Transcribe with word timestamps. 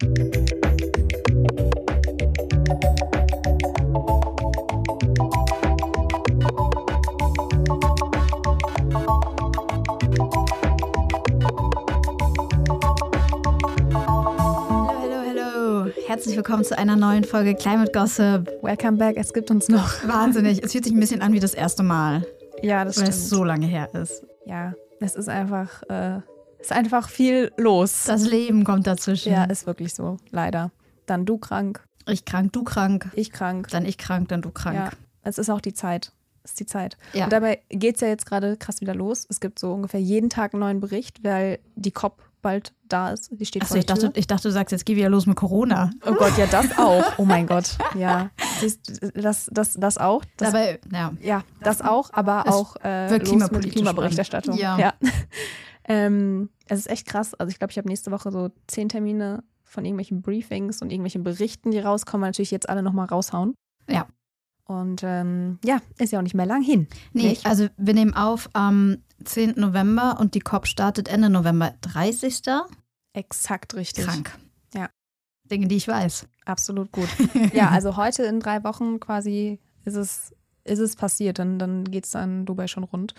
Hallo, 0.00 0.14
hallo, 15.00 15.16
hallo. 15.26 15.90
Herzlich 16.06 16.36
willkommen 16.36 16.64
zu 16.64 16.76
einer 16.78 16.94
neuen 16.96 17.24
Folge 17.24 17.54
Climate 17.54 17.90
Gossip. 17.92 18.48
Welcome 18.62 18.98
back, 18.98 19.16
es 19.16 19.32
gibt 19.32 19.50
uns 19.50 19.68
noch. 19.68 20.06
Wahnsinnig. 20.06 20.62
Es 20.62 20.72
fühlt 20.72 20.84
sich 20.84 20.92
ein 20.92 21.00
bisschen 21.00 21.22
an 21.22 21.32
wie 21.32 21.40
das 21.40 21.54
erste 21.54 21.82
Mal, 21.82 22.24
Ja, 22.62 22.84
das 22.84 22.98
weil 22.98 23.06
stimmt. 23.06 23.16
es 23.16 23.28
so 23.30 23.42
lange 23.44 23.66
her 23.66 23.88
ist. 23.94 24.24
Ja, 24.46 24.74
es 25.00 25.16
ist 25.16 25.28
einfach, 25.28 25.82
äh, 25.88 26.20
ist 26.58 26.72
einfach 26.72 27.08
viel 27.08 27.52
los. 27.56 28.04
Das 28.06 28.24
Leben 28.24 28.64
kommt 28.64 28.86
dazwischen. 28.86 29.32
ja, 29.32 29.44
ist 29.44 29.66
wirklich 29.66 29.94
so, 29.94 30.16
leider. 30.30 30.70
Dann 31.06 31.24
du 31.24 31.38
krank, 31.38 31.84
ich 32.06 32.24
krank, 32.24 32.52
du 32.52 32.64
krank. 32.64 33.10
ich 33.14 33.32
krank. 33.32 33.68
Dann 33.70 33.84
ich 33.84 33.98
krank, 33.98 34.28
dann 34.28 34.42
du 34.42 34.50
krank. 34.50 34.76
Ja, 34.76 34.90
es 35.22 35.38
ist 35.38 35.50
auch 35.50 35.60
die 35.60 35.74
Zeit. 35.74 36.12
Es 36.42 36.52
ist 36.52 36.60
die 36.60 36.66
Zeit. 36.66 36.96
Ja. 37.12 37.24
Und 37.24 37.32
dabei 37.32 37.60
geht 37.68 37.96
es 37.96 38.00
ja 38.00 38.08
jetzt 38.08 38.24
gerade 38.26 38.56
krass 38.56 38.80
wieder 38.80 38.94
los. 38.94 39.26
Es 39.28 39.40
gibt 39.40 39.58
so 39.58 39.72
ungefähr 39.72 40.00
jeden 40.00 40.30
Tag 40.30 40.54
einen 40.54 40.60
neuen 40.60 40.80
Bericht, 40.80 41.22
weil 41.22 41.58
die 41.76 41.90
COP 41.90 42.22
bald 42.40 42.72
da 42.88 43.10
ist. 43.10 43.30
Die 43.32 43.44
steht 43.44 43.62
Achso, 43.62 43.74
vor 43.74 43.78
ich 43.78 43.86
dachte, 43.86 44.12
Tür. 44.12 44.12
ich 44.14 44.26
dachte, 44.26 44.48
du 44.48 44.52
sagst, 44.52 44.72
jetzt 44.72 44.86
geh 44.86 44.96
wieder 44.96 45.10
los 45.10 45.26
mit 45.26 45.36
Corona. 45.36 45.90
Oh 46.06 46.14
Gott, 46.14 46.38
ja, 46.38 46.46
das 46.46 46.78
auch. 46.78 47.04
Oh 47.18 47.24
mein 47.24 47.46
Gott. 47.46 47.76
Ja, 47.94 48.30
das, 49.14 49.50
das, 49.52 49.74
das 49.74 49.98
auch. 49.98 50.24
Das, 50.36 50.52
Dabei, 50.52 50.80
ja. 50.92 51.12
Ja, 51.20 51.44
das 51.60 51.82
auch, 51.82 52.10
aber 52.12 52.48
auch 52.48 52.76
äh, 52.82 53.10
mit 53.10 53.24
Klimaberichterstattung. 53.24 54.56
spannend. 54.56 54.80
Ja. 54.80 54.94
Ähm, 55.88 56.50
es 56.66 56.80
ist 56.80 56.90
echt 56.90 57.06
krass. 57.06 57.34
Also 57.34 57.50
ich 57.50 57.58
glaube, 57.58 57.70
ich 57.70 57.78
habe 57.78 57.88
nächste 57.88 58.10
Woche 58.10 58.30
so 58.30 58.50
zehn 58.66 58.88
Termine 58.90 59.42
von 59.64 59.84
irgendwelchen 59.84 60.22
Briefings 60.22 60.82
und 60.82 60.90
irgendwelchen 60.90 61.24
Berichten, 61.24 61.70
die 61.70 61.78
rauskommen, 61.78 62.22
weil 62.22 62.30
natürlich 62.30 62.50
jetzt 62.50 62.68
alle 62.68 62.82
nochmal 62.82 63.06
raushauen. 63.06 63.54
Ja. 63.88 64.06
Und 64.66 65.00
ähm, 65.02 65.58
ja, 65.64 65.80
ist 65.96 66.12
ja 66.12 66.18
auch 66.18 66.22
nicht 66.22 66.34
mehr 66.34 66.44
lang 66.44 66.62
hin. 66.62 66.88
Nee, 67.14 67.30
Nicht? 67.30 67.46
also 67.46 67.68
wir 67.78 67.94
nehmen 67.94 68.12
auf 68.12 68.50
am 68.52 68.98
10. 69.24 69.54
November 69.56 70.18
und 70.20 70.34
die 70.34 70.40
COP 70.40 70.66
startet 70.66 71.08
Ende 71.08 71.30
November. 71.30 71.72
30. 71.80 72.42
Exakt 73.14 73.74
richtig. 73.74 74.04
Krank. 74.04 74.38
Ja. 74.74 74.90
Dinge, 75.50 75.68
die 75.68 75.76
ich 75.76 75.88
weiß. 75.88 76.28
Absolut 76.44 76.92
gut. 76.92 77.08
ja, 77.54 77.70
also 77.70 77.96
heute 77.96 78.24
in 78.24 78.40
drei 78.40 78.62
Wochen 78.62 79.00
quasi 79.00 79.58
ist 79.86 79.96
es, 79.96 80.34
ist 80.64 80.80
es 80.80 80.96
passiert. 80.96 81.38
Dann, 81.38 81.58
dann 81.58 81.84
geht 81.84 82.04
es 82.04 82.10
dann 82.10 82.44
Dubai 82.44 82.66
schon 82.66 82.84
rund. 82.84 83.14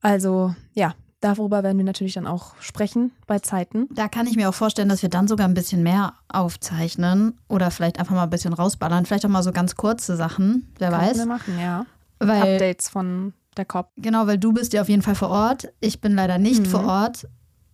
Also 0.00 0.54
ja, 0.74 0.94
darüber 1.20 1.62
werden 1.62 1.78
wir 1.78 1.84
natürlich 1.84 2.14
dann 2.14 2.26
auch 2.26 2.54
sprechen 2.60 3.12
bei 3.26 3.38
Zeiten. 3.38 3.88
Da 3.92 4.08
kann 4.08 4.26
ich 4.26 4.36
mir 4.36 4.48
auch 4.48 4.54
vorstellen, 4.54 4.88
dass 4.88 5.02
wir 5.02 5.08
dann 5.08 5.28
sogar 5.28 5.46
ein 5.48 5.54
bisschen 5.54 5.82
mehr 5.82 6.14
aufzeichnen 6.28 7.38
oder 7.48 7.70
vielleicht 7.70 7.98
einfach 7.98 8.14
mal 8.14 8.24
ein 8.24 8.30
bisschen 8.30 8.52
rausballern. 8.52 9.06
Vielleicht 9.06 9.24
auch 9.26 9.30
mal 9.30 9.42
so 9.42 9.52
ganz 9.52 9.76
kurze 9.76 10.16
Sachen, 10.16 10.68
wer 10.78 10.90
wir 10.90 10.98
weiß. 10.98 11.26
machen, 11.26 11.58
ja. 11.58 11.86
Weil, 12.18 12.54
Updates 12.54 12.88
von 12.88 13.32
der 13.56 13.64
COP. 13.64 13.88
genau, 13.96 14.26
weil 14.26 14.38
du 14.38 14.52
bist 14.52 14.72
ja 14.72 14.82
auf 14.82 14.88
jeden 14.88 15.02
Fall 15.02 15.14
vor 15.14 15.30
Ort. 15.30 15.68
Ich 15.80 16.00
bin 16.00 16.14
leider 16.14 16.38
nicht 16.38 16.60
Mhm. 16.62 16.66
vor 16.66 16.84
Ort. 16.84 17.26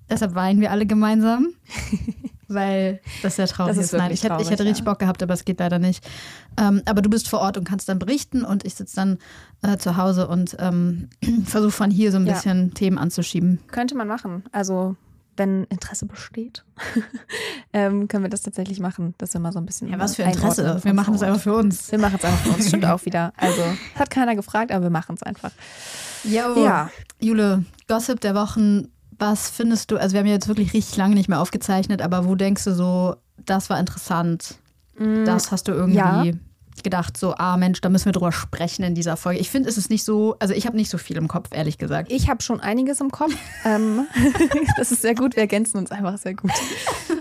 Deshalb 0.09 0.35
weinen 0.35 0.61
wir 0.61 0.71
alle 0.71 0.87
gemeinsam. 0.87 1.49
weil 2.49 3.01
das 3.23 3.37
sehr 3.37 3.47
traurig 3.47 3.77
Das 3.77 3.85
ist. 3.87 3.93
Nein, 3.93 4.11
ich 4.13 4.23
hätte, 4.23 4.37
ich 4.41 4.51
hätte 4.51 4.65
richtig 4.65 4.85
ja. 4.85 4.91
Bock 4.93 4.99
gehabt, 5.01 5.23
aber 5.23 5.35
es 5.35 5.45
geht 5.45 5.59
leider 5.61 5.79
nicht. 5.79 6.07
Ähm, 6.59 6.83
aber 6.85 7.03
du 7.03 7.11
bist 7.11 7.29
vor 7.29 7.41
Ort 7.41 7.57
und 7.59 7.65
kannst 7.65 7.89
dann 7.89 7.99
berichten 7.99 8.45
und 8.45 8.65
ich 8.65 8.75
sitze 8.75 8.97
dann 8.97 9.19
äh, 9.63 9.77
zu 9.79 9.97
Hause 9.97 10.29
und 10.29 10.57
ähm, 10.59 11.09
versuche 11.45 11.73
von 11.73 11.91
hier 11.91 12.11
so 12.13 12.19
ein 12.19 12.27
Ja. 12.27 12.35
bisschen 12.35 12.75
Themen 12.75 12.99
anzuschieben. 12.99 13.61
Könnte 13.71 13.97
man 13.97 14.09
machen. 14.09 14.45
Also, 14.53 14.97
wenn 15.39 15.65
Interesse 15.65 16.07
besteht, 16.07 16.65
ähm, 17.73 18.09
können 18.09 18.25
wir 18.25 18.31
das 18.31 18.43
tatsächlich 18.43 18.81
machen. 18.81 19.15
dass 19.19 19.35
wir 19.35 19.41
mal 19.41 19.53
so 19.53 19.59
ein 19.59 19.67
bisschen. 19.67 19.89
Ja, 19.89 19.99
was 19.99 20.17
für 20.17 20.23
Interesse. 20.23 20.81
Wir 20.83 20.95
machen 20.95 21.15
es 21.15 21.23
einfach 21.23 21.41
für 21.43 21.55
uns. 21.55 21.91
Wir 21.91 21.99
machen 21.99 22.17
es 22.19 22.25
einfach 22.25 22.41
für 22.41 22.51
uns. 22.57 22.69
Stimmt 22.69 22.87
auch 22.87 23.05
wieder. 23.05 23.33
Also, 23.37 23.63
hat 23.97 24.11
keiner 24.11 24.35
gefragt, 24.35 24.73
aber 24.73 24.85
wir 24.85 24.91
machen 24.91 25.15
es 25.17 25.23
einfach. 25.23 25.51
Jo. 26.25 26.65
Ja. 26.65 26.91
Jule, 27.21 27.65
Gossip 27.89 28.21
der 28.21 28.35
Wochen, 28.35 28.89
was 29.19 29.51
findest 29.51 29.91
du, 29.91 29.97
also 29.97 30.13
wir 30.13 30.21
haben 30.21 30.27
ja 30.27 30.35
jetzt 30.35 30.49
wirklich 30.49 30.73
richtig 30.73 30.97
lange 30.97 31.15
nicht 31.15 31.29
mehr 31.29 31.41
aufgezeichnet, 31.41 32.03
aber 32.03 32.27
wo 32.27 32.35
denkst 32.35 32.65
du 32.65 32.75
so, 32.75 33.17
das 33.45 33.71
war 33.71 33.79
interessant, 33.79 34.59
das 34.99 35.53
hast 35.53 35.69
du 35.69 35.73
irgendwie 35.73 35.97
ja. 35.99 36.25
gedacht, 36.83 37.19
so, 37.19 37.35
ah 37.37 37.57
Mensch, 37.59 37.81
da 37.83 37.91
müssen 37.91 38.07
wir 38.07 38.13
drüber 38.13 38.33
sprechen 38.33 38.83
in 38.83 38.95
dieser 38.95 39.17
Folge. 39.17 39.41
Ich 39.41 39.51
finde, 39.51 39.69
es 39.69 39.77
ist 39.77 39.91
nicht 39.91 40.05
so, 40.05 40.37
also 40.39 40.55
ich 40.55 40.67
habe 40.67 40.77
nicht 40.77 40.89
so 40.89 40.97
viel 40.97 41.19
im 41.19 41.29
Kopf, 41.29 41.51
ehrlich 41.53 41.77
gesagt. 41.77 42.11
Ich 42.11 42.31
habe 42.31 42.43
schon 42.43 42.61
einiges 42.61 43.01
im 43.01 43.11
Kopf. 43.11 43.35
ähm, 43.65 44.07
das 44.79 44.93
ist 44.93 45.03
sehr 45.03 45.15
gut. 45.15 45.37
Wir 45.37 45.43
ergänzen 45.43 45.77
uns 45.77 45.91
einfach 45.91 46.17
sehr 46.17 46.35
gut. 46.35 46.51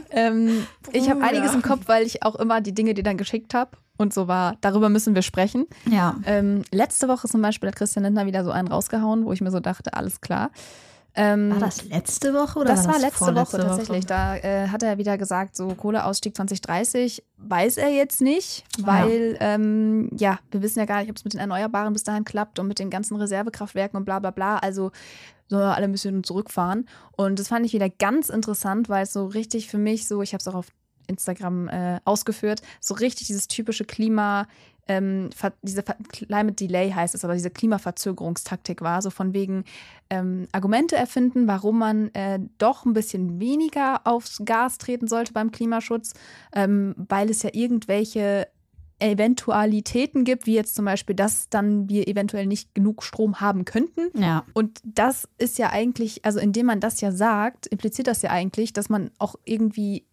Ähm, 0.10 0.66
ich 0.94 1.10
habe 1.10 1.22
einiges 1.22 1.54
im 1.54 1.62
Kopf, 1.62 1.82
weil 1.88 2.06
ich 2.06 2.24
auch 2.24 2.36
immer 2.36 2.62
die 2.62 2.74
Dinge, 2.74 2.94
die 2.94 3.04
dann 3.04 3.18
geschickt 3.18 3.54
habe. 3.54 3.72
Und 3.98 4.14
so 4.14 4.28
war, 4.28 4.56
darüber 4.62 4.90
müssen 4.90 5.16
wir 5.16 5.22
sprechen. 5.22 5.66
Ja. 5.90 6.16
Ähm, 6.26 6.64
letzte 6.72 7.08
Woche 7.08 7.28
zum 7.28 7.42
Beispiel 7.42 7.68
hat 7.68 7.76
Christian 7.76 8.04
Lindner 8.04 8.26
wieder 8.26 8.44
so 8.44 8.52
einen 8.52 8.68
rausgehauen, 8.68 9.26
wo 9.26 9.34
ich 9.34 9.42
mir 9.42 9.52
so 9.52 9.60
dachte, 9.60 9.94
alles 9.94 10.22
klar. 10.22 10.52
Ähm, 11.16 11.52
War 11.52 11.60
das 11.60 11.86
letzte 11.86 12.34
Woche 12.34 12.60
oder 12.60 12.76
das 12.76 12.88
war 12.88 13.00
letzte 13.00 13.34
Woche 13.34 13.58
tatsächlich. 13.58 14.06
Da 14.06 14.36
äh, 14.36 14.68
hat 14.68 14.84
er 14.84 14.98
wieder 14.98 15.18
gesagt, 15.18 15.56
so 15.56 15.70
Kohleausstieg 15.70 16.36
2030 16.36 17.24
weiß 17.38 17.78
er 17.78 17.90
jetzt 17.90 18.22
nicht, 18.22 18.66
weil 18.80 19.38
ähm, 19.40 20.10
ja, 20.18 20.40
wir 20.52 20.62
wissen 20.62 20.80
ja 20.80 20.86
gar 20.86 21.00
nicht, 21.00 21.10
ob 21.10 21.16
es 21.16 21.24
mit 21.24 21.34
den 21.34 21.40
Erneuerbaren 21.40 21.94
bis 21.94 22.04
dahin 22.04 22.26
klappt 22.26 22.60
und 22.60 22.68
mit 22.68 22.80
den 22.80 22.90
ganzen 22.90 23.16
Reservekraftwerken 23.16 23.98
und 23.98 24.06
bla 24.06 24.20
bla 24.20 24.32
bla. 24.32 24.58
Also 24.58 24.92
sollen 25.48 25.64
wir 25.64 25.76
alle 25.76 25.86
ein 25.86 25.92
bisschen 25.92 26.24
zurückfahren. 26.24 26.88
Und 27.16 27.40
das 27.40 27.48
fand 27.48 27.66
ich 27.66 27.74
wieder 27.74 27.90
ganz 27.90 28.30
interessant, 28.30 28.90
weil 28.90 29.04
es 29.04 29.14
so 29.14 29.26
richtig 29.26 29.70
für 29.70 29.78
mich 29.78 30.08
so, 30.08 30.22
ich 30.22 30.34
habe 30.34 30.42
es 30.42 30.48
auch 30.48 30.56
auf 30.56 30.68
Instagram 31.08 31.70
äh, 31.70 32.00
ausgeführt, 32.04 32.62
so 32.80 32.96
richtig 32.96 33.28
dieses 33.28 33.48
typische 33.48 33.86
Klima, 33.86 34.48
ähm, 34.88 35.30
diese 35.62 35.84
Climate 35.84 36.54
Delay 36.54 36.92
heißt 36.92 37.16
es, 37.16 37.24
aber 37.24 37.34
diese 37.34 37.50
Klimaverzögerungstaktik 37.50 38.82
war, 38.82 39.02
so 39.02 39.10
von 39.10 39.34
wegen 39.34 39.64
ähm, 40.10 40.48
Argumente 40.52 40.96
erfinden, 40.96 41.48
warum 41.48 41.80
man 41.80 42.14
äh, 42.14 42.40
doch 42.58 42.86
ein 42.86 42.94
bisschen 42.94 43.40
weniger 43.40 44.02
aufs 44.06 44.42
Gas 44.46 44.78
treten 44.78 45.08
sollte 45.08 45.34
beim 45.34 45.52
Klimaschutz, 45.52 46.14
ähm, 46.54 46.94
weil 46.98 47.30
es 47.30 47.42
ja 47.44 47.50
irgendwelche 47.54 48.48
Eventualitäten 49.00 50.24
gibt, 50.24 50.46
wie 50.46 50.54
jetzt 50.54 50.76
zum 50.76 50.86
Beispiel, 50.86 51.16
dass 51.16 51.50
dann 51.50 51.90
wir 51.90 52.08
eventuell 52.08 52.46
nicht 52.46 52.74
genug 52.74 53.04
Strom 53.04 53.42
haben 53.42 53.66
könnten. 53.66 54.10
Ja. 54.18 54.46
Und 54.54 54.80
das 54.86 55.28
ist 55.38 55.58
ja 55.58 55.72
eigentlich, 55.72 56.24
also 56.24 56.40
indem 56.40 56.68
man 56.68 56.80
das 56.80 57.02
ja 57.02 57.12
sagt, 57.12 57.68
impliziert 57.68 58.08
das 58.08 58.22
ja 58.22 58.30
eigentlich, 58.30 58.72
dass 58.72 58.88
man 58.88 59.12
auch 59.18 59.36
irgendwie, 59.44 60.06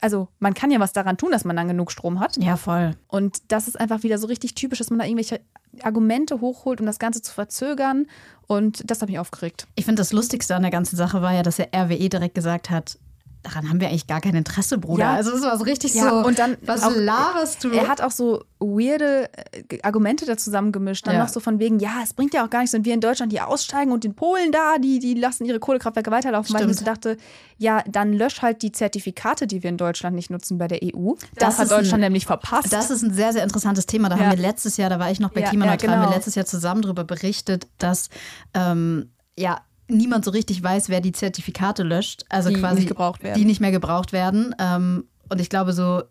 also 0.00 0.28
man 0.38 0.54
kann 0.54 0.70
ja 0.70 0.80
was 0.80 0.92
daran 0.92 1.16
tun, 1.16 1.30
dass 1.30 1.44
man 1.44 1.56
dann 1.56 1.68
genug 1.68 1.90
Strom 1.90 2.20
hat. 2.20 2.36
Ja, 2.36 2.56
voll. 2.56 2.96
Und 3.08 3.50
das 3.50 3.68
ist 3.68 3.78
einfach 3.78 4.02
wieder 4.02 4.18
so 4.18 4.26
richtig 4.26 4.54
typisch, 4.54 4.78
dass 4.78 4.90
man 4.90 4.98
da 4.98 5.04
irgendwelche 5.04 5.40
Argumente 5.82 6.40
hochholt, 6.40 6.80
um 6.80 6.86
das 6.86 6.98
Ganze 6.98 7.22
zu 7.22 7.32
verzögern. 7.32 8.06
Und 8.46 8.90
das 8.90 9.00
hat 9.00 9.08
mich 9.08 9.18
aufgeregt. 9.18 9.66
Ich 9.74 9.84
finde, 9.84 10.00
das 10.00 10.12
Lustigste 10.12 10.54
an 10.54 10.62
der 10.62 10.70
ganzen 10.70 10.96
Sache 10.96 11.22
war 11.22 11.32
ja, 11.32 11.42
dass 11.42 11.56
der 11.56 11.68
RWE 11.74 12.08
direkt 12.08 12.34
gesagt 12.34 12.70
hat, 12.70 12.98
daran 13.46 13.68
haben 13.70 13.80
wir 13.80 13.88
eigentlich 13.88 14.06
gar 14.06 14.20
kein 14.20 14.34
Interesse, 14.34 14.78
Bruder. 14.78 15.04
Ja. 15.04 15.14
Also 15.14 15.32
es 15.32 15.42
war 15.42 15.56
so 15.56 15.64
richtig 15.64 15.94
Ja, 15.94 16.08
so, 16.10 16.16
und 16.26 16.38
dann 16.38 16.56
was 16.62 16.82
auch- 16.82 16.92
laberst 16.94 17.62
du? 17.64 17.70
Er 17.70 17.88
hat 17.88 18.00
auch 18.00 18.10
so 18.10 18.44
weirde 18.58 19.28
äh, 19.70 19.80
Argumente 19.82 20.26
da 20.26 20.36
zusammengemischt. 20.36 21.06
Dann 21.06 21.14
Ja. 21.14 21.22
noch 21.22 21.28
so 21.28 21.40
von 21.40 21.58
wegen, 21.58 21.78
ja, 21.78 22.00
es 22.02 22.14
bringt 22.14 22.34
ja 22.34 22.44
auch 22.44 22.50
gar 22.50 22.60
nichts, 22.60 22.72
wenn 22.72 22.84
wir 22.84 22.94
in 22.94 23.00
Deutschland 23.00 23.32
hier 23.32 23.48
aussteigen 23.48 23.92
und 23.92 24.04
in 24.04 24.14
Polen 24.14 24.52
da, 24.52 24.78
die, 24.78 24.98
die 24.98 25.14
lassen 25.14 25.44
ihre 25.44 25.58
Kohlekraftwerke 25.60 26.10
weiterlaufen. 26.10 26.54
Weil 26.54 26.62
ich 26.62 26.76
so 26.76 26.82
Stimmt. 26.82 26.88
dachte, 26.88 27.16
ja, 27.58 27.82
dann 27.88 28.12
lösch 28.12 28.42
halt 28.42 28.62
die 28.62 28.72
Zertifikate, 28.72 29.46
die 29.46 29.62
wir 29.62 29.70
in 29.70 29.76
Deutschland 29.76 30.16
nicht 30.16 30.30
nutzen 30.30 30.58
bei 30.58 30.68
der 30.68 30.80
EU. 30.82 31.12
Das 31.14 31.28
Das, 31.34 31.58
hat 31.58 31.66
ist 31.66 31.72
ein- 31.72 31.78
Deutschland 31.80 32.00
nämlich 32.02 32.26
verpasst. 32.26 32.72
Das 32.72 32.90
ist 32.90 33.02
ein 33.02 33.12
sehr, 33.14 33.32
sehr 33.32 33.42
interessantes 33.44 33.86
Thema. 33.86 34.08
Da 34.08 34.18
haben 34.18 34.30
wir 34.30 34.36
letztes 34.42 34.76
Jahr, 34.76 34.90
da 34.90 34.98
war 34.98 35.10
ich 35.10 35.20
noch 35.20 35.30
bei 35.30 35.40
Ja, 35.42 35.48
Klimaneutral, 35.50 35.88
ja, 35.90 35.94
haben 35.96 36.00
wir 36.02 36.06
genau. 36.06 36.16
letztes 36.16 36.34
Jahr 36.34 36.46
zusammen 36.46 36.82
darüber 36.82 37.04
berichtet, 37.04 37.66
dass 37.78 38.08
ähm, 38.54 39.10
ja 39.38 39.60
niemand 39.88 40.24
so 40.24 40.30
richtig 40.30 40.62
weiß, 40.62 40.88
wer 40.88 41.00
die 41.00 41.12
Zertifikate 41.12 41.82
löscht. 41.82 42.24
Also 42.28 42.48
Die 42.48 42.56
quasi 42.56 42.80
nicht 42.80 42.88
die 43.36 43.44
nicht 43.44 43.60
mehr 43.60 43.70
gebraucht 43.72 44.12
werden. 44.12 44.54
Ähm, 44.58 45.04
und 45.28 45.40
ich 45.40 45.48
glaube 45.48 45.72
so, 45.72 46.02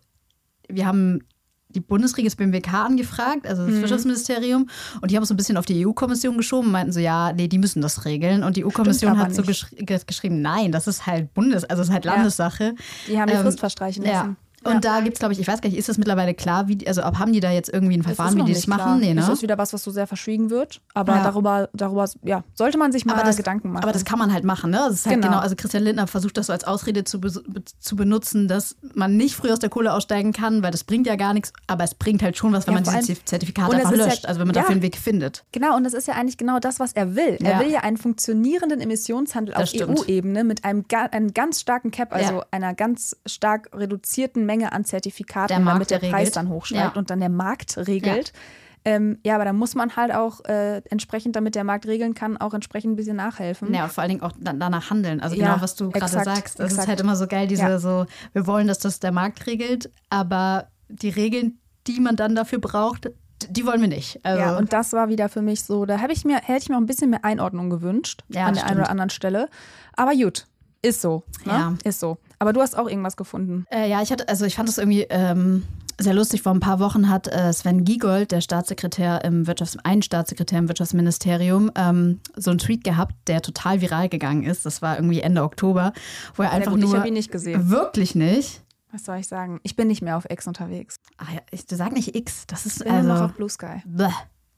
wir 0.68 0.86
haben 0.86 1.20
die 1.68 1.80
Bundesregierung, 1.80 2.26
das 2.28 2.36
BMWK 2.36 2.72
angefragt, 2.86 3.46
also 3.46 3.66
das 3.66 3.74
Mhm. 3.74 3.80
Wirtschaftsministerium, 3.82 4.68
und 5.02 5.10
die 5.10 5.16
haben 5.16 5.24
es 5.24 5.28
so 5.28 5.34
ein 5.34 5.36
bisschen 5.36 5.56
auf 5.58 5.66
die 5.66 5.84
EU-Kommission 5.86 6.36
geschoben, 6.38 6.70
meinten 6.70 6.92
so, 6.92 7.00
ja, 7.00 7.32
nee, 7.34 7.48
die 7.48 7.58
müssen 7.58 7.82
das 7.82 8.04
regeln. 8.06 8.44
Und 8.44 8.56
die 8.56 8.64
EU-Kommission 8.64 9.18
hat 9.18 9.34
so 9.34 9.42
nicht. 9.42 9.48
geschri 9.48 9.76
ge- 9.84 10.00
geschrieben, 10.06 10.40
nein, 10.40 10.72
das 10.72 10.86
ist 10.86 11.06
halt 11.06 11.34
Bundes-, 11.34 11.64
also 11.64 11.80
das 11.80 11.88
ist 11.88 11.92
halt 11.94 12.04
Ja. 12.06 12.14
Landessache. 12.14 12.74
die 13.08 13.20
haben 13.20 13.28
die 13.28 13.34
ähm, 13.34 13.42
Frist 13.42 13.60
verstreichen 13.60 14.04
Ja. 14.04 14.36
Und 14.66 14.84
da 14.84 15.00
gibt 15.00 15.14
es, 15.14 15.18
glaube 15.18 15.32
ich, 15.32 15.40
ich 15.40 15.48
weiß 15.48 15.60
gar 15.60 15.68
nicht, 15.68 15.78
ist 15.78 15.88
das 15.88 15.98
mittlerweile 15.98 16.34
klar, 16.34 16.68
wie, 16.68 16.86
also 16.86 17.04
ob 17.04 17.18
haben 17.18 17.32
die 17.32 17.40
da 17.40 17.50
jetzt 17.50 17.72
irgendwie 17.72 17.96
ein 17.96 18.02
Verfahren, 18.02 18.36
wie 18.36 18.42
die 18.44 18.52
das 18.52 18.64
klar. 18.64 18.78
machen? 18.78 19.00
Nee, 19.00 19.14
ne? 19.14 19.20
Das 19.20 19.28
ist 19.28 19.42
wieder 19.42 19.58
was, 19.58 19.72
was 19.72 19.82
so 19.82 19.90
sehr 19.90 20.06
verschwiegen 20.06 20.50
wird. 20.50 20.80
Aber 20.94 21.16
ja. 21.16 21.24
darüber, 21.24 21.68
darüber 21.72 22.08
ja, 22.22 22.44
sollte 22.54 22.78
man 22.78 22.92
sich 22.92 23.04
mal 23.04 23.22
das, 23.24 23.36
Gedanken 23.36 23.72
machen. 23.72 23.82
Aber 23.82 23.92
das 23.92 24.04
kann 24.04 24.18
man 24.18 24.32
halt 24.32 24.44
machen, 24.44 24.70
ne? 24.70 24.78
Das 24.78 24.94
ist 24.94 25.06
halt 25.06 25.16
genau. 25.16 25.28
genau. 25.28 25.40
also 25.40 25.56
Christian 25.56 25.82
Lindner 25.82 26.06
versucht 26.06 26.36
das 26.36 26.46
so 26.46 26.52
als 26.52 26.64
Ausrede 26.64 27.04
zu, 27.04 27.20
zu 27.20 27.96
benutzen, 27.96 28.48
dass 28.48 28.76
man 28.94 29.16
nicht 29.16 29.36
früh 29.36 29.50
aus 29.50 29.58
der 29.58 29.70
Kohle 29.70 29.92
aussteigen 29.92 30.32
kann, 30.32 30.62
weil 30.62 30.70
das 30.70 30.84
bringt 30.84 31.06
ja 31.06 31.16
gar 31.16 31.34
nichts, 31.34 31.52
aber 31.66 31.84
es 31.84 31.94
bringt 31.94 32.22
halt 32.22 32.36
schon 32.36 32.52
was, 32.52 32.66
wenn 32.66 32.74
ja, 32.74 32.80
man 32.80 33.00
diese 33.00 33.24
Zertifikate 33.24 33.76
einfach 33.76 33.92
löscht, 33.92 34.24
ja, 34.24 34.28
also 34.28 34.40
wenn 34.40 34.48
man 34.48 34.54
dafür 34.54 34.72
einen 34.72 34.82
Weg 34.82 34.96
findet. 34.96 35.44
Genau, 35.52 35.76
und 35.76 35.84
das 35.84 35.94
ist 35.94 36.08
ja 36.08 36.14
eigentlich 36.14 36.38
genau 36.38 36.58
das, 36.58 36.80
was 36.80 36.92
er 36.92 37.14
will. 37.16 37.38
Er 37.42 37.60
will 37.60 37.70
ja 37.70 37.80
einen 37.80 37.96
funktionierenden 37.96 38.80
Emissionshandel 38.80 39.54
auf 39.54 39.70
EU-Ebene 39.74 40.44
mit 40.44 40.64
einem, 40.64 40.84
einem 41.10 41.34
ganz 41.34 41.60
starken 41.60 41.90
Cap, 41.90 42.12
also 42.14 42.42
einer 42.50 42.74
ganz 42.74 43.16
stark 43.26 43.70
reduzierten 43.74 44.46
Menge 44.46 44.55
an 44.64 44.84
Zertifikaten, 44.84 45.64
damit 45.64 45.90
der 45.90 46.02
regelt. 46.02 46.12
Preis 46.12 46.30
dann 46.30 46.48
hochsteigt 46.48 46.94
ja. 46.94 46.98
und 46.98 47.10
dann 47.10 47.20
der 47.20 47.28
Markt 47.28 47.76
regelt. 47.76 48.32
Ja. 48.34 48.40
Ähm, 48.86 49.18
ja, 49.24 49.34
aber 49.34 49.44
da 49.44 49.52
muss 49.52 49.74
man 49.74 49.96
halt 49.96 50.14
auch 50.14 50.44
äh, 50.44 50.80
entsprechend, 50.90 51.34
damit 51.34 51.56
der 51.56 51.64
Markt 51.64 51.86
regeln 51.86 52.14
kann, 52.14 52.36
auch 52.36 52.54
entsprechend 52.54 52.92
ein 52.92 52.96
bisschen 52.96 53.16
nachhelfen. 53.16 53.74
Ja, 53.74 53.88
vor 53.88 54.02
allen 54.02 54.10
Dingen 54.10 54.22
auch 54.22 54.30
danach 54.38 54.90
handeln. 54.90 55.20
Also 55.20 55.34
ja, 55.34 55.48
genau, 55.48 55.60
was 55.60 55.74
du 55.74 55.90
gerade 55.90 56.12
sagst. 56.12 56.60
Das 56.60 56.66
exakt. 56.66 56.72
ist 56.72 56.88
halt 56.88 57.00
immer 57.00 57.16
so 57.16 57.26
geil, 57.26 57.48
diese 57.48 57.80
so, 57.80 58.06
wir 58.32 58.46
wollen, 58.46 58.68
dass 58.68 58.78
das 58.78 59.00
der 59.00 59.10
Markt 59.10 59.44
regelt, 59.48 59.90
aber 60.08 60.68
die 60.88 61.08
Regeln, 61.08 61.58
die 61.88 61.98
man 61.98 62.14
dann 62.14 62.36
dafür 62.36 62.60
braucht, 62.60 63.10
die 63.50 63.66
wollen 63.66 63.80
wir 63.80 63.88
nicht. 63.88 64.24
Also 64.24 64.40
ja, 64.40 64.56
und 64.56 64.72
das 64.72 64.92
war 64.92 65.08
wieder 65.08 65.28
für 65.28 65.42
mich 65.42 65.64
so, 65.64 65.84
da 65.84 65.98
ich 66.08 66.24
mir, 66.24 66.36
hätte 66.36 66.62
ich 66.62 66.68
mir 66.68 66.76
auch 66.76 66.80
ein 66.80 66.86
bisschen 66.86 67.10
mehr 67.10 67.24
Einordnung 67.24 67.70
gewünscht 67.70 68.22
ja, 68.28 68.46
an 68.46 68.54
der 68.54 68.66
einen 68.66 68.80
oder 68.80 68.90
anderen 68.90 69.10
Stelle. 69.10 69.48
Aber 69.94 70.12
gut, 70.14 70.46
ist 70.82 71.00
so. 71.00 71.24
Ne? 71.44 71.52
Ja. 71.52 71.74
Ist 71.84 72.00
so. 72.00 72.18
Aber 72.38 72.52
du 72.52 72.60
hast 72.60 72.76
auch 72.78 72.88
irgendwas 72.88 73.16
gefunden. 73.16 73.66
Äh, 73.70 73.88
ja, 73.90 74.02
ich 74.02 74.12
hatte, 74.12 74.28
also 74.28 74.44
ich 74.44 74.56
fand 74.56 74.68
das 74.68 74.78
irgendwie 74.78 75.06
ähm, 75.08 75.64
sehr 75.98 76.14
lustig. 76.14 76.42
Vor 76.42 76.52
ein 76.52 76.60
paar 76.60 76.80
Wochen 76.80 77.08
hat 77.08 77.28
äh, 77.28 77.52
Sven 77.52 77.84
Giegold, 77.84 78.32
der 78.32 78.40
Staatssekretär 78.40 79.24
im 79.24 79.46
Wirtschafts-, 79.46 79.78
ein 79.84 80.02
Staatssekretär 80.02 80.58
im 80.58 80.68
Wirtschaftsministerium, 80.68 81.70
ähm, 81.74 82.20
so 82.36 82.50
einen 82.50 82.58
Tweet 82.58 82.84
gehabt, 82.84 83.14
der 83.26 83.42
total 83.42 83.80
viral 83.80 84.08
gegangen 84.08 84.44
ist. 84.44 84.66
Das 84.66 84.82
war 84.82 84.96
irgendwie 84.96 85.20
Ende 85.20 85.42
Oktober, 85.42 85.92
wo 86.34 86.42
er 86.42 86.52
einfach 86.52 86.72
gut, 86.72 86.80
nur. 86.80 86.90
Ich 86.90 86.96
habe 86.96 87.08
ihn 87.08 87.14
nicht 87.14 87.32
gesehen. 87.32 87.70
Wirklich 87.70 88.14
nicht. 88.14 88.62
Was 88.92 89.04
soll 89.04 89.18
ich 89.18 89.28
sagen? 89.28 89.60
Ich 89.62 89.76
bin 89.76 89.88
nicht 89.88 90.02
mehr 90.02 90.16
auf 90.16 90.26
X 90.30 90.46
unterwegs. 90.46 90.96
Ach 91.18 91.32
ja, 91.32 91.40
ich 91.50 91.64
sag 91.68 91.92
nicht 91.92 92.14
X. 92.14 92.46
Das 92.46 92.66
ist 92.66 92.78
ich 92.78 92.84
bin 92.84 92.94
also, 92.94 93.08
noch 93.08 93.20
auf 93.22 93.32
Blue 93.34 93.48
Sky. 93.48 93.82
Bäh, 93.84 94.08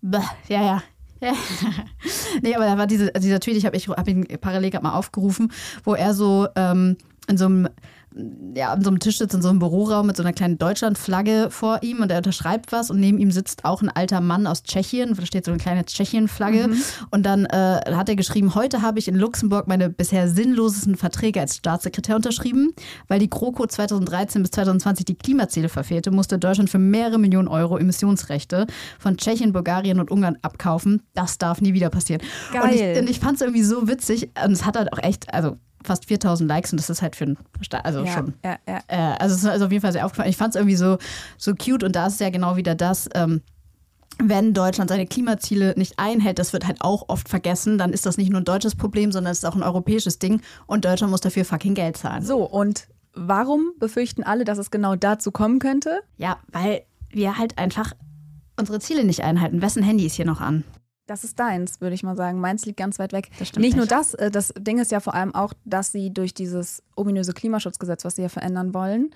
bäh, 0.01 0.19
ja, 0.49 0.63
ja. 0.63 0.83
Ja. 1.21 1.33
nee, 2.43 2.55
aber 2.55 2.65
da 2.65 2.79
war 2.79 2.87
diese, 2.87 3.11
dieser 3.13 3.41
Tweet, 3.41 3.57
ich 3.57 3.67
habe 3.67 3.77
ich 3.77 3.89
hab 3.89 4.09
ihn 4.09 4.27
parallel 4.41 4.71
gerade 4.71 4.85
mal 4.85 4.95
aufgerufen, 4.95 5.53
wo 5.85 5.95
er 5.95 6.15
so 6.15 6.49
ähm, 6.55 6.97
in 7.29 7.39
so 7.39 7.47
einem 7.47 7.69
ja, 8.55 8.73
an 8.73 8.83
so 8.83 8.91
einem 8.91 8.99
Tisch 8.99 9.19
sitzt 9.19 9.35
in 9.35 9.43
so 9.43 9.49
einem 9.49 9.59
Büroraum 9.59 10.07
mit 10.07 10.17
so 10.17 10.23
einer 10.23 10.33
kleinen 10.33 10.59
Deutschlandflagge 10.59 11.49
vor 11.51 11.81
ihm 11.83 12.01
und 12.01 12.11
er 12.11 12.19
unterschreibt 12.19 12.73
was 12.73 12.91
und 12.91 12.99
neben 12.99 13.19
ihm 13.19 13.31
sitzt 13.31 13.65
auch 13.65 13.83
ein 13.83 13.91
alter 13.91 14.21
Mann 14.21 14.47
aus 14.47 14.63
Tschechien, 14.63 15.15
da 15.15 15.27
steht 15.27 15.45
so 15.45 15.51
eine 15.51 15.61
kleine 15.61 15.85
Tschechien-Flagge 15.85 16.69
mhm. 16.69 16.83
und 17.11 17.27
dann 17.27 17.45
äh, 17.47 17.81
hat 17.93 18.09
er 18.09 18.17
geschrieben, 18.17 18.55
heute 18.55 18.83
habe 18.83 18.99
ich 18.99 19.09
in 19.09 19.15
Luxemburg 19.15 19.69
meine 19.69 19.91
bisher 19.91 20.29
sinnlosesten 20.29 20.97
Verträge 20.97 21.41
als 21.41 21.57
Staatssekretär 21.57 22.17
unterschrieben, 22.17 22.73
weil 23.09 23.21
die 23.21 23.31
GroKo 23.31 23.67
2013 23.67 24.43
bis 24.43 24.51
2020 24.53 25.05
die 25.05 25.15
Klimaziele 25.15 25.69
verfehlte, 25.69 26.11
musste 26.11 26.39
Deutschland 26.39 26.71
für 26.71 26.79
mehrere 26.79 27.19
Millionen 27.19 27.49
Euro 27.49 27.79
Emissionsrechte 27.79 28.67
von 28.99 29.17
Tschechien, 29.17 29.53
Bulgarien 29.53 30.01
und 30.01 30.11
Ungarn 30.11 30.39
abkaufen. 30.43 31.03
Das 31.15 31.39
darf 31.39 31.61
nie 31.61 31.75
wieder 31.75 31.91
passieren. 31.91 32.23
Geil. 32.53 32.63
Und 32.63 32.75
ich, 32.75 32.99
und 32.99 33.11
ich 33.11 33.21
fand 33.21 33.37
es 33.37 33.43
irgendwie 33.43 33.63
so 33.63 33.87
witzig 33.87 34.31
und 34.45 34.53
es 34.53 34.65
hat 34.65 34.77
halt 34.77 34.93
auch 34.93 34.99
echt, 34.99 35.33
also 35.33 35.57
fast 35.85 36.07
4000 36.07 36.49
Likes 36.49 36.73
und 36.73 36.79
das 36.79 36.91
ist 36.91 37.03
halt 37.03 37.17
für 37.17 37.25
ein, 37.25 37.39
also 37.83 38.05
ja, 38.05 38.13
schon. 38.13 38.35
Ja, 38.45 38.57
ja. 38.67 38.81
Äh, 38.89 39.17
also 39.19 39.35
es 39.35 39.43
ist 39.43 39.49
also 39.49 39.67
auf 39.67 39.73
jeden 39.73 39.83
Fall 39.83 39.93
sehr 39.93 40.05
aufgefallen. 40.05 40.31
Ich 40.31 40.37
fand 40.37 40.55
es 40.55 40.61
irgendwie 40.61 40.77
so, 40.77 40.99
so 41.37 41.55
cute 41.55 41.85
und 41.85 41.97
da 41.97 42.07
ist 42.07 42.21
ja 42.21 42.31
genau 42.31 42.57
wieder 42.57 42.75
das, 42.75 43.09
ähm, 43.15 43.43
wenn 44.21 44.53
Deutschland 44.53 44.91
seine 44.91 45.07
Klimaziele 45.07 45.75
nicht 45.77 45.99
einhält, 45.99 46.39
das 46.39 46.53
wird 46.53 46.67
halt 46.67 46.81
auch 46.81 47.09
oft 47.09 47.29
vergessen, 47.29 47.79
dann 47.79 47.93
ist 47.93 48.05
das 48.05 48.17
nicht 48.17 48.31
nur 48.31 48.41
ein 48.41 48.45
deutsches 48.45 48.75
Problem, 48.75 49.13
sondern 49.13 49.31
es 49.31 49.39
ist 49.39 49.45
auch 49.45 49.55
ein 49.55 49.63
europäisches 49.63 50.19
Ding 50.19 50.41
und 50.67 50.85
Deutschland 50.85 51.11
muss 51.11 51.21
dafür 51.21 51.45
fucking 51.45 51.75
Geld 51.75 51.97
zahlen. 51.97 52.25
So, 52.25 52.43
und 52.43 52.89
warum 53.15 53.73
befürchten 53.79 54.25
alle, 54.25 54.45
dass 54.45 54.59
es 54.59 54.71
genau 54.71 54.97
dazu 54.97 55.31
kommen 55.31 55.61
könnte? 55.61 56.01
Ja, 56.17 56.39
weil 56.49 56.83
wir 57.11 57.39
halt 57.39 57.59
einfach 57.59 57.93
unsere 58.59 58.81
Ziele 58.81 59.05
nicht 59.05 59.23
einhalten. 59.23 59.63
Wessen 59.63 59.83
Handy 59.83 60.07
ist 60.07 60.15
hier 60.15 60.27
noch 60.27 60.41
an? 60.41 60.65
Das 61.09 61.25
ist 61.25 61.41
deins, 61.41 61.81
würde 61.81 61.95
ich 61.95 62.03
mal 62.03 62.17
sagen. 62.17 62.39
Meins 62.39 62.67
liegt 62.67 62.77
ganz 62.77 62.99
weit 62.99 63.13
weg. 63.13 63.31
Nicht, 63.41 63.59
nicht 63.59 63.77
nur 63.77 63.87
das, 63.87 64.13
äh, 64.15 64.31
das 64.31 64.53
Ding 64.59 64.79
ist 64.79 64.93
ja 64.93 65.01
vor 65.01 65.15
allem 65.15 65.35
auch, 65.35 65.55
dass 65.65 65.91
sie 65.91 66.13
durch 66.13 66.35
dieses 66.35 66.83
ominöse 66.97 67.33
Klimaschutzgesetz, 67.33 68.05
was 68.05 68.17
sie 68.17 68.23
ja 68.23 68.29
verändern 68.29 68.75
wollen, 68.75 69.11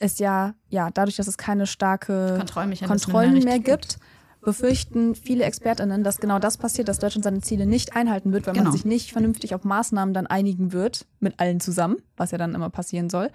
es 0.00 0.18
ja, 0.18 0.54
ja, 0.68 0.90
dadurch, 0.90 1.16
dass 1.16 1.28
es 1.28 1.38
keine 1.38 1.66
starke 1.66 2.44
Kontrollen 2.86 3.44
mehr 3.44 3.58
gibt, 3.60 3.98
befürchten 4.40 5.14
viele 5.14 5.44
ExpertInnen, 5.44 6.04
dass 6.04 6.18
genau 6.18 6.38
das 6.38 6.56
passiert, 6.56 6.88
dass 6.88 6.98
Deutschland 6.98 7.24
seine 7.24 7.40
Ziele 7.40 7.66
nicht 7.66 7.96
einhalten 7.96 8.32
wird, 8.32 8.46
weil 8.46 8.54
genau. 8.54 8.64
man 8.64 8.72
sich 8.72 8.84
nicht 8.84 9.12
vernünftig 9.12 9.54
auf 9.54 9.64
Maßnahmen 9.64 10.14
dann 10.14 10.26
einigen 10.26 10.72
wird, 10.72 11.06
mit 11.20 11.38
allen 11.40 11.60
zusammen, 11.60 11.96
was 12.16 12.30
ja 12.30 12.38
dann 12.38 12.54
immer 12.54 12.70
passieren 12.70 13.10
soll. 13.10 13.30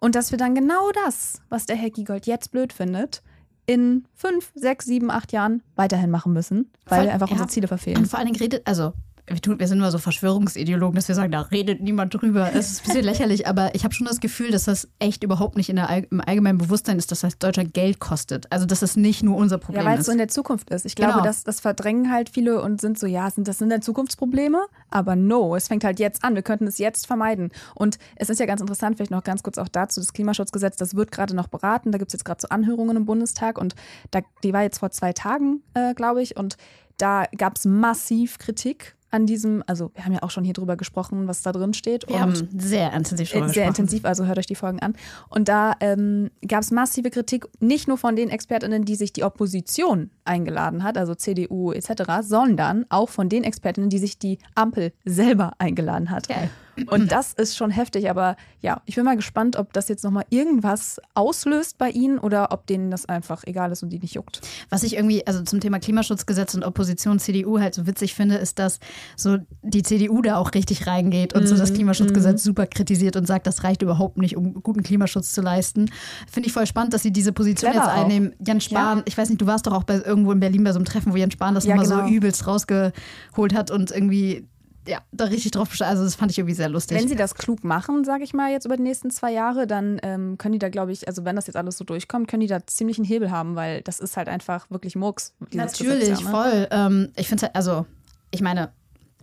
Und 0.00 0.14
dass 0.14 0.30
wir 0.30 0.38
dann 0.38 0.54
genau 0.54 0.90
das, 1.04 1.40
was 1.48 1.66
der 1.66 1.76
Herr 1.76 1.90
Giegold 1.90 2.26
jetzt 2.26 2.50
blöd 2.50 2.72
findet, 2.72 3.22
in 3.66 4.04
fünf, 4.14 4.52
sechs, 4.54 4.84
sieben, 4.84 5.10
acht 5.10 5.32
Jahren 5.32 5.62
weiterhin 5.76 6.10
machen 6.10 6.32
müssen, 6.32 6.70
weil 6.86 7.04
Voll, 7.04 7.10
einfach 7.10 7.28
ja. 7.28 7.32
unsere 7.32 7.48
Ziele 7.48 7.68
verfehlen. 7.68 7.98
Und 7.98 8.06
vor 8.06 8.18
allen 8.18 8.26
Dingen 8.26 8.38
redet, 8.38 8.66
also 8.66 8.92
wir, 9.26 9.40
tun, 9.40 9.58
wir 9.58 9.66
sind 9.68 9.78
immer 9.78 9.90
so 9.90 9.98
Verschwörungsideologen, 9.98 10.94
dass 10.96 11.08
wir 11.08 11.14
sagen, 11.14 11.32
da 11.32 11.40
redet 11.40 11.80
niemand 11.80 12.12
drüber. 12.12 12.50
Es 12.52 12.72
ist 12.72 12.80
ein 12.80 12.86
bisschen 12.86 13.04
lächerlich, 13.04 13.46
aber 13.46 13.74
ich 13.74 13.84
habe 13.84 13.94
schon 13.94 14.06
das 14.06 14.20
Gefühl, 14.20 14.50
dass 14.50 14.64
das 14.64 14.88
echt 14.98 15.24
überhaupt 15.24 15.56
nicht 15.56 15.70
in 15.70 15.76
der, 15.76 16.04
im 16.10 16.20
allgemeinen 16.20 16.58
Bewusstsein 16.58 16.98
ist, 16.98 17.10
dass 17.10 17.20
das 17.20 17.38
Deutschland 17.38 17.72
Geld 17.72 18.00
kostet. 18.00 18.52
Also, 18.52 18.66
dass 18.66 18.82
es 18.82 18.96
nicht 18.96 19.22
nur 19.22 19.36
unser 19.36 19.56
Problem 19.56 19.80
ist. 19.80 19.84
Ja, 19.84 19.90
weil 19.90 19.98
es 19.98 20.06
so 20.06 20.12
in 20.12 20.18
der 20.18 20.28
Zukunft 20.28 20.68
ist. 20.70 20.84
Ich 20.84 20.94
glaube, 20.94 21.14
genau. 21.14 21.24
das, 21.24 21.42
das 21.42 21.60
verdrängen 21.60 22.12
halt 22.12 22.28
viele 22.28 22.60
und 22.60 22.82
sind 22.82 22.98
so, 22.98 23.06
ja, 23.06 23.30
sind, 23.30 23.48
das 23.48 23.58
sind 23.58 23.70
dann 23.70 23.80
Zukunftsprobleme, 23.80 24.66
aber 24.90 25.16
no, 25.16 25.56
es 25.56 25.68
fängt 25.68 25.84
halt 25.84 25.98
jetzt 25.98 26.22
an. 26.22 26.34
Wir 26.34 26.42
könnten 26.42 26.66
es 26.66 26.76
jetzt 26.76 27.06
vermeiden. 27.06 27.50
Und 27.74 27.98
es 28.16 28.28
ist 28.28 28.40
ja 28.40 28.46
ganz 28.46 28.60
interessant, 28.60 28.96
vielleicht 28.96 29.10
noch 29.10 29.24
ganz 29.24 29.42
kurz 29.42 29.56
auch 29.56 29.68
dazu, 29.68 30.00
das 30.00 30.12
Klimaschutzgesetz, 30.12 30.76
das 30.76 30.96
wird 30.96 31.10
gerade 31.10 31.34
noch 31.34 31.48
beraten. 31.48 31.92
Da 31.92 31.98
gibt 31.98 32.10
es 32.10 32.12
jetzt 32.12 32.24
gerade 32.24 32.42
so 32.42 32.48
Anhörungen 32.48 32.96
im 32.96 33.06
Bundestag 33.06 33.58
und 33.58 33.74
da, 34.10 34.20
die 34.42 34.52
war 34.52 34.62
jetzt 34.62 34.80
vor 34.80 34.90
zwei 34.90 35.14
Tagen, 35.14 35.62
äh, 35.72 35.94
glaube 35.94 36.20
ich, 36.22 36.36
und 36.36 36.58
da 36.98 37.24
gab 37.36 37.56
es 37.56 37.64
massiv 37.64 38.38
Kritik 38.38 38.93
an 39.14 39.26
diesem, 39.26 39.62
also 39.68 39.92
wir 39.94 40.04
haben 40.04 40.12
ja 40.12 40.22
auch 40.22 40.30
schon 40.30 40.42
hier 40.42 40.54
drüber 40.54 40.76
gesprochen, 40.76 41.28
was 41.28 41.42
da 41.42 41.52
drin 41.52 41.72
steht. 41.72 42.08
Wir 42.08 42.20
haben 42.20 42.34
sehr 42.58 42.92
intensiv 42.92 43.30
drüber 43.30 43.48
Sehr 43.48 43.66
gesprochen. 43.66 43.68
intensiv, 43.68 44.04
also 44.04 44.26
hört 44.26 44.38
euch 44.38 44.46
die 44.46 44.56
Folgen 44.56 44.80
an. 44.80 44.94
Und 45.28 45.48
da 45.48 45.74
ähm, 45.78 46.30
gab 46.46 46.62
es 46.62 46.72
massive 46.72 47.10
Kritik, 47.10 47.46
nicht 47.60 47.86
nur 47.86 47.96
von 47.96 48.16
den 48.16 48.28
ExpertInnen, 48.28 48.84
die 48.84 48.96
sich 48.96 49.12
die 49.12 49.22
Opposition 49.22 50.10
eingeladen 50.24 50.82
hat, 50.82 50.98
also 50.98 51.14
CDU 51.14 51.70
etc., 51.70 52.02
sondern 52.22 52.86
auch 52.88 53.08
von 53.08 53.28
den 53.28 53.44
ExpertInnen, 53.44 53.88
die 53.88 53.98
sich 53.98 54.18
die 54.18 54.38
Ampel 54.56 54.92
selber 55.04 55.52
eingeladen 55.58 56.10
hat. 56.10 56.28
Geil. 56.28 56.50
Und 56.86 57.12
das 57.12 57.32
ist 57.32 57.56
schon 57.56 57.70
heftig, 57.70 58.10
aber 58.10 58.36
ja, 58.60 58.80
ich 58.86 58.96
bin 58.96 59.04
mal 59.04 59.16
gespannt, 59.16 59.56
ob 59.56 59.72
das 59.72 59.88
jetzt 59.88 60.04
nochmal 60.04 60.24
irgendwas 60.30 61.00
auslöst 61.14 61.78
bei 61.78 61.90
ihnen 61.90 62.18
oder 62.18 62.52
ob 62.52 62.66
denen 62.66 62.90
das 62.90 63.06
einfach 63.06 63.44
egal 63.44 63.72
ist 63.72 63.82
und 63.82 63.90
die 63.90 63.98
nicht 63.98 64.14
juckt. 64.14 64.40
Was 64.70 64.82
ich 64.82 64.96
irgendwie, 64.96 65.26
also 65.26 65.42
zum 65.42 65.60
Thema 65.60 65.78
Klimaschutzgesetz 65.78 66.54
und 66.54 66.64
Opposition 66.64 67.18
CDU 67.18 67.60
halt 67.60 67.74
so 67.74 67.86
witzig 67.86 68.14
finde, 68.14 68.36
ist, 68.36 68.58
dass 68.58 68.80
so 69.16 69.38
die 69.62 69.82
CDU 69.82 70.22
da 70.22 70.36
auch 70.36 70.54
richtig 70.54 70.86
reingeht 70.86 71.34
und 71.34 71.42
mhm. 71.42 71.46
so 71.46 71.56
das 71.56 71.70
mhm, 71.70 71.76
Klimaschutzgesetz 71.76 72.42
mhm. 72.42 72.48
super 72.48 72.66
kritisiert 72.66 73.16
und 73.16 73.26
sagt, 73.26 73.46
das 73.46 73.64
reicht 73.64 73.82
überhaupt 73.82 74.18
nicht, 74.18 74.36
um 74.36 74.54
guten 74.54 74.82
Klimaschutz 74.82 75.32
zu 75.32 75.42
leisten. 75.42 75.90
Finde 76.30 76.48
ich 76.48 76.52
voll 76.52 76.66
spannend, 76.66 76.94
dass 76.94 77.02
sie 77.02 77.12
diese 77.12 77.32
Position 77.32 77.72
Clever 77.72 77.86
jetzt 77.86 77.94
einnehmen. 77.94 78.34
Auch. 78.40 78.46
Jan 78.46 78.60
Spahn, 78.60 78.98
ja. 78.98 79.04
ich 79.06 79.16
weiß 79.16 79.28
nicht, 79.28 79.40
du 79.40 79.46
warst 79.46 79.66
doch 79.66 79.72
auch 79.72 79.84
bei, 79.84 79.96
irgendwo 79.96 80.32
in 80.32 80.40
Berlin 80.40 80.64
bei 80.64 80.72
so 80.72 80.78
einem 80.78 80.86
Treffen, 80.86 81.12
wo 81.12 81.16
Jan 81.16 81.30
Spahn 81.30 81.54
das 81.54 81.64
ja, 81.64 81.76
nochmal 81.76 81.90
genau. 81.90 82.08
so 82.08 82.14
übelst 82.14 82.46
rausgeholt 82.46 83.54
hat 83.54 83.70
und 83.70 83.90
irgendwie 83.90 84.46
ja, 84.86 85.00
da 85.12 85.24
richtig 85.24 85.52
drauf 85.52 85.68
bescheid. 85.70 85.88
Also 85.88 86.04
das 86.04 86.14
fand 86.14 86.30
ich 86.30 86.38
irgendwie 86.38 86.54
sehr 86.54 86.68
lustig. 86.68 86.98
Wenn 86.98 87.08
sie 87.08 87.16
das 87.16 87.34
klug 87.34 87.64
machen, 87.64 88.04
sage 88.04 88.24
ich 88.24 88.34
mal, 88.34 88.50
jetzt 88.50 88.66
über 88.66 88.76
die 88.76 88.82
nächsten 88.82 89.10
zwei 89.10 89.32
Jahre, 89.32 89.66
dann 89.66 89.98
ähm, 90.02 90.38
können 90.38 90.52
die 90.52 90.58
da, 90.58 90.68
glaube 90.68 90.92
ich, 90.92 91.08
also 91.08 91.24
wenn 91.24 91.36
das 91.36 91.46
jetzt 91.46 91.56
alles 91.56 91.78
so 91.78 91.84
durchkommt, 91.84 92.28
können 92.28 92.40
die 92.40 92.46
da 92.46 92.66
ziemlich 92.66 92.98
einen 92.98 93.06
Hebel 93.06 93.30
haben, 93.30 93.56
weil 93.56 93.82
das 93.82 94.00
ist 94.00 94.16
halt 94.16 94.28
einfach 94.28 94.70
wirklich 94.70 94.96
Murks. 94.96 95.34
Natürlich, 95.52 96.10
Gesetz, 96.10 96.20
ja, 96.20 96.26
ne? 96.26 96.30
voll. 96.30 96.68
Ähm, 96.70 97.12
ich 97.16 97.28
finde 97.28 97.42
halt, 97.46 97.56
also, 97.56 97.86
ich 98.30 98.42
meine, 98.42 98.72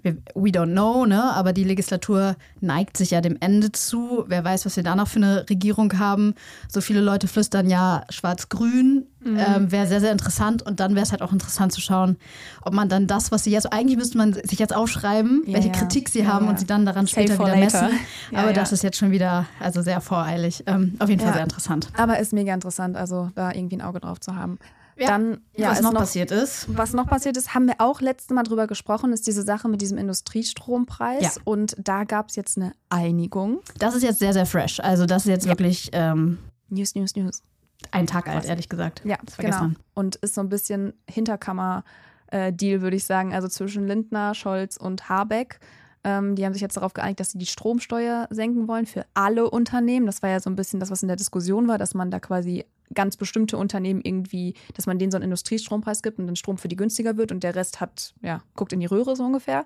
we 0.04 0.50
don't 0.50 0.72
know, 0.72 1.06
ne? 1.06 1.24
aber 1.24 1.54
die 1.54 1.64
Legislatur 1.64 2.36
neigt 2.60 2.98
sich 2.98 3.12
ja 3.12 3.22
dem 3.22 3.38
Ende 3.40 3.72
zu. 3.72 4.26
Wer 4.28 4.44
weiß, 4.44 4.66
was 4.66 4.76
wir 4.76 4.84
danach 4.84 5.08
für 5.08 5.18
eine 5.18 5.46
Regierung 5.50 5.98
haben. 6.00 6.34
So 6.68 6.82
viele 6.82 7.02
Leute 7.02 7.28
flüstern 7.28 7.70
ja 7.70 8.04
schwarz-grün. 8.10 9.06
Mhm. 9.24 9.38
Ähm, 9.38 9.72
wäre 9.72 9.86
sehr, 9.86 10.00
sehr 10.00 10.12
interessant. 10.12 10.64
Und 10.64 10.80
dann 10.80 10.96
wäre 10.96 11.04
es 11.04 11.12
halt 11.12 11.22
auch 11.22 11.32
interessant 11.32 11.72
zu 11.72 11.82
schauen, 11.82 12.18
ob 12.64 12.74
man 12.74 12.90
dann 12.90 13.06
das, 13.06 13.32
was 13.32 13.44
sie 13.44 13.52
jetzt, 13.52 13.72
eigentlich 13.72 13.98
müsste 13.98 14.18
man 14.18 14.34
sich 14.34 14.58
jetzt 14.58 14.76
aufschreiben, 14.76 15.44
ja, 15.46 15.54
welche 15.54 15.68
ja. 15.68 15.74
Kritik 15.74 16.10
sie 16.10 16.22
ja, 16.22 16.28
haben 16.28 16.48
und 16.48 16.60
sie 16.60 16.66
dann 16.66 16.86
daran 16.86 17.08
später 17.08 17.38
wieder 17.38 17.56
messen. 17.56 17.90
aber 18.34 18.54
das 18.54 18.72
ist 18.72 18.84
jetzt 18.84 18.98
schon 18.98 19.12
wieder, 19.12 19.46
also 19.60 19.82
sehr 19.84 20.02
voreilig. 20.02 20.64
Ähm, 20.66 20.96
auf 21.00 21.10
jeden 21.10 21.22
Fall 21.22 21.34
sehr 21.34 21.44
interessant. 21.44 21.90
Aber 21.98 22.18
ist 22.18 22.34
mega 22.34 22.54
interessant, 22.54 22.98
also 22.98 23.30
da 23.36 23.52
irgendwie 23.52 23.78
ein 23.78 23.82
Auge 23.82 24.00
drauf 24.00 24.20
zu 24.20 24.36
haben. 24.36 24.58
Ja, 25.02 25.08
dann, 25.08 25.42
ja, 25.56 25.72
was 25.72 25.82
noch, 25.82 25.94
noch, 25.94 26.02
passiert 26.02 26.32
ist. 26.32 26.66
Was 26.76 26.94
noch 26.94 27.08
passiert 27.08 27.36
ist, 27.38 27.54
haben 27.54 27.68
wir 27.68 27.76
auch 27.80 28.02
letztes 28.02 28.30
Mal 28.30 28.44
drüber 28.44 28.68
gesprochen, 28.68 29.12
ist 29.14 29.28
diese 29.28 29.42
Sache 29.42 29.68
mit 29.68 29.82
diesem 29.82 29.98
Industriestrompreis. 29.98 31.22
Ja. 31.24 31.32
Und 31.44 31.76
da 31.78 32.04
gab 32.04 32.30
es 32.30 32.36
jetzt 32.36 32.58
eine 32.58 32.74
Einigung. 32.90 33.62
Das 33.80 33.96
ist 33.96 34.04
jetzt 34.04 34.20
sehr, 34.20 34.34
sehr 34.34 34.46
fresh. 34.46 34.80
Also 34.80 35.06
das 35.06 35.24
ist 35.24 35.30
jetzt 35.30 35.48
wirklich. 35.48 35.90
Ähm 35.94 36.38
News, 36.70 36.96
News, 36.96 37.16
News. 37.16 37.44
Ein 37.92 38.08
Tag 38.08 38.28
alt, 38.28 38.46
ehrlich 38.46 38.70
gesagt. 38.70 39.02
Ja, 39.04 39.18
Das 39.26 39.38
genau. 39.38 39.50
gestern. 39.50 39.76
Und 39.94 40.16
ist 40.18 40.36
so 40.36 40.42
ein 40.42 40.50
bisschen 40.50 40.94
Hinterkammer-Deal, 41.10 42.82
würde 42.82 42.96
ich 42.96 43.06
sagen. 43.06 43.34
Also 43.34 43.48
zwischen 43.48 43.88
Lindner, 43.88 44.36
Scholz 44.36 44.78
und 44.78 45.10
Habeck. 45.10 45.60
Ähm, 46.04 46.36
die 46.36 46.46
haben 46.46 46.54
sich 46.54 46.62
jetzt 46.62 46.78
darauf 46.78 46.94
geeinigt, 46.94 47.20
dass 47.20 47.32
sie 47.32 47.38
die 47.38 47.46
Stromsteuer 47.46 48.28
senken 48.32 48.68
wollen 48.68 48.86
für 48.86 49.06
alle 49.14 49.50
Unternehmen. 49.50 50.06
Das 50.06 50.24
war 50.24 50.30
ja 50.30 50.40
so 50.40 50.50
ein 50.50 50.56
bisschen 50.56 50.80
das, 50.80 50.90
was 50.90 51.02
in 51.04 51.08
der 51.08 51.18
Diskussion 51.18 51.68
war, 51.68 51.78
dass 51.78 51.94
man 51.94 52.10
da 52.10 52.20
quasi 52.20 52.66
ganz 52.94 53.18
bestimmte 53.18 53.58
Unternehmen 53.58 54.02
irgendwie, 54.04 54.54
dass 54.76 54.86
man 54.86 55.00
denen 55.00 55.12
so 55.12 55.18
einen 55.18 55.26
Industriestrompreis 55.26 56.02
gibt 56.04 56.20
und 56.20 56.28
dann 56.28 56.36
Strom 56.36 56.58
für 56.58 56.68
die 56.68 56.76
günstiger 56.76 57.18
wird 57.18 57.32
und 57.32 57.44
der 57.44 57.56
Rest 57.56 57.82
hat, 57.82 58.14
ja, 58.22 58.42
guckt 58.56 58.74
in 58.74 58.80
die 58.80 58.86
Röhre 58.86 59.16
so 59.16 59.24
ungefähr. 59.24 59.66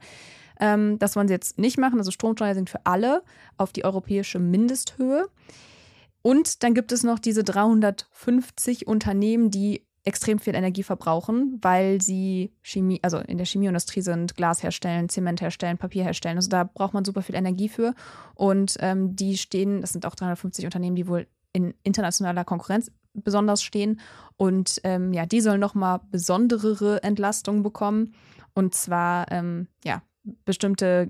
Ähm, 0.59 0.99
das 0.99 1.15
wollen 1.15 1.27
sie 1.27 1.33
jetzt 1.33 1.59
nicht 1.59 1.77
machen. 1.77 1.99
Also 1.99 2.11
Stromsteuer 2.11 2.53
sind 2.53 2.69
für 2.69 2.85
alle 2.85 3.23
auf 3.57 3.73
die 3.73 3.85
europäische 3.85 4.39
Mindesthöhe. 4.39 5.27
Und 6.21 6.63
dann 6.63 6.73
gibt 6.73 6.91
es 6.91 7.03
noch 7.03 7.19
diese 7.19 7.43
350 7.43 8.87
Unternehmen, 8.87 9.51
die 9.51 9.85
extrem 10.05 10.37
viel 10.39 10.55
Energie 10.55 10.83
verbrauchen, 10.83 11.59
weil 11.61 11.99
sie 12.01 12.53
Chemie, 12.61 12.99
also 13.01 13.17
in 13.17 13.37
der 13.37 13.45
Chemieindustrie 13.45 14.01
sind, 14.01 14.35
Glas 14.35 14.61
herstellen, 14.61 15.09
Zement 15.09 15.41
herstellen, 15.41 15.77
Papier 15.77 16.03
herstellen. 16.03 16.37
Also 16.37 16.49
da 16.49 16.63
braucht 16.63 16.93
man 16.93 17.03
super 17.03 17.23
viel 17.23 17.35
Energie 17.35 17.69
für. 17.69 17.95
Und 18.35 18.75
ähm, 18.79 19.15
die 19.15 19.37
stehen, 19.37 19.81
das 19.81 19.93
sind 19.93 20.05
auch 20.05 20.15
350 20.15 20.65
Unternehmen, 20.65 20.95
die 20.95 21.07
wohl 21.07 21.27
in 21.53 21.73
internationaler 21.83 22.45
Konkurrenz 22.45 22.91
besonders 23.15 23.63
stehen. 23.63 23.99
Und 24.37 24.81
ähm, 24.83 25.13
ja, 25.13 25.25
die 25.25 25.41
sollen 25.41 25.59
nochmal 25.59 26.01
besonderere 26.11 27.01
Entlastungen 27.03 27.63
bekommen. 27.63 28.13
Und 28.53 28.73
zwar, 28.75 29.31
ähm, 29.31 29.67
ja, 29.83 30.01
bestimmte 30.45 31.09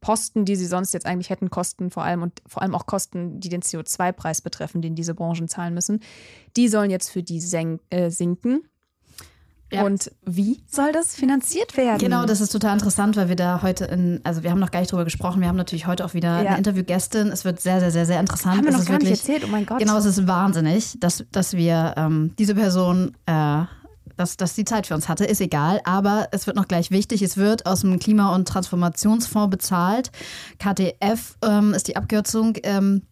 Posten, 0.00 0.44
die 0.44 0.56
sie 0.56 0.66
sonst 0.66 0.92
jetzt 0.92 1.06
eigentlich 1.06 1.30
hätten, 1.30 1.50
Kosten 1.50 1.90
vor 1.90 2.04
allem 2.04 2.22
und 2.22 2.42
vor 2.46 2.62
allem 2.62 2.74
auch 2.74 2.86
Kosten, 2.86 3.40
die 3.40 3.48
den 3.48 3.62
CO2-Preis 3.62 4.40
betreffen, 4.40 4.82
den 4.82 4.94
diese 4.94 5.14
Branchen 5.14 5.48
zahlen 5.48 5.74
müssen, 5.74 6.00
die 6.56 6.68
sollen 6.68 6.90
jetzt 6.90 7.10
für 7.10 7.22
die 7.22 7.38
äh, 7.90 8.10
sinken. 8.10 8.62
Ja. 9.72 9.84
Und 9.84 10.10
wie 10.24 10.62
soll 10.68 10.92
das 10.92 11.14
finanziert 11.14 11.76
werden? 11.76 11.98
Genau, 11.98 12.26
das 12.26 12.40
ist 12.40 12.50
total 12.50 12.72
interessant, 12.74 13.16
weil 13.16 13.28
wir 13.28 13.36
da 13.36 13.62
heute 13.62 13.84
in, 13.84 14.20
also 14.24 14.42
wir 14.42 14.50
haben 14.50 14.58
noch 14.58 14.70
gar 14.72 14.80
nicht 14.80 14.90
drüber 14.90 15.04
gesprochen, 15.04 15.40
wir 15.40 15.48
haben 15.48 15.56
natürlich 15.56 15.86
heute 15.86 16.04
auch 16.04 16.14
wieder 16.14 16.42
Ja. 16.42 16.50
eine 16.50 16.58
Interviewgästin. 16.58 17.28
Es 17.28 17.44
wird 17.44 17.60
sehr, 17.60 17.78
sehr, 17.80 17.90
sehr, 17.92 18.06
sehr 18.06 18.18
interessant. 18.20 18.56
haben 18.58 18.64
wir 18.64 18.72
noch 18.72 18.84
gar 18.84 18.98
nicht 18.98 19.08
wirklich, 19.08 19.20
erzählt. 19.20 19.44
Oh 19.44 19.48
mein 19.48 19.66
Gott. 19.66 19.78
Genau, 19.78 19.96
es 19.96 20.04
ist 20.06 20.26
wahnsinnig, 20.26 20.96
dass, 20.98 21.24
dass 21.30 21.52
wir 21.52 21.94
ähm, 21.96 22.34
diese 22.38 22.54
Person, 22.54 23.16
äh, 23.26 23.62
dass, 24.16 24.36
dass 24.36 24.54
die 24.54 24.64
Zeit 24.64 24.86
für 24.88 24.94
uns 24.94 25.08
hatte, 25.08 25.24
ist 25.24 25.40
egal. 25.40 25.80
Aber 25.84 26.28
es 26.32 26.46
wird 26.46 26.56
noch 26.56 26.66
gleich 26.68 26.90
wichtig, 26.90 27.22
es 27.22 27.36
wird 27.36 27.64
aus 27.66 27.82
dem 27.82 27.98
Klima- 27.98 28.34
und 28.34 28.48
Transformationsfonds 28.48 29.50
bezahlt. 29.50 30.10
KTF 30.58 31.36
ähm, 31.42 31.74
ist 31.74 31.86
die 31.88 31.96
Abkürzung. 31.96 32.54
Ähm, 32.64 33.02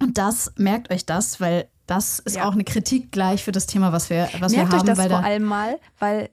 und 0.00 0.16
das, 0.16 0.52
merkt 0.56 0.92
euch 0.92 1.04
das, 1.06 1.40
weil 1.40 1.68
das 1.88 2.20
ist 2.20 2.36
Ja. 2.36 2.46
auch 2.48 2.52
eine 2.52 2.62
Kritik 2.64 3.10
gleich 3.10 3.42
für 3.42 3.50
das 3.50 3.66
Thema, 3.66 3.90
was 3.92 4.08
wir, 4.10 4.28
was 4.38 4.52
merkt 4.52 4.70
wir 4.70 4.76
euch 4.76 4.80
haben. 4.80 4.86
das 4.86 4.98
weil 4.98 5.08
vor 5.10 5.18
da, 5.20 5.26
allem 5.26 5.42
mal, 5.42 5.78
weil 5.98 6.28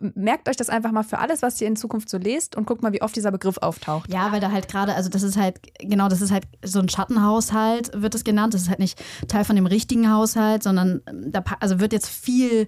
äh, 0.00 0.10
merkt 0.14 0.48
euch 0.48 0.56
das 0.56 0.68
einfach 0.70 0.90
mal 0.90 1.04
für 1.04 1.18
alles, 1.18 1.42
was 1.42 1.60
ihr 1.60 1.68
in 1.68 1.76
Zukunft 1.76 2.08
so 2.10 2.18
lest 2.18 2.56
und 2.56 2.66
guckt 2.66 2.82
mal, 2.82 2.92
wie 2.92 3.02
oft 3.02 3.14
dieser 3.14 3.30
Begriff 3.30 3.58
auftaucht. 3.58 4.12
Ja, 4.12 4.32
weil 4.32 4.40
da 4.40 4.50
halt 4.50 4.68
gerade, 4.68 4.94
also 4.94 5.08
das 5.08 5.22
ist 5.22 5.36
halt, 5.36 5.60
genau, 5.78 6.08
das 6.08 6.20
ist 6.20 6.32
halt 6.32 6.44
so 6.64 6.80
ein 6.80 6.88
Schattenhaushalt, 6.88 7.90
wird 7.94 8.14
es 8.14 8.24
genannt. 8.24 8.54
Das 8.54 8.62
ist 8.62 8.68
halt 8.68 8.78
nicht 8.78 9.00
Teil 9.28 9.44
von 9.44 9.54
dem 9.56 9.66
richtigen 9.66 10.10
Haushalt, 10.10 10.62
sondern 10.62 11.02
ähm, 11.06 11.30
da 11.30 11.44
also 11.60 11.78
wird 11.78 11.92
jetzt 11.92 12.08
viel, 12.08 12.66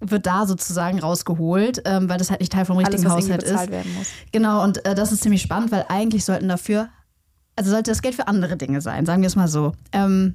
wird 0.00 0.26
da 0.26 0.46
sozusagen 0.46 0.98
rausgeholt, 0.98 1.82
ähm, 1.84 2.08
weil 2.08 2.18
das 2.18 2.30
halt 2.30 2.40
nicht 2.40 2.52
Teil 2.52 2.64
vom 2.64 2.78
Alles, 2.78 2.88
richtigen 2.88 3.08
irgendwie 3.10 3.24
Haushalt 3.32 3.40
bezahlt 3.44 3.68
ist. 3.68 3.72
werden 3.72 3.94
muss. 3.94 4.06
Genau, 4.32 4.64
und 4.64 4.84
äh, 4.86 4.94
das 4.94 5.12
ist 5.12 5.22
ziemlich 5.22 5.42
spannend, 5.42 5.70
weil 5.72 5.84
eigentlich 5.88 6.24
sollten 6.24 6.48
dafür, 6.48 6.88
also 7.54 7.70
sollte 7.70 7.90
das 7.90 8.00
Geld 8.02 8.14
für 8.14 8.26
andere 8.26 8.56
Dinge 8.56 8.80
sein, 8.80 9.06
sagen 9.06 9.22
wir 9.22 9.26
es 9.28 9.36
mal 9.36 9.48
so. 9.48 9.72
Ähm, 9.92 10.34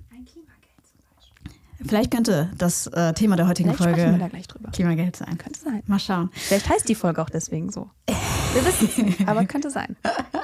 vielleicht 1.88 2.12
könnte 2.12 2.50
das 2.58 2.88
äh, 2.88 3.14
Thema 3.14 3.36
der 3.36 3.48
heutigen 3.48 3.74
Vielleicht 3.74 3.92
sprechen 3.92 3.98
wir 3.98 4.06
da 4.14 4.18
Folge 4.20 4.30
gleich 4.30 4.48
drüber. 4.48 4.72
Klimageld 4.72 5.16
sein. 5.16 5.38
Könnte 5.38 5.60
sein. 5.60 5.84
Mal 5.88 6.00
schauen. 6.00 6.30
Vielleicht 6.34 6.70
heißt 6.70 6.88
die 6.88 6.96
Folge 6.96 7.22
auch 7.22 7.30
deswegen 7.30 7.72
so. 7.72 7.90
Wir 8.54 8.66
wissen 8.66 8.88
es 8.90 8.98
nicht, 8.98 9.28
aber 9.28 9.44
könnte 9.46 9.70
sein. 9.70 9.98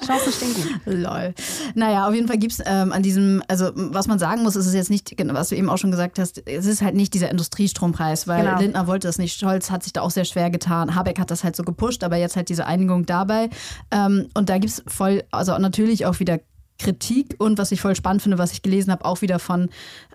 Chancen 0.06 0.32
stehen 0.34 0.54
gut. 0.54 0.68
Lol. 0.86 1.34
Naja, 1.76 2.08
auf 2.08 2.14
jeden 2.14 2.28
Fall 2.28 2.38
gibt 2.38 2.54
es 2.54 2.62
ähm, 2.66 2.92
an 2.92 3.04
diesem, 3.04 3.42
also 3.48 3.72
was 3.76 4.08
man 4.08 4.20
sagen 4.20 4.44
muss, 4.44 4.56
ist 4.56 4.66
es 4.66 4.74
jetzt 4.74 4.90
nicht, 4.90 5.16
genau, 5.16 5.34
was 5.34 5.50
du 5.50 5.56
eben 5.56 5.70
auch 5.70 5.78
schon 5.78 5.92
gesagt 5.92 6.20
hast, 6.20 6.46
es 6.48 6.66
ist 6.66 6.82
halt 6.82 6.96
nicht 6.96 7.14
dieser 7.14 7.30
Industriestrompreis, 7.32 8.28
weil 8.28 8.44
Genau. 8.46 8.60
Lindner 8.60 8.88
wollte 8.88 9.08
das 9.08 9.18
nicht, 9.18 9.40
Scholz 9.40 9.72
hat 9.72 9.84
sich 9.84 9.94
da 9.94 10.02
auch 10.02 10.12
sehr 10.12 10.26
schwer 10.26 10.50
getan, 10.50 10.96
Habeck 10.96 11.20
hat 11.20 11.32
das 11.32 11.44
halt 11.44 11.56
so 11.56 11.64
gepusht, 11.64 12.04
aber 12.04 12.18
jetzt 12.18 12.36
halt 12.36 12.50
diese 12.50 12.66
Einigung 12.66 13.06
dabei. 13.06 13.50
Ähm, 13.92 14.28
und 14.34 14.50
da 14.50 14.58
gibt 14.58 14.74
es 14.74 14.84
voll, 14.88 15.24
also 15.32 15.58
natürlich 15.58 16.06
auch 16.06 16.20
wieder 16.20 16.40
Kritik 16.82 17.36
und 17.38 17.58
was 17.58 17.72
ich 17.72 17.80
voll 17.82 17.96
spannend 17.96 18.22
finde, 18.22 18.38
was 18.38 18.52
ich 18.54 18.62
gelesen 18.62 18.92
habe, 18.92 19.06
auch 19.06 19.22
wieder 19.22 19.40
von 19.40 19.70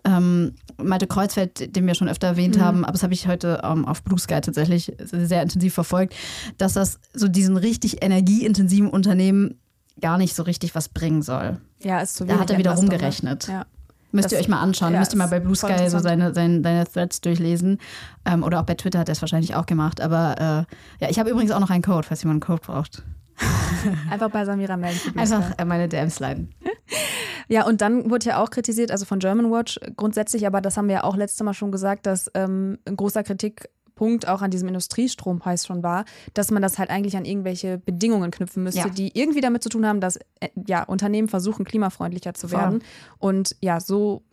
ähm, 0.05 0.55
Malte 0.83 1.07
Kreuzfeld, 1.07 1.75
den 1.77 1.87
wir 1.87 1.95
schon 1.95 2.09
öfter 2.09 2.27
erwähnt 2.27 2.59
haben, 2.61 2.85
aber 2.85 2.93
das 2.93 3.03
habe 3.03 3.15
ich 3.15 3.27
heute 3.29 3.61
ähm, 3.65 3.85
auf 3.87 4.03
Blue 4.03 4.19
Sky 4.19 4.41
tatsächlich 4.41 4.93
sehr 4.99 5.43
intensiv 5.43 5.75
verfolgt, 5.75 6.15
dass 6.59 6.73
das 6.75 6.99
so 7.15 7.29
diesen 7.29 7.57
richtig 7.57 8.03
energieintensiven 8.03 8.91
Unternehmen 8.91 9.59
gar 10.01 10.19
nicht 10.19 10.35
so 10.35 10.43
richtig 10.43 10.75
was 10.75 10.89
bringen 10.89 11.23
soll. 11.23 11.59
Ja, 11.83 12.01
ist 12.01 12.17
zu 12.17 12.25
Da 12.25 12.31
wenig 12.31 12.41
hat 12.43 12.51
er 12.51 12.59
wieder 12.59 12.75
ne? 12.75 12.81
rumgerechnet. 12.81 13.49
Ja. 13.49 13.65
Müsst 14.13 14.27
Das- 14.27 14.33
ihr 14.33 14.39
euch 14.39 14.49
mal 14.49 14.61
anschauen. 14.61 14.93
ja, 14.93 14.99
Müsst 15.01 15.13
ihr 15.15 15.19
mal 15.19 15.27
bei 15.29 15.41
Blue 15.41 15.55
Sky 15.57 15.89
so 15.89 15.99
seine, 15.99 16.33
seine, 16.35 16.63
seine 16.63 16.85
Threads 16.87 17.21
durchlesen. 17.21 17.79
Ähm, 18.25 18.43
oder 18.43 18.61
auch 18.61 18.65
bei 18.65 18.75
Twitter 18.75 18.99
hat 18.99 19.09
er 19.09 19.13
es 19.13 19.21
wahrscheinlich 19.23 19.55
auch 19.55 19.67
gemacht. 19.67 20.01
Aber 20.01 20.67
äh, 21.01 21.05
ja, 21.05 21.11
ich 21.11 21.19
habe 21.19 21.31
übrigens 21.31 21.51
auch 21.53 21.61
noch 21.61 21.71
einen 21.71 21.83
Code, 21.83 22.07
falls 22.07 22.23
jemand 22.23 22.43
einen 22.45 22.57
Code 22.59 22.63
braucht. 22.67 23.03
Einfach 24.11 24.31
bei 24.31 24.45
Samira 24.45 24.77
melden. 24.77 25.19
Einfach 25.19 25.53
meine 25.65 25.89
DMs 25.89 26.19
leiten. 26.21 26.51
Ja, 27.49 27.65
und 27.65 27.81
dann 27.81 28.11
wurde 28.11 28.27
ja 28.31 28.43
auch 28.43 28.51
kritisiert, 28.51 28.91
also 28.91 29.05
von 29.05 29.21
German 29.21 29.53
Watch 29.53 29.79
grundsätzlich, 29.97 30.49
aber 30.49 30.61
das 30.61 30.77
haben 30.77 30.89
wir 30.89 30.97
ja 30.97 31.05
auch 31.05 31.15
letztes 31.17 31.41
Mal 31.45 31.55
schon 31.55 31.71
gesagt, 31.71 32.05
dass 32.07 32.29
ähm, 32.35 32.79
ein 32.89 32.97
großer 32.97 33.23
Kritikpunkt 33.23 34.27
auch 34.27 34.43
an 34.43 34.51
diesem 34.51 34.67
Industriestrompreis 34.67 35.65
schon 35.65 35.85
war, 35.85 36.07
dass 36.35 36.51
man 36.51 36.61
das 36.61 36.77
halt 36.81 36.91
eigentlich 36.91 37.17
an 37.17 37.25
irgendwelche 37.25 37.79
Bedingungen 37.79 38.33
knüpfen 38.33 38.65
müsste, 38.65 38.81
Ja. 38.81 38.89
die 38.89 39.17
irgendwie 39.17 39.43
damit 39.43 39.63
zu 39.63 39.69
tun 39.69 39.87
haben, 39.87 40.01
dass 40.01 40.17
äh, 40.41 40.49
ja, 40.67 40.83
Unternehmen 40.83 41.29
versuchen, 41.29 41.65
klimafreundlicher 41.65 42.35
zu 42.35 42.49
Voll. 42.49 42.59
werden. 42.59 42.83
Und 43.19 43.55
ja, 43.61 43.79
so 43.79 44.25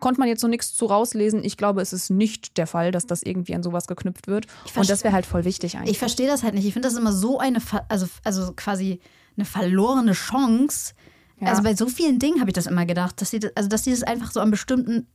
konnte 0.00 0.20
man 0.20 0.28
jetzt 0.28 0.40
so 0.40 0.48
nichts 0.48 0.74
zu 0.74 0.86
rauslesen. 0.86 1.44
Ich 1.44 1.56
glaube, 1.56 1.80
es 1.80 1.92
ist 1.92 2.10
nicht 2.10 2.56
der 2.56 2.66
Fall, 2.66 2.92
dass 2.92 3.06
das 3.06 3.22
irgendwie 3.22 3.54
an 3.54 3.62
sowas 3.62 3.86
geknüpft 3.86 4.26
wird. 4.26 4.46
Und 4.74 4.88
das 4.88 5.04
wäre 5.04 5.14
halt 5.14 5.26
voll 5.26 5.44
wichtig 5.44 5.76
eigentlich. 5.76 5.92
Ich 5.92 5.98
verstehe 5.98 6.26
das 6.26 6.42
halt 6.42 6.54
nicht. 6.54 6.66
Ich 6.66 6.72
finde 6.72 6.88
das 6.88 6.96
immer 6.96 7.12
so 7.12 7.38
eine, 7.38 7.60
also, 7.88 8.06
also 8.24 8.52
quasi 8.54 9.00
eine 9.36 9.44
verlorene 9.44 10.12
Chance. 10.12 10.94
Ja. 11.40 11.48
Also 11.48 11.62
bei 11.62 11.74
so 11.74 11.86
vielen 11.86 12.18
Dingen 12.18 12.40
habe 12.40 12.50
ich 12.50 12.54
das 12.54 12.66
immer 12.66 12.86
gedacht, 12.86 13.20
dass 13.20 13.30
sie 13.30 13.40
das, 13.40 13.52
also 13.56 13.68
dass 13.68 13.82
die 13.82 13.90
das 13.90 14.02
einfach 14.02 14.30
so 14.30 14.40
an 14.40 14.50
bestimmten, 14.50 15.06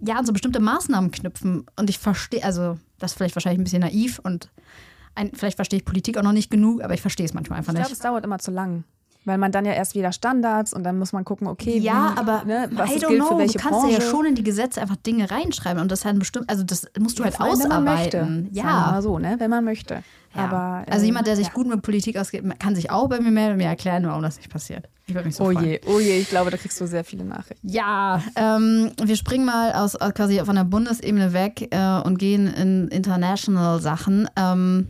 ja, 0.00 0.16
an 0.16 0.26
so 0.26 0.32
bestimmte 0.32 0.60
Maßnahmen 0.60 1.10
knüpfen. 1.10 1.66
Und 1.76 1.90
ich 1.90 1.98
verstehe, 1.98 2.44
also 2.44 2.78
das 2.98 3.12
ist 3.12 3.16
vielleicht 3.16 3.36
wahrscheinlich 3.36 3.60
ein 3.60 3.64
bisschen 3.64 3.82
naiv 3.82 4.20
und 4.22 4.50
ein, 5.14 5.32
vielleicht 5.34 5.56
verstehe 5.56 5.78
ich 5.78 5.84
Politik 5.84 6.16
auch 6.18 6.22
noch 6.22 6.32
nicht 6.32 6.50
genug, 6.50 6.82
aber 6.82 6.94
ich 6.94 7.00
verstehe 7.00 7.26
es 7.26 7.34
manchmal 7.34 7.58
einfach 7.58 7.72
Ich 7.72 7.76
glaube, 7.76 7.88
nicht. 7.90 7.98
es 7.98 8.02
dauert 8.02 8.24
immer 8.24 8.38
zu 8.38 8.50
lang. 8.50 8.84
Weil 9.24 9.38
man 9.38 9.52
dann 9.52 9.64
ja 9.64 9.72
erst 9.72 9.94
wieder 9.94 10.10
Standards 10.10 10.72
und 10.74 10.82
dann 10.82 10.98
muss 10.98 11.12
man 11.12 11.24
gucken, 11.24 11.46
okay, 11.46 11.78
Ja, 11.78 12.12
wie, 12.14 12.18
aber 12.18 12.44
ne, 12.44 12.68
was 12.72 12.90
I 12.90 12.94
don't 12.98 13.06
gilt 13.08 13.20
know. 13.20 13.28
für 13.28 13.38
welche 13.38 13.58
du 13.58 13.58
kannst 13.60 13.80
Branche. 13.82 13.94
ja 13.94 14.00
schon 14.00 14.26
in 14.26 14.34
die 14.34 14.42
Gesetze 14.42 14.80
einfach 14.80 14.96
Dinge 14.96 15.30
reinschreiben 15.30 15.80
und 15.80 15.92
das 15.92 16.04
halt 16.04 16.18
bestimmt, 16.18 16.50
also 16.50 16.64
das 16.64 16.86
musst 16.98 17.18
du 17.20 17.24
halt 17.24 17.34
Vor 17.36 17.46
allem, 17.46 17.60
wenn 17.60 17.68
man 17.68 17.84
möchte. 17.84 18.18
ausarbeiten. 18.18 18.48
Ja. 18.52 18.64
mal 18.64 19.00
so, 19.02 19.18
ne? 19.20 19.36
wenn 19.38 19.48
man 19.50 19.64
möchte. 19.64 20.02
Ja. 20.34 20.44
Aber, 20.44 20.84
also 20.90 21.02
äh, 21.04 21.06
jemand, 21.06 21.26
der 21.28 21.36
sich 21.36 21.48
ja. 21.48 21.52
gut 21.52 21.68
mit 21.68 21.82
Politik 21.82 22.16
ausgeht, 22.18 22.42
kann 22.58 22.74
sich 22.74 22.90
auch 22.90 23.08
bei 23.08 23.20
mir 23.20 23.30
melden 23.30 23.52
und 23.52 23.58
mir 23.58 23.66
erklären, 23.66 24.04
warum 24.06 24.22
das 24.22 24.38
nicht 24.38 24.50
passiert. 24.50 24.88
Ich 25.06 25.14
würde 25.14 25.26
mich 25.26 25.36
so 25.36 25.44
Oh 25.44 25.52
freuen. 25.52 25.64
je, 25.66 25.80
oh 25.86 26.00
je, 26.00 26.18
ich 26.20 26.28
glaube, 26.28 26.50
da 26.50 26.56
kriegst 26.56 26.80
du 26.80 26.86
sehr 26.86 27.04
viele 27.04 27.24
Nachrichten. 27.24 27.68
Ja, 27.68 28.22
ähm, 28.34 28.90
wir 29.04 29.14
springen 29.16 29.44
mal 29.44 29.72
aus, 29.72 29.94
aus 29.94 30.14
quasi 30.14 30.40
von 30.44 30.56
der 30.56 30.64
Bundesebene 30.64 31.32
weg 31.32 31.68
äh, 31.70 32.00
und 32.00 32.18
gehen 32.18 32.46
in 32.48 32.88
international 32.88 33.80
Sachen. 33.80 34.28
Ähm, 34.36 34.88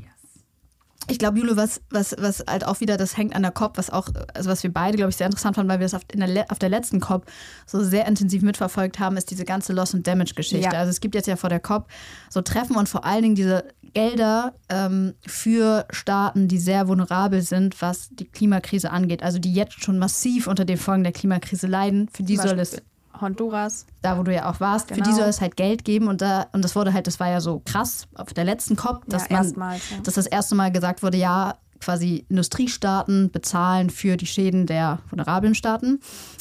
ich 1.08 1.18
glaube, 1.18 1.38
Jule, 1.38 1.56
was, 1.56 1.80
was, 1.90 2.14
was 2.18 2.44
halt 2.48 2.66
auch 2.66 2.80
wieder, 2.80 2.96
das 2.96 3.16
hängt 3.16 3.34
an 3.34 3.42
der 3.42 3.50
COP, 3.50 3.76
was 3.78 3.90
auch, 3.90 4.08
also 4.34 4.50
was 4.50 4.62
wir 4.62 4.72
beide, 4.72 4.96
glaube 4.96 5.10
ich, 5.10 5.16
sehr 5.16 5.26
interessant 5.26 5.56
fanden, 5.56 5.70
weil 5.70 5.80
wir 5.80 5.84
das 5.84 5.94
auf, 5.94 6.02
in 6.12 6.20
der, 6.20 6.50
auf 6.50 6.58
der 6.58 6.68
letzten 6.68 7.00
COP 7.00 7.26
so 7.66 7.82
sehr 7.82 8.06
intensiv 8.06 8.42
mitverfolgt 8.42 8.98
haben, 8.98 9.16
ist 9.16 9.30
diese 9.30 9.44
ganze 9.44 9.72
Loss- 9.72 9.94
and 9.94 10.06
Damage-Geschichte. 10.06 10.72
Ja. 10.72 10.78
Also 10.78 10.90
es 10.90 11.00
gibt 11.00 11.14
jetzt 11.14 11.26
ja 11.26 11.36
vor 11.36 11.50
der 11.50 11.60
COP 11.60 11.88
so 12.30 12.40
Treffen 12.40 12.76
und 12.76 12.88
vor 12.88 13.04
allen 13.04 13.22
Dingen 13.22 13.34
diese 13.34 13.64
Gelder 13.94 14.54
ähm, 14.68 15.14
für 15.26 15.86
Staaten, 15.90 16.48
die 16.48 16.58
sehr 16.58 16.88
vulnerabel 16.88 17.42
sind, 17.42 17.82
was 17.82 18.08
die 18.10 18.24
Klimakrise 18.24 18.90
angeht. 18.90 19.22
Also 19.22 19.38
die 19.38 19.52
jetzt 19.52 19.82
schon 19.82 19.98
massiv 19.98 20.46
unter 20.46 20.64
den 20.64 20.78
Folgen 20.78 21.02
der 21.02 21.12
Klimakrise 21.12 21.66
leiden. 21.66 22.08
Für 22.12 22.22
die 22.22 22.36
Zum 22.36 22.48
soll 22.48 22.58
es 22.58 22.70
Beispiel 22.70 22.91
Honduras. 23.22 23.86
da 24.02 24.18
wo 24.18 24.22
du 24.22 24.34
ja 24.34 24.50
auch 24.50 24.60
warst, 24.60 24.88
für 24.88 24.94
Genau. 24.94 25.08
die 25.08 25.14
soll 25.14 25.28
es 25.28 25.40
halt 25.40 25.56
Geld 25.56 25.84
geben 25.84 26.08
und 26.08 26.20
da 26.20 26.46
und 26.52 26.62
das 26.62 26.76
wurde 26.76 26.92
halt, 26.92 27.06
das 27.06 27.18
war 27.20 27.30
ja 27.30 27.40
so 27.40 27.62
krass 27.64 28.06
auf 28.14 28.34
der 28.34 28.44
letzten 28.44 28.76
COP, 28.76 29.04
dass 29.08 29.28
ja, 29.30 29.42
man. 29.54 29.74
Ja. 29.76 29.78
dass 30.02 30.14
das 30.14 30.26
erste 30.26 30.54
Mal 30.54 30.70
gesagt 30.70 31.02
wurde, 31.02 31.16
ja, 31.16 31.54
quasi 31.80 32.26
Industriestaaten 32.28 33.30
bezahlen 33.30 33.90
für 33.90 34.16
die 34.16 34.26
Schäden 34.26 34.66
der 34.66 34.98
vulnerablen 35.08 35.54
Staaten. 35.54 36.00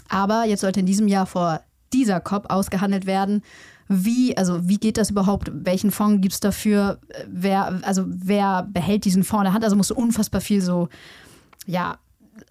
Aber 0.09 0.45
jetzt 0.45 0.61
sollte 0.61 0.79
in 0.81 0.85
diesem 0.85 1.07
Jahr 1.07 1.25
vor 1.25 1.61
dieser 1.93 2.19
COP 2.19 2.49
ausgehandelt 2.51 3.05
werden, 3.05 3.41
wie, 3.87 4.37
also 4.37 4.69
wie 4.69 4.77
geht 4.77 4.97
das 4.97 5.09
überhaupt? 5.09 5.51
Welchen 5.53 5.91
Fonds 5.91 6.21
gibt 6.21 6.33
es 6.33 6.39
dafür? 6.39 6.99
Wer, 7.27 7.81
also 7.83 8.05
wer 8.07 8.63
behält 8.63 9.03
diesen 9.03 9.23
Fonds 9.23 9.41
in 9.41 9.45
der 9.45 9.53
Hand? 9.53 9.63
Also 9.65 9.75
musst 9.75 9.89
du 9.89 9.95
unfassbar 9.95 10.39
viel 10.39 10.61
so, 10.61 10.87
ja, 11.65 11.97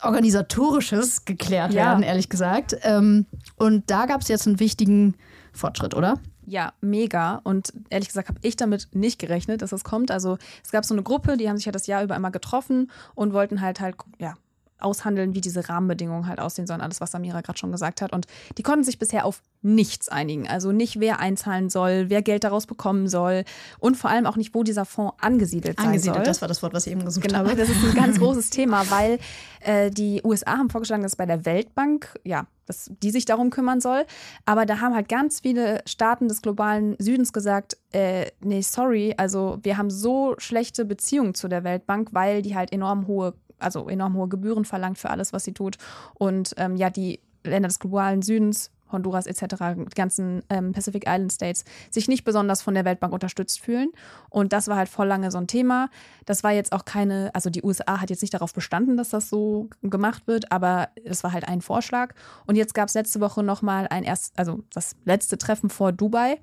organisatorisches 0.03 1.25
geklärt 1.25 1.73
Ja. 1.73 1.87
werden, 1.87 2.03
ehrlich 2.03 2.29
gesagt. 2.29 2.77
Ähm, 2.83 3.27
und 3.57 3.91
da 3.91 4.07
gab 4.07 4.21
es 4.23 4.29
jetzt 4.29 4.47
einen 4.47 4.61
wichtigen 4.61 5.15
Fortschritt, 5.53 5.95
oder? 5.95 6.19
Ja, 6.47 6.73
mega. 6.81 7.41
Und 7.45 7.73
ehrlich 7.91 8.09
gesagt 8.09 8.29
habe 8.29 8.39
ich 8.43 8.57
damit 8.57 8.89
nicht 8.93 9.19
gerechnet, 9.19 9.63
dass 9.63 9.71
das 9.71 9.85
kommt. 9.85 10.11
Also 10.11 10.37
es 10.65 10.71
gab 10.73 10.85
so 10.85 10.95
eine 10.95 11.03
Gruppe, 11.03 11.37
die 11.37 11.49
haben 11.49 11.57
sich 11.57 11.67
ja 11.67 11.73
das 11.73 11.87
Jahr 11.87 12.03
über 12.03 12.17
immer 12.17 12.31
getroffen 12.31 12.91
und 13.15 13.33
wollten 13.33 13.61
halt 13.61 13.81
halt, 13.81 13.95
ja, 14.19 14.35
aushandeln, 14.83 15.35
wie 15.35 15.41
diese 15.41 15.69
Rahmenbedingungen 15.69 16.27
halt 16.27 16.41
aussehen 16.41 16.67
sollen, 16.67 16.81
alles, 16.81 17.01
was 17.01 17.11
Samira 17.11 17.41
gerade 17.41 17.59
schon 17.59 17.73
gesagt 17.73 18.03
hat. 18.03 18.13
Und 18.13 18.27
die 18.59 18.63
konnten 18.63 18.85
sich 18.85 18.99
bisher 18.99 19.25
auf 19.25 19.43
nichts 19.63 20.09
einigen. 20.09 20.49
Also 20.49 20.73
nicht, 20.73 21.01
wer 21.01 21.21
einzahlen 21.21 21.69
soll, 21.71 22.07
wer 22.09 22.23
Geld 22.23 22.45
daraus 22.45 22.67
bekommen 22.67 23.09
soll 23.09 23.45
und 23.79 23.97
vor 23.97 24.11
allem 24.11 24.27
auch 24.27 24.37
nicht, 24.37 24.55
wo 24.55 24.63
dieser 24.63 24.85
Fonds 24.85 25.15
angesiedelt, 25.21 25.79
sein 25.81 25.99
soll. 25.99 26.23
das 26.23 26.41
war 26.41 26.49
das 26.49 26.63
Wort, 26.63 26.73
was 26.73 26.87
ich 26.87 26.93
eben 26.93 27.05
gesucht 27.05 27.27
Genau, 27.27 27.41
habe. 27.41 27.57
das 27.57 27.69
ist 27.69 27.85
ein 27.85 27.95
ganz 27.95 28.19
großes 28.19 28.51
Thema, 28.51 28.91
weil 28.91 29.19
äh, 29.61 29.91
die 29.91 30.23
USA 30.25 30.53
haben 30.53 30.71
vorgeschlagen, 30.71 31.03
dass 31.03 31.17
bei 31.17 31.27
der 31.27 31.45
Weltbank, 31.45 32.15
ja, 32.25 32.47
dass 32.67 32.91
die 33.03 33.11
sich 33.11 33.25
darum 33.25 33.51
kümmern 33.51 33.81
soll. 33.81 34.07
Aber 34.47 34.65
da 34.65 34.81
haben 34.81 34.95
halt 34.95 35.09
ganz 35.09 35.41
viele 35.41 35.83
Staaten 35.87 36.29
des 36.29 36.41
globalen 36.41 36.97
Südens 36.99 37.33
gesagt, 37.33 37.77
äh, 37.93 38.27
nee, 38.41 38.63
sorry, 38.63 39.15
also 39.17 39.59
wir 39.63 39.77
haben 39.77 39.91
so 39.91 40.35
schlechte 40.39 40.85
Beziehungen 40.85 41.35
zu 41.35 41.49
der 41.49 41.65
Weltbank, 41.65 42.11
weil 42.13 42.43
die 42.43 42.55
halt 42.55 42.73
enorm 42.73 43.07
hohe, 43.09 43.35
also 43.61 43.89
enorm 43.89 44.15
hohe 44.15 44.29
Gebühren 44.29 44.65
verlangt 44.65 44.99
für 44.99 45.11
alles, 45.11 45.33
was 45.33 45.45
sie 45.45 45.53
tut. 45.53 45.77
Und 46.15 46.55
ähm, 46.57 46.77
ja, 46.77 46.91
die 46.91 47.21
Länder 47.45 47.69
des 47.69 47.79
globalen 47.79 48.23
Südens 48.23 48.71
Honduras 48.93 49.27
etc., 49.27 49.57
die 49.77 49.95
ganzen 49.95 50.43
ähm, 50.49 50.73
Pacific 50.73 51.05
Island 51.07 51.33
States, 51.33 51.65
sich 51.91 52.09
nicht 52.09 52.25
besonders 52.25 52.63
von 52.63 52.75
der 52.75 52.85
Weltbank 52.85 53.13
unterstützt 53.13 53.61
fühlen. 53.61 53.91
Und 54.29 54.53
das 54.53 54.69
war 54.69 54.77
halt 54.77 54.89
voll 54.89 55.07
lange 55.07 55.31
so 55.31 55.39
ein 55.39 55.47
Thema. 55.47 55.89
Das 56.27 56.45
war 56.45 56.53
jetzt 56.53 56.73
auch 56.73 56.85
keine, 56.85 57.31
also 57.35 57.51
die 57.51 57.63
USA 57.63 58.01
hat 58.01 58.11
jetzt 58.11 58.23
nicht 58.23 58.35
darauf 58.35 58.53
bestanden, 58.53 58.97
dass 58.97 59.11
das 59.11 59.29
so 59.29 59.69
gemacht 59.83 60.27
wird, 60.27 60.51
aber 60.53 60.89
es 61.05 61.25
war 61.25 61.33
halt 61.33 61.47
ein 61.49 61.61
Vorschlag. 61.61 62.15
Und 62.47 62.57
jetzt 62.57 62.75
gab 62.75 62.89
es 62.89 62.95
letzte 62.95 63.21
Woche 63.21 63.43
nochmal 63.43 63.87
ein 63.89 64.05
erst, 64.05 64.39
also 64.39 64.63
das 64.73 64.97
letzte 65.05 65.39
Treffen 65.39 65.71
vor 65.71 65.93
Dubai. 65.93 66.41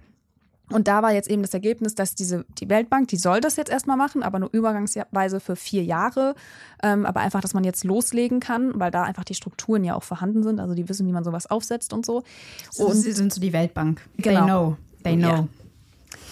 Und 0.70 0.88
da 0.88 1.02
war 1.02 1.14
jetzt 1.14 1.30
eben 1.30 1.42
das 1.42 1.54
Ergebnis, 1.54 1.96
dass 1.96 2.14
diese, 2.14 2.46
die 2.58 2.70
Weltbank, 2.70 3.08
die 3.08 3.16
soll 3.16 3.40
das 3.40 3.56
jetzt 3.56 3.70
erstmal 3.70 3.96
machen, 3.96 4.22
aber 4.22 4.40
nur 4.40 4.50
übergangsweise 4.52 5.40
für 5.40 5.56
vier 5.56 5.84
Jahre. 5.84 6.36
Ähm, 6.84 7.06
aber 7.06 7.22
einfach, 7.22 7.42
dass 7.42 7.54
man 7.54 7.64
jetzt 7.64 7.86
loslegen 7.86 8.40
kann, 8.40 8.78
weil 8.80 8.92
da 8.92 9.04
einfach 9.04 9.24
die 9.24 9.34
Strukturen 9.34 9.84
ja 9.84 9.96
auch 9.96 10.04
vorhanden 10.04 10.44
sind. 10.44 10.60
Also 10.60 10.74
die 10.74 10.90
wissen, 10.90 11.08
wie 11.08 11.14
man 11.14 11.24
sowas 11.24 11.50
aufsetzt 11.50 11.94
und 11.94 12.06
so. 12.06 12.24
Und 12.78 12.96
sie 12.96 13.14
sind 13.14 13.34
so 13.34 13.40
die 13.40 13.54
Weltbank. 13.54 14.02
Genau. 14.18 14.40
They 14.40 14.46
know. 14.46 14.78
They 15.04 15.16
know. 15.16 15.30
Ja. 15.30 15.48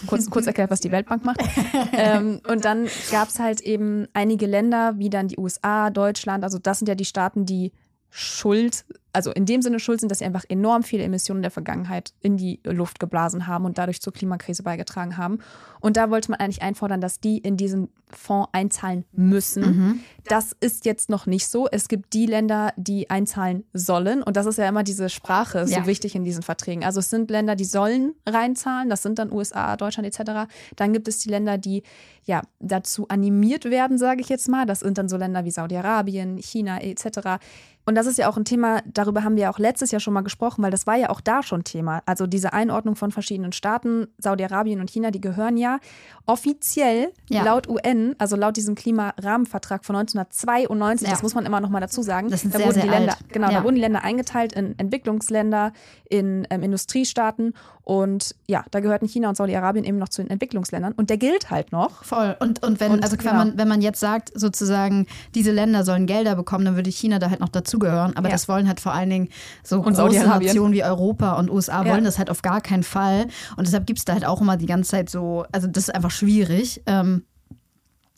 Kurz, 0.08 0.30
kurz 0.30 0.48
erklärt, 0.48 0.70
was 0.70 0.82
die 0.82 0.92
Weltbank 0.92 1.24
macht. 1.24 1.42
ähm, 1.94 2.42
und 2.48 2.66
dann 2.66 2.88
gab 3.12 3.30
es 3.30 3.40
halt 3.40 3.62
eben 3.62 4.08
einige 4.14 4.46
Länder, 4.46 4.98
wie 4.98 5.10
dann 5.10 5.28
die 5.28 5.38
USA, 5.38 5.90
Deutschland, 5.90 6.44
also 6.44 6.60
das 6.60 6.80
sind 6.80 6.88
ja 6.88 6.96
die 6.96 7.06
Staaten, 7.06 7.46
die 7.46 7.72
schuld, 8.10 8.86
also 9.16 9.32
in 9.32 9.46
dem 9.46 9.62
Sinne 9.62 9.80
schuld 9.80 10.00
sind, 10.00 10.10
dass 10.12 10.20
sie 10.20 10.26
einfach 10.26 10.44
enorm 10.50 10.84
viele 10.84 11.04
Emissionen 11.04 11.42
der 11.42 11.52
Vergangenheit 11.52 12.14
in 12.22 12.38
die 12.38 12.60
Luft 12.64 13.00
geblasen 13.00 13.48
haben 13.48 13.66
und 13.66 13.78
dadurch 13.78 14.02
zur 14.02 14.14
Klimakrise 14.14 14.64
beigetragen 14.64 15.18
haben. 15.18 15.40
Und 15.80 15.98
da 15.98 16.10
wollte 16.10 16.32
man 16.32 16.40
eigentlich 16.40 16.62
einfordern, 16.62 17.02
dass 17.02 17.20
die 17.20 17.38
in 17.38 17.58
diesen 17.58 17.90
Fonds 18.12 18.50
einzahlen 18.54 19.04
müssen. 19.14 20.04
Das 20.28 20.56
ist 20.60 20.86
jetzt 20.86 21.10
noch 21.10 21.26
nicht 21.26 21.48
so. 21.48 21.68
Es 21.72 21.88
gibt 21.88 22.14
die 22.14 22.26
Länder, 22.28 22.72
die 22.78 23.10
einzahlen 23.10 23.64
sollen. 23.74 24.22
Und 24.24 24.38
das 24.38 24.46
ist 24.46 24.58
ja 24.58 24.68
immer 24.70 24.84
diese 24.84 25.10
Sprache, 25.10 25.60
ist 25.60 25.72
Ja. 25.72 25.82
so 25.82 25.88
wichtig 25.88 26.16
in 26.16 26.24
diesen 26.24 26.44
Verträgen. 26.44 26.84
Also 26.86 27.00
es 27.00 27.10
sind 27.10 27.30
Länder, 27.32 27.56
die 27.56 27.66
sollen 27.66 28.14
reinzahlen. 28.28 28.90
Das 28.90 29.02
sind 29.04 29.20
dann 29.20 29.32
USA, 29.32 29.76
Deutschland 29.76 30.08
etc. 30.08 30.48
Dann 30.76 30.94
gibt 30.94 31.08
es 31.08 31.20
die 31.20 31.30
Länder, 31.30 31.58
die 31.58 31.84
ja 32.24 32.42
dazu 32.60 33.08
animiert 33.08 33.66
werden, 33.66 33.98
sage 33.98 34.22
ich 34.22 34.30
jetzt 34.30 34.50
mal. 34.50 34.66
Das 34.66 34.80
sind 34.82 34.98
dann 34.98 35.10
so 35.10 35.18
Länder 35.18 35.46
wie 35.46 35.52
Saudi-Arabien, 35.52 36.38
China 36.38 36.82
etc. 36.82 37.40
Und 37.86 37.94
das 37.96 38.08
ist 38.08 38.18
ja 38.18 38.30
auch 38.30 38.38
ein 38.38 38.46
Thema, 38.46 38.82
darüber 39.06 39.24
haben 39.24 39.36
wir 39.38 39.50
auch 39.50 39.60
letztes 39.60 39.92
Jahr 39.92 40.00
schon 40.00 40.14
mal 40.14 40.22
gesprochen, 40.22 40.64
weil 40.64 40.72
das 40.72 40.86
war 40.88 40.96
ja 40.96 41.10
auch 41.10 41.22
da 41.22 41.44
schon 41.44 41.64
Thema. 41.64 42.02
Also 42.06 42.28
diese 42.28 42.52
Einordnung 42.54 42.96
von 42.96 43.12
verschiedenen 43.12 43.52
Staaten, 43.54 44.08
Saudi-Arabien 44.18 44.80
und 44.82 44.90
China, 44.90 45.12
die 45.12 45.22
gehören 45.22 45.58
ja 45.58 45.80
offiziell 46.26 47.12
Ja. 47.30 47.44
laut 47.44 47.68
UN, 47.68 48.16
also 48.18 48.36
laut 48.36 48.58
diesem 48.58 48.76
Klimarahmenvertrag 48.76 49.86
von 49.86 49.96
1992, 49.96 51.08
Ja. 51.08 51.14
das 51.14 51.24
muss 51.24 51.36
man 51.36 51.46
immer 51.46 51.62
noch 51.62 51.70
mal 51.70 51.80
dazu 51.80 52.02
sagen. 52.02 52.30
Das 52.30 52.42
sind 52.42 52.54
da 52.54 52.60
sehr, 52.60 52.68
wurden 52.68 52.82
die 52.82 52.88
Länder, 52.88 53.14
alt. 53.14 53.30
genau, 53.34 53.50
Ja. 53.50 53.60
da 53.60 53.64
wurden 53.64 53.76
die 53.76 53.82
Länder 53.82 54.04
eingeteilt 54.04 54.54
in 54.54 54.78
Entwicklungsländer, 54.78 55.72
in 56.10 56.48
ähm, 56.50 56.64
Industriestaaten 56.64 57.54
und 57.86 58.36
ja, 58.48 58.66
da 58.72 58.80
gehörten 58.80 59.08
China 59.08 59.30
und 59.30 59.38
Saudi-Arabien 59.38 59.86
eben 59.86 59.98
noch 60.00 60.10
zu 60.10 60.22
den 60.24 60.32
Entwicklungsländern 60.32 60.94
und 60.94 61.10
der 61.12 61.18
gilt 61.18 61.52
halt 61.52 61.72
noch. 61.72 62.04
Voll. 62.04 62.36
Und, 62.40 62.64
und 62.66 62.80
wenn, 62.80 62.92
Und 62.92 63.04
also 63.04 63.16
wenn, 63.16 63.24
genau. 63.24 63.36
man, 63.36 63.58
wenn 63.60 63.68
man 63.68 63.82
jetzt 63.82 64.00
sagt, 64.00 64.32
sozusagen, 64.34 65.06
diese 65.36 65.52
Länder 65.52 65.84
sollen 65.86 66.08
Gelder 66.08 66.36
bekommen, 66.36 66.66
dann 66.66 66.76
würde 66.76 66.90
China 66.90 67.20
da 67.20 67.30
halt 67.30 67.40
noch 67.42 67.50
dazugehören. 67.50 68.18
Aber 68.18 68.28
Ja. 68.28 68.34
das 68.34 68.50
wollen 68.50 68.68
halt 68.68 68.80
vor 68.80 68.92
allen 68.94 69.12
Dingen 69.12 69.30
so 69.64 69.82
Und 69.82 69.96
große. 69.96 70.26
Nationen 70.28 70.74
wie 70.74 70.84
Europa 70.84 71.34
und 71.34 71.52
USA 71.52 71.86
Ja. 71.86 71.92
wollen 71.92 72.04
das 72.04 72.18
halt 72.18 72.32
auf 72.32 72.42
gar 72.42 72.60
keinen 72.60 72.84
Fall. 72.84 73.28
Und 73.56 73.68
deshalb 73.68 73.86
gibt 73.86 74.00
es 74.00 74.06
da 74.06 74.14
halt 74.14 74.26
auch 74.26 74.42
immer 74.42 74.58
die 74.58 74.66
ganze 74.66 74.90
Zeit 74.90 75.10
so, 75.10 75.46
also 75.52 75.68
das 75.68 75.88
ist 75.88 75.94
einfach 75.94 76.12
schwierig. 76.12 76.82
Ähm, 76.88 77.24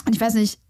und 0.06 0.15
ich 0.15 0.21
weiß 0.21 0.36
nicht, 0.36 0.62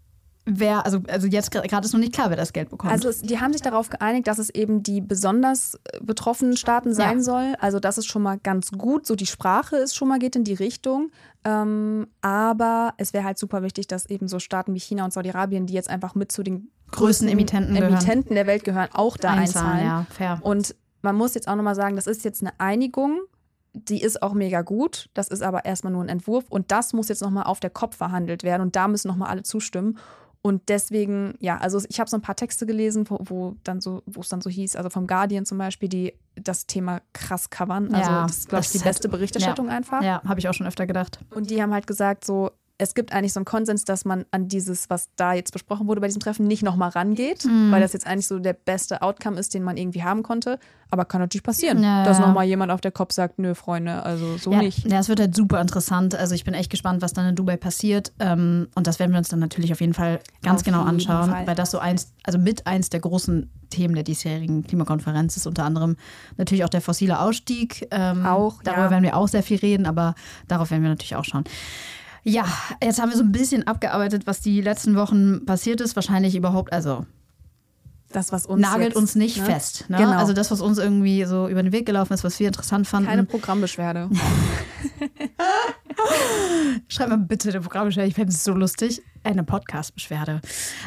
wer, 0.50 0.84
also, 0.84 1.00
also 1.08 1.26
jetzt 1.26 1.50
gerade 1.50 1.84
ist 1.84 1.92
noch 1.92 2.00
nicht 2.00 2.12
klar, 2.14 2.30
wer 2.30 2.36
das 2.36 2.52
Geld 2.52 2.70
bekommt. 2.70 2.92
Also 2.92 3.08
es, 3.08 3.20
die 3.20 3.38
haben 3.38 3.52
sich 3.52 3.62
darauf 3.62 3.90
geeinigt, 3.90 4.26
dass 4.26 4.38
es 4.38 4.50
eben 4.50 4.82
die 4.82 5.00
besonders 5.00 5.74
äh, 5.92 5.98
betroffenen 6.02 6.56
Staaten 6.56 6.94
sein 6.94 7.18
Ja. 7.18 7.22
soll. 7.22 7.54
Also 7.60 7.78
das 7.80 7.98
ist 7.98 8.06
schon 8.06 8.22
mal 8.22 8.38
ganz 8.38 8.70
gut. 8.72 9.06
So 9.06 9.14
die 9.14 9.26
Sprache 9.26 9.76
ist 9.76 9.94
schon 9.94 10.08
mal 10.08 10.18
geht 10.18 10.36
in 10.36 10.44
die 10.44 10.54
Richtung. 10.54 11.10
Ähm, 11.44 12.06
aber 12.22 12.94
es 12.96 13.12
wäre 13.12 13.24
halt 13.24 13.38
super 13.38 13.62
wichtig, 13.62 13.86
dass 13.88 14.06
eben 14.06 14.26
so 14.28 14.38
Staaten 14.38 14.74
wie 14.74 14.80
China 14.80 15.04
und 15.04 15.12
Saudi-Arabien, 15.12 15.66
die 15.66 15.74
jetzt 15.74 15.90
einfach 15.90 16.14
mit 16.14 16.32
zu 16.32 16.42
den 16.42 16.70
Größten 16.90 17.28
Emittenten 17.28 17.74
gehören. 17.74 17.92
Emittenten 17.92 18.34
der 18.34 18.46
Welt 18.46 18.64
gehören, 18.64 18.88
auch 18.94 19.16
da 19.18 19.32
einzahlen. 19.32 19.84
ja, 19.86 20.06
fair. 20.10 20.38
Und 20.42 20.74
man 21.02 21.14
muss 21.16 21.34
jetzt 21.34 21.46
auch 21.46 21.56
nochmal 21.56 21.74
sagen, 21.74 21.96
das 21.96 22.06
ist 22.06 22.24
jetzt 22.24 22.42
eine 22.42 22.58
Einigung. 22.58 23.20
Die 23.74 24.00
ist 24.02 24.22
auch 24.22 24.32
mega 24.32 24.62
gut. 24.62 25.10
Das 25.12 25.28
ist 25.28 25.42
aber 25.42 25.64
erstmal 25.66 25.92
nur 25.92 26.02
ein 26.02 26.08
Entwurf. 26.08 26.46
Und 26.48 26.72
das 26.72 26.94
muss 26.94 27.08
jetzt 27.08 27.20
nochmal 27.22 27.44
auf 27.44 27.60
der 27.60 27.70
Kopf 27.70 27.96
verhandelt 27.96 28.42
werden. 28.42 28.62
Und 28.62 28.74
da 28.74 28.88
müssen 28.88 29.08
nochmal 29.08 29.28
alle 29.28 29.42
zustimmen. 29.42 29.98
Und 30.40 30.68
deswegen, 30.68 31.34
ja, 31.40 31.58
also 31.58 31.82
ich 31.88 31.98
habe 32.00 32.08
so 32.08 32.16
ein 32.16 32.22
paar 32.22 32.36
Texte 32.36 32.64
gelesen, 32.64 33.04
wo, 33.10 33.18
wo 33.24 33.56
dann 33.64 33.80
so, 33.80 34.02
wo 34.06 34.20
es 34.20 34.28
dann 34.28 34.40
so 34.40 34.48
hieß, 34.48 34.76
also 34.76 34.88
vom 34.88 35.06
Guardian 35.06 35.44
zum 35.44 35.58
Beispiel, 35.58 35.88
die 35.88 36.14
das 36.36 36.66
Thema 36.66 37.00
krass 37.12 37.50
covern. 37.50 37.92
Also 37.92 38.10
Ja, 38.10 38.22
das 38.22 38.38
ist, 38.38 38.48
glaube 38.48 38.64
ich, 38.64 38.70
die 38.70 38.78
beste 38.78 39.08
halt- 39.08 39.12
Berichterstattung 39.12 39.68
einfach. 39.68 40.02
Ja, 40.02 40.22
habe 40.24 40.38
ich 40.38 40.48
auch 40.48 40.54
schon 40.54 40.66
öfter 40.66 40.86
gedacht. 40.86 41.18
Und 41.34 41.50
die 41.50 41.60
haben 41.60 41.72
halt 41.74 41.86
gesagt, 41.86 42.24
so, 42.24 42.52
es 42.80 42.94
gibt 42.94 43.12
eigentlich 43.12 43.32
so 43.32 43.40
einen 43.40 43.44
Konsens, 43.44 43.84
dass 43.84 44.04
man 44.04 44.24
an 44.30 44.46
dieses, 44.46 44.88
was 44.88 45.08
da 45.16 45.32
jetzt 45.32 45.52
besprochen 45.52 45.88
wurde 45.88 46.00
bei 46.00 46.06
diesem 46.06 46.20
Treffen, 46.20 46.46
nicht 46.46 46.62
nochmal 46.62 46.90
rangeht, 46.90 47.44
Mhm. 47.44 47.72
weil 47.72 47.80
das 47.80 47.92
jetzt 47.92 48.06
eigentlich 48.06 48.28
so 48.28 48.38
der 48.38 48.52
beste 48.52 49.02
Outcome 49.02 49.38
ist, 49.38 49.52
den 49.52 49.64
man 49.64 49.76
irgendwie 49.76 50.04
haben 50.04 50.22
konnte. 50.22 50.60
Aber 50.90 51.04
kann 51.04 51.20
natürlich 51.20 51.42
passieren, 51.42 51.82
Ja, 51.82 52.02
dass 52.04 52.18
nochmal 52.18 52.46
jemand 52.46 52.70
auf 52.72 52.80
der 52.80 52.92
Kopf 52.92 53.12
sagt, 53.12 53.38
nö, 53.38 53.54
Freunde, 53.54 54.02
also 54.04 54.38
so 54.38 54.52
ja, 54.52 54.58
nicht. 54.62 54.90
Ja, 54.90 55.00
es 55.00 55.08
wird 55.10 55.20
halt 55.20 55.34
super 55.36 55.60
interessant. 55.60 56.14
Also 56.14 56.34
ich 56.34 56.44
bin 56.44 56.54
echt 56.54 56.70
gespannt, 56.70 57.02
was 57.02 57.12
dann 57.12 57.26
in 57.28 57.34
Dubai 57.34 57.56
passiert. 57.58 58.12
Ähm, 58.20 58.68
und 58.74 58.86
das 58.86 58.98
werden 58.98 59.10
wir 59.10 59.18
uns 59.18 59.28
dann 59.28 59.40
natürlich 59.40 59.70
auf 59.72 59.80
jeden 59.82 59.92
Fall 59.92 60.20
ganz 60.42 60.60
Auf 60.60 60.64
genau 60.64 60.82
anschauen, 60.82 61.30
Fall. 61.30 61.46
weil 61.46 61.54
das 61.56 61.72
so 61.72 61.78
eins, 61.78 62.12
also 62.24 62.38
mit 62.38 62.66
eins 62.66 62.88
der 62.88 63.00
großen 63.00 63.50
Themen 63.68 63.94
der 63.96 64.04
diesjährigen 64.04 64.62
Klimakonferenz 64.62 65.36
ist 65.36 65.46
unter 65.46 65.64
anderem 65.64 65.96
natürlich 66.38 66.64
auch 66.64 66.70
der 66.70 66.80
fossile 66.80 67.18
Ausstieg. 67.20 67.86
Ähm, 67.90 68.24
Auch, 68.24 68.62
Darüber 68.62 68.84
ja. 68.84 68.90
werden 68.90 69.02
wir 69.02 69.14
auch 69.16 69.28
sehr 69.28 69.42
viel 69.42 69.58
reden, 69.58 69.84
aber 69.84 70.14
darauf 70.46 70.70
werden 70.70 70.82
wir 70.82 70.88
natürlich 70.88 71.16
auch 71.16 71.24
schauen. 71.24 71.44
Ja, 72.24 72.46
jetzt 72.82 73.00
haben 73.00 73.10
wir 73.10 73.16
so 73.16 73.22
ein 73.22 73.32
bisschen 73.32 73.66
abgearbeitet, 73.66 74.26
was 74.26 74.40
die 74.40 74.60
letzten 74.60 74.96
Wochen 74.96 75.46
passiert 75.46 75.80
ist. 75.80 75.96
Wahrscheinlich 75.96 76.34
überhaupt, 76.36 76.72
also 76.72 77.06
Das, 78.12 78.32
was 78.32 78.46
uns 78.46 78.60
nagelt 78.60 78.88
jetzt, 78.88 78.96
uns 78.96 79.14
nicht 79.14 79.38
ne? 79.38 79.44
fest. 79.44 79.84
Ne? 79.88 79.98
Genau. 79.98 80.12
Also 80.12 80.32
das, 80.32 80.50
was 80.50 80.60
uns 80.60 80.78
irgendwie 80.78 81.24
so 81.24 81.48
über 81.48 81.62
den 81.62 81.72
Weg 81.72 81.86
gelaufen 81.86 82.12
ist, 82.14 82.24
was 82.24 82.38
wir 82.40 82.48
interessant 82.48 82.86
fanden. 82.86 83.08
Keine 83.08 83.24
Programmbeschwerde. 83.24 84.10
Schreib 86.88 87.08
mal 87.08 87.18
bitte 87.18 87.50
eine 87.50 87.60
Programmbeschwerde, 87.60 88.08
ich 88.08 88.14
fände 88.14 88.32
es 88.32 88.44
so 88.44 88.52
lustig. 88.52 89.02
Eine 89.24 89.44
Podcast-Beschwerde. 89.44 90.40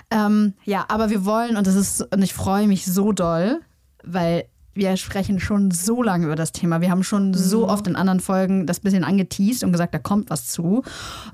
Ähm, 0.10 0.54
ja, 0.64 0.86
aber 0.88 1.10
wir 1.10 1.26
wollen, 1.26 1.58
und 1.58 1.68
das 1.68 1.76
ist, 1.76 2.02
und 2.14 2.22
ich 2.22 2.34
freue 2.34 2.68
mich 2.68 2.86
so 2.86 3.12
doll, 3.12 3.62
weil 4.04 4.46
wir 4.74 4.96
sprechen 4.98 5.40
schon 5.40 5.72
so 5.72 6.02
lange 6.02 6.26
über 6.26 6.36
das 6.36 6.52
Thema. 6.52 6.82
Wir 6.82 6.90
haben 6.90 7.04
schon 7.04 7.34
so 7.34 7.68
oft 7.68 7.88
in 7.88 7.96
anderen 7.96 8.20
Folgen 8.20 8.66
das 8.66 8.80
bisschen 8.80 9.04
angeteased 9.04 9.64
und 9.64 9.72
gesagt, 9.72 9.94
da 9.94 10.00
kommt 10.00 10.30
was 10.30 10.48
zu. 10.48 10.84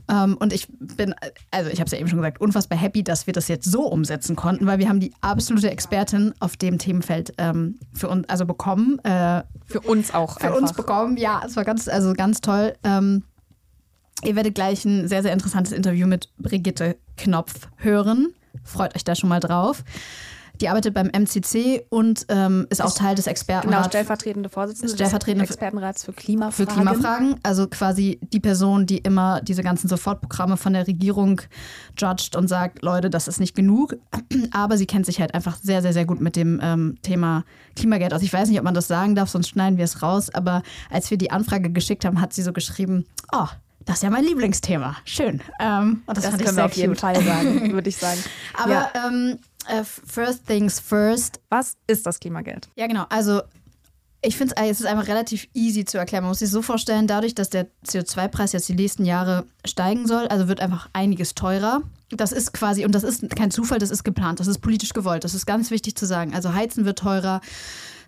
Ähm, 0.09 0.37
und 0.39 0.53
ich 0.53 0.67
bin, 0.79 1.13
also 1.51 1.69
ich 1.69 1.79
habe 1.79 1.85
es 1.85 1.91
ja 1.91 1.99
eben 1.99 2.07
schon 2.07 2.17
gesagt, 2.17 2.41
unfassbar 2.41 2.77
happy, 2.77 3.03
dass 3.03 3.27
wir 3.27 3.33
das 3.33 3.47
jetzt 3.47 3.69
so 3.69 3.83
umsetzen 3.83 4.35
konnten, 4.35 4.65
weil 4.65 4.79
wir 4.79 4.89
haben 4.89 4.99
die 4.99 5.13
absolute 5.21 5.69
Expertin 5.69 6.33
auf 6.39 6.57
dem 6.57 6.77
Themenfeld 6.79 7.33
ähm, 7.37 7.79
für 7.93 8.09
uns, 8.09 8.27
also 8.27 8.45
bekommen. 8.45 8.99
Äh, 9.03 9.43
Für 9.65 9.81
uns 9.81 10.13
auch 10.13 10.39
für 10.39 10.47
einfach. 10.47 10.61
uns 10.61 10.73
bekommen. 10.73 11.17
Ja, 11.17 11.41
es 11.45 11.55
war 11.55 11.65
ganz, 11.65 11.87
also 11.87 12.13
ganz 12.13 12.41
toll. 12.41 12.73
Ähm, 12.83 13.23
ihr 14.23 14.35
werdet 14.35 14.55
gleich 14.55 14.83
ein 14.85 15.07
sehr, 15.07 15.21
sehr 15.21 15.33
interessantes 15.33 15.73
Interview 15.73 16.07
mit 16.07 16.29
Brigitte 16.37 16.97
Knopf 17.17 17.67
hören. 17.77 18.33
Freut 18.63 18.95
euch 18.95 19.03
da 19.03 19.15
schon 19.15 19.29
mal 19.29 19.39
drauf. 19.39 19.83
Die 20.61 20.69
arbeitet 20.69 20.93
beim 20.93 21.07
MCC 21.07 21.85
und 21.89 22.25
ähm, 22.29 22.67
ist 22.69 22.81
auch 22.81 22.93
Teil 22.93 23.15
des 23.15 23.25
Genau, 23.25 23.31
Expertenrats 23.31 23.87
stellvertretende 23.87 24.49
Vorsitzende 24.49 24.93
Stellvertretende 24.93 25.45
des 25.45 25.55
Expertenrats 25.55 26.03
für 26.03 26.13
Klimafragen. 26.13 26.53
für 26.53 26.65
Klimafragen. 26.73 27.35
Also 27.43 27.67
quasi 27.67 28.19
die 28.21 28.39
Person, 28.39 28.85
die 28.85 28.97
immer 28.97 29.41
diese 29.41 29.63
ganzen 29.63 29.87
Sofortprogramme 29.87 30.57
von 30.57 30.73
der 30.73 30.87
Regierung 30.87 31.41
judgt 31.97 32.35
und 32.35 32.47
sagt, 32.47 32.81
Leute, 32.81 33.09
das 33.09 33.27
ist 33.27 33.39
nicht 33.39 33.55
genug. 33.55 33.95
Aber 34.51 34.77
sie 34.77 34.85
kennt 34.85 35.05
sich 35.05 35.19
halt 35.19 35.33
einfach 35.33 35.57
sehr, 35.61 35.81
sehr, 35.81 35.93
sehr 35.93 36.05
gut 36.05 36.21
mit 36.21 36.35
dem 36.35 36.59
ähm, 36.63 36.97
Thema 37.01 37.43
Klimageld 37.75 38.13
aus. 38.13 38.21
Ich 38.21 38.33
weiß 38.33 38.49
nicht, 38.49 38.57
ob 38.59 38.65
man 38.65 38.73
das 38.73 38.87
sagen 38.87 39.15
darf, 39.15 39.29
sonst 39.29 39.49
schneiden 39.49 39.77
wir 39.77 39.85
es 39.85 40.01
raus. 40.01 40.29
Aber 40.33 40.63
als 40.89 41.11
wir 41.11 41.17
die 41.17 41.31
Anfrage 41.31 41.71
geschickt 41.71 42.05
haben, 42.05 42.21
hat 42.21 42.33
sie 42.33 42.41
so 42.43 42.53
geschrieben, 42.53 43.05
oh, 43.31 43.47
das 43.87 43.95
ist 43.97 44.03
ja 44.03 44.09
mein 44.11 44.23
Lieblingsthema. 44.25 44.95
Schön. 45.05 45.41
Ähm, 45.59 46.03
und 46.05 46.15
das, 46.17 46.25
Das 46.25 46.37
können 46.37 46.55
wir 46.57 46.65
auf 46.65 46.73
jeden 46.73 46.93
cute. 46.93 46.99
Fall 47.01 47.23
sagen, 47.23 47.71
würde 47.73 47.89
ich 47.89 47.97
sagen. 47.97 48.19
Aber 48.53 48.71
Ja. 48.71 48.91
ähm, 49.07 49.39
äh, 49.67 49.83
first 49.83 50.45
things 50.45 50.79
first, 50.79 51.39
Was 51.49 51.75
ist 51.87 52.05
das 52.05 52.19
Klimageld? 52.19 52.69
ja, 52.75 52.85
genau. 52.85 53.05
Also 53.09 53.41
ich 54.21 54.35
finde 54.35 54.55
es 54.57 54.79
ist 54.79 54.85
einfach 54.87 55.07
relativ 55.07 55.47
easy 55.53 55.85
zu 55.85 55.97
erklären. 55.97 56.23
Man 56.23 56.31
muss 56.31 56.39
sich 56.39 56.49
so 56.49 56.61
vorstellen, 56.61 57.05
dadurch, 57.07 57.35
dass 57.35 57.49
der 57.49 57.67
CO2-Preis 57.85 58.51
jetzt 58.51 58.67
die 58.67 58.73
nächsten 58.73 59.05
Jahre 59.05 59.45
steigen 59.63 60.07
soll, 60.07 60.27
also 60.27 60.47
wird 60.47 60.59
einfach 60.59 60.89
einiges 60.91 61.35
teurer. 61.35 61.81
Das 62.09 62.31
ist 62.31 62.51
quasi, 62.51 62.83
und 62.83 62.93
das 62.95 63.03
ist 63.03 63.29
kein 63.35 63.51
Zufall, 63.51 63.77
das 63.79 63.91
ist 63.91 64.03
geplant, 64.03 64.39
das 64.39 64.47
ist 64.47 64.57
politisch 64.59 64.93
gewollt. 64.93 65.23
Das 65.23 65.33
ist 65.35 65.45
ganz 65.45 65.69
wichtig 65.71 65.95
zu 65.95 66.05
sagen. 66.05 66.33
Also 66.33 66.53
Heizen 66.53 66.83
wird 66.83 66.99
teurer, 66.99 67.41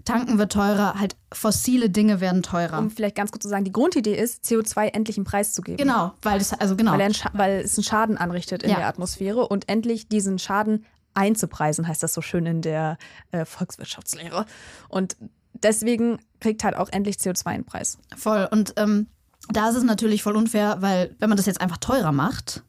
Tanken 0.09 0.37
wird 0.37 0.51
teurer, 0.51 0.95
halt 0.99 1.15
fossile 1.31 1.89
Dinge 1.89 2.19
werden 2.21 2.43
teurer. 2.43 2.77
Um 2.79 2.91
vielleicht 2.91 3.15
ganz 3.15 3.31
kurz 3.31 3.43
zu 3.43 3.49
sagen, 3.49 3.63
die 3.65 3.71
Grundidee 3.71 4.15
ist, 4.15 4.43
CO2 4.45 4.87
endlich 4.93 5.17
einen 5.17 5.25
Preis 5.25 5.53
zu 5.53 5.61
geben. 5.61 5.77
genau, 5.77 6.13
weil 6.21 6.39
das, 6.39 6.53
also 6.53 6.75
genau. 6.75 6.97
Weil, 6.97 7.11
weil 7.33 7.59
es 7.61 7.77
einen 7.77 7.83
Schaden 7.83 8.17
anrichtet 8.17 8.63
in 8.63 8.69
Ja. 8.71 8.77
der 8.77 8.87
Atmosphäre 8.87 9.47
und 9.47 9.69
endlich 9.69 10.07
diesen 10.07 10.39
Schaden 10.39 10.85
einzupreisen, 11.13 11.87
heißt 11.87 12.01
das 12.03 12.13
so 12.13 12.21
schön 12.21 12.45
in 12.45 12.61
der 12.61 12.97
äh, 13.31 13.45
Volkswirtschaftslehre. 13.45 14.45
Und 14.89 15.17
deswegen 15.53 16.19
kriegt 16.39 16.63
halt 16.63 16.75
auch 16.75 16.89
endlich 16.91 17.17
CO2 17.17 17.45
einen 17.47 17.65
Preis. 17.65 17.97
Voll. 18.15 18.47
Und 18.51 18.73
ähm, 18.77 19.07
da 19.49 19.69
ist 19.69 19.75
es 19.75 19.83
natürlich 19.83 20.21
voll 20.23 20.35
unfair, 20.35 20.77
weil 20.81 21.15
wenn 21.19 21.29
man 21.29 21.37
das 21.37 21.45
jetzt 21.45 21.61
einfach 21.61 21.77
teurer 21.77 22.11
macht, 22.11 22.63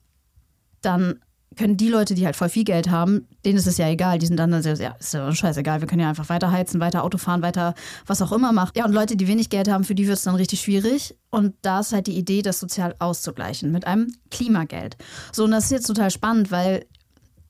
dann 0.81 1.21
können 1.57 1.77
die 1.77 1.89
Leute, 1.89 2.15
die 2.15 2.25
halt 2.25 2.37
voll 2.37 2.49
viel 2.49 2.65
Geld 2.65 2.91
haben, 2.91 3.27
denen 3.45 3.59
ist 3.59 3.67
es 3.67 3.77
ja 3.77 3.89
egal. 3.89 4.19
Die 4.19 4.27
sind 4.27 4.37
dann, 4.37 4.55
also, 4.55 4.71
ja, 4.71 4.95
ist 4.99 5.15
ja 5.15 5.33
scheißegal. 5.33 5.81
Wir 5.81 5.89
können 5.89 6.01
ja 6.01 6.09
einfach 6.09 6.29
weiter 6.29 6.53
heizen, 6.53 6.81
weiter 6.81 7.03
Auto 7.03 7.19
fahren, 7.19 7.43
weiter 7.43 7.75
was 8.07 8.23
auch 8.23 8.33
immer 8.33 8.53
machen. 8.53 8.73
Ja, 8.77 8.85
und 8.85 8.93
Leute, 8.93 9.17
die 9.17 9.27
wenig 9.27 9.51
Geld 9.51 9.69
haben, 9.69 9.85
für 9.85 9.95
die 9.95 10.07
wird 10.07 10.19
es 10.19 10.25
dann 10.25 10.37
richtig 10.37 10.61
schwierig. 10.61 11.17
Und 11.31 11.55
da 11.63 11.81
ist 11.81 11.93
halt 11.93 12.07
die 12.07 12.17
Idee, 12.17 12.43
das 12.43 12.61
sozial 12.61 12.95
auszugleichen 12.99 13.73
mit 13.73 13.87
einem 13.87 14.15
Klimageld. 14.31 14.97
So, 15.33 15.45
und 15.45 15.51
das 15.51 15.65
ist 15.65 15.71
jetzt 15.73 15.87
total 15.87 16.11
spannend, 16.11 16.51
weil, 16.51 16.87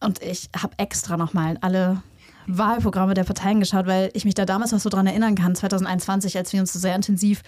und 0.01 0.23
ich 0.23 0.49
habe 0.57 0.75
extra 0.79 1.17
nochmal 1.17 1.59
alle 1.61 2.03
Wahlprogramme 2.47 3.15
der 3.15 3.25
Parteien 3.25 3.61
geschaut, 3.61 3.87
weil 3.87 4.11
ich 4.15 4.25
mich 4.25 4.35
da 4.35 4.45
damals 4.45 4.73
noch 4.73 4.81
so 4.81 4.89
dran 4.89 5.07
erinnern 5.07 5.35
kann, 5.35 5.55
2021, 5.55 6.37
als 6.37 6.53
wir 6.53 6.61
uns 6.61 6.73
so 6.73 6.79
sehr 6.79 6.95
intensiv 6.95 7.43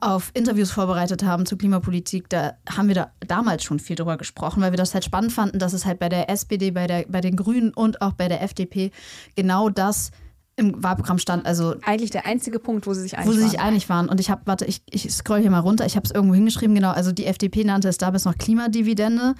auf 0.00 0.30
Interviews 0.34 0.70
vorbereitet 0.70 1.24
haben 1.24 1.46
zur 1.46 1.58
Klimapolitik, 1.58 2.28
da 2.28 2.54
haben 2.68 2.88
wir 2.88 2.94
da 2.94 3.10
damals 3.26 3.64
schon 3.64 3.80
viel 3.80 3.96
drüber 3.96 4.16
gesprochen, 4.16 4.62
weil 4.62 4.72
wir 4.72 4.76
das 4.76 4.94
halt 4.94 5.04
spannend 5.04 5.32
fanden, 5.32 5.58
dass 5.58 5.72
es 5.72 5.84
halt 5.84 5.98
bei 5.98 6.08
der 6.08 6.30
SPD, 6.30 6.70
bei, 6.70 6.86
der, 6.86 7.04
bei 7.08 7.20
den 7.20 7.36
Grünen 7.36 7.72
und 7.74 8.00
auch 8.00 8.12
bei 8.12 8.28
der 8.28 8.42
FDP 8.42 8.90
genau 9.34 9.68
das 9.68 10.10
im 10.58 10.82
Wahlprogramm 10.82 11.18
stand. 11.18 11.46
Also 11.46 11.76
Eigentlich 11.84 12.10
der 12.10 12.26
einzige 12.26 12.58
Punkt, 12.58 12.86
wo 12.86 12.92
sie 12.94 13.02
sich 13.02 13.16
einig 13.16 13.28
wo 13.28 13.32
sie 13.32 13.40
waren. 13.40 13.50
sich 13.50 13.60
einig 13.60 13.88
waren. 13.88 14.08
Und 14.08 14.20
ich 14.20 14.30
habe, 14.30 14.42
warte, 14.44 14.64
ich, 14.66 14.82
ich 14.90 15.10
scroll 15.12 15.40
hier 15.40 15.50
mal 15.50 15.60
runter. 15.60 15.86
Ich 15.86 15.96
habe 15.96 16.04
es 16.04 16.10
irgendwo 16.10 16.34
hingeschrieben, 16.34 16.74
genau. 16.74 16.90
Also 16.90 17.12
die 17.12 17.26
FDP 17.26 17.64
nannte 17.64 17.88
es 17.88 17.96
damals 17.98 18.24
noch 18.24 18.36
Klimadividende. 18.36 19.34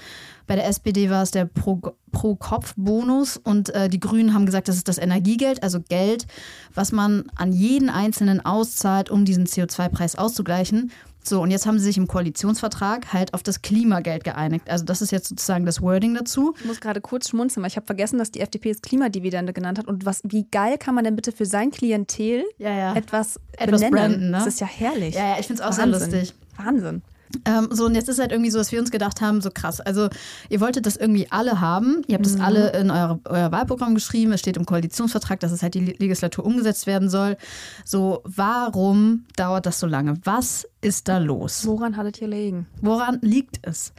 Bei 0.46 0.54
der 0.56 0.66
SPD 0.66 1.10
war 1.10 1.22
es 1.22 1.30
der 1.30 1.44
Pro- 1.44 1.92
Pro-Kopf-Bonus. 2.12 3.36
und 3.36 3.68
äh, 3.74 3.88
die 3.88 4.00
Grünen 4.00 4.32
haben 4.34 4.46
gesagt, 4.46 4.68
das 4.68 4.76
ist 4.76 4.88
das 4.88 4.98
Energiegeld, 4.98 5.62
also 5.62 5.80
Geld, 5.80 6.26
was 6.74 6.92
man 6.92 7.24
an 7.36 7.52
jeden 7.52 7.90
Einzelnen 7.90 8.44
auszahlt, 8.44 9.10
um 9.10 9.24
diesen 9.24 9.46
CO2-Preis 9.46 10.16
auszugleichen. 10.16 10.90
So, 11.28 11.42
und 11.42 11.50
jetzt 11.50 11.66
haben 11.66 11.78
sie 11.78 11.84
sich 11.84 11.98
im 11.98 12.06
Koalitionsvertrag 12.06 13.12
halt 13.12 13.34
auf 13.34 13.42
das 13.42 13.60
Klimageld 13.62 14.24
geeinigt. 14.24 14.68
Also 14.70 14.84
das 14.84 15.02
ist 15.02 15.10
jetzt 15.10 15.28
sozusagen 15.28 15.66
das 15.66 15.82
Wording 15.82 16.14
dazu. 16.14 16.54
Ich 16.58 16.64
muss 16.64 16.80
gerade 16.80 17.00
kurz 17.00 17.28
schmunzeln, 17.28 17.62
weil 17.62 17.70
ich 17.70 17.76
habe 17.76 17.86
vergessen, 17.86 18.18
dass 18.18 18.30
die 18.30 18.40
FDP 18.40 18.70
es 18.70 18.80
Klimadividende 18.80 19.52
genannt 19.52 19.78
hat. 19.78 19.86
Und 19.86 20.06
was, 20.06 20.22
wie 20.24 20.46
geil 20.50 20.78
kann 20.78 20.94
man 20.94 21.04
denn 21.04 21.16
bitte 21.16 21.32
für 21.32 21.44
sein 21.46 21.70
Klientel 21.70 22.44
Ja, 22.56 22.70
ja. 22.70 22.94
etwas, 22.94 23.38
Etwas 23.52 23.80
benennen? 23.80 23.90
branden, 23.92 24.30
ne? 24.30 24.38
Das 24.38 24.46
ist 24.46 24.60
ja 24.60 24.66
herrlich. 24.66 25.14
Ja, 25.14 25.30
ja, 25.30 25.36
ich 25.38 25.46
finde 25.46 25.62
es 25.62 25.68
auch 25.68 25.72
sehr 25.72 25.86
lustig. 25.86 26.34
Wahnsinn. 26.56 27.02
Ähm, 27.44 27.68
so, 27.70 27.86
und 27.86 27.94
jetzt 27.94 28.08
ist 28.08 28.18
halt 28.18 28.32
irgendwie 28.32 28.50
so, 28.50 28.58
dass 28.58 28.72
wir 28.72 28.80
uns 28.80 28.90
gedacht 28.90 29.20
haben, 29.20 29.40
so 29.40 29.50
krass. 29.52 29.80
Also, 29.80 30.08
ihr 30.48 30.60
wolltet 30.60 30.86
das 30.86 30.96
irgendwie 30.96 31.26
alle 31.30 31.60
haben. 31.60 32.02
Ihr 32.06 32.14
habt 32.14 32.26
Mhm. 32.26 32.32
das 32.32 32.40
alle 32.40 32.70
in 32.70 32.90
euer, 32.90 33.20
euer 33.24 33.52
Wahlprogramm 33.52 33.94
geschrieben. 33.94 34.32
Es 34.32 34.40
steht 34.40 34.56
im 34.56 34.64
Koalitionsvertrag, 34.66 35.38
dass 35.40 35.52
es 35.52 35.62
halt 35.62 35.74
die 35.74 35.80
Legislatur 35.80 36.44
umgesetzt 36.44 36.86
werden 36.86 37.08
soll. 37.10 37.36
So, 37.84 38.22
warum 38.24 39.26
dauert 39.36 39.66
das 39.66 39.80
so 39.80 39.86
lange? 39.86 40.14
Was 40.24 40.66
ist 40.80 41.08
da 41.08 41.18
los? 41.18 41.66
Woran 41.66 41.96
hattet 41.96 42.20
ihr 42.20 42.28
legen? 42.28 42.66
Woran 42.80 43.18
liegt 43.22 43.58
es? 43.62 43.92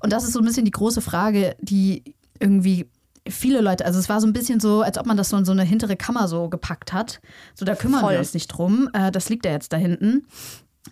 Und 0.00 0.12
das 0.12 0.24
ist 0.24 0.32
so 0.32 0.38
ein 0.40 0.44
bisschen 0.44 0.64
die 0.64 0.70
große 0.70 1.00
Frage, 1.00 1.56
die 1.60 2.02
irgendwie 2.38 2.88
viele 3.28 3.60
Leute, 3.60 3.84
also 3.84 3.98
es 3.98 4.08
war 4.08 4.20
so 4.20 4.26
ein 4.28 4.32
bisschen 4.32 4.60
so, 4.60 4.82
als 4.82 4.98
ob 4.98 5.06
man 5.06 5.16
das 5.16 5.30
so 5.30 5.36
in 5.36 5.44
so 5.44 5.50
eine 5.50 5.64
hintere 5.64 5.96
Kammer 5.96 6.28
so 6.28 6.48
gepackt 6.48 6.92
hat. 6.92 7.20
So, 7.54 7.64
da 7.64 7.74
kümmern 7.74 8.00
Voll. 8.02 8.12
wir 8.12 8.18
uns 8.20 8.34
nicht 8.34 8.46
drum. 8.48 8.88
Äh, 8.92 9.10
das 9.10 9.28
liegt 9.28 9.44
ja 9.44 9.50
jetzt 9.50 9.72
da 9.72 9.76
hinten. 9.76 10.24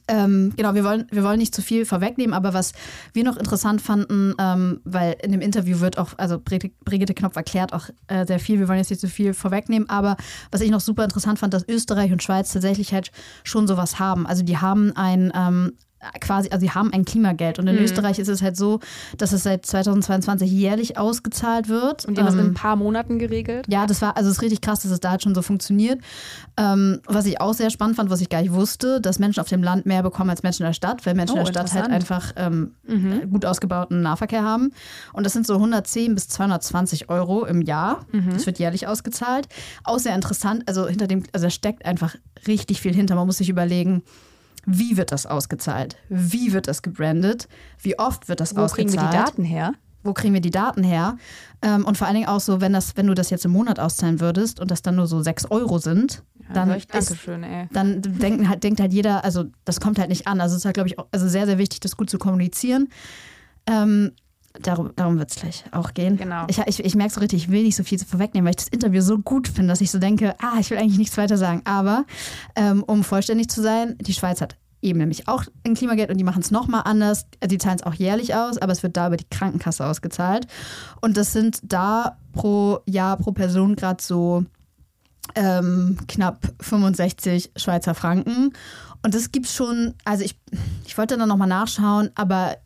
Ähm, 0.08 0.52
genau, 0.56 0.74
wir 0.74 0.84
wollen, 0.84 1.06
wir 1.10 1.24
wollen 1.24 1.38
nicht 1.38 1.54
zu 1.54 1.62
viel 1.62 1.84
vorwegnehmen, 1.84 2.34
aber 2.34 2.54
was 2.54 2.72
wir 3.12 3.24
noch 3.24 3.36
interessant 3.36 3.80
fanden, 3.80 4.34
ähm, 4.38 4.80
weil 4.84 5.16
in 5.22 5.32
dem 5.32 5.40
Interview 5.40 5.80
wird 5.80 5.98
auch, 5.98 6.10
also 6.16 6.38
Brigitte 6.40 7.14
Knopf 7.14 7.36
erklärt 7.36 7.72
auch 7.72 7.88
äh, 8.08 8.26
sehr 8.26 8.38
viel, 8.38 8.58
wir 8.58 8.68
wollen 8.68 8.78
jetzt 8.78 8.90
nicht 8.90 9.00
zu 9.00 9.08
viel 9.08 9.34
vorwegnehmen, 9.34 9.88
aber 9.88 10.16
was 10.50 10.60
ich 10.60 10.70
noch 10.70 10.80
super 10.80 11.04
interessant 11.04 11.38
fand, 11.38 11.54
dass 11.54 11.68
Österreich 11.68 12.12
und 12.12 12.22
Schweiz 12.22 12.52
tatsächlich 12.52 12.92
halt 12.92 13.10
schon 13.42 13.66
sowas 13.66 13.98
haben. 13.98 14.26
Also 14.26 14.42
die 14.42 14.58
haben 14.58 14.92
ein 14.96 15.32
ähm, 15.34 15.72
quasi, 16.20 16.48
also 16.50 16.64
die 16.64 16.70
haben 16.72 16.92
ein 16.92 17.04
Klimageld 17.04 17.58
und 17.58 17.66
in 17.66 17.76
Mhm. 17.76 17.82
Österreich 17.82 18.18
ist 18.18 18.28
es 18.28 18.42
halt 18.42 18.56
so, 18.56 18.80
dass 19.18 19.32
es 19.32 19.42
seit 19.42 19.64
2022 19.66 20.50
jährlich 20.50 20.98
ausgezahlt 20.98 21.68
wird. 21.68 22.04
Und 22.04 22.16
die 22.16 22.20
haben 22.20 22.26
das 22.26 22.34
in 22.34 22.40
Ähm, 22.40 22.46
ein 22.48 22.54
paar 22.54 22.76
Monaten 22.76 23.18
geregelt. 23.18 23.66
ja, 23.68 23.86
das 23.86 24.02
war, 24.02 24.16
also 24.16 24.30
es 24.30 24.36
ist 24.36 24.42
richtig 24.42 24.60
krass, 24.60 24.80
dass 24.80 24.90
es 24.90 25.00
da 25.00 25.10
halt 25.10 25.22
schon 25.22 25.34
so 25.34 25.42
funktioniert. 25.42 26.00
Ähm, 26.56 27.00
was 27.06 27.26
ich 27.26 27.40
auch 27.40 27.54
sehr 27.54 27.70
spannend 27.70 27.96
fand, 27.96 28.10
was 28.10 28.20
ich 28.20 28.28
gar 28.28 28.40
nicht 28.42 28.52
wusste, 28.52 29.00
dass 29.00 29.18
Menschen 29.18 29.40
auf 29.40 29.48
dem 29.48 29.62
Land 29.62 29.86
mehr 29.86 30.02
bekommen 30.02 30.30
als 30.30 30.42
Menschen 30.42 30.62
in 30.62 30.68
der 30.68 30.72
Stadt, 30.74 31.04
weil 31.06 31.14
Menschen 31.14 31.36
Oh, 31.36 31.40
in 31.40 31.44
der 31.46 31.52
Stadt 31.52 31.72
halt 31.72 31.90
einfach 31.90 32.32
ähm, 32.36 32.72
Mhm. 32.86 33.30
gut 33.30 33.44
ausgebauten 33.44 34.02
Nahverkehr 34.02 34.42
haben. 34.42 34.70
Und 35.12 35.24
das 35.24 35.32
sind 35.32 35.46
so 35.46 35.54
110 35.54 36.14
bis 36.14 36.28
220 36.28 37.08
Euro 37.08 37.44
im 37.44 37.62
Jahr. 37.62 38.04
Mhm. 38.12 38.30
Das 38.32 38.46
wird 38.46 38.58
jährlich 38.58 38.86
ausgezahlt. 38.86 39.48
Auch 39.84 39.98
sehr 39.98 40.14
interessant, 40.14 40.62
also 40.66 40.86
hinter 40.86 41.06
dem, 41.06 41.24
also 41.32 41.46
da 41.46 41.50
steckt 41.50 41.84
einfach 41.84 42.14
richtig 42.46 42.80
viel 42.80 42.94
hinter. 42.94 43.14
Man 43.14 43.26
muss 43.26 43.38
sich 43.38 43.48
überlegen, 43.48 44.02
wie 44.66 44.96
wird 44.96 45.12
das 45.12 45.26
ausgezahlt? 45.26 45.96
Wie 46.08 46.52
wird 46.52 46.68
das 46.68 46.82
gebrandet? 46.82 47.48
Wie 47.80 47.98
oft 47.98 48.28
wird 48.28 48.40
das 48.40 48.56
Wo 48.56 48.60
ausgezahlt? 48.60 48.90
kriegen 48.90 49.02
wir 49.02 49.10
die 49.10 49.16
Daten 49.16 49.44
her? 49.44 49.72
wo 50.04 50.12
kriegen 50.12 50.34
wir 50.34 50.40
die 50.40 50.50
Daten 50.50 50.84
her? 50.84 51.16
Ähm, 51.62 51.84
und 51.84 51.96
vor 51.96 52.06
allen 52.06 52.14
Dingen 52.14 52.28
auch 52.28 52.40
so, 52.40 52.60
wenn, 52.60 52.72
das, 52.72 52.96
wenn 52.96 53.06
du 53.06 53.14
das 53.14 53.30
jetzt 53.30 53.44
im 53.46 53.50
Monat 53.50 53.80
auszahlen 53.80 54.20
würdest 54.20 54.60
und 54.60 54.70
das 54.70 54.82
dann 54.82 54.96
nur 54.96 55.06
so 55.06 55.22
6 55.22 55.50
Euro 55.50 55.78
sind, 55.78 56.22
dann, 56.52 56.68
sag 56.68 56.76
ich 56.76 56.84
ist, 56.84 57.10
Dankeschön, 57.10 57.68
dann 57.72 58.02
denken 58.02 58.48
halt, 58.48 58.62
denkt 58.62 58.78
halt 58.80 58.92
jeder, 58.92 59.24
also 59.24 59.44
das 59.64 59.80
kommt 59.80 59.98
halt 59.98 60.10
nicht 60.10 60.26
an. 60.26 60.42
Also 60.42 60.54
es 60.54 60.60
ist 60.60 60.64
halt, 60.66 60.74
glaube 60.74 60.88
ich, 60.88 60.98
auch, 60.98 61.06
also 61.10 61.26
sehr, 61.26 61.46
sehr 61.46 61.56
wichtig, 61.56 61.80
das 61.80 61.96
gut 61.96 62.10
zu 62.10 62.18
kommunizieren. 62.18 62.88
Ähm, 63.66 64.12
darum 64.62 64.92
darum 64.96 65.18
wird 65.18 65.30
es 65.30 65.36
gleich 65.36 65.64
auch 65.72 65.94
gehen. 65.94 66.16
Genau. 66.16 66.46
Ich, 66.48 66.58
ich, 66.58 66.84
ich 66.84 66.94
merke 66.94 67.14
so 67.14 67.20
richtig, 67.20 67.44
ich 67.44 67.50
will 67.50 67.62
nicht 67.62 67.76
so 67.76 67.84
viel 67.84 67.98
vorwegnehmen, 67.98 68.46
weil 68.46 68.52
ich 68.52 68.64
das 68.64 68.68
Interview 68.68 69.00
so 69.00 69.18
gut 69.18 69.48
finde, 69.48 69.68
dass 69.68 69.80
ich 69.80 69.90
so 69.90 69.98
denke, 69.98 70.34
ah, 70.40 70.58
ich 70.60 70.70
will 70.70 70.78
eigentlich 70.78 70.98
nichts 70.98 71.16
weiter 71.16 71.36
sagen. 71.36 71.62
Aber 71.64 72.04
ähm, 72.56 72.82
um 72.82 73.04
vollständig 73.04 73.48
zu 73.48 73.62
sein, 73.62 73.96
die 74.00 74.14
Schweiz 74.14 74.40
hat 74.40 74.56
eben 74.84 74.98
nämlich 74.98 75.28
auch 75.28 75.44
ein 75.66 75.74
Klimageld 75.74 76.10
und 76.10 76.18
die 76.18 76.24
machen 76.24 76.42
es 76.42 76.50
nochmal 76.50 76.82
anders. 76.84 77.26
Die 77.44 77.58
zahlen 77.58 77.76
es 77.76 77.82
auch 77.82 77.94
jährlich 77.94 78.34
aus, 78.34 78.58
aber 78.58 78.72
es 78.72 78.82
wird 78.82 78.96
da 78.96 79.08
über 79.08 79.16
die 79.16 79.28
Krankenkasse 79.30 79.84
ausgezahlt. 79.84 80.46
Und 81.00 81.16
das 81.16 81.32
sind 81.32 81.60
da 81.62 82.18
pro 82.32 82.80
Jahr, 82.86 83.16
pro 83.16 83.32
Person 83.32 83.76
gerade 83.76 84.02
so 84.02 84.44
ähm, 85.34 85.96
knapp 86.06 86.52
65 86.60 87.52
Schweizer 87.56 87.94
Franken. 87.94 88.52
Und 89.02 89.14
das 89.14 89.32
gibt 89.32 89.46
es 89.46 89.54
schon, 89.54 89.94
also 90.04 90.24
ich, 90.24 90.38
ich 90.86 90.96
wollte 90.96 91.16
dann 91.16 91.28
nochmal 91.28 91.48
nachschauen, 91.48 92.10
aber 92.14 92.56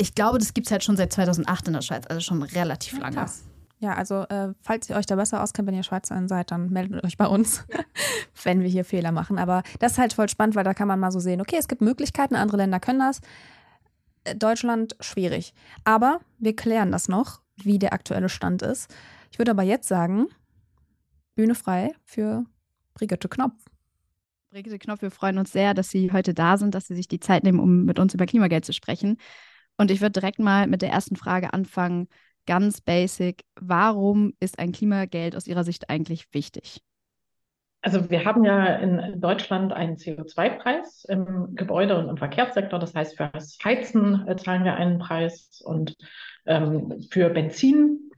ich 0.00 0.14
glaube, 0.14 0.38
das 0.38 0.54
gibt 0.54 0.66
es 0.66 0.72
halt 0.72 0.82
schon 0.82 0.96
seit 0.96 1.12
2008 1.12 1.68
in 1.68 1.74
der 1.74 1.82
Schweiz, 1.82 2.06
also 2.06 2.20
schon 2.20 2.42
relativ 2.42 2.98
lange. 2.98 3.16
Krass. 3.16 3.44
Ja, 3.80 3.94
also 3.94 4.22
äh, 4.28 4.52
falls 4.60 4.88
ihr 4.90 4.96
euch 4.96 5.06
da 5.06 5.16
besser 5.16 5.42
auskennt, 5.42 5.68
wenn 5.68 5.74
ihr 5.74 5.82
Schweizerin 5.82 6.28
seid, 6.28 6.50
dann 6.50 6.70
meldet 6.70 7.04
euch 7.04 7.16
bei 7.16 7.26
uns, 7.26 7.64
wenn 8.42 8.60
wir 8.60 8.68
hier 8.68 8.84
Fehler 8.84 9.12
machen. 9.12 9.38
Aber 9.38 9.62
das 9.78 9.92
ist 9.92 9.98
halt 9.98 10.12
voll 10.12 10.28
spannend, 10.28 10.54
weil 10.54 10.64
da 10.64 10.74
kann 10.74 10.88
man 10.88 11.00
mal 11.00 11.12
so 11.12 11.20
sehen, 11.20 11.40
okay, 11.40 11.56
es 11.58 11.68
gibt 11.68 11.80
Möglichkeiten, 11.80 12.34
andere 12.34 12.58
Länder 12.58 12.80
können 12.80 12.98
das. 12.98 13.20
Äh, 14.24 14.36
Deutschland 14.36 14.96
schwierig. 15.00 15.54
Aber 15.84 16.20
wir 16.38 16.56
klären 16.56 16.92
das 16.92 17.08
noch, 17.08 17.40
wie 17.56 17.78
der 17.78 17.92
aktuelle 17.92 18.28
Stand 18.28 18.62
ist. 18.62 18.94
Ich 19.32 19.38
würde 19.38 19.50
aber 19.50 19.62
jetzt 19.62 19.88
sagen, 19.88 20.28
Bühne 21.34 21.54
frei 21.54 21.92
für 22.04 22.44
Brigitte 22.94 23.28
Knopf. 23.28 23.64
Brigitte 24.50 24.78
Knopf, 24.78 25.02
wir 25.02 25.10
freuen 25.10 25.38
uns 25.38 25.52
sehr, 25.52 25.74
dass 25.74 25.90
Sie 25.90 26.10
heute 26.12 26.34
da 26.34 26.56
sind, 26.56 26.74
dass 26.74 26.86
Sie 26.86 26.94
sich 26.94 27.06
die 27.06 27.20
Zeit 27.20 27.44
nehmen, 27.44 27.60
um 27.60 27.84
mit 27.84 27.98
uns 27.98 28.14
über 28.14 28.26
Klimageld 28.26 28.64
zu 28.64 28.72
sprechen. 28.72 29.16
Und 29.80 29.90
ich 29.90 30.02
würde 30.02 30.20
direkt 30.20 30.38
mal 30.38 30.66
mit 30.66 30.82
der 30.82 30.90
ersten 30.90 31.16
Frage 31.16 31.54
anfangen. 31.54 32.06
ganz 32.44 32.82
basic, 32.82 33.44
warum 33.58 34.34
ist 34.38 34.58
ein 34.58 34.72
Klimageld 34.72 35.34
aus 35.34 35.46
Ihrer 35.46 35.64
Sicht 35.64 35.88
eigentlich 35.88 36.26
wichtig? 36.34 36.82
Also 37.80 38.10
wir 38.10 38.26
haben 38.26 38.44
ja 38.44 38.74
in 38.74 39.22
Deutschland 39.22 39.72
einen 39.72 39.96
CO2-Preis 39.96 41.06
im 41.08 41.54
Gebäude- 41.54 41.96
und 41.96 42.10
im 42.10 42.18
Verkehrssektor. 42.18 42.78
Das 42.78 42.94
heißt, 42.94 43.16
für 43.16 43.30
das 43.32 43.56
Heizen 43.64 44.28
äh, 44.28 44.36
zahlen 44.36 44.64
wir 44.64 44.74
einen 44.74 44.98
Preis 44.98 45.62
und 45.64 45.96
ähm, 46.44 47.00
für 47.10 47.30
Benzin 47.30 48.10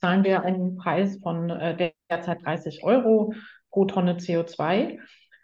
zahlen 0.00 0.22
wir 0.22 0.44
einen 0.44 0.76
Preis 0.76 1.18
von 1.20 1.50
äh, 1.50 1.92
derzeit 2.08 2.44
30 2.44 2.84
Euro 2.84 3.34
pro 3.72 3.84
Tonne 3.84 4.14
CO2. 4.14 5.00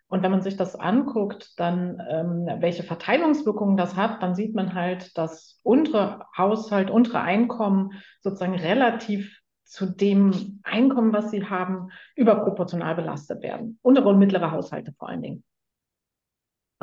Und 0.08 0.22
wenn 0.22 0.30
man 0.30 0.42
sich 0.42 0.56
das 0.56 0.76
anguckt, 0.76 1.58
dann 1.58 2.00
ähm, 2.08 2.46
welche 2.60 2.84
Verteilungswirkungen 2.84 3.76
das 3.76 3.96
hat, 3.96 4.22
dann 4.22 4.34
sieht 4.34 4.54
man 4.54 4.74
halt, 4.74 5.16
dass 5.18 5.58
unsere 5.62 6.26
Haushalt, 6.36 6.90
unsere 6.90 7.20
Einkommen 7.20 7.90
sozusagen 8.20 8.54
relativ 8.54 9.40
zu 9.64 9.86
dem 9.86 10.60
Einkommen, 10.62 11.12
was 11.12 11.32
sie 11.32 11.44
haben, 11.44 11.90
überproportional 12.14 12.94
belastet 12.94 13.42
werden. 13.42 13.78
Untere 13.82 14.08
und 14.08 14.18
mittlere 14.18 14.52
Haushalte 14.52 14.92
vor 14.96 15.08
allen 15.08 15.22
Dingen. 15.22 15.44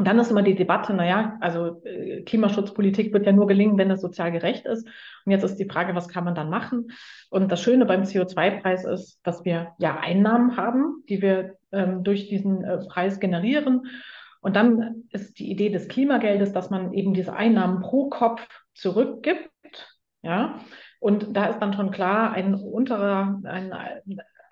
Und 0.03 0.07
dann 0.09 0.19
ist 0.19 0.31
immer 0.31 0.43
die 0.43 0.55
Debatte, 0.55 0.93
naja, 0.93 1.37
also 1.39 1.81
äh, 1.85 2.23
Klimaschutzpolitik 2.23 3.13
wird 3.13 3.25
ja 3.25 3.31
nur 3.31 3.47
gelingen, 3.47 3.77
wenn 3.77 3.89
es 3.89 4.01
sozial 4.01 4.33
gerecht 4.33 4.65
ist. 4.65 4.85
Und 5.25 5.31
jetzt 5.31 5.45
ist 5.45 5.55
die 5.55 5.69
Frage, 5.69 5.95
was 5.95 6.09
kann 6.09 6.25
man 6.25 6.35
dann 6.35 6.49
machen? 6.49 6.91
Und 7.29 7.49
das 7.49 7.61
Schöne 7.61 7.85
beim 7.85 8.01
CO2-Preis 8.01 8.83
ist, 8.83 9.21
dass 9.23 9.45
wir 9.45 9.71
ja 9.77 9.97
Einnahmen 9.97 10.57
haben, 10.57 11.05
die 11.07 11.21
wir 11.21 11.55
ähm, 11.71 12.03
durch 12.03 12.27
diesen 12.27 12.65
äh, 12.65 12.79
Preis 12.79 13.21
generieren. 13.21 13.85
Und 14.41 14.57
dann 14.57 15.05
ist 15.11 15.39
die 15.39 15.49
Idee 15.49 15.69
des 15.69 15.87
Klimageldes, 15.87 16.51
dass 16.51 16.69
man 16.69 16.91
eben 16.91 17.13
diese 17.13 17.33
Einnahmen 17.33 17.79
pro 17.79 18.09
Kopf 18.09 18.45
zurückgibt. 18.73 19.47
Ja, 20.21 20.59
und 20.99 21.33
da 21.33 21.45
ist 21.45 21.59
dann 21.59 21.71
schon 21.71 21.91
klar, 21.91 22.33
ein 22.33 22.55
unterer, 22.55 23.39
ein, 23.45 23.71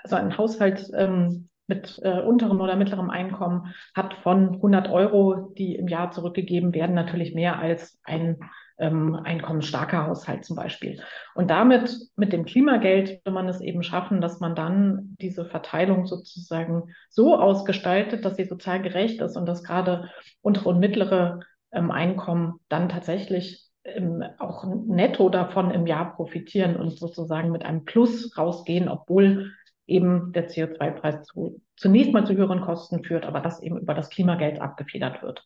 also 0.02 0.16
ein 0.16 0.38
Haushalt 0.38 0.90
ähm, 0.96 1.50
mit 1.72 2.00
äh, 2.04 2.20
unterem 2.20 2.60
oder 2.60 2.76
mittlerem 2.76 3.10
Einkommen 3.10 3.74
hat 3.96 4.14
von 4.16 4.56
100 4.56 4.90
Euro, 4.90 5.54
die 5.58 5.76
im 5.76 5.88
Jahr 5.88 6.12
zurückgegeben 6.12 6.74
werden, 6.74 6.94
natürlich 6.94 7.34
mehr 7.34 7.60
als 7.60 8.00
ein 8.04 8.38
ähm, 8.78 9.16
einkommensstarker 9.16 10.08
Haushalt 10.08 10.44
zum 10.44 10.58
Beispiel. 10.58 11.02
Und 11.34 11.50
damit, 11.50 11.96
mit 12.18 12.34
dem 12.34 12.46
Klimageld, 12.46 13.24
will 13.24 13.34
man 13.34 13.48
es 13.48 13.62
eben 13.62 13.84
schaffen, 13.84 14.20
dass 14.20 14.40
man 14.40 14.56
dann 14.56 15.16
diese 15.22 15.46
Verteilung 15.46 16.08
sozusagen 16.08 16.94
so 17.10 17.40
ausgestaltet, 17.40 18.26
dass 18.26 18.36
sie 18.36 18.46
sozial 18.46 18.82
gerecht 18.82 19.22
ist 19.22 19.38
und 19.38 19.46
dass 19.46 19.64
gerade 19.64 20.10
untere 20.42 20.70
und 20.70 20.80
mittlere 20.80 21.40
ähm, 21.72 21.92
Einkommen 21.92 22.60
dann 22.68 22.90
tatsächlich 22.90 23.70
ähm, 23.84 24.24
auch 24.40 24.66
netto 24.66 25.30
davon 25.30 25.72
im 25.72 25.88
Jahr 25.88 26.16
profitieren 26.16 26.76
und 26.76 26.98
sozusagen 26.98 27.52
mit 27.52 27.64
einem 27.64 27.86
Plus 27.86 28.38
rausgehen, 28.38 28.90
obwohl 28.90 29.54
eben 29.92 30.32
der 30.32 30.50
CO2-Preis 30.50 31.24
zu, 31.24 31.62
zunächst 31.76 32.14
mal 32.14 32.26
zu 32.26 32.36
höheren 32.36 32.62
Kosten 32.62 33.04
führt, 33.04 33.26
aber 33.26 33.42
das 33.42 33.62
eben 33.62 33.78
über 33.78 33.94
das 33.94 34.10
Klimageld 34.10 34.60
abgefedert 34.60 35.22
wird. 35.22 35.46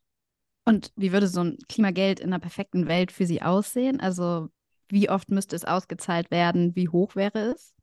Und 0.65 0.91
wie 0.95 1.11
würde 1.11 1.27
so 1.27 1.41
ein 1.41 1.57
Klimageld 1.69 2.19
in 2.19 2.27
einer 2.27 2.39
perfekten 2.39 2.87
Welt 2.87 3.11
für 3.11 3.25
Sie 3.25 3.41
aussehen? 3.41 3.99
Also 3.99 4.49
wie 4.89 5.09
oft 5.09 5.29
müsste 5.29 5.55
es 5.55 5.65
ausgezahlt 5.65 6.31
werden? 6.31 6.75
Wie 6.75 6.89
hoch 6.89 7.15
wäre 7.15 7.51
es? 7.51 7.75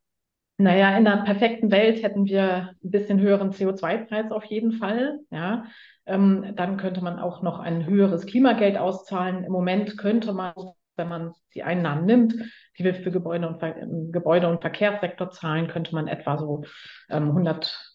Naja, 0.57 0.95
in 0.97 1.07
einer 1.07 1.23
perfekten 1.23 1.71
Welt 1.71 2.03
hätten 2.03 2.25
wir 2.25 2.75
ein 2.83 2.91
bisschen 2.91 3.19
höheren 3.19 3.51
CO2-Preis 3.51 4.31
auf 4.31 4.45
jeden 4.45 4.73
Fall. 4.73 5.19
Ja, 5.31 5.65
ähm, 6.05 6.53
dann 6.55 6.77
könnte 6.77 7.03
man 7.03 7.19
auch 7.19 7.41
noch 7.41 7.59
ein 7.59 7.85
höheres 7.85 8.25
Klimageld 8.25 8.77
auszahlen. 8.77 9.43
Im 9.43 9.51
Moment 9.51 9.97
könnte 9.97 10.31
man, 10.33 10.53
wenn 10.95 11.09
man 11.09 11.33
die 11.53 11.63
Einnahmen 11.63 12.05
nimmt, 12.05 12.33
die 12.77 12.83
wir 12.83 12.95
für 12.95 13.11
Gebäude 13.11 13.47
und, 13.47 13.61
im 13.61 14.11
Gebäude- 14.11 14.49
und 14.49 14.61
Verkehrssektor 14.61 15.31
zahlen, 15.31 15.67
könnte 15.67 15.93
man 15.93 16.07
etwa 16.07 16.37
so 16.37 16.63
ähm, 17.09 17.29
100 17.29 17.93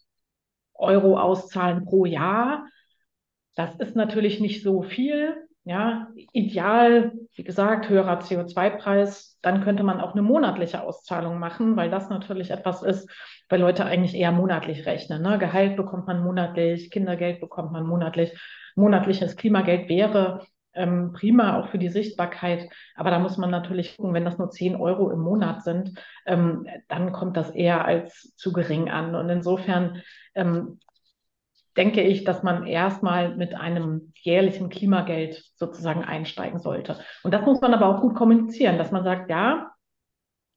Euro 0.74 1.18
auszahlen 1.18 1.84
pro 1.84 2.04
Jahr. 2.04 2.66
Das 3.54 3.74
ist 3.76 3.96
natürlich 3.96 4.40
nicht 4.40 4.62
so 4.62 4.82
viel. 4.82 5.36
Ja, 5.64 6.08
ideal, 6.32 7.12
wie 7.34 7.44
gesagt, 7.44 7.90
höherer 7.90 8.20
CO2-Preis. 8.20 9.38
Dann 9.42 9.62
könnte 9.62 9.82
man 9.82 10.00
auch 10.00 10.12
eine 10.12 10.22
monatliche 10.22 10.82
Auszahlung 10.82 11.38
machen, 11.38 11.76
weil 11.76 11.90
das 11.90 12.08
natürlich 12.08 12.50
etwas 12.50 12.82
ist, 12.82 13.10
weil 13.50 13.60
Leute 13.60 13.84
eigentlich 13.84 14.14
eher 14.14 14.32
monatlich 14.32 14.86
rechnen. 14.86 15.20
Ne? 15.20 15.36
Gehalt 15.38 15.76
bekommt 15.76 16.06
man 16.06 16.22
monatlich, 16.22 16.90
Kindergeld 16.90 17.40
bekommt 17.40 17.72
man 17.72 17.86
monatlich. 17.86 18.32
Monatliches 18.76 19.36
Klimageld 19.36 19.90
wäre 19.90 20.46
ähm, 20.78 21.12
prima 21.12 21.58
auch 21.58 21.68
für 21.68 21.78
die 21.78 21.90
Sichtbarkeit. 21.90 22.68
Aber 22.94 23.10
da 23.10 23.18
muss 23.18 23.36
man 23.36 23.50
natürlich 23.50 23.96
gucken, 23.96 24.14
wenn 24.14 24.24
das 24.24 24.38
nur 24.38 24.50
10 24.50 24.76
Euro 24.76 25.10
im 25.10 25.20
Monat 25.20 25.62
sind, 25.62 25.92
ähm, 26.26 26.66
dann 26.88 27.12
kommt 27.12 27.36
das 27.36 27.50
eher 27.50 27.84
als 27.84 28.34
zu 28.36 28.52
gering 28.52 28.88
an. 28.88 29.14
Und 29.14 29.28
insofern 29.28 30.02
ähm, 30.34 30.78
denke 31.76 32.02
ich, 32.02 32.24
dass 32.24 32.42
man 32.42 32.66
erstmal 32.66 33.36
mit 33.36 33.54
einem 33.54 34.12
jährlichen 34.14 34.68
Klimageld 34.68 35.44
sozusagen 35.54 36.04
einsteigen 36.04 36.58
sollte. 36.58 36.98
Und 37.22 37.34
das 37.34 37.44
muss 37.44 37.60
man 37.60 37.74
aber 37.74 37.88
auch 37.88 38.00
gut 38.00 38.14
kommunizieren, 38.14 38.78
dass 38.78 38.90
man 38.90 39.04
sagt, 39.04 39.30
ja, 39.30 39.72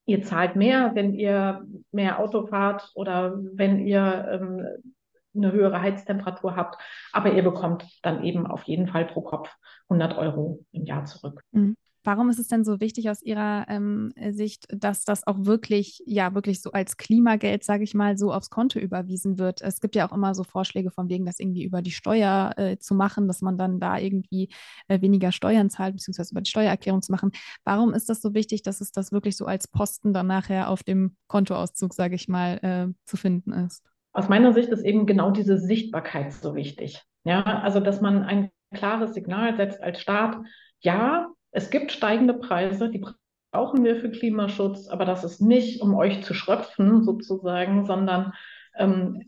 ihr 0.06 0.24
zahlt 0.24 0.56
mehr, 0.56 0.92
wenn 0.96 1.14
ihr 1.14 1.66
mehr 1.92 2.20
Auto 2.20 2.48
fahrt 2.48 2.92
oder 2.96 3.38
wenn 3.54 3.86
ihr 3.86 4.28
ähm, 4.32 4.96
eine 5.36 5.52
höhere 5.52 5.82
Heiztemperatur 5.82 6.56
habt, 6.56 6.82
aber 7.12 7.34
ihr 7.34 7.44
bekommt 7.44 7.86
dann 8.02 8.24
eben 8.24 8.48
auf 8.48 8.64
jeden 8.64 8.88
Fall 8.88 9.06
pro 9.06 9.22
Kopf 9.22 9.50
100 9.90 10.18
Euro 10.18 10.66
im 10.72 10.86
Jahr 10.86 11.06
zurück. 11.06 11.42
Mhm. 11.52 11.76
Warum 12.04 12.32
ist 12.32 12.40
es 12.40 12.48
denn 12.48 12.64
so 12.64 12.80
wichtig 12.80 13.12
aus 13.12 13.22
Ihrer 13.22 13.66
ähm, 13.70 14.12
Sicht, 14.32 14.66
dass 14.70 15.06
das 15.06 15.28
auch 15.28 15.46
wirklich, 15.46 16.02
ja, 16.08 16.34
wirklich 16.34 16.60
so 16.62 16.72
als 16.72 16.98
Klimageld, 16.98 17.64
sage 17.64 17.84
ich 17.84 17.94
mal, 17.94 18.18
so 18.18 18.34
aufs 18.34 18.50
Konto 18.50 18.80
überwiesen 18.80 19.38
wird? 19.38 19.62
Es 19.62 19.82
gibt 19.82 19.96
ja 19.96 20.08
auch 20.08 20.14
immer 20.14 20.34
so 20.34 20.44
Vorschläge 20.44 20.90
von 20.90 21.10
wegen, 21.10 21.28
das 21.28 21.40
irgendwie 21.40 21.64
über 21.64 21.84
die 21.84 21.92
Steuer 21.92 22.54
äh, 22.58 22.78
zu 22.80 22.96
machen, 22.96 23.28
dass 23.28 23.42
man 23.42 23.58
dann 23.60 23.80
da 23.80 24.00
irgendwie 24.00 24.50
äh, 24.88 25.00
weniger 25.02 25.32
Steuern 25.32 25.70
zahlt, 25.70 25.94
beziehungsweise 25.94 26.32
über 26.32 26.42
die 26.42 26.50
Steuererklärung 26.50 27.04
zu 27.04 27.12
machen. 27.12 27.32
Warum 27.66 27.94
ist 27.94 28.10
das 28.10 28.20
so 28.20 28.34
wichtig, 28.34 28.64
dass 28.64 28.82
es 28.82 28.92
das 28.92 29.12
wirklich 29.12 29.38
so 29.38 29.46
als 29.46 29.68
Posten 29.68 30.12
dann 30.12 30.26
nachher 30.26 30.70
auf 30.70 30.82
dem 30.82 31.18
Kontoauszug, 31.28 31.94
sage 31.94 32.16
ich 32.16 32.28
mal, 32.28 32.58
äh, 32.64 32.94
zu 33.06 33.16
finden 33.16 33.52
ist? 33.52 33.91
Aus 34.14 34.30
meiner 34.30 34.54
Sicht 34.54 34.70
ist 34.70 34.84
eben 34.84 35.06
genau 35.06 35.32
diese 35.32 35.58
Sichtbarkeit 35.58 36.34
so 36.34 36.56
wichtig. 36.56 37.02
Ja, 37.24 37.42
also 37.44 37.80
dass 37.80 38.02
man 38.02 38.24
ein 38.24 38.50
klares 38.74 39.14
Signal 39.14 39.56
setzt 39.56 39.82
als 39.82 40.02
Staat, 40.02 40.38
ja, 40.80 41.30
es 41.52 41.70
gibt 41.70 41.92
steigende 41.92 42.34
Preise, 42.34 42.90
die 42.90 43.04
brauchen 43.52 43.84
wir 43.84 43.98
für 43.98 44.10
Klimaschutz, 44.10 44.88
aber 44.88 45.06
das 45.06 45.24
ist 45.24 45.42
nicht, 45.42 45.82
um 45.82 45.94
euch 45.94 46.24
zu 46.24 46.34
schröpfen 46.34 47.04
sozusagen, 47.04 47.86
sondern 47.86 48.34
ähm, 48.78 49.24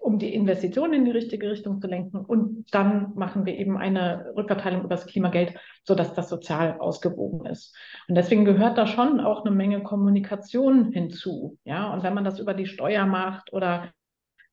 um 0.00 0.18
die 0.18 0.34
Investitionen 0.34 0.92
in 0.92 1.04
die 1.06 1.10
richtige 1.10 1.50
Richtung 1.50 1.80
zu 1.80 1.86
lenken. 1.86 2.18
Und 2.18 2.66
dann 2.72 3.14
machen 3.14 3.46
wir 3.46 3.56
eben 3.56 3.78
eine 3.78 4.32
Rückverteilung 4.36 4.80
über 4.80 4.90
das 4.90 5.06
Klimageld, 5.06 5.54
sodass 5.84 6.12
das 6.12 6.28
sozial 6.28 6.78
ausgewogen 6.78 7.46
ist. 7.46 7.74
Und 8.06 8.16
deswegen 8.16 8.44
gehört 8.44 8.76
da 8.76 8.86
schon 8.86 9.20
auch 9.20 9.44
eine 9.44 9.54
Menge 9.54 9.82
Kommunikation 9.82 10.92
hinzu. 10.92 11.58
Ja, 11.64 11.92
und 11.92 12.02
wenn 12.02 12.12
man 12.12 12.24
das 12.24 12.38
über 12.38 12.52
die 12.52 12.66
Steuer 12.66 13.06
macht 13.06 13.52
oder 13.54 13.88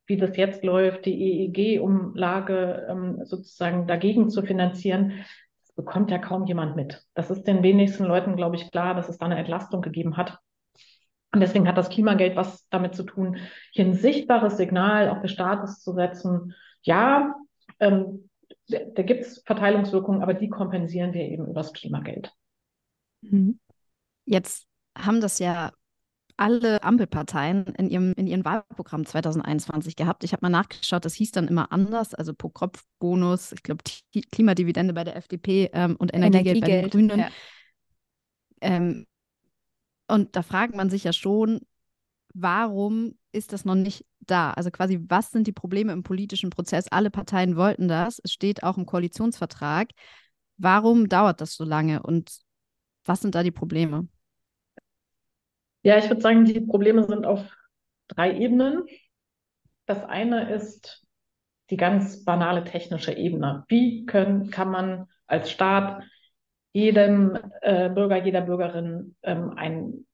wie 0.10 0.17
das 0.17 0.36
jetzt 0.36 0.63
läuft, 0.63 1.06
die 1.06 1.45
EEG-Umlage 1.45 2.88
ähm, 2.89 3.26
sozusagen 3.26 3.88
dagegen 3.88 4.30
zu 4.30 4.41
finanzieren, 4.41 5.24
bekommt 5.76 6.12
ja 6.12 6.17
kaum 6.17 6.45
jemand 6.45 6.76
mit. 6.76 7.06
Das 7.13 7.30
ist 7.30 7.43
den 7.43 7.63
wenigsten 7.63 8.04
Leuten, 8.04 8.36
glaube 8.36 8.56
ich, 8.56 8.69
klar, 8.72 8.95
dass 8.95 9.08
es 9.08 9.19
da 9.19 9.28
eine 9.28 9.38
Entlastung 9.38 9.82
gegeben 9.82 10.17
hat. 10.17 10.39
Und 11.32 11.41
deswegen 11.41 11.67
hat 11.67 11.78
das 11.78 11.89
Klimageld 11.89 12.36
was 12.36 12.67
damit 12.69 12.95
zu 12.95 13.04
tun, 13.04 13.38
hier 13.72 13.86
ein 13.86 13.93
sichtbares 13.93 14.58
Signal 14.58 15.10
auch 15.10 15.22
des 15.22 15.32
Staates 15.32 15.80
zu 15.80 15.93
setzen. 15.93 16.56
Ja, 16.82 17.36
ähm, 17.80 18.30
da 18.67 19.04
gibt 19.04 19.22
es 19.22 19.43
Verteilungswirkungen, 19.45 20.24
aber 20.24 20.34
die 20.34 20.50
kompensieren 20.50 21.13
wir 21.13 21.22
eben 21.22 21.43
über 21.43 21.62
das 21.62 21.72
Klimageld. 21.72 22.34
Mhm. 23.22 23.60
Jetzt 24.26 24.67
haben 24.98 25.22
das 25.22 25.38
ja 25.38 25.72
alle 26.39 26.82
Ampelparteien 26.84 27.65
in 27.78 27.89
ihrem 27.89 28.13
in 28.13 28.25
ihrem 28.25 28.45
Wahlprogramm 28.45 29.06
2021 29.06 29.95
gehabt. 29.95 30.23
Ich 30.23 30.32
habe 30.32 30.45
mal 30.45 30.49
nachgeschaut, 30.49 31.04
das 31.04 31.13
hieß 31.15 31.32
dann 31.32 31.47
immer 31.47 31.71
anders, 31.71 32.13
also 32.13 32.34
pro 32.34 32.49
Kopf 32.49 32.86
Bonus, 32.99 33.52
ich 33.52 33.62
glaube 33.62 33.84
Klimadividende 34.32 34.93
bei 34.93 35.04
der 35.04 35.17
FDP 35.17 35.69
ähm, 35.73 35.97
und 35.97 36.13
Energiegeld, 36.13 36.58
Energiegeld, 36.58 36.82
bei 36.84 36.89
den 36.89 37.08
Grünen. 37.08 37.19
Ja. 37.19 37.30
Ähm, 38.62 39.06
und 40.08 40.36
da 40.36 40.41
fragt 40.41 40.75
man 40.75 40.89
sich 40.89 41.04
ja 41.04 41.13
schon, 41.13 41.60
warum 42.34 43.15
ist 43.34 43.52
das 43.52 43.65
noch 43.65 43.75
nicht 43.75 44.06
da? 44.21 44.52
Also 44.52 44.71
quasi, 44.71 44.99
was 45.10 45.32
sind 45.32 45.45
die 45.45 45.52
Probleme 45.52 45.91
im 45.91 46.04
politischen 46.04 46.52
Prozess? 46.52 46.88
Alle 46.88 47.12
Parteien 47.12 47.58
wollten 47.58 47.88
das. 47.88 48.19
Es 48.23 48.32
steht 48.32 48.63
auch 48.63 48.78
im 48.78 48.86
Koalitionsvertrag. 48.86 49.89
Warum 50.58 51.10
dauert 51.10 51.41
das 51.41 51.56
so 51.56 51.65
lange 51.65 52.02
und 52.02 52.39
was 53.06 53.21
sind 53.21 53.36
da 53.36 53.43
die 53.43 53.52
Probleme? 53.52 54.08
Ja, 55.89 55.97
ich 55.97 56.08
würde 56.08 56.21
sagen, 56.21 56.45
die 56.45 56.62
Probleme 56.62 57.04
sind 57.04 57.25
auf 57.25 57.41
drei 58.10 58.38
Ebenen. 58.38 58.86
Das 59.88 60.04
eine 60.04 60.54
ist 60.54 61.04
die 61.71 61.78
ganz 61.78 62.23
banale 62.23 62.63
technische 62.63 63.13
Ebene. 63.13 63.63
Wie 63.69 64.06
können, 64.06 64.52
kann 64.52 64.69
man 64.69 65.08
als 65.25 65.49
Staat 65.49 66.04
jedem 66.73 67.39
äh, 67.62 67.89
Bürger, 67.89 68.23
jeder 68.23 68.41
Bürgerin 68.41 69.15
ähm, 69.23 69.54
ein 69.58 70.06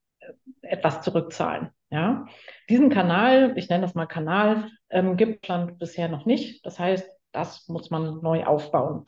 etwas 0.62 1.02
zurückzahlen. 1.02 1.68
Ja? 1.90 2.24
Diesen 2.70 2.88
Kanal, 2.88 3.52
ich 3.58 3.68
nenne 3.68 3.82
das 3.82 3.94
mal 3.94 4.06
Kanal, 4.06 4.70
ähm, 4.88 5.18
gibt 5.18 5.46
Land 5.46 5.78
bisher 5.78 6.08
noch 6.08 6.24
nicht. 6.24 6.64
Das 6.64 6.78
heißt, 6.78 7.06
das 7.32 7.68
muss 7.68 7.90
man 7.90 8.22
neu 8.22 8.46
aufbauen. 8.46 9.04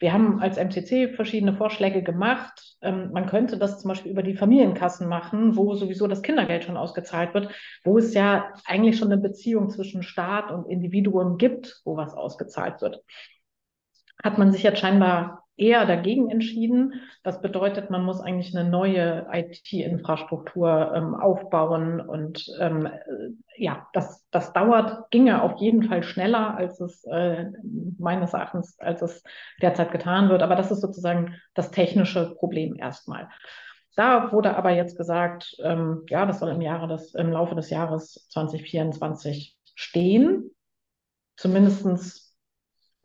Wir 0.00 0.12
haben 0.12 0.40
als 0.40 0.56
MCC 0.56 1.08
verschiedene 1.14 1.54
Vorschläge 1.54 2.02
gemacht. 2.02 2.76
Ähm, 2.82 3.10
man 3.12 3.26
könnte 3.26 3.58
das 3.58 3.80
zum 3.80 3.88
Beispiel 3.88 4.12
über 4.12 4.22
die 4.22 4.36
Familienkassen 4.36 5.08
machen, 5.08 5.56
wo 5.56 5.74
sowieso 5.74 6.06
das 6.06 6.22
Kindergeld 6.22 6.64
schon 6.64 6.76
ausgezahlt 6.76 7.34
wird, 7.34 7.52
wo 7.84 7.98
es 7.98 8.14
ja 8.14 8.52
eigentlich 8.64 8.96
schon 8.96 9.10
eine 9.10 9.20
Beziehung 9.20 9.70
zwischen 9.70 10.02
Staat 10.02 10.52
und 10.52 10.66
Individuum 10.66 11.36
gibt, 11.36 11.80
wo 11.84 11.96
was 11.96 12.14
ausgezahlt 12.14 12.80
wird. 12.80 13.02
Hat 14.22 14.38
man 14.38 14.52
sich 14.52 14.62
jetzt 14.62 14.78
scheinbar 14.78 15.47
eher 15.58 15.84
dagegen 15.86 16.30
entschieden. 16.30 16.94
Das 17.22 17.40
bedeutet, 17.42 17.90
man 17.90 18.04
muss 18.04 18.20
eigentlich 18.20 18.56
eine 18.56 18.68
neue 18.68 19.26
IT-Infrastruktur 19.32 20.92
ähm, 20.94 21.14
aufbauen 21.14 22.00
und 22.00 22.46
ähm, 22.60 22.86
äh, 22.86 22.92
ja, 23.56 23.88
das, 23.92 24.26
das 24.30 24.52
dauert, 24.52 25.10
ginge 25.10 25.42
auf 25.42 25.60
jeden 25.60 25.82
Fall 25.82 26.02
schneller, 26.02 26.56
als 26.56 26.80
es 26.80 27.04
äh, 27.04 27.46
meines 27.98 28.32
Erachtens, 28.32 28.78
als 28.78 29.02
es 29.02 29.22
derzeit 29.60 29.90
getan 29.90 30.28
wird. 30.28 30.42
Aber 30.42 30.54
das 30.54 30.70
ist 30.70 30.80
sozusagen 30.80 31.34
das 31.54 31.72
technische 31.72 32.34
Problem 32.36 32.76
erstmal. 32.76 33.28
Da 33.96 34.30
wurde 34.30 34.56
aber 34.56 34.70
jetzt 34.70 34.96
gesagt, 34.96 35.56
ähm, 35.60 36.04
ja, 36.08 36.24
das 36.24 36.38
soll 36.38 36.50
im 36.50 36.60
Jahre 36.60 36.86
des, 36.86 37.14
im 37.14 37.32
Laufe 37.32 37.56
des 37.56 37.68
Jahres 37.68 38.28
2024 38.30 39.56
stehen. 39.74 40.52
Zumindestens 41.36 42.27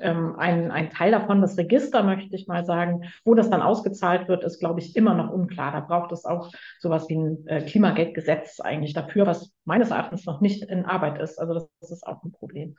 ähm, 0.03 0.35
ein, 0.37 0.69
ein 0.71 0.89
Teil 0.89 1.11
davon, 1.11 1.41
das 1.41 1.57
Register, 1.57 2.03
möchte 2.03 2.35
ich 2.35 2.47
mal 2.47 2.65
sagen, 2.65 3.05
wo 3.23 3.33
das 3.33 3.49
dann 3.49 3.61
ausgezahlt 3.61 4.27
wird, 4.27 4.43
ist, 4.43 4.59
glaube 4.59 4.79
ich, 4.79 4.95
immer 4.95 5.13
noch 5.13 5.31
unklar. 5.31 5.71
Da 5.71 5.79
braucht 5.79 6.11
es 6.11 6.25
auch 6.25 6.51
sowas 6.79 7.09
wie 7.09 7.15
ein 7.15 7.47
äh, 7.47 7.61
Klimageldgesetz 7.61 8.59
eigentlich 8.59 8.93
dafür, 8.93 9.25
was 9.25 9.53
meines 9.65 9.91
Erachtens 9.91 10.25
noch 10.25 10.41
nicht 10.41 10.63
in 10.63 10.85
Arbeit 10.85 11.19
ist. 11.19 11.39
Also 11.39 11.53
das, 11.53 11.69
das 11.79 11.91
ist 11.91 12.05
auch 12.05 12.23
ein 12.23 12.31
Problem. 12.31 12.75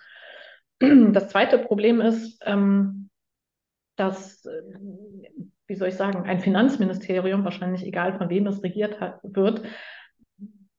Das 1.13 1.29
zweite 1.29 1.59
Problem 1.59 2.01
ist, 2.01 2.41
ähm, 2.45 3.09
dass, 3.97 4.45
äh, 4.45 4.63
wie 5.67 5.75
soll 5.75 5.89
ich 5.89 5.97
sagen, 5.97 6.25
ein 6.25 6.41
Finanzministerium, 6.41 7.45
wahrscheinlich 7.45 7.87
egal 7.87 8.19
von 8.19 8.29
wem 8.29 8.47
es 8.47 8.63
regiert 8.63 9.01
hat, 9.01 9.21
wird, 9.23 9.63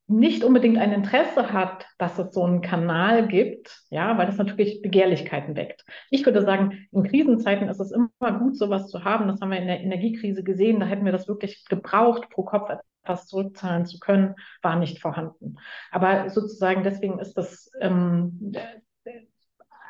nicht 0.08 0.44
unbedingt 0.44 0.78
ein 0.78 0.92
Interesse 0.92 1.52
hat, 1.52 1.88
dass 1.98 2.20
es 2.20 2.34
so 2.34 2.44
einen 2.44 2.62
Kanal 2.62 3.28
gibt, 3.28 3.82
ja, 3.90 4.18
weil 4.18 4.28
das 4.28 4.38
natürlich 4.38 4.82
Begehrlichkeiten 4.82 5.56
weckt. 5.56 5.84
Ich 6.12 6.26
würde 6.26 6.44
sagen, 6.44 6.88
in 6.92 7.04
Krisenzeiten 7.04 7.70
ist 7.70 7.80
es 7.80 7.92
immer 7.92 8.40
gut, 8.40 8.56
sowas 8.56 8.88
zu 8.90 9.04
haben. 9.04 9.28
Das 9.28 9.42
haben 9.42 9.52
wir 9.52 9.58
in 9.58 9.68
der 9.68 9.82
Energiekrise 9.82 10.44
gesehen. 10.44 10.80
Da 10.80 10.86
hätten 10.86 11.06
wir 11.06 11.12
das 11.12 11.28
wirklich 11.28 11.66
gebraucht, 11.66 12.30
pro 12.30 12.44
Kopf 12.44 12.70
etwas 13.04 13.28
zurückzahlen 13.28 13.86
zu 13.86 14.00
können, 14.00 14.36
war 14.62 14.76
nicht 14.76 15.00
vorhanden. 15.00 15.56
Aber 15.92 16.30
sozusagen 16.30 16.84
deswegen 16.84 17.20
ist 17.20 17.34
das 17.36 17.72
ähm, 17.80 18.54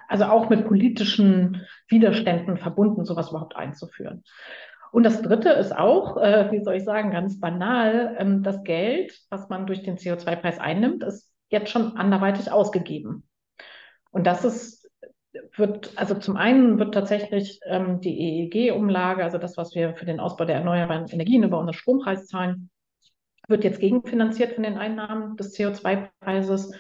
also 0.07 0.25
auch 0.25 0.49
mit 0.49 0.67
politischen 0.67 1.65
Widerständen 1.87 2.57
verbunden, 2.57 3.05
sowas 3.05 3.29
überhaupt 3.29 3.55
einzuführen. 3.55 4.23
Und 4.95 5.03
das 5.03 5.21
Dritte 5.21 5.49
ist 5.49 5.75
auch, 5.75 6.15
äh, 6.15 6.49
wie 6.53 6.63
soll 6.63 6.75
ich 6.75 6.85
sagen, 6.85 7.11
ganz 7.11 7.37
banal, 7.37 8.15
ähm, 8.17 8.43
das 8.43 8.63
Geld, 8.63 9.13
was 9.29 9.49
man 9.49 9.67
durch 9.67 9.83
den 9.83 9.97
CO2-Preis 9.97 10.57
einnimmt, 10.57 11.03
ist 11.03 11.29
jetzt 11.49 11.69
schon 11.69 11.97
anderweitig 11.97 12.49
ausgegeben. 12.49 13.27
Und 14.11 14.25
das 14.25 14.45
ist, 14.45 14.89
wird, 15.57 15.91
also 15.97 16.15
zum 16.15 16.37
einen 16.37 16.79
wird 16.79 16.93
tatsächlich 16.93 17.59
ähm, 17.65 17.99
die 17.99 18.47
EEG-Umlage, 18.47 19.21
also 19.21 19.37
das, 19.37 19.57
was 19.57 19.75
wir 19.75 19.95
für 19.95 20.05
den 20.05 20.21
Ausbau 20.21 20.45
der 20.45 20.55
erneuerbaren 20.55 21.09
Energien 21.09 21.43
über 21.43 21.59
unseren 21.59 21.73
Strompreis 21.73 22.27
zahlen, 22.27 22.69
wird 23.49 23.65
jetzt 23.65 23.81
gegenfinanziert 23.81 24.53
von 24.53 24.63
den 24.63 24.77
Einnahmen 24.77 25.35
des 25.35 25.57
CO2-Preises. 25.57 26.73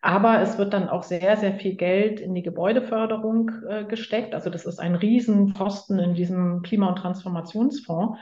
Aber 0.00 0.40
es 0.40 0.58
wird 0.58 0.72
dann 0.72 0.88
auch 0.88 1.02
sehr, 1.02 1.36
sehr 1.36 1.54
viel 1.54 1.74
Geld 1.74 2.20
in 2.20 2.34
die 2.34 2.42
Gebäudeförderung 2.42 3.50
äh, 3.68 3.84
gesteckt. 3.84 4.34
Also 4.34 4.48
das 4.48 4.64
ist 4.64 4.78
ein 4.78 4.94
Riesenposten 4.94 5.98
in 5.98 6.14
diesem 6.14 6.62
Klima- 6.62 6.90
und 6.90 6.98
Transformationsfonds, 6.98 8.18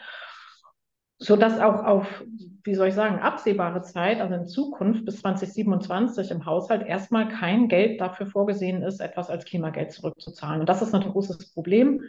sodass 1.18 1.60
auch 1.60 1.84
auf, 1.84 2.24
wie 2.64 2.74
soll 2.74 2.88
ich 2.88 2.94
sagen, 2.94 3.18
absehbare 3.18 3.82
Zeit, 3.82 4.20
also 4.20 4.34
in 4.34 4.46
Zukunft 4.46 5.04
bis 5.04 5.20
2027 5.20 6.30
im 6.30 6.46
Haushalt 6.46 6.86
erstmal 6.86 7.28
kein 7.28 7.68
Geld 7.68 8.00
dafür 8.00 8.26
vorgesehen 8.26 8.82
ist, 8.82 9.00
etwas 9.00 9.28
als 9.28 9.44
Klimageld 9.44 9.92
zurückzuzahlen. 9.92 10.60
Und 10.60 10.68
das 10.68 10.80
ist 10.80 10.94
ein 10.94 11.02
großes 11.02 11.52
Problem. 11.52 12.02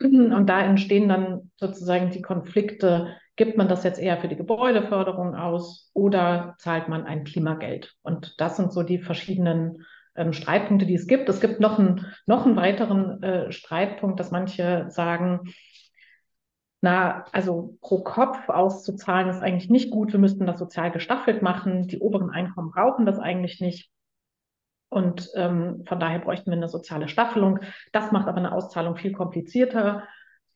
Und 0.00 0.46
da 0.46 0.60
entstehen 0.60 1.08
dann 1.08 1.50
sozusagen 1.56 2.10
die 2.10 2.22
Konflikte 2.22 3.16
Gibt 3.36 3.56
man 3.56 3.68
das 3.68 3.82
jetzt 3.82 3.98
eher 3.98 4.18
für 4.18 4.28
die 4.28 4.36
Gebäudeförderung 4.36 5.34
aus 5.34 5.90
oder 5.92 6.54
zahlt 6.58 6.88
man 6.88 7.04
ein 7.04 7.24
Klimageld? 7.24 7.94
Und 8.02 8.40
das 8.40 8.56
sind 8.56 8.72
so 8.72 8.82
die 8.82 8.98
verschiedenen 8.98 9.84
ähm, 10.14 10.32
Streitpunkte, 10.32 10.86
die 10.86 10.94
es 10.94 11.08
gibt. 11.08 11.28
Es 11.28 11.40
gibt 11.40 11.58
noch, 11.58 11.78
ein, 11.78 12.06
noch 12.26 12.46
einen 12.46 12.56
weiteren 12.56 13.22
äh, 13.22 13.52
Streitpunkt, 13.52 14.20
dass 14.20 14.30
manche 14.30 14.86
sagen, 14.88 15.40
na, 16.80 17.24
also 17.32 17.76
pro 17.80 18.02
Kopf 18.02 18.48
auszuzahlen 18.48 19.30
ist 19.30 19.42
eigentlich 19.42 19.70
nicht 19.70 19.90
gut. 19.90 20.12
Wir 20.12 20.20
müssten 20.20 20.46
das 20.46 20.58
sozial 20.58 20.92
gestaffelt 20.92 21.42
machen. 21.42 21.88
Die 21.88 21.98
oberen 21.98 22.30
Einkommen 22.30 22.70
brauchen 22.70 23.06
das 23.06 23.18
eigentlich 23.18 23.60
nicht. 23.60 23.90
Und 24.90 25.28
ähm, 25.34 25.82
von 25.86 25.98
daher 25.98 26.20
bräuchten 26.20 26.50
wir 26.50 26.56
eine 26.56 26.68
soziale 26.68 27.08
Staffelung. 27.08 27.58
Das 27.92 28.12
macht 28.12 28.28
aber 28.28 28.38
eine 28.38 28.52
Auszahlung 28.52 28.96
viel 28.96 29.12
komplizierter 29.12 30.04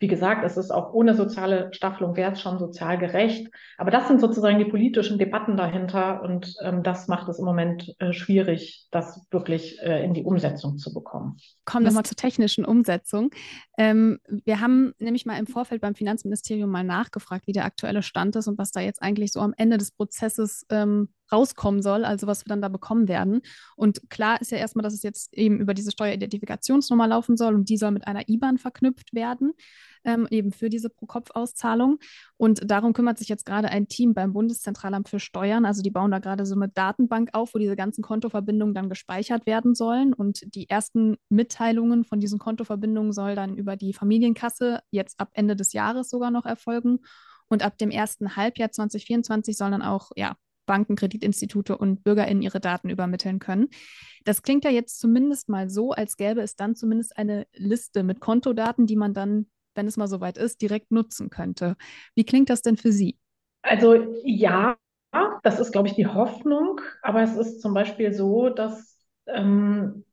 wie 0.00 0.06
gesagt, 0.06 0.44
es 0.44 0.56
ist 0.56 0.70
auch 0.70 0.92
ohne 0.92 1.14
soziale 1.14 1.72
Staffelung 1.72 2.16
wäre 2.16 2.32
es 2.32 2.40
schon 2.40 2.58
sozial 2.58 2.98
gerecht. 2.98 3.50
Aber 3.76 3.90
das 3.90 4.06
sind 4.06 4.20
sozusagen 4.20 4.58
die 4.58 4.64
politischen 4.64 5.18
Debatten 5.18 5.56
dahinter 5.56 6.22
und 6.22 6.54
ähm, 6.62 6.82
das 6.84 7.08
macht 7.08 7.28
es 7.28 7.38
im 7.38 7.44
Moment 7.44 7.94
äh, 7.98 8.12
schwierig, 8.12 8.86
das 8.92 9.26
wirklich 9.30 9.78
äh, 9.82 10.04
in 10.04 10.14
die 10.14 10.22
Umsetzung 10.22 10.78
zu 10.78 10.94
bekommen. 10.94 11.36
Kommen 11.64 11.84
wir 11.84 11.92
mal 11.92 12.04
zur 12.04 12.16
technischen 12.16 12.64
Umsetzung. 12.64 13.30
Ähm, 13.76 14.20
wir 14.44 14.60
haben 14.60 14.92
nämlich 14.98 15.26
mal 15.26 15.38
im 15.38 15.48
Vorfeld 15.48 15.80
beim 15.80 15.96
Finanzministerium 15.96 16.70
mal 16.70 16.84
nachgefragt, 16.84 17.48
wie 17.48 17.52
der 17.52 17.64
aktuelle 17.64 18.02
Stand 18.02 18.36
ist 18.36 18.46
und 18.46 18.56
was 18.56 18.70
da 18.70 18.80
jetzt 18.80 19.02
eigentlich 19.02 19.32
so 19.32 19.40
am 19.40 19.54
Ende 19.56 19.78
des 19.78 19.90
Prozesses 19.90 20.64
ähm, 20.70 21.08
rauskommen 21.32 21.82
soll, 21.82 22.04
also 22.04 22.26
was 22.26 22.44
wir 22.44 22.48
dann 22.48 22.62
da 22.62 22.68
bekommen 22.68 23.08
werden. 23.08 23.42
Und 23.76 24.08
klar 24.10 24.40
ist 24.40 24.50
ja 24.50 24.58
erstmal, 24.58 24.82
dass 24.82 24.94
es 24.94 25.02
jetzt 25.02 25.34
eben 25.34 25.60
über 25.60 25.74
diese 25.74 25.90
Steueridentifikationsnummer 25.90 27.06
laufen 27.06 27.36
soll 27.36 27.54
und 27.54 27.68
die 27.68 27.76
soll 27.76 27.90
mit 27.90 28.06
einer 28.06 28.28
IBAN 28.28 28.58
verknüpft 28.58 29.14
werden, 29.14 29.52
ähm, 30.04 30.26
eben 30.30 30.52
für 30.52 30.68
diese 30.68 30.90
Pro-Kopf-Auszahlung. 30.90 31.98
Und 32.36 32.70
darum 32.70 32.92
kümmert 32.92 33.18
sich 33.18 33.28
jetzt 33.28 33.46
gerade 33.46 33.68
ein 33.68 33.88
Team 33.88 34.14
beim 34.14 34.32
Bundeszentralamt 34.32 35.08
für 35.08 35.20
Steuern. 35.20 35.64
Also 35.64 35.82
die 35.82 35.90
bauen 35.90 36.10
da 36.10 36.18
gerade 36.18 36.46
so 36.46 36.54
eine 36.54 36.68
Datenbank 36.68 37.30
auf, 37.32 37.54
wo 37.54 37.58
diese 37.58 37.76
ganzen 37.76 38.02
Kontoverbindungen 38.02 38.74
dann 38.74 38.88
gespeichert 38.88 39.46
werden 39.46 39.74
sollen. 39.74 40.12
Und 40.12 40.54
die 40.54 40.68
ersten 40.68 41.16
Mitteilungen 41.28 42.04
von 42.04 42.20
diesen 42.20 42.38
Kontoverbindungen 42.38 43.12
soll 43.12 43.34
dann 43.34 43.56
über 43.56 43.76
die 43.76 43.92
Familienkasse 43.92 44.80
jetzt 44.90 45.20
ab 45.20 45.30
Ende 45.32 45.56
des 45.56 45.72
Jahres 45.72 46.10
sogar 46.10 46.30
noch 46.30 46.46
erfolgen. 46.46 47.00
Und 47.48 47.62
ab 47.62 47.78
dem 47.78 47.90
ersten 47.90 48.36
Halbjahr 48.36 48.70
2024 48.70 49.56
sollen 49.56 49.72
dann 49.72 49.82
auch 49.82 50.10
ja, 50.16 50.36
Banken, 50.68 50.94
Kreditinstitute 50.94 51.76
und 51.76 52.04
BürgerInnen 52.04 52.42
ihre 52.42 52.60
Daten 52.60 52.90
übermitteln 52.90 53.40
können. 53.40 53.68
Das 54.24 54.42
klingt 54.42 54.64
ja 54.64 54.70
jetzt 54.70 55.00
zumindest 55.00 55.48
mal 55.48 55.68
so, 55.68 55.90
als 55.90 56.16
gäbe 56.16 56.42
es 56.42 56.54
dann 56.54 56.76
zumindest 56.76 57.16
eine 57.16 57.48
Liste 57.54 58.04
mit 58.04 58.20
Kontodaten, 58.20 58.86
die 58.86 58.96
man 58.96 59.14
dann, 59.14 59.46
wenn 59.78 59.86
es 59.86 59.96
mal 59.96 60.08
soweit 60.08 60.36
ist, 60.36 60.60
direkt 60.60 60.90
nutzen 60.90 61.30
könnte. 61.30 61.76
Wie 62.14 62.24
klingt 62.24 62.50
das 62.50 62.60
denn 62.60 62.76
für 62.76 62.92
Sie? 62.92 63.16
Also 63.62 63.94
ja, 64.24 64.76
das 65.42 65.60
ist, 65.60 65.72
glaube 65.72 65.88
ich, 65.88 65.94
die 65.94 66.06
Hoffnung. 66.06 66.80
Aber 67.00 67.22
es 67.22 67.36
ist 67.36 67.62
zum 67.62 67.72
Beispiel 67.72 68.12
so, 68.12 68.50
dass 68.50 68.98
ähm, 69.26 70.04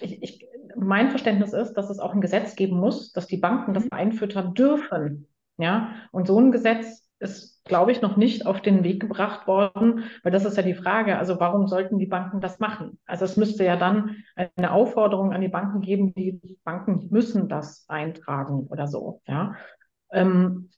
ich, 0.00 0.22
ich, 0.22 0.46
mein 0.76 1.10
Verständnis 1.10 1.52
ist, 1.52 1.74
dass 1.74 1.90
es 1.90 1.98
auch 1.98 2.14
ein 2.14 2.20
Gesetz 2.20 2.56
geben 2.56 2.78
muss, 2.78 3.12
dass 3.12 3.26
die 3.26 3.36
Banken 3.36 3.74
das 3.74 3.84
mhm. 3.84 3.92
einfüttern 3.92 4.54
dürfen. 4.54 5.28
Ja, 5.58 5.94
und 6.10 6.26
so 6.26 6.40
ein 6.40 6.50
Gesetz 6.50 7.06
ist, 7.18 7.51
glaube 7.64 7.92
ich, 7.92 8.02
noch 8.02 8.16
nicht 8.16 8.46
auf 8.46 8.60
den 8.60 8.82
Weg 8.84 9.00
gebracht 9.00 9.46
worden, 9.46 10.04
weil 10.22 10.32
das 10.32 10.44
ist 10.44 10.56
ja 10.56 10.62
die 10.62 10.74
Frage, 10.74 11.18
also 11.18 11.38
warum 11.38 11.68
sollten 11.68 11.98
die 11.98 12.06
Banken 12.06 12.40
das 12.40 12.58
machen? 12.58 12.98
Also 13.06 13.24
es 13.24 13.36
müsste 13.36 13.64
ja 13.64 13.76
dann 13.76 14.16
eine 14.56 14.72
Aufforderung 14.72 15.32
an 15.32 15.40
die 15.40 15.48
Banken 15.48 15.80
geben, 15.80 16.12
die 16.14 16.58
Banken 16.64 17.08
müssen 17.10 17.48
das 17.48 17.84
eintragen 17.88 18.66
oder 18.68 18.86
so, 18.86 19.20
ja. 19.26 19.54
Ähm, 20.10 20.70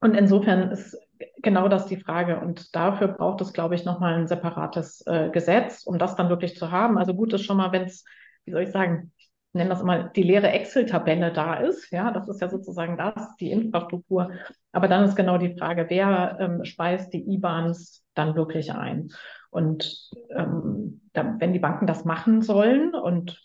und 0.00 0.14
insofern 0.14 0.70
ist 0.70 0.96
genau 1.42 1.68
das 1.68 1.86
die 1.86 1.96
Frage. 1.96 2.40
Und 2.40 2.74
dafür 2.74 3.08
braucht 3.08 3.40
es, 3.40 3.52
glaube 3.52 3.74
ich, 3.74 3.84
nochmal 3.84 4.14
ein 4.14 4.28
separates 4.28 5.04
äh, 5.06 5.30
Gesetz, 5.30 5.84
um 5.84 5.98
das 5.98 6.16
dann 6.16 6.28
wirklich 6.28 6.56
zu 6.56 6.70
haben. 6.70 6.98
Also 6.98 7.14
gut 7.14 7.32
ist 7.32 7.44
schon 7.44 7.56
mal, 7.56 7.72
wenn 7.72 7.84
es, 7.84 8.04
wie 8.44 8.52
soll 8.52 8.62
ich 8.62 8.70
sagen, 8.70 9.12
nenne 9.58 9.70
das 9.70 9.82
mal, 9.82 10.10
die 10.16 10.22
leere 10.22 10.50
Excel-Tabelle 10.50 11.32
da 11.32 11.54
ist. 11.54 11.90
Ja, 11.90 12.10
das 12.10 12.28
ist 12.28 12.40
ja 12.40 12.48
sozusagen 12.48 12.96
das, 12.96 13.36
die 13.36 13.50
Infrastruktur. 13.50 14.30
Aber 14.72 14.88
dann 14.88 15.04
ist 15.04 15.16
genau 15.16 15.36
die 15.36 15.54
Frage, 15.56 15.86
wer 15.88 16.38
ähm, 16.40 16.64
speist 16.64 17.12
die 17.12 17.28
IBANs 17.30 18.04
dann 18.14 18.34
wirklich 18.34 18.72
ein? 18.72 19.10
Und 19.50 20.10
ähm, 20.30 21.02
da, 21.12 21.36
wenn 21.38 21.52
die 21.52 21.58
Banken 21.58 21.86
das 21.86 22.04
machen 22.04 22.42
sollen, 22.42 22.94
und 22.94 23.40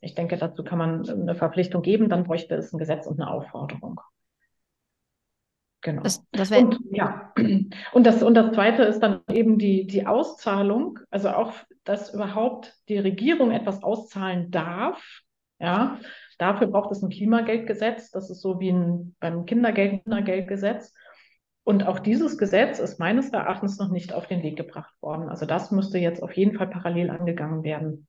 ich 0.00 0.14
denke, 0.14 0.36
dazu 0.36 0.64
kann 0.64 0.78
man 0.78 1.08
eine 1.08 1.34
Verpflichtung 1.34 1.82
geben, 1.82 2.08
dann 2.08 2.24
bräuchte 2.24 2.54
es 2.54 2.72
ein 2.72 2.78
Gesetz 2.78 3.06
und 3.06 3.20
eine 3.20 3.30
Aufforderung. 3.30 4.00
Genau. 5.80 6.02
Das, 6.02 6.24
das 6.32 6.50
und, 6.50 6.78
ja. 6.90 7.32
und, 7.92 8.06
das, 8.06 8.22
und 8.22 8.34
das 8.34 8.52
Zweite 8.52 8.82
ist 8.82 9.00
dann 9.00 9.20
eben 9.30 9.58
die, 9.58 9.86
die 9.86 10.06
Auszahlung, 10.06 10.98
also 11.10 11.30
auch, 11.30 11.52
dass 11.84 12.12
überhaupt 12.12 12.74
die 12.88 12.98
Regierung 12.98 13.52
etwas 13.52 13.82
auszahlen 13.82 14.50
darf. 14.50 15.22
Ja, 15.58 15.98
dafür 16.38 16.68
braucht 16.68 16.92
es 16.92 17.02
ein 17.02 17.10
Klimageldgesetz. 17.10 18.10
Das 18.10 18.30
ist 18.30 18.40
so 18.40 18.60
wie 18.60 18.70
ein, 18.70 19.16
beim 19.20 19.44
Kindergeld, 19.44 20.04
Kindergeldgesetz. 20.04 20.94
Und 21.64 21.86
auch 21.86 21.98
dieses 21.98 22.38
Gesetz 22.38 22.78
ist 22.78 22.98
meines 22.98 23.30
Erachtens 23.30 23.78
noch 23.78 23.90
nicht 23.90 24.14
auf 24.14 24.26
den 24.26 24.42
Weg 24.42 24.56
gebracht 24.56 24.94
worden. 25.02 25.28
Also 25.28 25.44
das 25.44 25.70
müsste 25.70 25.98
jetzt 25.98 26.22
auf 26.22 26.32
jeden 26.32 26.56
Fall 26.56 26.68
parallel 26.68 27.10
angegangen 27.10 27.62
werden. 27.62 28.06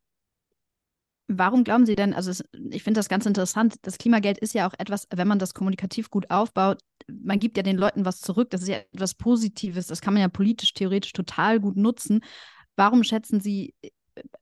Warum 1.32 1.64
glauben 1.64 1.86
Sie 1.86 1.96
denn, 1.96 2.14
also 2.14 2.32
es, 2.32 2.44
ich 2.72 2.82
finde 2.82 3.00
das 3.00 3.08
ganz 3.08 3.28
interessant, 3.28 3.76
das 3.84 4.00
Klimageld 4.00 4.40
ist 4.40 4.56
ja 4.56 4.68
auch 4.68 4.74
etwas, 4.80 5.08
wenn 5.14 5.28
man 5.28 5.38
das 5.38 5.54
kommunikativ 5.54 6.10
gut 6.10 6.32
aufbaut, 6.32 6.80
man 7.08 7.38
gibt 7.38 7.56
ja 7.56 7.62
den 7.62 7.78
Leuten 7.78 8.04
was 8.04 8.20
zurück, 8.20 8.50
das 8.50 8.64
ist 8.64 8.70
ja 8.70 8.78
etwas 8.94 9.14
Positives, 9.14 9.86
das 9.86 10.02
kann 10.02 10.16
man 10.16 10.22
ja 10.22 10.28
politisch, 10.28 10.74
theoretisch 10.74 11.14
total 11.14 11.60
gut 11.60 11.78
nutzen. 11.78 12.22
Warum 12.76 13.04
schätzen 13.04 13.42
Sie, 13.42 13.76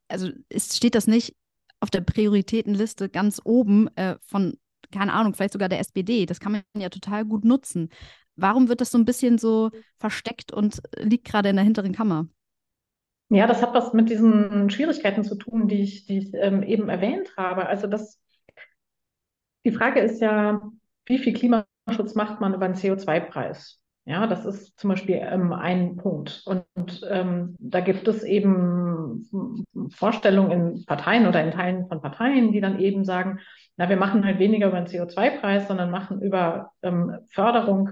also 0.07 0.29
ist, 0.47 0.77
steht 0.77 0.95
das 0.95 1.07
nicht 1.07 1.35
auf 1.79 1.89
der 1.89 2.01
Prioritätenliste 2.01 3.09
ganz 3.09 3.41
oben 3.43 3.87
äh, 3.95 4.15
von, 4.25 4.57
keine 4.91 5.13
Ahnung, 5.13 5.33
vielleicht 5.33 5.53
sogar 5.53 5.69
der 5.69 5.79
SPD? 5.79 6.25
Das 6.25 6.39
kann 6.39 6.51
man 6.53 6.63
ja 6.77 6.89
total 6.89 7.25
gut 7.25 7.45
nutzen. 7.45 7.89
Warum 8.35 8.69
wird 8.69 8.81
das 8.81 8.91
so 8.91 8.97
ein 8.97 9.05
bisschen 9.05 9.37
so 9.37 9.71
versteckt 9.99 10.51
und 10.53 10.81
liegt 10.97 11.25
gerade 11.25 11.49
in 11.49 11.55
der 11.55 11.65
hinteren 11.65 11.93
Kammer? 11.93 12.27
Ja, 13.29 13.45
das 13.45 13.61
hat 13.61 13.73
was 13.73 13.93
mit 13.93 14.09
diesen 14.09 14.69
Schwierigkeiten 14.69 15.23
zu 15.23 15.35
tun, 15.35 15.67
die 15.67 15.81
ich, 15.81 16.05
die 16.05 16.19
ich 16.19 16.33
ähm, 16.33 16.63
eben 16.63 16.87
erwähnt 16.87 17.35
habe. 17.35 17.65
Also 17.65 17.87
das, 17.87 18.21
die 19.65 19.71
Frage 19.71 19.99
ist 19.99 20.21
ja, 20.21 20.61
wie 21.05 21.17
viel 21.17 21.33
Klimaschutz 21.33 22.15
macht 22.15 22.39
man 22.39 22.53
über 22.53 22.65
einen 22.65 22.75
CO2-Preis? 22.75 23.81
Ja, 24.05 24.25
das 24.27 24.45
ist 24.45 24.79
zum 24.79 24.89
Beispiel 24.89 25.15
ähm, 25.15 25.51
ein 25.51 25.97
Punkt. 25.97 26.43
Und, 26.45 26.63
und 26.75 27.05
ähm, 27.09 27.57
da 27.59 27.81
gibt 27.81 28.07
es 28.07 28.23
eben 28.23 28.86
Vorstellungen 29.89 30.51
in 30.51 30.85
Parteien 30.85 31.27
oder 31.27 31.43
in 31.43 31.51
Teilen 31.51 31.87
von 31.87 32.01
Parteien, 32.01 32.51
die 32.51 32.61
dann 32.61 32.79
eben 32.79 33.05
sagen, 33.05 33.39
na, 33.77 33.89
wir 33.89 33.97
machen 33.97 34.25
halt 34.25 34.39
weniger 34.39 34.67
über 34.67 34.81
den 34.81 34.87
CO2-Preis, 34.87 35.67
sondern 35.67 35.91
machen 35.91 36.21
über 36.21 36.71
ähm, 36.81 37.19
Förderung 37.29 37.91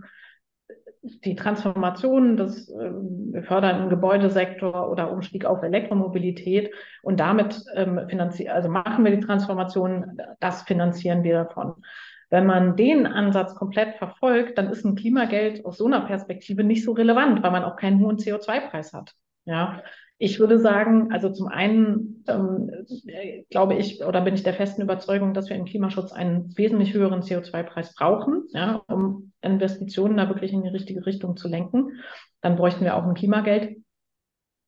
die 1.24 1.36
Transformation 1.36 2.38
des, 2.38 2.70
ähm, 2.70 3.30
wir 3.32 3.43
fördern 3.43 3.84
im 3.84 3.89
Gebäudesektor 3.89 4.89
oder 4.89 5.11
Umstieg 5.11 5.45
auf 5.45 5.61
Elektromobilität 5.61 6.72
und 7.03 7.20
damit 7.20 7.63
ähm, 7.76 8.01
finanzieren, 8.09 8.55
also 8.55 8.70
machen 8.70 9.03
wir 9.05 9.16
die 9.16 9.26
Transformation, 9.26 10.18
das 10.39 10.63
finanzieren 10.63 11.24
wir 11.24 11.43
davon. 11.43 11.76
Wenn 12.30 12.47
man 12.47 12.76
den 12.76 13.05
Ansatz 13.05 13.55
komplett 13.55 13.95
verfolgt, 13.95 14.57
dann 14.57 14.70
ist 14.70 14.84
ein 14.84 14.95
Klimageld 14.95 15.63
aus 15.63 15.78
so 15.78 15.86
einer 15.86 16.01
Perspektive 16.01 16.63
nicht 16.63 16.84
so 16.84 16.93
relevant, 16.93 17.43
weil 17.43 17.51
man 17.51 17.63
auch 17.63 17.76
keinen 17.76 17.99
hohen 17.99 18.18
CO2-Preis 18.18 18.93
hat. 18.93 19.13
Ja, 19.45 19.84
ich 20.18 20.39
würde 20.39 20.57
sagen, 20.59 21.11
also 21.11 21.30
zum 21.30 21.47
einen 21.47 22.24
ähm, 22.28 22.72
glaube 23.49 23.76
ich 23.76 24.01
oder 24.03 24.22
bin 24.22 24.34
ich 24.34 24.43
der 24.43 24.53
festen 24.53 24.82
Überzeugung, 24.82 25.34
dass 25.34 25.49
wir 25.49 25.57
im 25.57 25.66
Klimaschutz 25.66 26.13
einen 26.13 26.57
wesentlich 26.57 26.93
höheren 26.93 27.20
CO2-Preis 27.22 27.95
brauchen, 27.95 28.45
ja, 28.53 28.76
um 28.88 29.34
Investitionen 29.41 30.16
da 30.18 30.30
wirklich 30.30 30.53
in 30.53 30.63
die 30.63 30.70
richtige 30.70 31.05
Richtung 31.05 31.36
zu 31.36 31.49
lenken. 31.49 31.99
Dann 32.41 32.55
bräuchten 32.55 32.86
wir 32.86 32.95
auch 32.95 33.03
ein 33.03 33.13
Klimageld. 33.13 33.76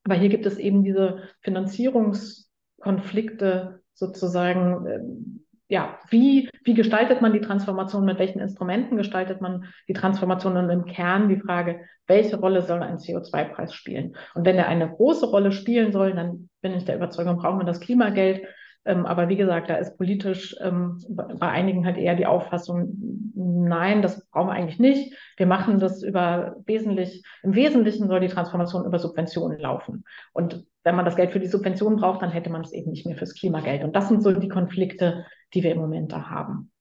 Aber 0.03 0.15
hier 0.15 0.29
gibt 0.29 0.45
es 0.45 0.57
eben 0.57 0.83
diese 0.83 1.23
Finanzierungskonflikte 1.41 3.81
sozusagen, 3.93 4.85
ähm, 4.87 5.45
ja, 5.69 5.99
wie, 6.09 6.49
wie 6.63 6.73
gestaltet 6.73 7.21
man 7.21 7.33
die 7.33 7.41
Transformation, 7.41 8.05
mit 8.05 8.19
welchen 8.19 8.39
Instrumenten 8.39 8.95
gestaltet 8.95 9.41
man 9.41 9.65
die 9.87 9.93
Transformation 9.93 10.55
und 10.55 10.69
im 10.69 10.85
Kern 10.85 11.27
die 11.27 11.39
Frage, 11.39 11.81
welche 12.07 12.37
Rolle 12.37 12.61
soll 12.61 12.81
ein 12.81 12.97
CO2-Preis 12.97 13.73
spielen? 13.73 14.15
Und 14.33 14.45
wenn 14.45 14.57
er 14.57 14.67
eine 14.67 14.89
große 14.89 15.25
Rolle 15.25 15.51
spielen 15.51 15.91
soll, 15.91 16.13
dann 16.13 16.49
bin 16.61 16.73
ich 16.73 16.85
der 16.85 16.95
Überzeugung, 16.95 17.37
brauchen 17.37 17.59
wir 17.59 17.65
das 17.65 17.81
Klimageld. 17.81 18.47
Ähm, 18.85 19.05
aber 19.05 19.27
wie 19.27 19.35
gesagt, 19.35 19.69
da 19.69 19.75
ist 19.75 19.97
politisch 19.97 20.55
ähm, 20.61 21.03
bei 21.09 21.49
einigen 21.49 21.85
halt 21.85 21.97
eher 21.97 22.15
die 22.15 22.25
Auffassung, 22.25 23.33
nein, 23.35 24.01
das 24.01 24.25
brauchen 24.29 24.47
wir 24.47 24.53
eigentlich 24.53 24.79
nicht. 24.79 25.13
Wir 25.35 25.47
machen 25.47 25.79
das 25.79 26.01
über 26.01 26.55
wesentlich, 26.65 27.23
im 27.43 27.55
Wesentlichen 27.55 28.07
soll 28.07 28.21
die 28.21 28.29
Transformation 28.29 28.85
über 28.85 28.99
Subventionen 28.99 29.59
laufen. 29.59 30.05
Und 30.31 30.65
wenn 30.85 30.95
man 30.95 31.03
das 31.03 31.17
Geld 31.17 31.33
für 31.33 31.41
die 31.41 31.47
Subventionen 31.47 31.99
braucht, 31.99 32.21
dann 32.21 32.31
hätte 32.31 32.49
man 32.49 32.61
es 32.61 32.71
eben 32.71 32.91
nicht 32.91 33.05
mehr 33.05 33.17
fürs 33.17 33.35
Klimageld. 33.35 33.83
Und 33.83 33.93
das 33.93 34.07
sind 34.07 34.23
so 34.23 34.31
die 34.31 34.47
Konflikte, 34.47 35.25
die 35.53 35.63
wir 35.63 35.71
im 35.71 35.79
Moment 35.79 36.11
da 36.11 36.29
haben. 36.29 36.71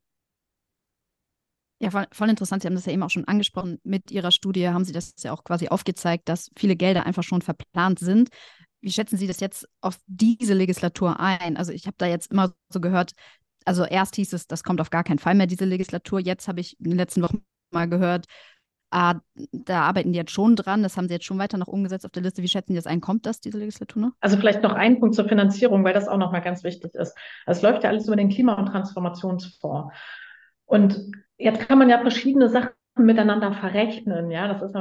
Ja, 1.78 1.90
voll, 1.90 2.06
voll, 2.10 2.30
interessant. 2.30 2.62
Sie 2.62 2.68
haben 2.68 2.74
das 2.74 2.86
ja 2.86 2.92
eben 2.92 3.02
auch 3.02 3.10
schon 3.10 3.28
angesprochen. 3.28 3.78
Mit 3.84 4.10
Ihrer 4.10 4.30
Studie 4.30 4.68
haben 4.68 4.84
Sie 4.84 4.94
das 4.94 5.12
ja 5.18 5.32
auch 5.32 5.44
quasi 5.44 5.68
aufgezeigt, 5.68 6.28
dass 6.28 6.50
viele 6.56 6.74
Gelder 6.74 7.04
einfach 7.04 7.22
schon 7.22 7.42
verplant 7.42 7.98
sind. 7.98 8.30
Wie 8.80 8.90
schätzen 8.90 9.18
Sie 9.18 9.26
das 9.26 9.40
jetzt 9.40 9.68
auf 9.82 9.98
diese 10.06 10.54
Legislatur 10.54 11.20
ein? 11.20 11.56
Also 11.56 11.72
ich 11.72 11.86
habe 11.86 11.96
da 11.98 12.06
jetzt 12.06 12.32
immer 12.32 12.54
so 12.70 12.80
gehört, 12.80 13.12
also 13.66 13.84
erst 13.84 14.16
hieß 14.16 14.32
es, 14.32 14.46
das 14.46 14.62
kommt 14.62 14.80
auf 14.80 14.90
gar 14.90 15.04
keinen 15.04 15.18
Fall 15.18 15.34
mehr, 15.34 15.46
diese 15.46 15.64
Legislatur. 15.66 16.20
Jetzt 16.20 16.48
habe 16.48 16.60
ich 16.60 16.78
in 16.80 16.90
den 16.90 16.96
letzten 16.96 17.22
Wochen 17.22 17.44
mal 17.72 17.88
gehört, 17.88 18.26
ah, 18.90 19.14
da 19.52 19.82
arbeiten 19.82 20.12
die 20.12 20.18
jetzt 20.18 20.30
schon 20.32 20.56
dran, 20.56 20.82
das 20.82 20.96
haben 20.96 21.08
sie 21.08 21.14
jetzt 21.14 21.24
schon 21.24 21.38
weiter 21.38 21.58
noch 21.58 21.68
umgesetzt 21.68 22.04
auf 22.04 22.12
der 22.12 22.22
Liste. 22.22 22.42
Wie 22.42 22.48
schätzen 22.48 22.72
Sie 22.72 22.76
das 22.76 22.86
ein? 22.86 23.00
Kommt 23.00 23.26
das, 23.26 23.40
diese 23.40 23.58
Legislatur 23.58 24.02
noch? 24.02 24.12
Also 24.20 24.36
vielleicht 24.36 24.62
noch 24.62 24.72
ein 24.72 25.00
Punkt 25.00 25.14
zur 25.14 25.28
Finanzierung, 25.28 25.84
weil 25.84 25.94
das 25.94 26.08
auch 26.08 26.18
nochmal 26.18 26.42
ganz 26.42 26.64
wichtig 26.64 26.94
ist. 26.94 27.16
Es 27.46 27.62
läuft 27.62 27.84
ja 27.84 27.90
alles 27.90 28.06
über 28.06 28.16
den 28.16 28.28
Klima- 28.28 28.54
und 28.54 28.66
Transformationsfonds. 28.66 29.94
Und 30.64 31.12
jetzt 31.36 31.68
kann 31.68 31.78
man 31.78 31.88
ja 31.88 32.00
verschiedene 32.00 32.48
Sachen 32.48 32.70
miteinander 32.98 33.52
verrechnen. 33.52 34.30
Ja, 34.30 34.48
das 34.48 34.62
ist 34.62 34.74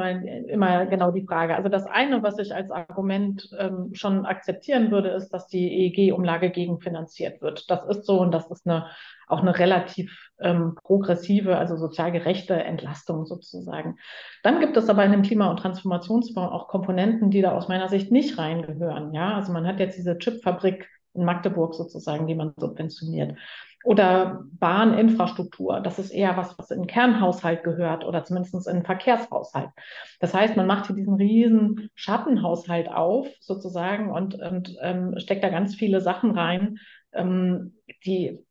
immer 0.47 0.86
genau 0.86 1.11
die 1.11 1.26
Frage. 1.26 1.55
Also 1.55 1.70
das 1.70 1.86
eine, 1.86 2.24
was 2.24 2.38
ich 2.39 2.53
als 2.53 2.72
Argument 2.72 3.49
ähm, 3.59 3.89
schon 3.93 4.26
akzeptieren 4.26 4.91
würde, 4.91 5.09
ist, 5.09 5.30
dass 5.30 5.47
die 5.47 5.86
EEG-Umlage 5.86 6.49
gegenfinanziert 6.49 7.41
wird. 7.41 7.70
Das 7.70 7.86
ist 7.86 8.05
so 8.05 8.20
und 8.22 8.32
das 8.32 8.49
ist 8.49 8.66
eine, 8.66 8.88
auch 9.28 9.41
eine 9.41 9.57
relativ 9.57 10.32
ähm, 10.39 10.76
progressive, 10.84 11.57
also 11.57 11.76
sozial 11.76 12.11
gerechte 12.11 12.55
Entlastung 12.55 13.26
sozusagen. 13.26 13.97
Dann 14.43 14.59
gibt 14.59 14.78
es 14.78 14.89
aber 14.89 15.03
in 15.03 15.11
dem 15.11 15.24
Klima- 15.24 15.49
und 15.49 15.57
Transformationsfonds 15.57 16.53
auch 16.53 16.68
Komponenten, 16.68 17.32
die 17.32 17.41
da 17.41 17.51
aus 17.51 17.68
meiner 17.68 17.89
Sicht 17.89 18.11
nicht 18.11 18.38
reingehören. 18.38 19.13
Ja, 19.13 19.36
also 19.36 19.51
man 19.51 19.68
hat 19.68 19.80
jetzt 19.80 19.97
diese 19.97 20.18
Chipfabrik 20.18 20.88
in 21.13 21.26
Magdeburg 21.26 21.74
sozusagen, 21.76 22.28
die 22.28 22.36
man 22.36 22.53
subventioniert. 22.57 23.38
Oder 23.86 24.44
Bahninfrastruktur, 24.54 25.80
das 25.80 26.00
ist 26.00 26.10
eher 26.10 26.36
was, 26.38 26.58
was 26.58 26.72
in 26.72 26.82
den 26.82 26.88
Kernhaushalt 26.88 27.64
gehört 27.64 28.04
oder 28.04 28.24
zumindest 28.24 28.68
in 28.68 28.78
den 28.78 28.86
Verkehrshaushalt. 28.86 29.70
Das 30.20 30.34
heißt, 30.34 30.58
man 30.58 30.66
macht 30.66 30.88
hier 30.88 30.96
diesen 30.96 31.14
riesen 31.14 31.90
Schattenhaushalt 31.94 32.90
auf 32.90 33.28
sozusagen 33.42 34.12
und, 34.12 34.36
und 34.42 34.76
ähm, 34.82 35.14
steckt 35.20 35.44
da 35.44 35.50
ganz 35.50 35.76
viele 35.76 36.02
Sachen 36.02 36.32
rein, 36.32 36.80
ähm, 37.14 37.76
die 38.06 38.44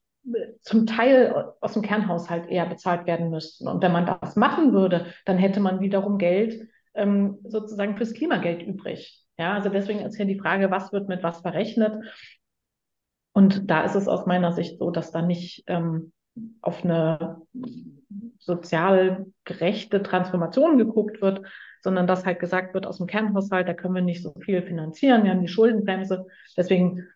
zum 0.63 0.87
Teil 0.87 1.53
aus 1.61 1.75
dem 1.75 1.83
Kernhaushalt 1.83 2.49
eher 2.49 2.67
bezahlt 2.67 3.07
werden 3.07 3.31
müssten. 3.31 3.67
Und 3.69 3.83
wenn 3.83 3.93
man 3.93 4.07
das 4.07 4.37
machen 4.37 4.73
würde, 4.73 5.07
dann 5.27 5.37
hätte 5.37 5.59
man 5.59 5.81
wiederum 5.81 6.19
Geld 6.19 6.69
ähm, 6.95 7.39
sozusagen 7.45 7.97
fürs 7.97 8.15
Klimageld 8.15 8.63
übrig. 8.63 9.21
Ja, 9.37 9.55
also 9.55 9.69
deswegen 9.69 10.01
ist 10.01 10.17
hier 10.17 10.27
die 10.27 10.39
Frage, 10.39 10.71
was 10.71 10.93
wird 10.93 11.09
mit 11.09 11.23
was 11.23 11.41
verrechnet? 11.41 12.05
Und 13.35 13.69
da 13.71 13.83
ist 13.83 13.97
es 13.97 14.09
aus 14.09 14.27
meiner 14.27 14.53
Sicht 14.53 14.79
so, 14.79 14.91
dass 14.91 15.11
da 15.11 15.21
nicht 15.21 15.65
ähm, 15.67 16.13
auf 16.63 16.85
eine 16.85 17.43
sozial 18.39 19.27
gerechte 19.45 20.03
Transformation 20.03 20.79
geguckt 20.79 21.21
wird, 21.21 21.43
sondern 21.83 22.07
dass 22.07 22.25
halt 22.25 22.39
gesagt 22.39 22.75
wird, 22.75 22.87
aus 22.87 22.99
dem 22.99 23.07
Kernhaushalt, 23.07 23.69
da 23.69 23.75
können 23.75 23.95
wir 23.95 24.03
nicht 24.03 24.23
so 24.23 24.33
viel 24.41 24.63
finanzieren, 24.63 25.25
wir 25.25 25.33
haben 25.33 25.43
die 25.43 25.49
Schuldenbremse, 25.49 26.27
deswegen 26.57 27.07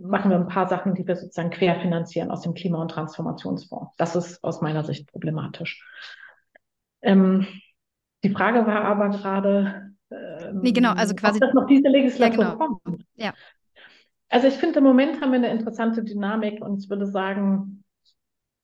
machen 0.00 0.30
wir 0.30 0.36
ein 0.36 0.48
paar 0.48 0.68
Sachen, 0.68 0.94
die 0.94 1.06
wir 1.06 1.14
sozusagen 1.16 1.50
querfinanzieren 1.50 2.30
aus 2.30 2.42
dem 2.42 2.54
Klima- 2.54 2.82
und 2.82 2.90
Transformationsfonds. 2.90 3.94
Das 3.96 4.16
ist 4.16 4.42
aus 4.42 4.60
meiner 4.60 4.82
Sicht 4.82 5.10
problematisch. 5.10 5.86
Ähm, 7.02 7.46
die 8.24 8.30
Frage 8.30 8.66
war 8.66 8.84
aber 8.84 9.10
gerade, 9.10 9.92
ähm, 10.10 10.60
nee, 10.60 10.72
genau, 10.72 10.92
also 10.92 11.14
quasi, 11.14 11.36
ob 11.36 11.40
das 11.42 11.54
noch 11.54 11.66
diese 11.66 11.88
Legislatur 11.88 12.44
ja, 12.44 12.54
genau. 12.54 12.78
kommt. 12.80 13.04
Ja. 13.14 13.32
Also 14.32 14.48
ich 14.48 14.54
finde, 14.54 14.78
im 14.78 14.84
Moment 14.84 15.20
haben 15.20 15.32
wir 15.32 15.38
eine 15.38 15.50
interessante 15.50 16.02
Dynamik 16.02 16.64
und 16.64 16.82
ich 16.82 16.88
würde 16.88 17.04
sagen, 17.04 17.84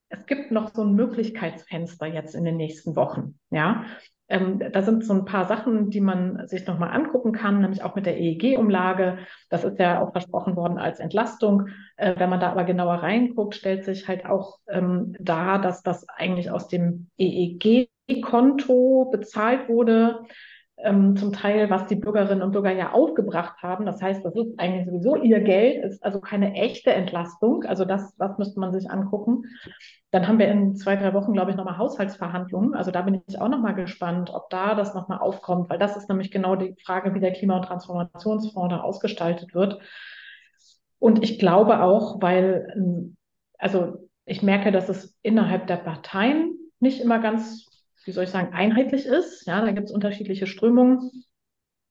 es 0.09 0.25
gibt 0.25 0.51
noch 0.51 0.73
so 0.75 0.81
ein 0.81 0.95
Möglichkeitsfenster 0.95 2.07
jetzt 2.07 2.35
in 2.35 2.45
den 2.45 2.57
nächsten 2.57 2.97
Wochen. 2.97 3.39
Ja, 3.51 3.85
ähm, 4.31 4.59
da 4.73 4.81
sind 4.81 5.05
so 5.05 5.13
ein 5.13 5.27
paar 5.27 5.47
Sachen, 5.47 5.91
die 5.91 6.01
man 6.01 6.49
sich 6.49 6.67
nochmal 6.67 6.97
angucken 6.97 7.33
kann, 7.33 7.61
nämlich 7.61 7.83
auch 7.83 7.95
mit 7.95 8.07
der 8.07 8.19
EEG-Umlage. 8.19 9.19
Das 9.51 9.63
ist 9.63 9.79
ja 9.79 10.01
auch 10.01 10.13
versprochen 10.13 10.57
worden 10.57 10.79
als 10.79 11.01
Entlastung. 11.01 11.67
Äh, 11.99 12.15
wenn 12.17 12.31
man 12.31 12.41
da 12.41 12.51
aber 12.51 12.65
genauer 12.65 13.03
reinguckt, 13.03 13.55
stellt 13.55 13.85
sich 13.85 14.09
halt 14.09 14.25
auch 14.25 14.61
ähm, 14.71 15.15
dar, 15.21 15.61
dass 15.61 15.83
das 15.83 16.09
eigentlich 16.09 16.51
aus 16.51 16.69
dem 16.69 17.11
EEG-Konto 17.19 19.11
bezahlt 19.13 19.69
wurde 19.69 20.21
ähm, 20.83 21.17
zum 21.17 21.33
Teil, 21.33 21.71
was 21.71 21.87
die 21.87 21.97
Bürgerinnen 21.97 22.43
und 22.43 22.53
Bürger 22.53 22.73
ja 22.73 22.93
aufgebracht 22.93 23.63
haben. 23.63 23.85
Das 23.85 24.01
heißt, 24.01 24.25
das 24.25 24.35
ist 24.35 24.59
eigentlich 24.59 24.87
sowieso 24.87 25.17
ihr 25.17 25.41
Geld, 25.41 25.85
ist 25.85 26.05
also 26.05 26.21
keine 26.21 26.55
echte 26.55 26.93
Entlastung. 26.93 27.65
Also 27.65 27.85
das, 27.85 28.15
das 28.17 28.39
müsste 28.39 28.61
man 28.61 28.73
sich 28.73 28.91
angucken. 28.91 29.43
Dann 30.11 30.29
haben 30.29 30.39
wir 30.39 30.49
in 30.49 30.77
zwei, 30.77 30.97
drei 30.97 31.15
Wochen, 31.15 31.33
glaube 31.33 31.51
ich, 31.51 31.57
nochmal 31.57 31.79
Haushaltsverhandlungen. 31.79 32.75
Also 32.75 32.91
da 32.91 33.03
bin 33.03 33.23
ich 33.27 33.41
auch 33.41 33.49
nochmal 33.49 33.75
gespannt, 33.75 34.31
ob 34.33 34.51
da 34.51 34.75
das 34.75 34.95
nochmal 34.95 35.19
aufkommt, 35.19 35.69
weil 35.69 35.79
das 35.79 35.97
ist 35.97 36.09
nämlich 36.09 36.31
genau 36.31 36.57
die 36.57 36.75
Frage, 36.85 37.15
wie 37.15 37.21
der 37.21 37.33
Klima- 37.33 37.57
und 37.57 37.65
Transformationsfonds 37.65 38.75
da 38.75 38.81
ausgestaltet 38.81 39.55
wird. 39.55 39.81
Und 40.99 41.23
ich 41.23 41.39
glaube 41.39 41.83
auch, 41.83 42.21
weil, 42.23 43.15
also 43.59 44.09
ich 44.25 44.43
merke, 44.43 44.73
dass 44.73 44.89
es 44.89 45.17
innerhalb 45.23 45.67
der 45.67 45.77
Parteien 45.77 46.55
nicht 46.81 47.01
immer 47.01 47.19
ganz 47.19 47.68
wie 48.09 48.13
soll 48.13 48.25
ich 48.25 48.31
sagen, 48.31 48.55
einheitlich 48.55 49.05
ist. 49.05 49.47
Ja, 49.47 49.61
da 49.61 49.71
gibt 49.71 49.89
es 49.89 49.95
unterschiedliche 49.95 50.47
Strömungen. 50.47 51.11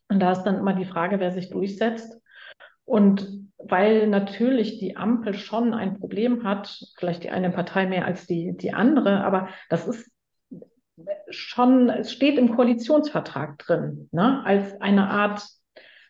Und 0.09 0.19
da 0.19 0.31
ist 0.31 0.43
dann 0.43 0.57
immer 0.57 0.73
die 0.73 0.85
Frage, 0.85 1.19
wer 1.19 1.31
sich 1.31 1.51
durchsetzt. 1.51 2.19
Und 2.85 3.47
weil 3.59 4.07
natürlich 4.07 4.79
die 4.79 4.97
Ampel 4.97 5.35
schon 5.35 5.75
ein 5.75 5.99
Problem 5.99 6.43
hat, 6.43 6.79
vielleicht 6.97 7.23
die 7.23 7.29
eine 7.29 7.51
Partei 7.51 7.85
mehr 7.85 8.05
als 8.05 8.25
die, 8.25 8.57
die 8.57 8.73
andere, 8.73 9.23
aber 9.23 9.49
das 9.69 9.87
ist 9.87 10.09
schon, 11.29 11.89
es 11.89 12.11
steht 12.11 12.39
im 12.39 12.55
Koalitionsvertrag 12.55 13.59
drin, 13.59 14.09
ne, 14.11 14.43
als 14.43 14.79
eine 14.81 15.09
Art 15.09 15.45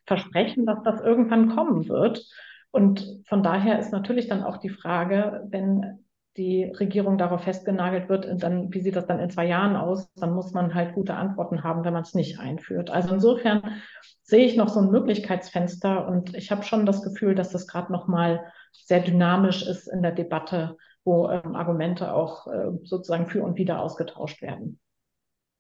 Versprechen, 0.06 0.66
dass 0.66 0.82
das 0.84 1.02
irgendwann 1.02 1.54
kommen 1.54 1.90
wird. 1.90 2.26
Und 2.72 3.24
von 3.28 3.44
daher 3.44 3.78
ist 3.80 3.92
natürlich 3.92 4.30
dann 4.30 4.44
auch 4.44 4.58
die 4.58 4.70
Frage, 4.70 5.46
wenn 5.50 6.07
die 6.38 6.66
Regierung 6.66 7.18
darauf 7.18 7.44
festgenagelt 7.44 8.10
wird, 8.10 8.28
dann, 8.42 8.72
wie 8.74 8.82
sieht 8.82 8.96
das 8.96 9.08
dann 9.08 9.20
in 9.20 9.30
zwei 9.30 9.46
Jahren 9.46 9.76
aus? 9.76 10.08
Dann 10.16 10.34
muss 10.34 10.54
man 10.54 10.74
halt 10.74 10.94
gute 10.94 11.16
Antworten 11.16 11.64
haben, 11.64 11.84
wenn 11.84 11.94
man 11.94 12.04
es 12.04 12.14
nicht 12.14 12.40
einführt. 12.40 12.90
Also 12.90 13.16
insofern 13.16 13.82
sehe 14.22 14.46
ich 14.46 14.56
noch 14.56 14.70
so 14.70 14.80
ein 14.80 14.92
Möglichkeitsfenster 14.92 16.08
und 16.08 16.36
ich 16.36 16.52
habe 16.52 16.64
schon 16.64 16.86
das 16.86 17.02
Gefühl, 17.02 17.34
dass 17.34 17.50
das 17.50 17.68
gerade 17.68 17.92
noch 17.92 18.08
mal 18.08 18.46
sehr 18.72 19.00
dynamisch 19.00 19.66
ist 19.68 19.88
in 19.88 20.02
der 20.02 20.12
Debatte, 20.12 20.78
wo 21.04 21.30
ähm, 21.30 21.56
Argumente 21.56 22.14
auch 22.14 22.48
äh, 22.48 22.72
sozusagen 22.84 23.28
für 23.28 23.44
und 23.44 23.58
wieder 23.58 23.82
ausgetauscht 23.82 24.42
werden. 24.42 24.80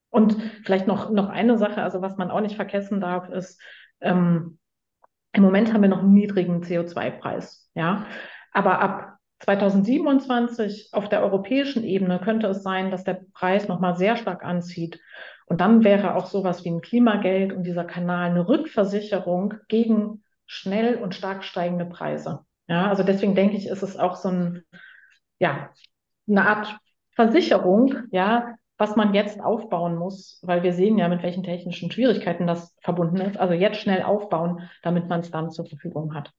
Und 0.10 0.38
vielleicht 0.64 0.88
noch, 0.88 1.10
noch 1.10 1.30
eine 1.30 1.58
Sache, 1.58 1.82
also 1.82 2.02
was 2.02 2.18
man 2.18 2.32
auch 2.32 2.42
nicht 2.42 2.56
vergessen 2.56 3.02
darf, 3.02 3.30
ist, 3.30 3.60
ähm, 4.02 4.60
im 5.34 5.44
Moment 5.44 5.74
haben 5.74 5.82
wir 5.82 5.90
noch 5.90 6.00
einen 6.00 6.14
niedrigen 6.14 6.62
CO2-Preis, 6.62 7.70
ja. 7.74 8.06
Aber 8.52 8.80
ab 8.80 9.17
2027 9.40 10.90
auf 10.94 11.10
der 11.10 11.22
europäischen 11.22 11.84
Ebene 11.84 12.20
könnte 12.20 12.48
es 12.48 12.64
sein, 12.64 12.92
dass 12.92 13.04
der 13.04 13.22
Preis 13.34 13.68
nochmal 13.68 13.96
sehr 13.96 14.18
stark 14.18 14.44
anzieht. 14.44 15.00
Und 15.46 15.62
dann 15.62 15.84
wäre 15.84 16.16
auch 16.16 16.26
sowas 16.26 16.66
wie 16.66 16.70
ein 16.70 16.82
Klimageld 16.82 17.54
und 17.54 17.64
dieser 17.64 17.86
Kanal 17.86 18.32
eine 18.32 18.48
Rückversicherung 18.48 19.54
gegen 19.68 20.24
schnell 20.46 20.96
und 20.96 21.16
stark 21.16 21.44
steigende 21.44 21.86
Preise. 21.86 22.42
Ja, 22.68 22.90
also 22.90 23.04
deswegen 23.04 23.36
denke 23.36 23.56
ich, 23.56 23.68
ist 23.68 23.84
es 23.84 23.98
auch 23.98 24.16
so 24.16 24.30
ein, 24.30 24.64
ja, 25.40 25.72
eine 26.28 26.48
Art 26.48 26.78
Versicherung, 27.12 27.96
ja, 28.12 28.56
was 28.78 28.96
man 28.96 29.14
jetzt 29.14 29.40
aufbauen 29.40 29.96
muss, 29.96 30.40
weil 30.44 30.64
wir 30.64 30.74
sehen 30.74 30.98
ja, 30.98 31.08
mit 31.08 31.24
welchen 31.24 31.44
technischen 31.44 31.92
Schwierigkeiten 31.92 32.46
das 32.46 32.76
verbunden 32.82 33.18
ist. 33.18 33.38
Also 33.38 33.54
jetzt 33.54 33.80
schnell 33.80 34.04
aufbauen, 34.04 34.70
damit 34.84 35.08
man 35.08 35.22
es 35.22 35.32
dann 35.32 35.50
zur 35.50 35.66
Verfügung 35.66 36.14
hat. 36.14 36.32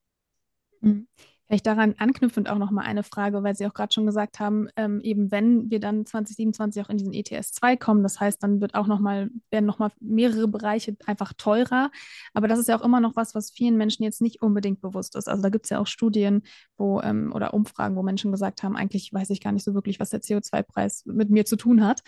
Mhm. 0.80 1.08
Vielleicht 1.48 1.66
daran 1.66 1.94
anknüpfend 1.96 2.50
auch 2.50 2.58
nochmal 2.58 2.84
eine 2.84 3.02
Frage, 3.02 3.42
weil 3.42 3.56
Sie 3.56 3.66
auch 3.66 3.72
gerade 3.72 3.92
schon 3.92 4.04
gesagt 4.04 4.38
haben, 4.38 4.68
ähm, 4.76 5.00
eben 5.00 5.30
wenn 5.30 5.70
wir 5.70 5.80
dann 5.80 6.04
2027 6.04 6.84
auch 6.84 6.90
in 6.90 6.98
diesen 6.98 7.14
ETS 7.14 7.52
2 7.52 7.76
kommen, 7.76 8.02
das 8.02 8.20
heißt, 8.20 8.42
dann 8.42 8.60
wird 8.60 8.74
auch 8.74 8.86
noch 8.86 9.00
mal, 9.00 9.30
werden 9.50 9.64
nochmal 9.64 9.90
mehrere 9.98 10.46
Bereiche 10.46 10.94
einfach 11.06 11.32
teurer. 11.32 11.90
Aber 12.34 12.48
das 12.48 12.58
ist 12.58 12.68
ja 12.68 12.78
auch 12.78 12.84
immer 12.84 13.00
noch 13.00 13.16
was, 13.16 13.34
was 13.34 13.50
vielen 13.50 13.78
Menschen 13.78 14.02
jetzt 14.02 14.20
nicht 14.20 14.42
unbedingt 14.42 14.82
bewusst 14.82 15.16
ist. 15.16 15.26
Also 15.26 15.42
da 15.42 15.48
gibt 15.48 15.64
es 15.64 15.70
ja 15.70 15.78
auch 15.78 15.86
Studien 15.86 16.42
wo, 16.76 17.00
ähm, 17.00 17.32
oder 17.34 17.54
Umfragen, 17.54 17.96
wo 17.96 18.02
Menschen 18.02 18.30
gesagt 18.30 18.62
haben, 18.62 18.76
eigentlich 18.76 19.10
weiß 19.12 19.30
ich 19.30 19.40
gar 19.40 19.52
nicht 19.52 19.64
so 19.64 19.72
wirklich, 19.72 20.00
was 20.00 20.10
der 20.10 20.20
CO2-Preis 20.20 21.06
mit 21.06 21.30
mir 21.30 21.46
zu 21.46 21.56
tun 21.56 21.82
hat. 21.82 22.02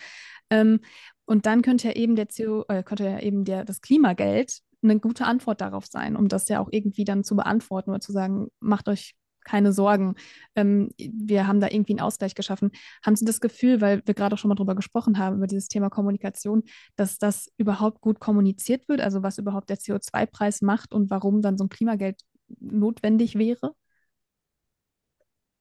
Ähm, 0.51 0.81
und 1.25 1.47
dann 1.47 1.63
könnte 1.63 1.87
ja 1.87 1.95
eben 1.95 2.15
der 2.15 2.27
CO, 2.27 2.65
äh, 2.67 2.83
könnte 2.83 3.05
ja 3.05 3.19
eben 3.19 3.43
der, 3.43 3.65
das 3.65 3.81
Klimageld 3.81 4.59
eine 4.83 4.99
gute 4.99 5.25
Antwort 5.25 5.61
darauf 5.61 5.85
sein, 5.85 6.15
um 6.15 6.27
das 6.27 6.47
ja 6.49 6.59
auch 6.59 6.69
irgendwie 6.71 7.05
dann 7.05 7.23
zu 7.23 7.35
beantworten 7.35 7.91
oder 7.91 8.01
zu 8.01 8.11
sagen, 8.11 8.49
macht 8.59 8.87
euch 8.87 9.15
keine 9.43 9.73
Sorgen, 9.73 10.15
ähm, 10.55 10.89
wir 10.97 11.47
haben 11.47 11.59
da 11.59 11.67
irgendwie 11.69 11.93
einen 11.93 12.01
Ausgleich 12.01 12.35
geschaffen. 12.35 12.71
Haben 13.05 13.15
Sie 13.15 13.25
das 13.25 13.41
Gefühl, 13.41 13.81
weil 13.81 14.01
wir 14.05 14.13
gerade 14.13 14.35
auch 14.35 14.39
schon 14.39 14.49
mal 14.49 14.55
drüber 14.55 14.75
gesprochen 14.75 15.17
haben, 15.17 15.37
über 15.37 15.47
dieses 15.47 15.67
Thema 15.67 15.89
Kommunikation, 15.89 16.63
dass 16.95 17.17
das 17.17 17.51
überhaupt 17.57 18.01
gut 18.01 18.19
kommuniziert 18.19 18.87
wird, 18.87 19.01
also 19.01 19.23
was 19.23 19.37
überhaupt 19.37 19.69
der 19.69 19.77
CO2-Preis 19.77 20.61
macht 20.61 20.93
und 20.93 21.09
warum 21.09 21.41
dann 21.41 21.57
so 21.57 21.65
ein 21.65 21.69
Klimageld 21.69 22.21
notwendig 22.59 23.37
wäre? 23.37 23.73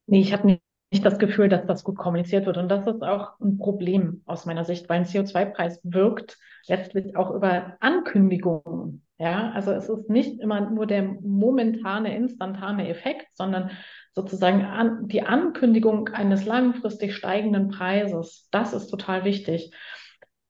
Nee, 0.07 0.21
ich 0.21 0.33
habe 0.33 0.61
nicht 0.93 1.05
das 1.05 1.19
Gefühl, 1.19 1.49
dass 1.49 1.67
das 1.67 1.85
gut 1.85 1.97
kommuniziert 1.97 2.47
wird. 2.47 2.57
Und 2.57 2.69
das 2.69 2.87
ist 2.87 3.03
auch 3.03 3.39
ein 3.41 3.59
Problem 3.59 4.23
aus 4.27 4.45
meiner 4.45 4.65
Sicht, 4.65 4.89
weil 4.89 5.01
ein 5.01 5.07
CO2-Preis 5.07 5.81
wirkt 5.85 6.39
letztlich 6.67 7.17
auch 7.17 7.31
über 7.31 7.77
Ankündigungen. 7.81 9.07
Ja, 9.21 9.51
also 9.51 9.71
es 9.73 9.87
ist 9.91 10.09
nicht 10.09 10.41
immer 10.41 10.71
nur 10.71 10.87
der 10.87 11.03
momentane, 11.03 12.17
instantane 12.17 12.89
Effekt, 12.89 13.27
sondern 13.35 13.71
sozusagen 14.15 14.65
an, 14.65 15.09
die 15.09 15.21
Ankündigung 15.23 16.09
eines 16.09 16.47
langfristig 16.47 17.15
steigenden 17.15 17.69
Preises. 17.69 18.49
Das 18.51 18.73
ist 18.73 18.87
total 18.87 19.25
wichtig. 19.27 19.73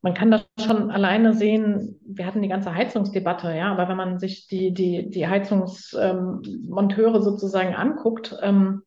Man 0.02 0.14
kann 0.14 0.30
das 0.30 0.46
schon 0.64 0.92
alleine 0.92 1.34
sehen. 1.34 1.98
Wir 2.06 2.26
hatten 2.26 2.42
die 2.42 2.48
ganze 2.48 2.72
Heizungsdebatte, 2.72 3.52
ja, 3.56 3.72
aber 3.72 3.88
wenn 3.88 3.96
man 3.96 4.20
sich 4.20 4.46
die, 4.46 4.72
die, 4.72 5.10
die 5.10 5.26
Heizungsmonteure 5.26 7.16
ähm, 7.16 7.22
sozusagen 7.22 7.74
anguckt, 7.74 8.36
ähm, 8.40 8.82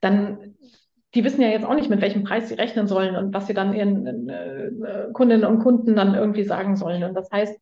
dann 0.00 0.56
die 1.14 1.22
wissen 1.22 1.40
ja 1.40 1.48
jetzt 1.50 1.64
auch 1.64 1.74
nicht, 1.74 1.88
mit 1.88 2.00
welchem 2.00 2.24
Preis 2.24 2.48
sie 2.48 2.54
rechnen 2.54 2.88
sollen 2.88 3.14
und 3.14 3.32
was 3.32 3.46
sie 3.46 3.54
dann 3.54 3.74
ihren 3.74 4.28
äh, 4.28 4.72
Kundinnen 5.12 5.44
und 5.44 5.60
Kunden 5.60 5.94
dann 5.94 6.16
irgendwie 6.16 6.42
sagen 6.42 6.74
sollen. 6.74 7.04
Und 7.04 7.14
das 7.14 7.30
heißt, 7.30 7.56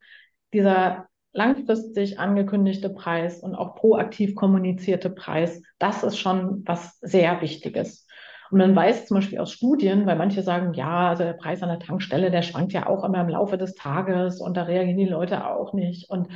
dieser 0.54 1.06
langfristig 1.32 2.18
angekündigte 2.18 2.88
Preis 2.88 3.40
und 3.40 3.54
auch 3.54 3.74
proaktiv 3.74 4.34
kommunizierte 4.34 5.10
Preis, 5.10 5.60
das 5.78 6.04
ist 6.04 6.16
schon 6.16 6.62
was 6.64 6.98
sehr 7.00 7.40
Wichtiges. 7.42 8.06
Und 8.50 8.58
man 8.58 8.76
weiß 8.76 9.06
zum 9.06 9.16
Beispiel 9.16 9.40
aus 9.40 9.52
Studien, 9.52 10.06
weil 10.06 10.16
manche 10.16 10.42
sagen, 10.42 10.74
ja, 10.74 11.08
also 11.08 11.24
der 11.24 11.32
Preis 11.32 11.62
an 11.62 11.70
der 11.70 11.80
Tankstelle, 11.80 12.30
der 12.30 12.42
schwankt 12.42 12.72
ja 12.72 12.86
auch 12.86 13.04
immer 13.04 13.20
im 13.20 13.28
Laufe 13.28 13.58
des 13.58 13.74
Tages 13.74 14.40
und 14.40 14.56
da 14.56 14.62
reagieren 14.62 14.98
die 14.98 15.06
Leute 15.06 15.46
auch 15.46 15.72
nicht. 15.72 16.08
Und 16.08 16.28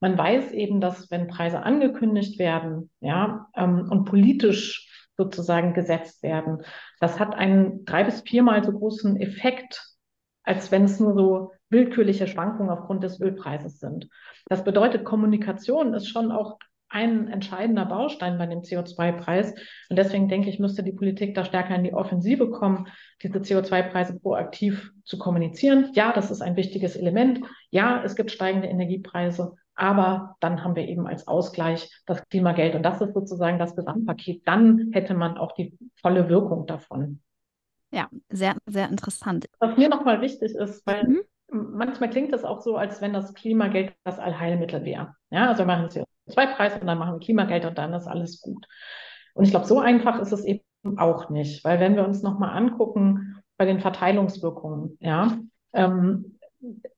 man 0.00 0.16
weiß 0.16 0.52
eben, 0.52 0.80
dass 0.80 1.10
wenn 1.10 1.26
Preise 1.26 1.62
angekündigt 1.62 2.38
werden, 2.38 2.90
ja, 3.00 3.48
ähm, 3.56 3.88
und 3.90 4.04
politisch 4.04 4.88
sozusagen 5.16 5.74
gesetzt 5.74 6.22
werden. 6.22 6.62
Das 7.00 7.18
hat 7.18 7.34
einen 7.34 7.84
drei 7.84 8.04
bis 8.04 8.20
viermal 8.20 8.62
so 8.62 8.70
großen 8.70 9.16
Effekt, 9.20 9.84
als 10.44 10.70
wenn 10.70 10.84
es 10.84 11.00
nur 11.00 11.14
so 11.14 11.52
willkürliche 11.70 12.26
Schwankungen 12.26 12.70
aufgrund 12.70 13.02
des 13.02 13.20
Ölpreises 13.20 13.78
sind. 13.78 14.08
Das 14.46 14.64
bedeutet, 14.64 15.04
Kommunikation 15.04 15.94
ist 15.94 16.08
schon 16.08 16.32
auch 16.32 16.58
ein 16.90 17.28
entscheidender 17.28 17.84
Baustein 17.84 18.38
bei 18.38 18.46
dem 18.46 18.60
CO2-Preis. 18.60 19.54
Und 19.90 19.96
deswegen 19.96 20.28
denke 20.28 20.48
ich, 20.48 20.58
müsste 20.58 20.82
die 20.82 20.92
Politik 20.92 21.34
da 21.34 21.44
stärker 21.44 21.74
in 21.74 21.84
die 21.84 21.92
Offensive 21.92 22.50
kommen, 22.50 22.88
diese 23.22 23.38
CO2-Preise 23.38 24.18
proaktiv 24.18 24.90
zu 25.04 25.18
kommunizieren. 25.18 25.90
Ja, 25.92 26.12
das 26.12 26.30
ist 26.30 26.40
ein 26.40 26.56
wichtiges 26.56 26.96
Element. 26.96 27.40
Ja, 27.70 28.02
es 28.04 28.16
gibt 28.16 28.30
steigende 28.30 28.68
Energiepreise. 28.68 29.54
Aber 29.74 30.36
dann 30.40 30.64
haben 30.64 30.74
wir 30.74 30.88
eben 30.88 31.06
als 31.06 31.28
Ausgleich 31.28 31.88
das 32.06 32.26
Klimageld. 32.30 32.74
Und 32.74 32.82
das 32.82 33.00
ist 33.00 33.14
sozusagen 33.14 33.58
das 33.58 33.76
Gesamtpaket. 33.76 34.42
Dann 34.46 34.90
hätte 34.92 35.14
man 35.14 35.36
auch 35.36 35.52
die 35.52 35.78
volle 36.00 36.28
Wirkung 36.28 36.66
davon. 36.66 37.20
Ja, 37.90 38.08
sehr, 38.28 38.56
sehr 38.66 38.88
interessant. 38.88 39.46
Was 39.60 39.76
mir 39.76 39.88
nochmal 39.88 40.20
wichtig 40.20 40.54
ist, 40.54 40.86
weil 40.86 41.04
mhm. 41.06 41.20
Manchmal 41.50 42.10
klingt 42.10 42.32
es 42.32 42.44
auch 42.44 42.60
so, 42.60 42.76
als 42.76 43.00
wenn 43.00 43.12
das 43.12 43.34
Klimageld 43.34 43.94
das 44.04 44.18
Allheilmittel 44.18 44.84
wäre. 44.84 45.14
Ja, 45.30 45.48
also 45.48 45.60
wir 45.60 45.66
machen 45.66 45.88
CO2-Preis 45.88 46.80
und 46.80 46.86
dann 46.86 46.98
machen 46.98 47.14
wir 47.14 47.20
Klimageld 47.20 47.64
und 47.64 47.78
dann 47.78 47.92
ist 47.92 48.06
alles 48.06 48.40
gut. 48.40 48.66
Und 49.34 49.44
ich 49.44 49.50
glaube, 49.50 49.66
so 49.66 49.78
einfach 49.78 50.18
ist 50.20 50.32
es 50.32 50.44
eben 50.44 50.62
auch 50.96 51.30
nicht, 51.30 51.64
weil 51.64 51.80
wenn 51.80 51.96
wir 51.96 52.04
uns 52.04 52.22
nochmal 52.22 52.56
angucken 52.56 53.40
bei 53.56 53.64
den 53.64 53.80
Verteilungswirkungen, 53.80 54.96
ja, 55.00 55.38
ähm, 55.72 56.38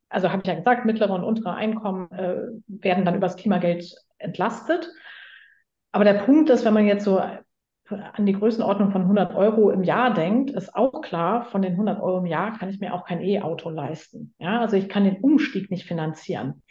also 0.09 0.31
habe 0.31 0.43
ich 0.43 0.49
ja 0.49 0.55
gesagt, 0.55 0.87
mittlere 0.87 1.13
und 1.13 1.25
untere 1.25 1.55
Einkommen 1.55 2.11
äh, 2.13 2.49
werden 2.67 3.05
dann 3.05 3.15
übers 3.15 3.37
Klimageld 3.37 3.95
entlastet. 4.19 4.91
Aber 5.93 6.05
der 6.05 6.15
Punkt 6.15 6.51
ist, 6.51 6.65
wenn 6.65 6.75
man 6.75 6.87
jetzt 6.87 7.05
so 7.05 7.21
an 7.91 8.27
die 8.27 8.33
Größenordnung 8.33 8.93
von 8.93 9.03
100 9.03 9.35
Euro 9.35 9.71
im 9.71 9.83
Jahr 9.83 10.15
denkt, 10.15 10.51
ist 10.51 10.75
auch 10.75 11.01
klar, 11.01 11.45
von 11.47 11.63
den 11.63 11.73
100 11.73 12.01
Euro 12.01 12.19
im 12.19 12.27
Jahr 12.27 12.57
kann 12.59 12.69
ich 12.69 12.81
mir 12.81 12.95
auch 12.95 13.05
kein 13.05 13.21
E-Auto 13.21 13.71
leisten. 13.71 14.35
Ja, 14.39 14.61
also 14.61 14.77
ich 14.77 14.89
kann 14.89 15.05
den 15.05 15.21
Umstieg 15.21 15.71
nicht 15.71 15.87
finanzieren 15.87 16.63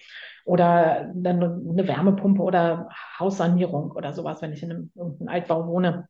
oder 0.45 1.11
dann 1.13 1.43
eine 1.43 1.87
Wärmepumpe 1.87 2.41
oder 2.41 2.89
Haussanierung 3.19 3.91
oder 3.91 4.13
sowas, 4.13 4.41
wenn 4.41 4.53
ich 4.53 4.63
in 4.63 4.71
einem, 4.71 4.91
irgendeinem 4.95 5.29
Altbau 5.29 5.67
wohne. 5.67 6.07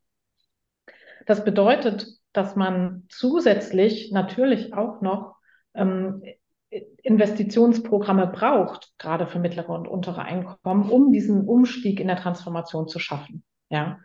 Das 1.25 1.43
bedeutet, 1.43 2.07
dass 2.31 2.55
man 2.55 3.05
zusätzlich 3.09 4.11
natürlich 4.11 4.73
auch 4.73 5.01
noch 5.01 5.35
ähm, 5.73 6.23
Investitionsprogramme 6.69 8.27
braucht, 8.27 8.93
gerade 8.97 9.27
für 9.27 9.39
mittlere 9.39 9.69
und 9.69 9.87
untere 9.87 10.21
Einkommen, 10.21 10.89
um 10.89 11.11
diesen 11.11 11.47
Umstieg 11.47 11.99
in 11.99 12.07
der 12.07 12.17
Transformation 12.17 12.87
zu 12.87 12.99
schaffen. 12.99 13.43
Ja. 13.69 13.99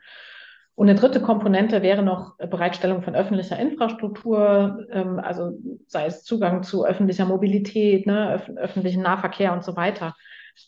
Und 0.76 0.88
eine 0.88 0.98
dritte 0.98 1.20
Komponente 1.20 1.82
wäre 1.82 2.02
noch 2.02 2.36
Bereitstellung 2.36 3.02
von 3.02 3.14
öffentlicher 3.14 3.58
Infrastruktur, 3.58 4.86
ähm, 4.90 5.20
also 5.20 5.52
sei 5.86 6.06
es 6.06 6.24
Zugang 6.24 6.64
zu 6.64 6.84
öffentlicher 6.84 7.26
Mobilität, 7.26 8.06
ne, 8.06 8.34
öf 8.34 8.50
öffentlichen 8.56 9.02
Nahverkehr 9.02 9.52
und 9.52 9.64
so 9.64 9.76
weiter. 9.76 10.14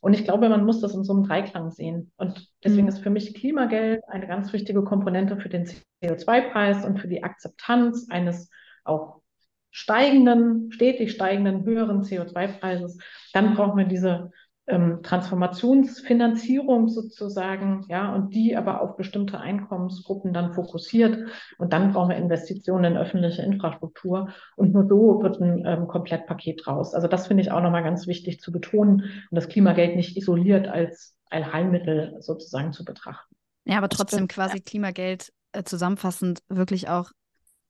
Und 0.00 0.14
ich 0.14 0.24
glaube, 0.24 0.48
man 0.48 0.64
muss 0.64 0.80
das 0.80 0.94
in 0.94 1.04
so 1.04 1.12
einem 1.12 1.24
Dreiklang 1.24 1.70
sehen. 1.70 2.12
Und 2.16 2.48
deswegen 2.62 2.84
mhm. 2.84 2.88
ist 2.88 2.98
für 2.98 3.10
mich 3.10 3.34
Klimageld 3.34 4.02
eine 4.08 4.26
ganz 4.26 4.52
wichtige 4.52 4.82
Komponente 4.84 5.36
für 5.36 5.48
den 5.48 5.66
CO2-Preis 6.02 6.84
und 6.84 7.00
für 7.00 7.08
die 7.08 7.24
Akzeptanz 7.24 8.08
eines 8.10 8.50
auch 8.84 9.20
steigenden, 9.70 10.72
stetig 10.72 11.12
steigenden, 11.12 11.64
höheren 11.64 12.02
CO2-Preises. 12.02 12.98
Dann 13.32 13.54
brauchen 13.54 13.76
wir 13.76 13.86
diese 13.86 14.30
ähm, 14.68 15.00
Transformationsfinanzierung 15.02 16.88
sozusagen, 16.88 17.84
ja, 17.88 18.14
und 18.14 18.34
die 18.34 18.56
aber 18.56 18.80
auf 18.80 18.96
bestimmte 18.96 19.38
Einkommensgruppen 19.38 20.32
dann 20.32 20.54
fokussiert. 20.54 21.28
Und 21.58 21.72
dann 21.72 21.92
brauchen 21.92 22.10
wir 22.10 22.16
Investitionen 22.16 22.92
in 22.92 22.98
öffentliche 22.98 23.42
Infrastruktur. 23.42 24.30
Und 24.56 24.72
nur 24.72 24.86
so 24.88 25.22
wird 25.22 25.40
ein 25.40 25.64
ähm, 25.64 25.86
Komplettpaket 25.86 26.66
raus. 26.66 26.94
Also 26.94 27.06
das 27.08 27.26
finde 27.26 27.42
ich 27.42 27.52
auch 27.52 27.60
nochmal 27.60 27.84
ganz 27.84 28.06
wichtig 28.06 28.40
zu 28.40 28.50
betonen 28.52 29.02
und 29.02 29.34
das 29.34 29.48
Klimageld 29.48 29.96
nicht 29.96 30.16
isoliert 30.16 30.66
als 30.66 31.16
Allheilmittel 31.30 32.16
sozusagen 32.20 32.72
zu 32.72 32.84
betrachten. 32.84 33.34
Ja, 33.64 33.78
aber 33.78 33.88
trotzdem 33.88 34.28
quasi 34.28 34.60
Klimageld 34.60 35.32
äh, 35.52 35.64
zusammenfassend 35.64 36.40
wirklich 36.48 36.88
auch 36.88 37.10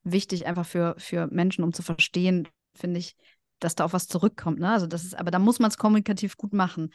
wichtig 0.02 0.46
einfach 0.46 0.66
für, 0.66 0.94
für 0.98 1.26
Menschen, 1.28 1.64
um 1.64 1.72
zu 1.72 1.82
verstehen, 1.82 2.48
finde 2.74 3.00
ich, 3.00 3.16
dass 3.60 3.74
da 3.74 3.84
auch 3.84 3.92
was 3.92 4.08
zurückkommt. 4.08 4.60
Ne? 4.60 4.70
Also 4.70 4.86
das 4.86 5.04
ist, 5.04 5.18
aber 5.18 5.30
da 5.30 5.38
muss 5.38 5.58
man 5.58 5.70
es 5.70 5.78
kommunikativ 5.78 6.36
gut 6.36 6.52
machen. 6.52 6.92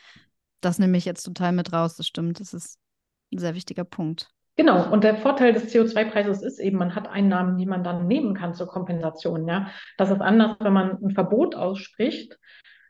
Das 0.62 0.80
nehme 0.80 0.98
ich 0.98 1.06
jetzt 1.06 1.24
total 1.24 1.52
mit 1.52 1.74
raus, 1.74 1.96
das 1.96 2.08
stimmt. 2.08 2.40
Das 2.40 2.54
ist 2.54 2.78
ein 3.34 3.40
sehr 3.40 3.56
wichtiger 3.56 3.84
Punkt. 3.84 4.30
Genau, 4.58 4.92
und 4.92 5.04
der 5.04 5.16
Vorteil 5.16 5.54
des 5.54 5.74
CO2-Preises 5.74 6.42
ist 6.44 6.60
eben, 6.60 6.78
man 6.78 6.94
hat 6.94 7.08
Einnahmen, 7.08 7.58
die 7.58 7.66
man 7.66 7.84
dann 7.84 8.06
nehmen 8.06 8.36
kann 8.36 8.54
zur 8.54 8.68
Kompensation. 8.68 9.48
Ja? 9.48 9.72
Das 9.98 10.12
ist 10.12 10.22
anders, 10.22 10.58
wenn 10.60 10.74
man 10.74 11.04
ein 11.04 11.12
Verbot 11.12 11.56
ausspricht, 11.56 12.38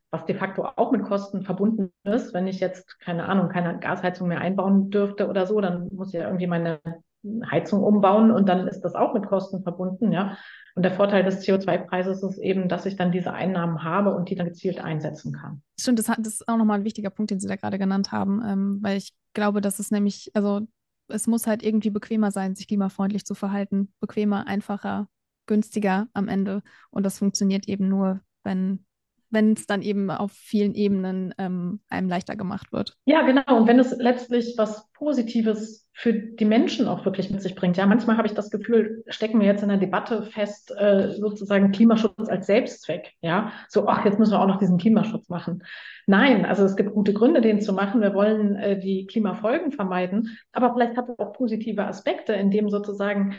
was 0.10 0.26
de 0.26 0.36
facto 0.36 0.66
auch 0.66 0.92
mit 0.92 1.04
Kosten 1.04 1.44
verbunden 1.44 1.94
ist. 2.04 2.34
Wenn 2.34 2.48
ich 2.48 2.60
jetzt, 2.60 3.00
keine 3.00 3.30
Ahnung, 3.30 3.50
keine 3.50 3.80
Gasheizung 3.80 4.28
mehr 4.28 4.42
einbauen 4.42 4.90
dürfte 4.90 5.30
oder 5.30 5.46
so, 5.46 5.62
dann 5.62 5.88
muss 5.94 6.08
ich 6.08 6.16
ja 6.16 6.26
irgendwie 6.26 6.48
meine 6.48 6.82
Heizung 7.50 7.84
umbauen 7.84 8.32
und 8.32 8.50
dann 8.50 8.68
ist 8.68 8.82
das 8.82 8.96
auch 8.96 9.14
mit 9.14 9.28
Kosten 9.28 9.64
verbunden, 9.64 10.12
ja. 10.12 10.38
Und 10.76 10.84
der 10.84 10.94
Vorteil 10.94 11.24
des 11.24 11.46
CO2-Preises 11.46 12.24
ist 12.24 12.38
eben, 12.38 12.70
dass 12.70 12.86
ich 12.86 12.96
dann 12.96 13.12
diese 13.12 13.34
Einnahmen 13.34 13.84
habe 13.84 14.16
und 14.16 14.30
die 14.30 14.36
dann 14.36 14.48
gezielt 14.48 14.80
einsetzen 14.80 15.34
kann. 15.34 15.62
Stimmt, 15.80 16.00
das, 16.00 16.06
das 16.06 16.34
ist 16.34 16.48
auch 16.48 16.58
nochmal 16.58 16.80
ein 16.80 16.86
wichtiger 16.86 17.10
Punkt, 17.10 17.32
den 17.32 17.40
Sie 17.40 17.48
da 17.48 17.58
gerade 17.58 17.78
genannt 17.78 18.12
haben, 18.12 18.42
ähm, 18.46 18.80
weil 18.82 18.98
ich 18.98 19.14
glaube, 19.34 19.62
dass 19.62 19.80
es 19.80 19.92
nämlich, 19.92 20.32
also 20.34 20.62
es 21.10 21.28
muss 21.28 21.46
halt 21.46 21.62
irgendwie 21.62 21.90
bequemer 21.90 22.32
sein, 22.32 22.56
sich 22.56 22.68
klimafreundlich 22.68 23.26
zu 23.26 23.36
verhalten. 23.36 23.94
Bequemer, 24.00 24.48
einfacher, 24.48 25.10
günstiger 25.46 26.08
am 26.14 26.30
Ende. 26.30 26.64
Und 26.90 27.06
das 27.06 27.20
funktioniert 27.20 27.68
eben 27.68 27.90
nur, 27.90 28.22
wenn 28.44 28.86
wenn 29.32 29.54
es 29.54 29.66
dann 29.66 29.82
eben 29.82 30.12
auf 30.12 30.32
vielen 30.32 30.76
Ebenen 30.76 31.34
ähm, 31.38 31.80
einem 31.90 32.10
leichter 32.10 32.36
gemacht 32.36 32.72
wird. 32.72 32.98
Ja, 33.06 33.22
genau. 33.24 33.58
Und 33.58 33.68
wenn 33.68 33.80
es 33.80 33.96
letztlich 33.98 34.56
was 34.58 34.92
Positives 34.94 35.90
für 35.94 36.14
die 36.14 36.46
Menschen 36.46 36.88
auch 36.88 37.06
wirklich 37.06 37.30
mit 37.30 37.42
sich 37.42 37.54
bringt. 37.56 37.78
Ja, 37.78 37.86
manchmal 37.86 38.18
habe 38.18 38.28
ich 38.28 38.34
das 38.34 38.50
Gefühl, 38.50 39.04
stecken 39.08 39.40
wir 39.40 39.48
jetzt 39.48 39.62
in 39.62 39.70
der 39.70 39.78
Debatte 39.78 40.24
fest, 40.24 40.74
äh, 40.78 41.12
sozusagen 41.12 41.72
Klimaschutz 41.72 42.30
als 42.30 42.48
Selbstzweck. 42.48 43.12
Ja, 43.22 43.52
so, 43.68 43.88
ach, 43.88 44.06
jetzt 44.06 44.18
müssen 44.18 44.32
wir 44.32 44.40
auch 44.40 44.48
noch 44.48 44.60
diesen 44.60 44.78
Klimaschutz 44.78 45.28
machen. 45.30 45.64
Nein, 46.08 46.46
also 46.46 46.66
es 46.66 46.76
gibt 46.76 46.94
gute 46.94 47.14
Gründe, 47.14 47.42
den 47.42 47.62
zu 47.62 47.74
machen. 47.74 48.02
Wir 48.02 48.14
wollen 48.14 48.56
äh, 48.56 48.80
die 48.80 49.06
Klimafolgen 49.06 49.72
vermeiden, 49.72 50.38
aber 50.54 50.74
vielleicht 50.74 50.98
hat 50.98 51.10
es 51.10 51.20
auch 51.20 51.34
positive 51.34 51.86
Aspekte, 51.86 52.34
indem 52.34 52.70
sozusagen 52.70 53.36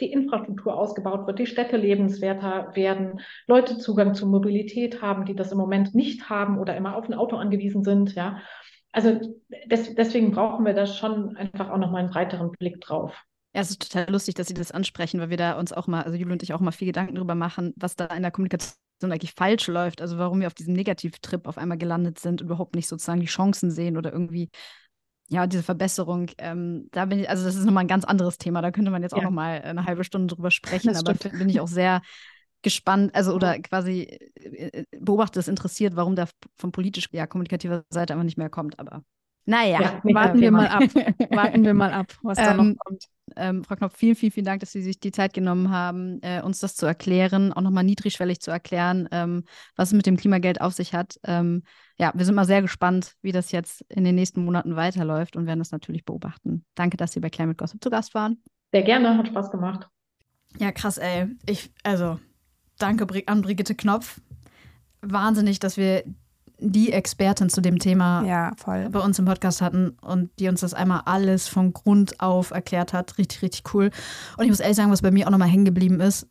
die 0.00 0.12
Infrastruktur 0.12 0.76
ausgebaut 0.76 1.26
wird, 1.26 1.38
die 1.38 1.46
Städte 1.46 1.76
lebenswerter 1.76 2.70
werden, 2.74 3.20
Leute 3.46 3.78
Zugang 3.78 4.14
zu 4.14 4.26
Mobilität 4.26 5.00
haben, 5.02 5.24
die 5.24 5.34
das 5.34 5.52
im 5.52 5.58
Moment 5.58 5.94
nicht 5.94 6.28
haben 6.28 6.58
oder 6.58 6.76
immer 6.76 6.96
auf 6.96 7.08
ein 7.08 7.14
Auto 7.14 7.36
angewiesen 7.36 7.82
sind, 7.82 8.14
ja. 8.14 8.40
Also 8.92 9.20
des, 9.70 9.94
deswegen 9.94 10.30
brauchen 10.30 10.64
wir 10.64 10.72
da 10.72 10.86
schon 10.86 11.36
einfach 11.36 11.70
auch 11.70 11.78
nochmal 11.78 12.00
einen 12.00 12.10
breiteren 12.10 12.50
Blick 12.52 12.80
drauf. 12.80 13.12
Ja, 13.54 13.62
es 13.62 13.70
ist 13.70 13.90
total 13.90 14.10
lustig, 14.10 14.34
dass 14.34 14.48
Sie 14.48 14.54
das 14.54 14.70
ansprechen, 14.70 15.20
weil 15.20 15.30
wir 15.30 15.36
da 15.38 15.58
uns 15.58 15.72
auch 15.72 15.86
mal, 15.86 16.02
also 16.02 16.16
Jule 16.16 16.32
und 16.32 16.42
ich 16.42 16.52
auch 16.52 16.60
mal 16.60 16.72
viel 16.72 16.86
Gedanken 16.86 17.14
darüber 17.14 17.34
machen, 17.34 17.72
was 17.76 17.96
da 17.96 18.06
in 18.06 18.22
der 18.22 18.30
Kommunikation 18.30 18.76
eigentlich 19.02 19.32
falsch 19.34 19.66
läuft. 19.66 20.00
Also 20.00 20.18
warum 20.18 20.40
wir 20.40 20.46
auf 20.46 20.54
diesem 20.54 20.74
Negativtrip 20.74 21.46
auf 21.46 21.58
einmal 21.58 21.78
gelandet 21.78 22.18
sind, 22.18 22.40
überhaupt 22.40 22.74
nicht 22.74 22.88
sozusagen 22.88 23.20
die 23.20 23.26
Chancen 23.26 23.70
sehen 23.70 23.96
oder 23.96 24.12
irgendwie 24.12 24.50
ja, 25.28 25.46
diese 25.46 25.62
Verbesserung, 25.62 26.30
ähm, 26.38 26.88
da 26.92 27.06
bin 27.06 27.20
ich, 27.20 27.30
also 27.30 27.44
das 27.44 27.56
ist 27.56 27.64
nochmal 27.64 27.84
ein 27.84 27.88
ganz 27.88 28.04
anderes 28.04 28.38
Thema. 28.38 28.62
Da 28.62 28.70
könnte 28.70 28.90
man 28.90 29.02
jetzt 29.02 29.12
auch 29.12 29.18
ja. 29.18 29.24
nochmal 29.24 29.62
eine 29.62 29.84
halbe 29.84 30.04
Stunde 30.04 30.34
drüber 30.34 30.50
sprechen, 30.50 30.88
das 30.88 31.00
aber 31.00 31.14
stimmt. 31.14 31.38
bin 31.38 31.48
ich 31.48 31.60
auch 31.60 31.68
sehr 31.68 32.02
gespannt, 32.62 33.14
also 33.14 33.34
oder 33.34 33.58
quasi 33.60 34.02
äh, 34.34 34.80
äh, 34.80 34.84
beobachtet 34.98 35.36
es 35.36 35.48
interessiert, 35.48 35.96
warum 35.96 36.16
der 36.16 36.28
von 36.56 36.72
politisch 36.72 37.08
ja 37.12 37.26
kommunikativer 37.26 37.84
Seite 37.90 38.12
einfach 38.12 38.24
nicht 38.24 38.38
mehr 38.38 38.50
kommt. 38.50 38.78
Aber 38.78 39.02
naja, 39.44 39.80
ja, 39.80 40.14
warten 40.14 40.40
wir 40.40 40.50
mal 40.50 40.68
ab. 40.68 40.82
warten 41.30 41.64
wir 41.64 41.74
mal 41.74 41.92
ab, 41.92 42.12
was 42.22 42.38
da 42.38 42.54
noch 42.54 42.64
ähm, 42.64 42.76
kommt. 42.78 43.04
Ähm, 43.34 43.64
Frau 43.64 43.76
Knopf, 43.76 43.96
vielen, 43.96 44.14
vielen, 44.14 44.32
vielen 44.32 44.46
Dank, 44.46 44.60
dass 44.60 44.72
Sie 44.72 44.82
sich 44.82 45.00
die 45.00 45.12
Zeit 45.12 45.34
genommen 45.34 45.70
haben, 45.70 46.20
äh, 46.22 46.42
uns 46.42 46.60
das 46.60 46.76
zu 46.76 46.86
erklären, 46.86 47.52
auch 47.52 47.62
nochmal 47.62 47.84
niedrigschwellig 47.84 48.40
zu 48.40 48.50
erklären, 48.50 49.08
ähm, 49.10 49.44
was 49.74 49.88
es 49.88 49.94
mit 49.94 50.06
dem 50.06 50.16
Klimageld 50.16 50.60
auf 50.60 50.74
sich 50.74 50.94
hat. 50.94 51.18
Ähm, 51.24 51.62
ja, 51.98 52.12
wir 52.14 52.24
sind 52.24 52.34
mal 52.34 52.44
sehr 52.44 52.62
gespannt, 52.62 53.14
wie 53.22 53.32
das 53.32 53.52
jetzt 53.52 53.82
in 53.88 54.04
den 54.04 54.14
nächsten 54.14 54.44
Monaten 54.44 54.76
weiterläuft 54.76 55.36
und 55.36 55.46
werden 55.46 55.58
das 55.58 55.72
natürlich 55.72 56.04
beobachten. 56.04 56.64
Danke, 56.74 56.96
dass 56.96 57.12
Sie 57.12 57.20
bei 57.20 57.30
Climate 57.30 57.56
Gossip 57.56 57.82
zu 57.82 57.90
Gast 57.90 58.14
waren. 58.14 58.42
Sehr 58.72 58.82
gerne, 58.82 59.16
hat 59.18 59.28
Spaß 59.28 59.50
gemacht. 59.50 59.88
Ja, 60.58 60.72
krass, 60.72 60.98
ey. 60.98 61.26
Ich, 61.46 61.72
also, 61.82 62.18
danke 62.78 63.06
an 63.26 63.42
Brigitte 63.42 63.74
Knopf. 63.74 64.20
Wahnsinnig, 65.00 65.58
dass 65.58 65.76
wir 65.76 66.04
die 66.58 66.92
Expertin 66.92 67.48
zu 67.48 67.60
dem 67.60 67.78
Thema 67.78 68.24
ja, 68.24 68.52
bei 68.64 69.00
uns 69.00 69.18
im 69.18 69.26
Podcast 69.26 69.60
hatten 69.60 69.90
und 70.00 70.30
die 70.38 70.48
uns 70.48 70.60
das 70.60 70.74
einmal 70.74 71.02
alles 71.04 71.48
von 71.48 71.72
Grund 71.72 72.20
auf 72.20 72.50
erklärt 72.50 72.92
hat. 72.92 73.18
Richtig, 73.18 73.42
richtig 73.42 73.74
cool. 73.74 73.90
Und 74.36 74.44
ich 74.44 74.50
muss 74.50 74.60
ehrlich 74.60 74.76
sagen, 74.76 74.90
was 74.90 75.02
bei 75.02 75.10
mir 75.10 75.26
auch 75.26 75.30
nochmal 75.30 75.48
hängen 75.48 75.66
geblieben 75.66 76.00
ist, 76.00 76.26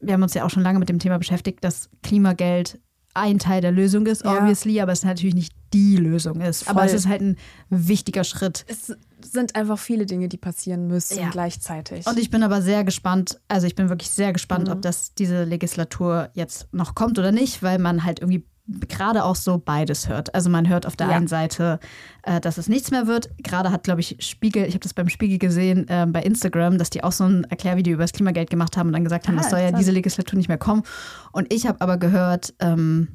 wir 0.00 0.14
haben 0.14 0.22
uns 0.22 0.34
ja 0.34 0.44
auch 0.44 0.50
schon 0.50 0.62
lange 0.62 0.78
mit 0.78 0.88
dem 0.88 0.98
Thema 0.98 1.18
beschäftigt, 1.18 1.64
dass 1.64 1.88
Klimageld 2.02 2.78
ein 3.14 3.38
Teil 3.38 3.60
der 3.60 3.70
Lösung 3.70 4.06
ist, 4.06 4.24
ja. 4.24 4.36
obviously, 4.36 4.80
aber 4.80 4.92
es 4.92 5.04
natürlich 5.04 5.36
nicht 5.36 5.54
die 5.72 5.96
Lösung 5.96 6.40
ist. 6.40 6.64
Voll. 6.64 6.72
Aber 6.72 6.84
es 6.84 6.92
ist 6.92 7.08
halt 7.08 7.22
ein 7.22 7.36
wichtiger 7.70 8.24
Schritt. 8.24 8.64
Es 8.68 8.92
sind 9.22 9.54
einfach 9.56 9.78
viele 9.78 10.04
Dinge, 10.04 10.28
die 10.28 10.36
passieren 10.36 10.88
müssen 10.88 11.18
ja. 11.18 11.30
gleichzeitig. 11.30 12.06
Und 12.06 12.18
ich 12.18 12.30
bin 12.30 12.42
aber 12.42 12.60
sehr 12.60 12.84
gespannt, 12.84 13.40
also 13.48 13.66
ich 13.66 13.76
bin 13.76 13.88
wirklich 13.88 14.10
sehr 14.10 14.32
gespannt, 14.32 14.66
mhm. 14.66 14.74
ob 14.74 14.82
das 14.82 15.14
diese 15.14 15.44
Legislatur 15.44 16.30
jetzt 16.34 16.72
noch 16.72 16.94
kommt 16.94 17.18
oder 17.18 17.32
nicht, 17.32 17.62
weil 17.62 17.78
man 17.78 18.04
halt 18.04 18.20
irgendwie 18.20 18.44
gerade 18.66 19.24
auch 19.24 19.36
so 19.36 19.58
beides 19.58 20.08
hört. 20.08 20.34
Also 20.34 20.48
man 20.48 20.68
hört 20.68 20.86
auf 20.86 20.96
der 20.96 21.08
ja. 21.08 21.16
einen 21.16 21.28
Seite, 21.28 21.78
äh, 22.22 22.40
dass 22.40 22.56
es 22.56 22.68
nichts 22.68 22.90
mehr 22.90 23.06
wird. 23.06 23.28
Gerade 23.38 23.70
hat, 23.70 23.84
glaube 23.84 24.00
ich, 24.00 24.16
Spiegel, 24.20 24.64
ich 24.64 24.74
habe 24.74 24.80
das 24.80 24.94
beim 24.94 25.08
Spiegel 25.08 25.38
gesehen, 25.38 25.86
äh, 25.88 26.06
bei 26.08 26.22
Instagram, 26.22 26.78
dass 26.78 26.90
die 26.90 27.04
auch 27.04 27.12
so 27.12 27.24
ein 27.24 27.44
Erklärvideo 27.44 27.94
über 27.94 28.04
das 28.04 28.12
Klimageld 28.12 28.48
gemacht 28.48 28.76
haben 28.76 28.88
und 28.88 28.94
dann 28.94 29.04
gesagt 29.04 29.28
haben, 29.28 29.38
ah, 29.38 29.42
das 29.42 29.50
soll 29.50 29.60
ja 29.60 29.72
diese 29.72 29.90
Legislatur 29.90 30.38
nicht 30.38 30.48
mehr 30.48 30.58
kommen. 30.58 30.82
Und 31.32 31.52
ich 31.52 31.66
habe 31.66 31.80
aber 31.80 31.98
gehört 31.98 32.54
ähm, 32.60 33.08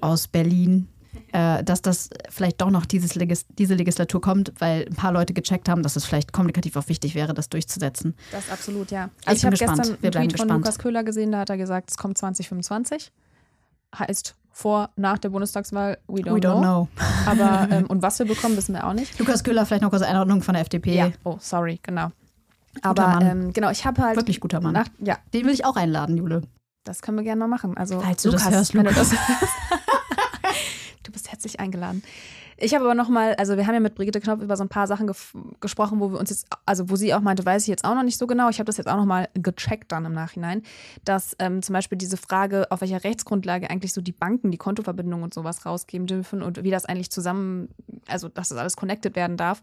aus 0.00 0.26
Berlin, 0.26 0.88
äh, 1.32 1.62
dass 1.62 1.82
das 1.82 2.08
vielleicht 2.30 2.62
doch 2.62 2.70
noch 2.70 2.86
dieses 2.86 3.14
Legis 3.14 3.44
diese 3.58 3.74
Legislatur 3.74 4.22
kommt, 4.22 4.52
weil 4.58 4.86
ein 4.88 4.94
paar 4.94 5.12
Leute 5.12 5.34
gecheckt 5.34 5.68
haben, 5.68 5.82
dass 5.82 5.96
es 5.96 6.06
vielleicht 6.06 6.32
kommunikativ 6.32 6.76
auch 6.76 6.88
wichtig 6.88 7.14
wäre, 7.14 7.34
das 7.34 7.50
durchzusetzen. 7.50 8.14
Das 8.32 8.48
absolut, 8.48 8.90
ja. 8.90 9.10
Also 9.26 9.36
ich 9.36 9.44
habe 9.44 9.56
gestern 9.56 9.80
einen 9.80 10.12
Tweet 10.12 10.38
von 10.38 10.48
Lukas 10.48 10.78
Köhler 10.78 11.04
gesehen, 11.04 11.32
da 11.32 11.40
hat 11.40 11.50
er 11.50 11.58
gesagt, 11.58 11.90
es 11.90 11.98
kommt 11.98 12.16
2025. 12.16 13.12
Heißt 13.96 14.34
vor, 14.54 14.90
nach 14.96 15.18
der 15.18 15.30
Bundestagswahl, 15.30 15.98
we 16.06 16.20
don't, 16.20 16.36
we 16.36 16.38
don't 16.38 16.60
know. 16.60 16.88
know. 16.94 17.06
Aber, 17.26 17.68
ähm, 17.70 17.86
und 17.86 18.02
was 18.02 18.20
wir 18.20 18.26
bekommen, 18.26 18.56
wissen 18.56 18.72
wir 18.74 18.86
auch 18.86 18.92
nicht. 18.92 19.18
Lukas 19.18 19.42
Köhler, 19.42 19.66
vielleicht 19.66 19.82
noch 19.82 19.90
kurze 19.90 20.06
Einordnung 20.06 20.42
von 20.42 20.54
der 20.54 20.62
FDP. 20.62 20.94
Ja, 20.94 21.10
oh, 21.24 21.36
sorry, 21.40 21.80
genau. 21.82 22.10
Aber 22.82 23.18
ähm, 23.20 23.52
genau, 23.52 23.70
ich 23.70 23.84
habe 23.84 24.02
halt. 24.02 24.16
Wirklich 24.16 24.40
guter 24.40 24.60
Mann. 24.60 24.72
Nach, 24.72 24.86
ja. 25.00 25.18
Den 25.32 25.46
will 25.46 25.52
ich 25.52 25.64
auch 25.64 25.76
einladen, 25.76 26.16
Jule. 26.16 26.42
Das 26.84 27.02
können 27.02 27.16
wir 27.18 27.24
gerne 27.24 27.40
mal 27.40 27.48
machen. 27.48 27.76
Also, 27.76 28.00
Falls 28.00 28.22
du 28.22 28.28
Lukas, 28.28 28.44
das 28.44 28.54
hörst, 28.54 28.74
Lukas. 28.74 29.10
Du, 29.14 29.16
das 29.16 29.50
du 31.02 31.12
bist 31.12 31.30
herzlich 31.30 31.60
eingeladen. 31.60 32.02
Ich 32.56 32.74
habe 32.74 32.84
aber 32.84 32.94
noch 32.94 33.08
mal, 33.08 33.34
also 33.34 33.56
wir 33.56 33.66
haben 33.66 33.74
ja 33.74 33.80
mit 33.80 33.94
Brigitte 33.94 34.20
Knopf 34.20 34.42
über 34.42 34.56
so 34.56 34.64
ein 34.64 34.68
paar 34.68 34.86
Sachen 34.86 35.10
gesprochen, 35.60 36.00
wo 36.00 36.12
wir 36.12 36.18
uns 36.18 36.30
jetzt, 36.30 36.46
also 36.66 36.90
wo 36.90 36.96
sie 36.96 37.14
auch 37.14 37.20
meinte, 37.20 37.44
weiß 37.44 37.62
ich 37.62 37.68
jetzt 37.68 37.84
auch 37.84 37.94
noch 37.94 38.02
nicht 38.02 38.18
so 38.18 38.26
genau. 38.26 38.48
Ich 38.48 38.58
habe 38.58 38.66
das 38.66 38.76
jetzt 38.76 38.86
auch 38.86 38.96
noch 38.96 39.04
mal 39.04 39.28
gecheckt 39.34 39.92
dann 39.92 40.04
im 40.04 40.12
Nachhinein, 40.12 40.62
dass 41.04 41.36
ähm, 41.38 41.62
zum 41.62 41.72
Beispiel 41.72 41.98
diese 41.98 42.16
Frage, 42.16 42.70
auf 42.70 42.80
welcher 42.80 43.02
Rechtsgrundlage 43.02 43.70
eigentlich 43.70 43.92
so 43.92 44.00
die 44.00 44.12
Banken 44.12 44.50
die 44.50 44.58
Kontoverbindungen 44.58 45.24
und 45.24 45.34
sowas 45.34 45.66
rausgeben 45.66 46.06
dürfen 46.06 46.42
und 46.42 46.62
wie 46.62 46.70
das 46.70 46.84
eigentlich 46.84 47.10
zusammen, 47.10 47.68
also 48.06 48.28
dass 48.28 48.48
das 48.48 48.58
alles 48.58 48.76
connected 48.76 49.16
werden 49.16 49.36
darf, 49.36 49.62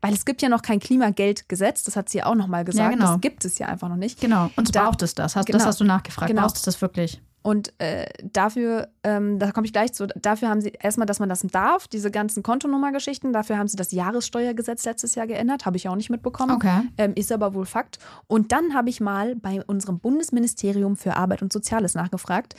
weil 0.00 0.12
es 0.12 0.24
gibt 0.24 0.42
ja 0.42 0.48
noch 0.48 0.62
kein 0.62 0.80
Klimageldgesetz, 0.80 1.84
das 1.84 1.96
hat 1.96 2.08
sie 2.08 2.18
ja 2.18 2.26
auch 2.26 2.34
noch 2.34 2.46
mal 2.48 2.64
gesagt. 2.64 2.90
Ja, 2.90 2.96
genau. 2.96 3.12
Das 3.12 3.20
gibt 3.20 3.44
es 3.44 3.58
ja 3.58 3.68
einfach 3.68 3.88
noch 3.88 3.96
nicht. 3.96 4.20
Genau. 4.20 4.50
Und 4.56 4.74
da, 4.74 4.84
braucht 4.84 5.02
es 5.02 5.14
das? 5.14 5.36
Hast, 5.36 5.46
genau. 5.46 5.58
Das 5.58 5.66
hast 5.66 5.80
du 5.80 5.84
nachgefragt. 5.84 6.28
Genau. 6.28 6.42
Braucht 6.42 6.56
es 6.56 6.62
das 6.62 6.80
wirklich? 6.80 7.20
Und 7.42 7.72
äh, 7.78 8.06
dafür, 8.22 8.88
ähm, 9.02 9.38
da 9.38 9.50
komme 9.52 9.66
ich 9.66 9.72
gleich 9.72 9.92
zu, 9.92 10.06
dafür 10.06 10.48
haben 10.48 10.60
sie 10.60 10.72
erstmal, 10.80 11.06
dass 11.06 11.18
man 11.18 11.28
das 11.28 11.42
darf, 11.42 11.88
diese 11.88 12.10
ganzen 12.10 12.42
Kontonummergeschichten, 12.42 13.32
dafür 13.32 13.58
haben 13.58 13.68
sie 13.68 13.76
das 13.76 13.92
Jahressteuergesetz 13.92 14.84
letztes 14.84 15.14
Jahr 15.14 15.26
geändert, 15.26 15.66
habe 15.66 15.76
ich 15.76 15.88
auch 15.88 15.96
nicht 15.96 16.10
mitbekommen. 16.10 16.52
Okay. 16.52 16.82
Ähm, 16.98 17.12
ist 17.14 17.32
aber 17.32 17.54
wohl 17.54 17.66
Fakt. 17.66 17.98
Und 18.28 18.52
dann 18.52 18.74
habe 18.74 18.90
ich 18.90 19.00
mal 19.00 19.34
bei 19.34 19.62
unserem 19.66 19.98
Bundesministerium 19.98 20.96
für 20.96 21.16
Arbeit 21.16 21.42
und 21.42 21.52
Soziales 21.52 21.94
nachgefragt, 21.94 22.54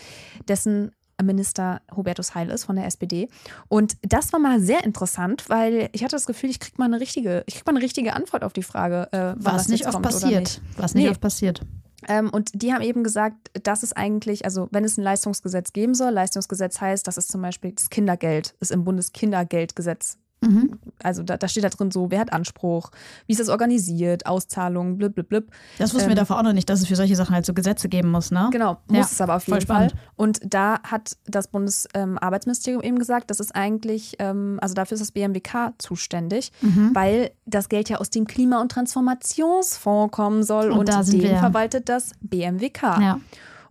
dessen 0.47 0.91
Minister 1.21 1.81
Hubertus 1.95 2.35
Heil 2.35 2.49
ist 2.49 2.65
von 2.65 2.75
der 2.75 2.85
SPD. 2.85 3.29
Und 3.69 3.95
das 4.01 4.33
war 4.33 4.39
mal 4.39 4.59
sehr 4.59 4.83
interessant, 4.83 5.45
weil 5.47 5.89
ich 5.93 6.03
hatte 6.03 6.15
das 6.15 6.25
Gefühl, 6.25 6.49
ich 6.49 6.59
kriege 6.59 6.75
mal 6.77 6.85
eine 6.85 6.99
richtige, 6.99 7.43
ich 7.45 7.55
krieg 7.55 7.65
mal 7.65 7.73
eine 7.73 7.83
richtige 7.83 8.13
Antwort 8.13 8.43
auf 8.43 8.51
die 8.51 8.63
Frage, 8.63 9.07
äh, 9.13 9.35
Was 9.37 9.69
nicht 9.69 9.87
oft 9.87 10.01
passiert. 10.01 10.61
Was 10.75 10.93
nicht 10.95 11.05
Nee. 11.05 11.09
oft 11.11 11.21
passiert. 11.21 11.61
Ähm, 12.07 12.29
und 12.29 12.49
die 12.53 12.73
haben 12.73 12.81
eben 12.81 13.03
gesagt, 13.03 13.51
dass 13.63 13.83
es 13.83 13.93
eigentlich, 13.93 14.45
also 14.45 14.67
wenn 14.71 14.83
es 14.83 14.97
ein 14.97 15.03
Leistungsgesetz 15.03 15.73
geben 15.73 15.93
soll, 15.93 16.11
Leistungsgesetz 16.11 16.81
heißt, 16.81 17.07
dass 17.07 17.17
es 17.17 17.27
zum 17.27 17.41
Beispiel 17.41 17.71
das 17.71 17.89
Kindergeld 17.89 18.55
ist 18.59 18.71
im 18.71 18.83
Bundeskindergeldgesetz. 18.83 20.17
Mhm. 20.49 20.79
Also 21.01 21.23
da, 21.23 21.37
da 21.37 21.47
steht 21.47 21.63
da 21.63 21.69
drin 21.69 21.91
so, 21.91 22.11
wer 22.11 22.19
hat 22.19 22.31
Anspruch, 22.33 22.91
wie 23.27 23.33
ist 23.33 23.39
das 23.39 23.49
organisiert, 23.49 24.25
Auszahlungen, 24.25 24.97
blub, 24.97 25.13
blub, 25.15 25.27
blub. 25.29 25.45
Das 25.77 25.93
wussten 25.93 26.07
wir 26.09 26.13
Ähm, 26.13 26.17
davor 26.17 26.39
auch 26.39 26.43
noch 26.43 26.53
nicht, 26.53 26.69
dass 26.69 26.81
es 26.81 26.87
für 26.87 26.95
solche 26.95 27.15
Sachen 27.15 27.33
halt 27.35 27.45
so 27.45 27.53
Gesetze 27.53 27.89
geben 27.89 28.11
muss, 28.11 28.31
ne? 28.31 28.49
Genau, 28.51 28.77
Ja, 28.89 28.99
muss 28.99 29.11
es 29.11 29.21
aber 29.21 29.35
auf 29.35 29.47
jeden 29.47 29.65
Fall. 29.65 29.91
Und 30.15 30.39
da 30.43 30.79
hat 30.83 31.17
das 31.25 31.47
Bundesarbeitsministerium 31.47 32.81
eben 32.81 32.99
gesagt, 32.99 33.29
das 33.29 33.39
ist 33.39 33.55
eigentlich, 33.55 34.15
ähm, 34.19 34.57
also 34.61 34.73
dafür 34.73 34.95
ist 34.95 35.01
das 35.01 35.11
BMWK 35.11 35.73
zuständig, 35.77 36.51
Mhm. 36.61 36.91
weil 36.93 37.31
das 37.45 37.69
Geld 37.69 37.89
ja 37.89 37.97
aus 37.97 38.09
dem 38.09 38.25
Klima- 38.27 38.61
und 38.61 38.71
Transformationsfonds 38.71 40.11
kommen 40.15 40.43
soll 40.43 40.71
Und 40.71 40.79
und, 40.79 40.89
da 40.89 41.03
sind 41.03 41.21
den 41.21 41.31
wir. 41.31 41.37
verwaltet 41.39 41.89
das 41.89 42.11
BMWK. 42.21 42.81
Ja. 43.01 43.19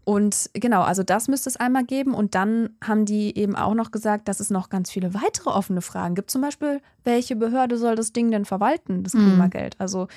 Und 0.04 0.50
genau, 0.54 0.82
also 0.82 1.02
das 1.02 1.28
müsste 1.28 1.48
es 1.48 1.56
einmal 1.56 1.84
geben. 1.84 2.14
Und 2.14 2.34
dann 2.34 2.70
haben 2.82 3.04
die 3.04 3.36
eben 3.38 3.54
auch 3.54 3.74
noch 3.74 3.90
gesagt, 3.92 4.26
dass 4.28 4.40
es 4.40 4.50
noch 4.50 4.68
ganz 4.68 4.90
viele 4.90 5.14
weitere 5.14 5.50
offene 5.50 5.80
Fragen 5.80 6.14
gibt. 6.14 6.30
Zum 6.30 6.42
Beispiel, 6.42 6.80
welche 7.04 7.36
Behörde 7.36 7.76
soll 7.78 7.94
das 7.94 8.12
Ding 8.12 8.30
denn 8.30 8.44
verwalten, 8.44 9.04
das 9.04 9.14
Mhm. 9.14 9.20
Klimageld? 9.26 9.76
Also 9.78 10.08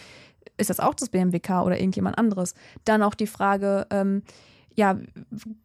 ist 0.57 0.69
das 0.69 0.79
auch 0.79 0.95
das 0.95 1.09
BMWK 1.09 1.63
oder 1.63 1.77
irgendjemand 1.79 2.17
anderes? 2.17 2.55
Dann 2.83 3.03
auch 3.03 3.13
die 3.13 3.27
Frage, 3.27 3.85
ähm, 3.91 4.23
ja, 4.77 4.99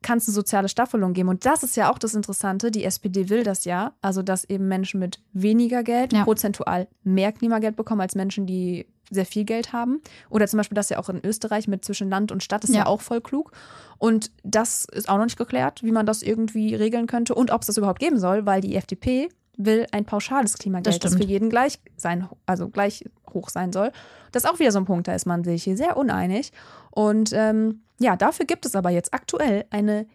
kann 0.02 0.18
es 0.18 0.28
eine 0.28 0.34
soziale 0.34 0.68
Staffelung 0.68 1.14
geben? 1.14 1.28
Und 1.30 1.44
das 1.46 1.62
ist 1.62 1.76
ja 1.76 1.90
auch 1.90 1.98
das 1.98 2.14
Interessante. 2.14 2.70
Die 2.70 2.84
SPD 2.84 3.28
will 3.28 3.42
das 3.42 3.64
ja. 3.64 3.92
Also, 4.02 4.22
dass 4.22 4.44
eben 4.44 4.68
Menschen 4.68 5.00
mit 5.00 5.20
weniger 5.32 5.82
Geld 5.82 6.12
Ja. 6.12 6.24
prozentual 6.24 6.86
mehr 7.02 7.32
Klimageld 7.32 7.74
bekommen 7.76 8.00
als 8.02 8.14
Menschen, 8.14 8.46
die 8.46 8.86
sehr 9.10 9.26
viel 9.26 9.44
Geld 9.44 9.72
haben. 9.72 10.00
Oder 10.30 10.46
zum 10.46 10.56
Beispiel 10.58 10.74
das 10.76 10.88
ja 10.88 10.98
auch 10.98 11.08
in 11.08 11.20
Österreich 11.24 11.68
mit 11.68 11.84
zwischen 11.84 12.08
Land 12.10 12.32
und 12.32 12.42
Stadt 12.42 12.64
ist 12.64 12.70
ja, 12.72 12.80
Ja. 12.80 12.86
auch 12.86 13.00
voll 13.00 13.20
klug. 13.20 13.52
Und 13.98 14.30
das 14.42 14.84
ist 14.86 15.08
auch 15.08 15.18
noch 15.18 15.24
nicht 15.24 15.36
geklärt, 15.38 15.82
wie 15.82 15.92
man 15.92 16.06
das 16.06 16.22
irgendwie 16.22 16.74
regeln 16.74 17.06
könnte 17.06 17.34
und 17.34 17.50
ob 17.50 17.60
es 17.62 17.66
das 17.66 17.76
überhaupt 17.76 17.98
geben 18.00 18.18
soll, 18.18 18.46
weil 18.46 18.60
die 18.60 18.76
FDP 18.76 19.28
will 19.56 19.86
ein 19.92 20.06
pauschales 20.06 20.54
Klimageld, 20.56 20.86
das, 21.04 21.12
stimmt. 21.12 21.22
für 21.22 21.28
jeden 21.28 21.50
gleich 21.50 21.78
sein, 21.96 22.26
also 22.46 22.68
gleich 22.70 23.04
hoch 23.34 23.50
sein 23.50 23.72
soll. 23.72 23.92
Das 24.32 24.44
ist 24.44 24.50
auch 24.50 24.58
wieder 24.58 24.72
so 24.72 24.78
ein 24.78 24.86
Punkt, 24.86 25.06
da 25.06 25.12
ist 25.12 25.26
man 25.26 25.44
sich 25.44 25.64
hier 25.64 25.76
sehr 25.76 25.98
uneinig. 25.98 26.52
Und 26.90 27.32
ähm, 27.34 27.82
ja, 27.98 28.16
dafür 28.16 28.46
gibt 28.46 28.64
es 28.64 28.74
aber 28.74 28.88
jetzt 28.88 29.12
aktuell 29.12 29.66
eine, 29.68 30.06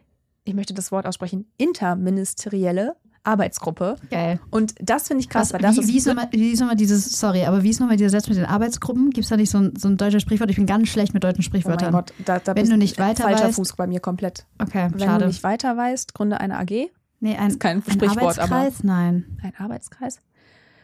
ich 0.46 0.56
möchte 0.56 0.74
das 0.74 0.91
Wort 0.91 1.06
aussprechen, 1.06 1.46
interministerielle 1.58 2.96
Arbeitsgruppe. 3.26 3.95
Geil. 4.09 4.39
Und 4.51 4.76
das 4.80 5.07
finde 5.07 5.21
ich 5.21 5.30
krass, 5.30 5.53
Was, 5.53 5.61
das 5.61 5.78
wie, 5.78 5.88
wie, 5.88 5.97
ist 5.97 6.07
nochmal, 6.07 6.28
wie 6.32 6.51
ist 6.51 6.59
nochmal 6.59 6.76
dieses, 6.76 7.19
sorry, 7.19 7.43
aber 7.45 7.63
wie 7.63 7.69
ist 7.69 7.80
nochmal 7.80 7.97
dieser 7.97 8.09
Satz 8.09 8.28
mit 8.28 8.38
den 8.38 8.45
Arbeitsgruppen? 8.45 9.09
Gibt 9.09 9.23
es 9.26 9.30
da 9.30 9.38
nicht 9.38 9.49
so 9.49 9.57
ein, 9.59 9.73
so 9.78 9.88
ein 9.88 9.97
deutsches 9.97 10.21
Sprichwort? 10.21 10.49
Ich 10.49 10.55
bin 10.57 10.65
ganz 10.65 10.88
schlecht 10.89 11.13
mit 11.13 11.23
deutschen 11.23 11.39
Oh 11.39 11.43
mein 11.43 11.43
Sprichwörtern. 11.43 11.91
Gott, 11.91 12.13
da, 12.26 12.39
da 12.39 12.55
Wenn 12.55 12.69
du 12.69 12.78
nicht 12.78 12.97
weiter 12.99 13.23
falscher 13.23 13.47
weißt- 13.49 13.53
Fuß 13.55 13.73
bei 13.76 13.88
mir 13.88 13.99
komplett. 13.99 14.45
Okay, 14.61 14.89
Wenn 14.91 14.99
schade. 14.99 15.21
du 15.23 15.28
nicht 15.28 15.43
weiter 15.43 15.76
weißt, 15.76 16.13
gründe 16.13 16.39
eine 16.39 16.57
AG, 16.59 16.89
nee, 17.19 17.36
ein, 17.36 17.49
ist 17.51 17.59
kein 17.59 17.78
ein 17.78 17.91
Sprichwort, 17.91 18.39
aber 18.39 18.55
Arbeitskreis? 18.55 18.84
Nein. 18.84 19.38
ein 19.43 19.53
Arbeitskreis. 19.57 20.21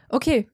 Okay, 0.10 0.48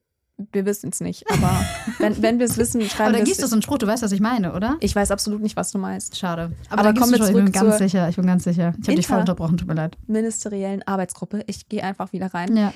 wir 0.52 0.64
wissen 0.66 0.90
es 0.92 1.00
nicht, 1.00 1.28
aber 1.30 1.64
wenn, 1.98 2.22
wenn 2.22 2.38
wir 2.38 2.46
es 2.46 2.56
wissen, 2.56 2.80
Aber 2.80 2.90
schreiben 2.90 3.12
dann 3.12 3.20
wir 3.20 3.24
gibst 3.24 3.40
du 3.40 3.44
es. 3.44 3.50
so 3.50 3.56
einen 3.56 3.62
Spruch, 3.62 3.78
du 3.78 3.86
weißt, 3.86 4.02
was 4.02 4.12
ich 4.12 4.20
meine, 4.20 4.54
oder? 4.54 4.76
Ich 4.80 4.94
weiß 4.94 5.10
absolut 5.10 5.42
nicht, 5.42 5.56
was 5.56 5.72
du 5.72 5.78
meinst. 5.78 6.16
Schade. 6.16 6.52
Aber 6.70 6.82
dann 6.84 6.94
gibst 6.94 7.10
wir 7.10 7.18
du 7.18 7.24
schon, 7.24 7.36
ich 7.36 7.44
bin 7.44 7.52
zurück 7.52 7.68
ganz 7.70 7.78
sicher, 7.78 8.08
ich 8.08 8.16
bin 8.16 8.26
ganz 8.26 8.44
sicher. 8.44 8.72
Ich 8.80 8.88
habe 8.88 8.96
dich 8.96 9.06
voll 9.06 9.18
unterbrochen, 9.18 9.56
tut 9.56 9.68
mir 9.68 9.74
leid. 9.74 9.96
Ministeriellen 10.06 10.86
Arbeitsgruppe. 10.86 11.42
Ich 11.46 11.68
gehe 11.68 11.82
einfach 11.82 12.12
wieder 12.12 12.32
rein. 12.32 12.56
Ja. 12.56 12.72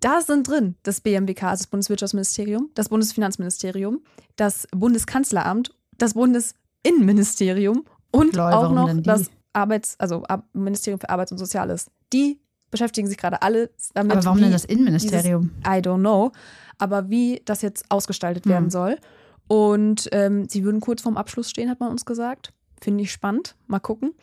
Da 0.00 0.20
sind 0.20 0.48
drin 0.48 0.76
das 0.82 1.00
BMWK, 1.00 1.44
also 1.44 1.62
das 1.62 1.66
Bundeswirtschaftsministerium, 1.68 2.70
das 2.74 2.88
Bundesfinanzministerium, 2.88 4.00
das 4.36 4.66
Bundeskanzleramt, 4.74 5.74
das 5.98 6.14
Bundesinnenministerium 6.14 7.84
und 8.10 8.34
Lol, 8.34 8.52
auch 8.52 8.72
noch 8.72 8.90
das 9.02 9.30
Arbeits-, 9.52 9.98
also 10.00 10.24
Ministerium 10.52 11.00
für 11.00 11.10
Arbeit 11.10 11.30
und 11.32 11.38
Soziales. 11.38 11.90
Die 12.12 12.40
beschäftigen 12.70 13.06
sich 13.06 13.16
gerade 13.16 13.40
alle 13.42 13.70
damit. 13.94 14.12
Aber 14.12 14.24
warum 14.24 14.40
denn 14.40 14.50
das 14.50 14.64
Innenministerium? 14.64 15.52
I 15.64 15.78
don't 15.78 16.00
know. 16.00 16.32
Aber 16.78 17.10
wie 17.10 17.42
das 17.44 17.62
jetzt 17.62 17.84
ausgestaltet 17.90 18.46
werden 18.46 18.70
soll. 18.70 18.98
Und 19.46 20.08
ähm, 20.12 20.48
sie 20.48 20.64
würden 20.64 20.80
kurz 20.80 21.02
vorm 21.02 21.16
Abschluss 21.16 21.50
stehen, 21.50 21.70
hat 21.70 21.80
man 21.80 21.90
uns 21.90 22.04
gesagt. 22.04 22.52
Finde 22.80 23.04
ich 23.04 23.12
spannend. 23.12 23.56
Mal 23.66 23.80
gucken. 23.80 24.14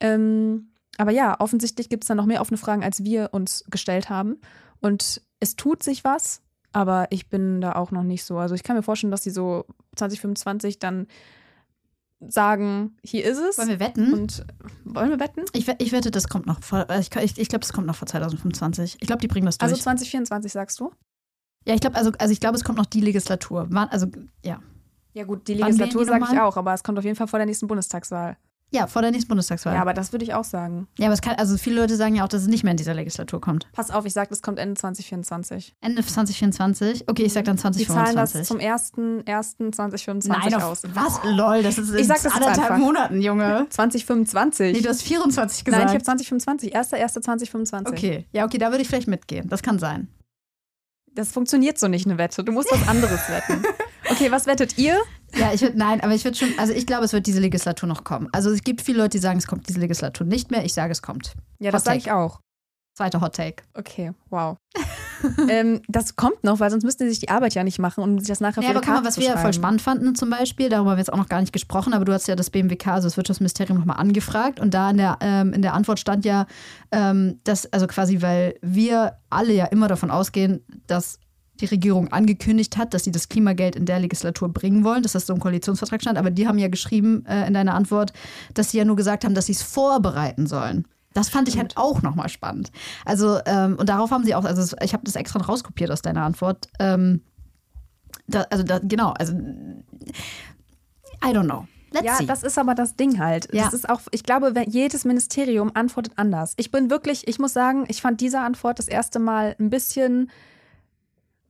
Ähm, 0.00 0.70
aber 0.96 1.10
ja, 1.10 1.38
offensichtlich 1.40 1.88
gibt 1.88 2.04
es 2.04 2.08
da 2.08 2.14
noch 2.14 2.26
mehr 2.26 2.40
offene 2.40 2.58
Fragen, 2.58 2.82
als 2.82 3.04
wir 3.04 3.30
uns 3.32 3.64
gestellt 3.70 4.10
haben. 4.10 4.38
Und 4.80 5.22
es 5.40 5.56
tut 5.56 5.82
sich 5.82 6.04
was, 6.04 6.42
aber 6.72 7.06
ich 7.10 7.28
bin 7.28 7.60
da 7.60 7.72
auch 7.74 7.90
noch 7.90 8.02
nicht 8.02 8.24
so. 8.24 8.38
Also 8.38 8.54
ich 8.54 8.62
kann 8.62 8.76
mir 8.76 8.82
vorstellen, 8.82 9.10
dass 9.10 9.22
sie 9.22 9.30
so 9.30 9.64
2025 9.96 10.78
dann 10.78 11.06
sagen, 12.20 12.96
hier 13.02 13.24
ist 13.24 13.38
es. 13.38 13.58
Wollen 13.58 13.68
wir 13.68 13.80
wetten? 13.80 14.12
Und 14.12 14.44
wollen 14.84 15.10
wir 15.10 15.20
wetten? 15.20 15.44
Ich, 15.52 15.68
ich 15.68 15.92
wette, 15.92 16.10
das 16.10 16.28
kommt 16.28 16.46
noch 16.46 16.62
vor, 16.62 16.88
äh, 16.90 17.00
ich, 17.00 17.14
ich, 17.14 17.38
ich 17.38 17.48
glaube, 17.48 17.60
das 17.60 17.72
kommt 17.72 17.86
noch 17.86 17.94
vor 17.94 18.08
2025. 18.08 18.96
Ich 19.00 19.06
glaube, 19.06 19.20
die 19.20 19.28
bringen 19.28 19.46
das 19.46 19.58
durch. 19.58 19.70
Also 19.70 19.82
2024 19.82 20.52
sagst 20.52 20.80
du? 20.80 20.92
Ja, 21.68 21.74
ich 21.74 21.80
glaube, 21.82 21.96
also, 21.96 22.10
also 22.18 22.32
ich 22.32 22.40
glaube, 22.40 22.56
es 22.56 22.64
kommt 22.64 22.78
noch 22.78 22.86
die 22.86 23.02
Legislatur. 23.02 23.68
Also, 23.90 24.06
ja. 24.42 24.60
Ja 25.12 25.24
gut, 25.24 25.46
die 25.48 25.54
Legislatur 25.54 26.06
sage 26.06 26.24
ich 26.32 26.40
auch, 26.40 26.56
aber 26.56 26.72
es 26.72 26.82
kommt 26.82 26.98
auf 26.98 27.04
jeden 27.04 27.16
Fall 27.16 27.28
vor 27.28 27.38
der 27.38 27.44
nächsten 27.46 27.66
Bundestagswahl. 27.66 28.38
Ja, 28.70 28.86
vor 28.86 29.02
der 29.02 29.10
nächsten 29.10 29.28
Bundestagswahl. 29.28 29.74
Ja, 29.74 29.80
aber 29.82 29.92
das 29.94 30.12
würde 30.12 30.24
ich 30.24 30.32
auch 30.32 30.44
sagen. 30.44 30.88
Ja, 30.98 31.06
aber 31.06 31.14
es 31.14 31.22
kann, 31.22 31.34
also 31.36 31.56
viele 31.56 31.80
Leute 31.80 31.96
sagen 31.96 32.14
ja 32.14 32.24
auch, 32.24 32.28
dass 32.28 32.42
es 32.42 32.48
nicht 32.48 32.64
mehr 32.64 32.70
in 32.70 32.76
dieser 32.76 32.94
Legislatur 32.94 33.40
kommt. 33.40 33.66
Pass 33.72 33.90
auf, 33.90 34.06
ich 34.06 34.12
sage, 34.12 34.28
das 34.30 34.40
kommt 34.40 34.58
Ende 34.58 34.74
2024. 34.74 35.74
Ende 35.80 36.04
2024. 36.04 37.08
Okay, 37.08 37.24
ich 37.24 37.32
sag 37.32 37.44
dann 37.44 37.56
Die 37.56 37.86
zahlen 37.86 38.16
das 38.16 38.32
2025. 38.32 38.46
zum 38.46 38.58
1.1.2025 38.58 40.28
Nein, 40.28 40.54
auf, 40.54 40.62
aus. 40.64 40.82
was? 40.94 41.20
Lol, 41.24 41.62
das 41.62 41.78
ist 41.78 41.90
in 41.90 41.98
Ich 41.98 42.06
sag 42.06 42.22
das 42.22 42.34
anderthalb. 42.34 42.78
Monaten, 42.78 43.20
Junge. 43.20 43.66
2025. 43.70 44.74
Nee, 44.74 44.82
du 44.82 44.88
hast 44.88 45.02
24 45.02 45.64
gesagt. 45.64 45.84
Nein, 45.84 45.88
ich 45.88 45.94
habe 45.94 46.04
2025. 46.04 46.76
1.1.2025. 46.76 47.88
Okay, 47.88 48.26
ja, 48.32 48.44
okay, 48.44 48.58
da 48.58 48.70
würde 48.70 48.82
ich 48.82 48.88
vielleicht 48.88 49.08
mitgehen. 49.08 49.48
Das 49.48 49.62
kann 49.62 49.78
sein. 49.78 50.08
Das 51.18 51.32
funktioniert 51.32 51.80
so 51.80 51.88
nicht, 51.88 52.06
eine 52.06 52.16
Wette. 52.16 52.44
Du 52.44 52.52
musst 52.52 52.70
was 52.70 52.86
anderes 52.86 53.28
wetten. 53.28 53.64
Okay, 54.10 54.30
was 54.30 54.46
wettet 54.46 54.78
ihr? 54.78 54.98
Ja, 55.36 55.52
ich 55.52 55.60
würde, 55.60 55.76
nein, 55.76 56.00
aber 56.00 56.14
ich 56.14 56.24
würde 56.24 56.34
schon, 56.34 56.48
also 56.58 56.72
ich 56.72 56.86
glaube, 56.86 57.04
es 57.04 57.12
wird 57.12 57.26
diese 57.26 57.40
Legislatur 57.40 57.86
noch 57.86 58.04
kommen. 58.04 58.26
Also 58.32 58.50
es 58.50 58.62
gibt 58.62 58.80
viele 58.80 58.96
Leute, 58.98 59.10
die 59.10 59.18
sagen, 59.18 59.38
es 59.38 59.46
kommt 59.46 59.68
diese 59.68 59.78
Legislatur 59.80 60.26
nicht 60.26 60.50
mehr. 60.50 60.64
Ich 60.64 60.72
sage, 60.72 60.92
es 60.92 61.02
kommt. 61.02 61.34
Ja, 61.58 61.70
das 61.70 61.84
sage 61.84 61.98
ich 61.98 62.10
auch. 62.10 62.40
Zweiter 62.96 63.20
Hot 63.20 63.36
Take. 63.36 63.64
Okay, 63.74 64.12
wow. 64.30 64.56
ähm, 65.48 65.80
das 65.88 66.16
kommt 66.16 66.44
noch, 66.44 66.60
weil 66.60 66.70
sonst 66.70 66.84
müssten 66.84 67.04
sie 67.04 67.10
sich 67.10 67.20
die 67.20 67.28
Arbeit 67.28 67.54
ja 67.54 67.64
nicht 67.64 67.78
machen, 67.78 68.02
um 68.02 68.18
sich 68.18 68.28
das 68.28 68.40
nachher 68.40 68.62
Ja, 68.62 68.70
aber 68.70 68.80
guck 68.80 68.94
mal, 68.94 69.04
was 69.04 69.18
wir 69.18 69.26
ja 69.26 69.36
voll 69.36 69.52
spannend 69.52 69.82
fanden 69.82 70.14
zum 70.14 70.30
Beispiel, 70.30 70.68
darüber 70.68 70.90
haben 70.90 70.96
wir 70.96 71.00
jetzt 71.00 71.12
auch 71.12 71.18
noch 71.18 71.28
gar 71.28 71.40
nicht 71.40 71.52
gesprochen, 71.52 71.92
aber 71.92 72.04
du 72.04 72.12
hast 72.12 72.28
ja 72.28 72.36
das 72.36 72.50
BMWK, 72.50 72.88
also 72.88 73.06
das 73.06 73.16
Wirtschaftsministerium, 73.16 73.78
nochmal 73.78 73.98
angefragt. 73.98 74.60
Und 74.60 74.74
da 74.74 74.90
in 74.90 74.96
der, 74.98 75.18
ähm, 75.20 75.52
in 75.52 75.62
der 75.62 75.74
Antwort 75.74 75.98
stand 75.98 76.24
ja, 76.24 76.46
ähm, 76.92 77.40
dass, 77.44 77.72
also 77.72 77.86
quasi, 77.86 78.22
weil 78.22 78.54
wir 78.62 79.14
alle 79.30 79.52
ja 79.52 79.66
immer 79.66 79.88
davon 79.88 80.10
ausgehen, 80.10 80.64
dass 80.86 81.18
die 81.60 81.66
Regierung 81.66 82.08
angekündigt 82.12 82.76
hat, 82.76 82.94
dass 82.94 83.04
sie 83.04 83.10
das 83.10 83.28
Klimageld 83.28 83.76
in 83.76 83.86
der 83.86 83.98
Legislatur 83.98 84.48
bringen 84.48 84.84
wollen, 84.84 85.02
dass 85.02 85.12
das 85.12 85.26
so 85.26 85.34
im 85.34 85.40
Koalitionsvertrag 85.40 86.00
stand, 86.00 86.18
aber 86.18 86.30
die 86.30 86.46
haben 86.46 86.58
ja 86.58 86.68
geschrieben 86.68 87.26
äh, 87.26 87.46
in 87.46 87.54
deiner 87.54 87.74
Antwort, 87.74 88.12
dass 88.54 88.70
sie 88.70 88.78
ja 88.78 88.84
nur 88.84 88.96
gesagt 88.96 89.24
haben, 89.24 89.34
dass 89.34 89.46
sie 89.46 89.52
es 89.52 89.62
vorbereiten 89.62 90.46
sollen. 90.46 90.86
Das 91.14 91.30
fand 91.30 91.48
ich 91.48 91.58
halt 91.58 91.76
auch 91.76 92.02
nochmal 92.02 92.28
spannend. 92.28 92.70
Also, 93.04 93.38
ähm, 93.46 93.76
und 93.78 93.88
darauf 93.88 94.10
haben 94.10 94.24
sie 94.24 94.34
auch, 94.34 94.44
also 94.44 94.76
ich 94.82 94.92
habe 94.92 95.04
das 95.04 95.16
extra 95.16 95.40
rauskopiert 95.40 95.90
aus 95.90 96.02
deiner 96.02 96.22
Antwort. 96.22 96.68
Ähm, 96.78 97.22
da, 98.26 98.42
also 98.50 98.62
da, 98.62 98.78
genau, 98.78 99.12
also 99.12 99.32
I 99.32 101.32
don't 101.32 101.44
know. 101.44 101.66
Let's 101.90 102.06
Ja, 102.06 102.16
see. 102.16 102.26
das 102.26 102.42
ist 102.42 102.58
aber 102.58 102.74
das 102.74 102.96
Ding 102.96 103.18
halt. 103.18 103.48
Ja. 103.52 103.64
Das 103.64 103.72
ist 103.72 103.88
auch, 103.88 104.02
ich 104.10 104.22
glaube, 104.22 104.52
jedes 104.66 105.06
Ministerium 105.06 105.70
antwortet 105.74 106.12
anders. 106.16 106.52
Ich 106.58 106.70
bin 106.70 106.90
wirklich, 106.90 107.26
ich 107.26 107.38
muss 107.38 107.54
sagen, 107.54 107.86
ich 107.88 108.02
fand 108.02 108.20
diese 108.20 108.40
Antwort 108.40 108.78
das 108.78 108.88
erste 108.88 109.18
Mal 109.18 109.56
ein 109.58 109.70
bisschen 109.70 110.30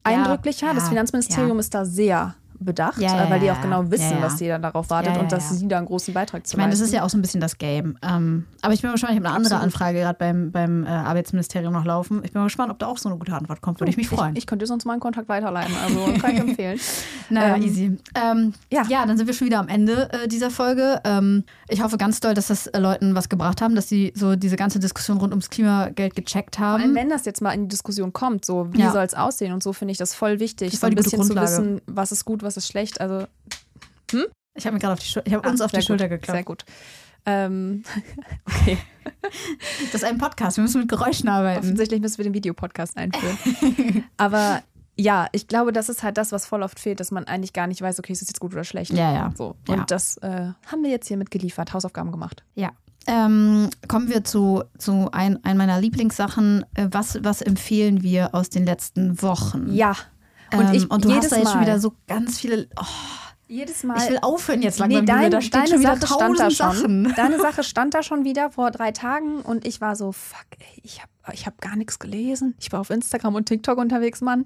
Ja, 0.06 0.14
eindrücklicher. 0.14 0.72
das 0.74 0.84
ja, 0.84 0.88
Finanzministerium 0.90 1.56
ja. 1.56 1.60
ist 1.60 1.74
da 1.74 1.84
sehr 1.84 2.36
bedacht, 2.60 2.98
Ja, 3.00 3.16
ja, 3.16 3.24
äh, 3.26 3.30
weil 3.30 3.40
die 3.40 3.46
ja, 3.46 3.54
auch 3.54 3.60
genau 3.60 3.82
ja. 3.82 3.90
wissen, 3.90 4.10
Ja, 4.10 4.16
ja. 4.16 4.20
dass 4.22 4.38
sie 4.38 4.48
dann 4.48 4.62
darauf 4.62 4.90
wartet 4.90 5.10
Ja, 5.12 5.16
ja, 5.16 5.22
und 5.22 5.32
dass 5.32 5.50
ja. 5.50 5.56
sie 5.56 5.68
da 5.68 5.78
einen 5.78 5.86
großen 5.86 6.12
Beitrag 6.14 6.46
zu 6.46 6.54
Ich 6.54 6.58
meine, 6.58 6.70
das 6.70 6.80
ist 6.80 6.92
ja 6.92 7.04
auch 7.04 7.08
so 7.10 7.16
ein 7.18 7.22
bisschen 7.22 7.40
das 7.40 7.58
Game. 7.58 7.96
Ähm, 8.02 8.46
aber 8.62 8.74
ich 8.74 8.80
bin 8.82 8.88
mal 8.88 8.92
gespannt, 8.94 9.12
ich 9.12 9.18
habe 9.18 9.28
eine 9.28 9.36
andere 9.36 9.54
Absolut. 9.56 9.74
Anfrage 9.74 9.98
gerade 10.00 10.18
beim, 10.18 10.50
beim 10.50 10.84
äh, 10.84 10.88
Arbeitsministerium 10.88 11.72
noch 11.72 11.84
laufen. 11.84 12.22
Ich 12.24 12.32
bin 12.32 12.40
mal 12.40 12.46
gespannt, 12.46 12.70
ob 12.70 12.78
da 12.78 12.86
auch 12.86 12.98
so 12.98 13.08
eine 13.08 13.18
gute 13.18 13.32
Antwort 13.32 13.60
kommt. 13.60 13.80
Würde 13.80 13.90
ich 13.90 13.96
mich 13.96 14.08
freuen. 14.08 14.32
Ich, 14.32 14.38
ich 14.38 14.46
könnte 14.46 14.66
sonst 14.66 14.84
meinen 14.84 15.00
Kontakt 15.00 15.28
weiterleiten, 15.28 15.74
also 15.84 16.12
kann 16.20 16.32
ich 16.34 16.40
empfehlen. 16.40 16.80
naja, 17.30 17.56
ähm, 17.56 17.62
easy. 17.62 17.96
Ähm, 18.14 18.52
ja. 18.72 18.82
ja. 18.88 19.06
dann 19.06 19.16
sind 19.16 19.26
wir 19.26 19.34
schon 19.34 19.46
wieder 19.46 19.60
am 19.60 19.68
Ende 19.68 20.10
äh, 20.12 20.28
dieser 20.28 20.50
Folge. 20.50 21.00
Ähm, 21.04 21.44
ich 21.68 21.82
hoffe 21.82 21.96
ganz 21.98 22.20
doll, 22.20 22.34
dass 22.34 22.48
das 22.48 22.66
äh, 22.68 22.78
Leuten 22.78 23.14
was 23.14 23.28
gebracht 23.28 23.60
haben, 23.62 23.74
dass 23.74 23.88
sie 23.88 24.12
so 24.14 24.36
diese 24.36 24.56
ganze 24.56 24.78
Diskussion 24.78 25.18
rund 25.18 25.32
ums 25.32 25.50
Klimageld 25.50 26.14
gecheckt 26.16 26.56
Vor 26.56 26.66
allem, 26.66 26.82
haben. 26.82 26.94
wenn 26.94 27.10
das 27.10 27.24
jetzt 27.24 27.40
mal 27.42 27.52
in 27.52 27.62
die 27.62 27.68
Diskussion 27.68 28.12
kommt, 28.12 28.44
so 28.44 28.72
wie 28.72 28.80
Ja. 28.80 28.92
soll 28.92 29.04
es 29.04 29.14
aussehen 29.14 29.52
und 29.52 29.62
so, 29.62 29.72
finde 29.72 29.92
ich 29.92 29.98
das 29.98 30.14
voll 30.14 30.40
wichtig, 30.40 30.70
Das 30.72 30.80
so 30.80 30.86
ein 30.86 30.94
bisschen 30.94 31.22
zu 31.22 31.34
wissen, 31.34 31.80
was 31.86 32.12
ist 32.12 32.24
gut, 32.24 32.42
was 32.42 32.47
ist 32.56 32.68
schlecht. 32.68 33.00
Also 33.00 33.26
Ich 34.54 34.66
habe 34.66 34.74
mir 34.74 34.80
gerade 34.80 34.94
auf 34.94 34.98
die 35.00 35.06
Schul 35.06 35.22
ich 35.24 35.34
habe 35.34 35.46
Ah, 35.46 35.50
uns 35.50 35.60
auf 35.60 35.70
die 35.70 35.82
Schulter 35.82 36.08
gut, 36.08 36.20
geklappt. 36.20 36.36
Sehr 36.36 36.44
gut. 36.44 36.64
Ähm, 37.26 37.82
okay. 38.46 38.78
Das 39.92 39.94
ist 40.02 40.04
ein 40.04 40.18
Podcast. 40.18 40.56
Wir 40.56 40.62
müssen 40.62 40.80
mit 40.80 40.88
Geräuschen 40.88 41.28
arbeiten. 41.28 41.60
Offensichtlich 41.60 42.00
müssen 42.00 42.18
wir 42.18 42.24
den 42.24 42.34
Videopodcast 42.34 42.96
einführen. 42.96 44.04
Aber 44.16 44.62
ja, 44.96 45.26
ich 45.32 45.46
glaube, 45.46 45.72
das 45.72 45.88
ist 45.88 46.02
halt 46.02 46.16
das, 46.16 46.32
was 46.32 46.46
voll 46.46 46.62
oft 46.62 46.80
fehlt, 46.80 47.00
dass 47.00 47.10
man 47.10 47.24
eigentlich 47.24 47.52
gar 47.52 47.66
nicht 47.66 47.80
weiß, 47.82 47.98
okay, 47.98 48.12
ist 48.12 48.22
das 48.22 48.28
jetzt 48.28 48.40
gut 48.40 48.52
oder 48.52 48.64
schlecht. 48.64 48.92
Ja, 48.92 49.12
ja. 49.12 49.32
So. 49.36 49.56
Und 49.68 49.76
Ja. 49.78 49.84
das 49.86 50.16
äh, 50.18 50.52
haben 50.66 50.82
wir 50.82 50.90
jetzt 50.90 51.06
hiermit 51.08 51.30
geliefert, 51.30 51.72
Hausaufgaben 51.72 52.10
gemacht. 52.10 52.44
Ja. 52.54 52.70
Ähm, 53.06 53.70
kommen 53.88 54.08
wir 54.08 54.24
zu, 54.24 54.64
zu 54.76 55.08
ein, 55.12 55.42
ein 55.44 55.56
meiner 55.56 55.80
Lieblingssachen. 55.80 56.64
Äh, 56.74 56.88
Was, 56.90 57.22
was 57.22 57.42
empfehlen 57.42 58.02
wir 58.02 58.34
aus 58.34 58.50
den 58.50 58.64
letzten 58.64 59.22
Wochen? 59.22 59.72
Ja. 59.72 59.94
Und 60.52 60.68
ähm, 60.68 60.72
ich 60.72 60.90
und 60.90 61.04
du 61.04 61.08
jedes 61.08 61.24
hast 61.24 61.32
da 61.32 61.36
jetzt 61.36 61.44
Mal, 61.44 61.52
schon 61.52 61.60
wieder 61.62 61.80
so 61.80 61.94
ganz 62.06 62.38
viele. 62.38 62.68
Oh, 62.76 62.84
jedes 63.48 63.82
Mal. 63.82 63.96
ich 63.96 64.10
will 64.10 64.18
aufhören 64.20 64.62
jetzt 64.62 64.78
langsam. 64.78 65.00
Nee, 65.00 65.06
dein, 65.06 65.30
da 65.30 65.40
steht 65.40 65.54
deine 65.54 65.68
schon 65.68 65.80
wieder 65.80 65.96
Sache 65.96 66.06
stand 66.06 66.38
da 66.38 66.48
tausend 66.48 66.56
schon. 66.56 66.76
Sachen. 66.76 67.14
Deine 67.16 67.40
Sache 67.40 67.62
stand 67.64 67.94
da 67.94 68.02
schon 68.02 68.24
wieder 68.24 68.50
vor 68.50 68.70
drei 68.70 68.92
Tagen 68.92 69.40
und 69.40 69.66
ich 69.66 69.80
war 69.80 69.96
so, 69.96 70.12
fuck, 70.12 70.46
ey, 70.58 70.80
ich 70.82 71.00
habe 71.00 71.10
ich 71.32 71.46
hab 71.46 71.60
gar 71.60 71.76
nichts 71.76 71.98
gelesen. 71.98 72.54
Ich 72.60 72.72
war 72.72 72.80
auf 72.80 72.90
Instagram 72.90 73.34
und 73.34 73.46
TikTok 73.46 73.78
unterwegs, 73.78 74.20
Mann. 74.20 74.44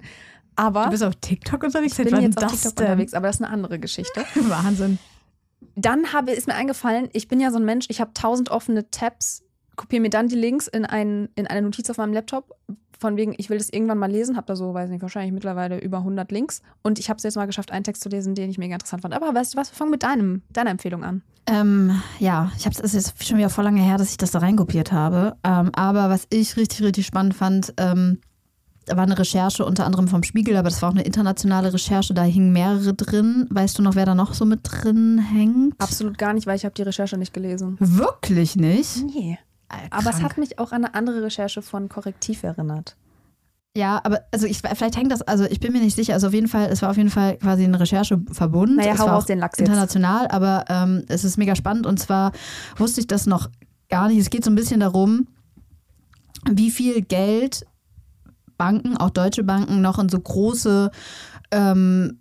Aber 0.55 0.85
Du 0.85 0.91
bist 0.91 1.03
auf 1.03 1.15
TikTok 1.15 1.63
unterwegs? 1.63 1.97
ich 1.97 2.05
bin 2.09 2.21
jetzt 2.21 2.41
auf 2.41 2.51
TikTok 2.51 2.75
denn? 2.75 2.85
unterwegs, 2.85 3.13
aber 3.13 3.27
das 3.27 3.37
ist 3.37 3.41
eine 3.41 3.51
andere 3.51 3.79
Geschichte. 3.79 4.25
Wahnsinn. 4.35 4.99
Dann 5.75 6.13
habe, 6.13 6.31
ist 6.31 6.47
mir 6.47 6.55
eingefallen, 6.55 7.09
ich 7.13 7.27
bin 7.27 7.39
ja 7.39 7.51
so 7.51 7.57
ein 7.57 7.65
Mensch, 7.65 7.87
ich 7.89 7.99
habe 7.99 8.11
tausend 8.13 8.49
offene 8.49 8.89
Tabs, 8.91 9.43
kopiere 9.75 10.01
mir 10.01 10.09
dann 10.09 10.27
die 10.27 10.35
Links 10.35 10.67
in, 10.67 10.85
ein, 10.85 11.29
in 11.35 11.47
eine 11.47 11.63
Notiz 11.63 11.89
auf 11.89 11.97
meinem 11.97 12.13
Laptop. 12.13 12.55
Von 12.99 13.17
wegen, 13.17 13.33
ich 13.37 13.49
will 13.49 13.57
das 13.57 13.69
irgendwann 13.69 13.97
mal 13.97 14.11
lesen, 14.11 14.37
habe 14.37 14.47
da 14.47 14.55
so, 14.55 14.73
weiß 14.73 14.89
nicht, 14.89 15.01
wahrscheinlich 15.01 15.33
mittlerweile 15.33 15.79
über 15.79 15.99
100 15.99 16.31
Links. 16.31 16.61
Und 16.81 16.99
ich 16.99 17.09
habe 17.09 17.17
es 17.17 17.23
jetzt 17.23 17.35
mal 17.35 17.45
geschafft, 17.45 17.71
einen 17.71 17.83
Text 17.83 18.03
zu 18.03 18.09
lesen, 18.09 18.35
den 18.35 18.49
ich 18.49 18.57
mega 18.57 18.75
interessant 18.75 19.01
fand. 19.01 19.13
Aber 19.13 19.33
weißt 19.33 19.53
du 19.53 19.57
was, 19.57 19.71
wir 19.71 19.75
fangen 19.75 19.91
mit 19.91 20.03
deinem, 20.03 20.41
deiner 20.51 20.69
Empfehlung 20.69 21.03
an. 21.03 21.21
Ähm, 21.45 22.01
ja, 22.19 22.51
ich 22.57 22.65
habe 22.65 22.73
es 22.73 22.79
ist 22.79 22.93
jetzt 22.93 23.27
schon 23.27 23.37
wieder 23.37 23.49
vor 23.49 23.63
lange 23.63 23.81
her, 23.81 23.97
dass 23.97 24.11
ich 24.11 24.17
das 24.17 24.31
da 24.31 24.39
reinkopiert 24.39 24.91
habe. 24.91 25.35
Ähm, 25.43 25.71
aber 25.73 26.09
was 26.09 26.27
ich 26.29 26.55
richtig, 26.55 26.83
richtig 26.83 27.05
spannend 27.05 27.33
fand, 27.33 27.73
ähm, 27.77 28.19
da 28.85 28.97
war 28.97 29.03
eine 29.03 29.17
Recherche 29.17 29.65
unter 29.65 29.85
anderem 29.85 30.07
vom 30.07 30.23
Spiegel, 30.23 30.57
aber 30.57 30.69
das 30.69 30.81
war 30.81 30.89
auch 30.89 30.93
eine 30.93 31.03
internationale 31.03 31.73
Recherche, 31.73 32.13
da 32.13 32.23
hingen 32.23 32.51
mehrere 32.51 32.93
drin. 32.93 33.47
Weißt 33.49 33.77
du 33.77 33.81
noch, 33.81 33.95
wer 33.95 34.05
da 34.05 34.15
noch 34.15 34.33
so 34.33 34.45
mit 34.45 34.61
drin 34.63 35.19
hängt? 35.19 35.79
Absolut 35.79 36.17
gar 36.17 36.33
nicht, 36.33 36.47
weil 36.47 36.57
ich 36.57 36.65
habe 36.65 36.75
die 36.75 36.81
Recherche 36.81 37.17
nicht 37.17 37.33
gelesen. 37.33 37.77
Wirklich 37.79 38.55
nicht? 38.55 39.03
Nee. 39.05 39.37
Äh, 39.83 39.87
Aber 39.91 40.09
es 40.09 40.17
krank. 40.17 40.23
hat 40.31 40.37
mich 40.37 40.59
auch 40.59 40.71
an 40.71 40.85
eine 40.85 40.95
andere 40.95 41.23
Recherche 41.23 41.61
von 41.61 41.89
Korrektiv 41.89 42.43
erinnert. 42.43 42.95
Ja, 43.75 43.99
aber 44.03 44.21
also 44.31 44.45
ich 44.45 44.59
vielleicht 44.59 44.97
hängt 44.97 45.11
das, 45.11 45.23
also 45.23 45.45
ich 45.45 45.59
bin 45.59 45.73
mir 45.73 45.81
nicht 45.81 45.95
sicher, 45.95 46.13
also 46.13 46.27
auf 46.27 46.33
jeden 46.33 46.47
Fall, 46.47 46.69
es 46.71 46.83
war 46.83 46.91
auf 46.91 46.97
jeden 46.97 47.09
Fall 47.09 47.37
quasi 47.37 47.63
ein 47.63 47.73
Rechercheverbund. 47.73 48.75
Naja, 48.75 48.93
es 48.93 48.99
hau 48.99 49.07
auch 49.07 49.25
den 49.25 49.39
Lachs 49.39 49.57
jetzt. 49.57 49.67
international, 49.67 50.27
aber 50.27 50.65
ähm, 50.69 51.03
es 51.07 51.23
ist 51.23 51.37
mega 51.37 51.55
spannend 51.55 51.87
und 51.87 51.99
zwar 51.99 52.33
wusste 52.77 53.01
ich 53.01 53.07
das 53.07 53.25
noch 53.25 53.49
gar 53.89 54.09
nicht. 54.09 54.19
Es 54.19 54.29
geht 54.29 54.43
so 54.43 54.51
ein 54.51 54.55
bisschen 54.55 54.79
darum, 54.79 55.27
wie 56.47 56.69
viel 56.69 57.01
Geld 57.01 57.65
Banken, 58.57 58.95
auch 58.95 59.09
deutsche 59.09 59.43
Banken, 59.43 59.81
noch 59.81 59.97
in 59.97 60.07
so 60.07 60.19
große 60.19 60.91
ähm, 61.51 62.19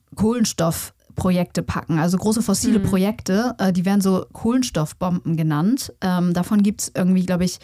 Kohlenstoffprojekte 1.16 1.62
packen, 1.62 1.98
also 1.98 2.16
große 2.16 2.42
fossile 2.42 2.78
Mhm. 2.78 2.82
Projekte, 2.84 3.54
äh, 3.58 3.72
die 3.72 3.84
werden 3.84 4.00
so 4.00 4.26
Kohlenstoffbomben 4.32 5.36
genannt. 5.36 5.92
Ähm, 6.00 6.32
davon 6.32 6.62
gibt 6.62 6.82
es 6.82 6.92
irgendwie, 6.94 7.24
glaube 7.26 7.44
ich, 7.44 7.58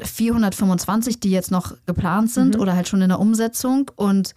425, 0.00 1.20
die 1.20 1.30
jetzt 1.30 1.50
noch 1.50 1.74
geplant 1.86 2.30
sind 2.30 2.54
Mhm. 2.54 2.60
oder 2.60 2.74
halt 2.74 2.88
schon 2.88 3.02
in 3.02 3.08
der 3.08 3.18
Umsetzung. 3.20 3.90
Und, 3.96 4.34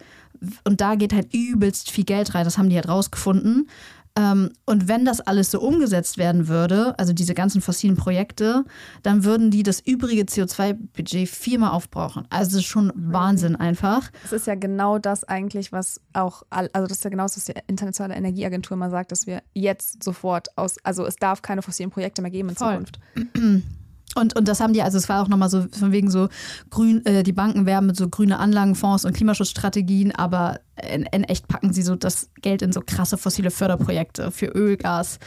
und 0.64 0.80
da 0.80 0.94
geht 0.96 1.12
halt 1.12 1.32
übelst 1.32 1.90
viel 1.90 2.04
Geld 2.04 2.34
rein. 2.34 2.44
Das 2.44 2.58
haben 2.58 2.68
die 2.68 2.76
halt 2.76 2.88
rausgefunden. 2.88 3.68
Ähm, 4.14 4.50
und 4.66 4.88
wenn 4.88 5.04
das 5.04 5.20
alles 5.20 5.50
so 5.50 5.60
umgesetzt 5.60 6.18
werden 6.18 6.48
würde, 6.48 6.98
also 6.98 7.12
diese 7.12 7.34
ganzen 7.34 7.62
fossilen 7.62 7.96
Projekte, 7.96 8.64
dann 9.02 9.24
würden 9.24 9.50
die 9.50 9.62
das 9.62 9.80
übrige 9.80 10.22
CO2-Budget 10.22 11.28
viermal 11.28 11.70
aufbrauchen. 11.70 12.26
Also 12.28 12.50
das 12.52 12.60
ist 12.60 12.66
schon 12.66 12.92
Wahnsinn 12.94 13.56
einfach. 13.56 14.10
Es 14.24 14.32
ist 14.32 14.46
ja 14.46 14.54
genau 14.54 14.98
das 14.98 15.24
eigentlich, 15.24 15.72
was 15.72 16.00
auch, 16.12 16.42
also 16.50 16.86
das 16.86 16.98
ist 16.98 17.04
ja 17.04 17.10
genau 17.10 17.24
das, 17.24 17.36
was 17.36 17.44
die 17.46 17.54
Internationale 17.66 18.14
Energieagentur 18.14 18.76
mal 18.76 18.90
sagt, 18.90 19.12
dass 19.12 19.26
wir 19.26 19.42
jetzt 19.54 20.02
sofort 20.04 20.56
aus, 20.58 20.76
also 20.82 21.06
es 21.06 21.16
darf 21.16 21.40
keine 21.40 21.62
fossilen 21.62 21.90
Projekte 21.90 22.20
mehr 22.20 22.30
geben 22.30 22.50
in 22.50 22.56
Voll. 22.56 22.68
Zukunft. 22.68 23.00
Und, 24.14 24.36
und 24.36 24.46
das 24.46 24.60
haben 24.60 24.72
die, 24.72 24.82
also 24.82 24.98
es 24.98 25.08
war 25.08 25.22
auch 25.22 25.28
nochmal 25.28 25.48
so 25.48 25.66
von 25.72 25.92
wegen 25.92 26.10
so 26.10 26.28
grün, 26.70 27.04
äh, 27.06 27.22
die 27.22 27.32
Banken 27.32 27.64
werben 27.64 27.86
mit 27.86 27.96
so 27.96 28.08
grüne 28.08 28.38
Anlagenfonds 28.38 29.04
und 29.04 29.14
Klimaschutzstrategien, 29.14 30.14
aber 30.14 30.60
in, 30.76 31.06
in 31.12 31.24
echt 31.24 31.48
packen 31.48 31.72
sie 31.72 31.82
so 31.82 31.96
das 31.96 32.30
Geld 32.42 32.62
in 32.62 32.72
so 32.72 32.82
krasse 32.84 33.16
fossile 33.16 33.50
Förderprojekte 33.50 34.30
für 34.30 34.46
Öl, 34.46 34.76
Gas 34.76 35.18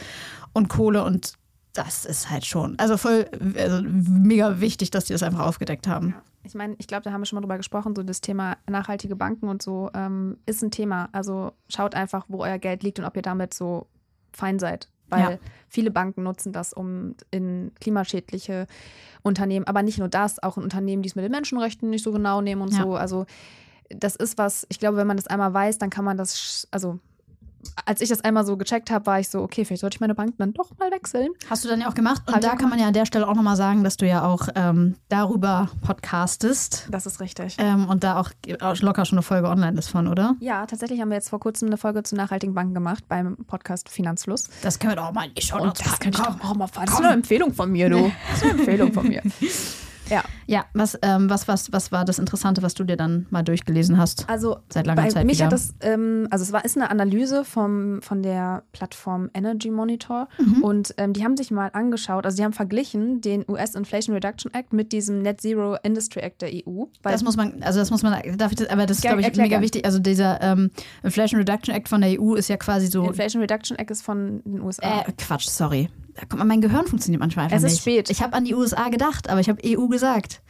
und 0.52 0.68
Kohle 0.68 1.02
und 1.02 1.34
das 1.72 2.04
ist 2.04 2.30
halt 2.30 2.46
schon, 2.46 2.78
also 2.78 2.96
voll, 2.96 3.26
also 3.58 3.82
mega 3.82 4.60
wichtig, 4.60 4.90
dass 4.90 5.04
die 5.04 5.12
das 5.12 5.22
einfach 5.22 5.40
aufgedeckt 5.40 5.86
haben. 5.86 6.14
Ich 6.42 6.54
meine, 6.54 6.76
ich 6.78 6.86
glaube, 6.86 7.02
da 7.02 7.12
haben 7.12 7.20
wir 7.20 7.26
schon 7.26 7.36
mal 7.36 7.42
drüber 7.42 7.56
gesprochen, 7.56 7.94
so 7.94 8.02
das 8.02 8.20
Thema 8.20 8.56
nachhaltige 8.68 9.16
Banken 9.16 9.48
und 9.48 9.62
so 9.62 9.90
ähm, 9.94 10.38
ist 10.46 10.62
ein 10.62 10.70
Thema. 10.70 11.08
Also 11.12 11.52
schaut 11.68 11.94
einfach, 11.94 12.24
wo 12.28 12.38
euer 12.44 12.58
Geld 12.58 12.82
liegt 12.82 12.98
und 12.98 13.04
ob 13.04 13.16
ihr 13.16 13.22
damit 13.22 13.52
so 13.52 13.88
fein 14.32 14.58
seid. 14.58 14.88
Weil 15.08 15.20
Ja. 15.32 15.38
viele 15.68 15.90
Banken 15.90 16.22
nutzen 16.22 16.52
das, 16.52 16.72
um 16.72 17.14
in 17.30 17.72
klimaschädliche 17.80 18.66
Unternehmen, 19.22 19.66
aber 19.66 19.82
nicht 19.82 19.98
nur 19.98 20.08
das, 20.08 20.42
auch 20.42 20.56
in 20.56 20.62
Unternehmen, 20.64 21.02
die 21.02 21.08
es 21.08 21.14
mit 21.16 21.24
den 21.24 21.32
Menschenrechten 21.32 21.90
nicht 21.90 22.04
so 22.04 22.12
genau 22.12 22.40
nehmen 22.40 22.62
und 22.62 22.72
Ja. 22.72 22.82
so. 22.82 22.94
Also 22.96 23.26
das 23.88 24.16
ist 24.16 24.36
was, 24.38 24.66
ich 24.68 24.78
glaube, 24.80 24.96
wenn 24.96 25.06
man 25.06 25.16
das 25.16 25.26
einmal 25.28 25.54
weiß, 25.54 25.78
dann 25.78 25.90
kann 25.90 26.04
man 26.04 26.16
das, 26.16 26.66
also 26.70 26.98
als 27.84 28.00
ich 28.00 28.08
das 28.08 28.20
einmal 28.22 28.44
so 28.46 28.56
gecheckt 28.56 28.90
habe, 28.90 29.06
war 29.06 29.20
ich 29.20 29.28
so, 29.28 29.42
okay, 29.42 29.64
vielleicht 29.64 29.80
sollte 29.80 29.96
ich 29.96 30.00
meine 30.00 30.14
Bank 30.14 30.34
dann 30.38 30.52
doch 30.52 30.70
mal 30.78 30.90
wechseln. 30.90 31.28
Hast 31.50 31.64
du 31.64 31.68
dann 31.68 31.80
ja 31.80 31.88
auch 31.88 31.94
gemacht 31.94 32.22
und 32.26 32.34
ich 32.34 32.40
da 32.40 32.56
kann 32.56 32.70
man 32.70 32.78
ja 32.78 32.86
an 32.86 32.92
der 32.92 33.06
Stelle 33.06 33.28
auch 33.28 33.34
nochmal 33.34 33.56
sagen, 33.56 33.84
dass 33.84 33.96
du 33.96 34.06
ja 34.06 34.24
auch 34.24 34.48
ähm, 34.54 34.96
darüber 35.08 35.68
podcastest 35.82 36.88
Das 36.90 37.06
ist 37.06 37.20
richtig. 37.20 37.56
ähm, 37.58 37.88
und 37.88 38.04
da 38.04 38.18
auch 38.20 38.30
auch 38.60 38.76
locker 38.80 39.04
schon 39.04 39.18
eine 39.18 39.22
Folge 39.22 39.48
online 39.48 39.78
ist 39.78 39.88
von, 39.88 40.08
oder? 40.08 40.36
Ja, 40.40 40.66
tatsächlich 40.66 41.00
haben 41.00 41.08
wir 41.08 41.16
jetzt 41.16 41.28
vor 41.28 41.40
kurzem 41.40 41.68
eine 41.68 41.76
Folge 41.76 42.02
zu 42.02 42.14
nachhaltigen 42.14 42.54
Banken 42.54 42.74
gemacht 42.74 43.04
beim 43.08 43.36
Podcast 43.46 43.88
Finanzfluss. 43.88 44.48
Das 44.62 44.78
können 44.78 44.92
wir 44.92 44.96
doch 44.96 45.12
mal 45.12 45.26
in 45.26 45.34
die 45.34 45.42
Show 45.42 45.58
das 45.58 45.98
kann 45.98 46.12
ich 46.12 46.18
doch 46.18 46.40
auch 46.42 46.54
mal 46.54 46.66
fahren. 46.66 46.86
Das 46.86 46.94
ist 46.94 47.04
eine 47.04 47.14
Empfehlung 47.14 47.52
von 47.52 47.70
mir, 47.70 47.90
du. 47.90 48.10
Das 48.30 48.38
ist 48.38 48.44
eine 48.44 48.58
Empfehlung 48.60 48.92
von 48.92 49.08
mir. 49.08 49.22
Ja, 50.10 50.22
Ja, 50.46 50.64
was, 50.74 50.98
ähm, 51.02 51.28
was, 51.30 51.48
was, 51.48 51.72
was 51.72 51.90
war 51.92 52.04
das 52.04 52.18
Interessante, 52.18 52.62
was 52.62 52.74
du 52.74 52.84
dir 52.84 52.96
dann 52.96 53.26
mal 53.30 53.42
durchgelesen 53.42 53.98
hast? 53.98 54.28
also 54.28 54.58
Seit 54.72 54.86
langer 54.86 55.02
bei 55.02 55.08
Zeit 55.08 55.26
mich 55.26 55.36
wieder. 55.38 55.46
hat 55.46 55.52
das, 55.52 55.74
ähm, 55.80 56.28
also 56.30 56.42
es 56.42 56.52
war 56.52 56.64
ist 56.64 56.76
eine 56.76 56.90
Analyse 56.90 57.44
vom, 57.44 58.00
von 58.02 58.22
der 58.22 58.62
Plattform 58.72 59.30
Energy 59.34 59.70
Monitor 59.70 60.28
Mhm. 60.38 60.62
und 60.62 60.94
ähm, 60.98 61.12
die 61.12 61.24
haben 61.24 61.36
sich 61.36 61.50
mal 61.50 61.70
angeschaut, 61.72 62.24
also 62.24 62.36
die 62.36 62.44
haben 62.44 62.52
verglichen 62.52 63.20
den 63.20 63.44
US 63.48 63.74
Inflation 63.74 64.14
Reduction 64.14 64.52
Act 64.54 64.72
mit 64.72 64.92
diesem 64.92 65.22
Net 65.22 65.40
Zero 65.40 65.76
Industry 65.82 66.20
Act 66.20 66.42
der 66.42 66.50
EU. 66.50 66.84
Das 67.02 67.22
muss 67.24 67.36
man, 67.36 67.62
also 67.62 67.78
das 67.80 67.90
muss 67.90 68.02
man, 68.02 68.12
darf 68.38 68.52
ich 68.52 68.58
das, 68.58 68.68
aber 68.68 68.86
das 68.86 68.98
ist, 68.98 69.02
glaube 69.02 69.20
ich, 69.20 69.26
erklär 69.26 69.44
mega 69.46 69.60
wichtig. 69.60 69.84
Also 69.84 69.98
dieser 69.98 70.40
ähm, 70.42 70.70
Inflation 71.02 71.38
Reduction 71.40 71.74
Act 71.74 71.88
von 71.88 72.00
der 72.00 72.20
EU 72.20 72.34
ist 72.34 72.48
ja 72.48 72.56
quasi 72.56 72.86
so. 72.86 73.06
Inflation 73.06 73.40
Reduction 73.42 73.76
Act 73.78 73.90
ist 73.90 74.02
von 74.02 74.42
den 74.44 74.60
USA. 74.60 75.00
Äh, 75.00 75.12
Quatsch, 75.18 75.46
sorry. 75.48 75.88
Da 76.18 76.24
kommt 76.26 76.44
mein 76.46 76.60
Gehirn 76.60 76.86
funktioniert 76.86 77.20
manchmal 77.20 77.44
einfach 77.46 77.56
Es 77.58 77.62
ist 77.64 77.72
nicht. 77.72 77.80
spät. 77.82 78.10
Ich 78.10 78.22
habe 78.22 78.34
an 78.34 78.44
die 78.44 78.54
USA 78.54 78.88
gedacht, 78.88 79.28
aber 79.28 79.40
ich 79.40 79.48
habe 79.48 79.60
EU 79.64 79.86
gesagt. 79.88 80.40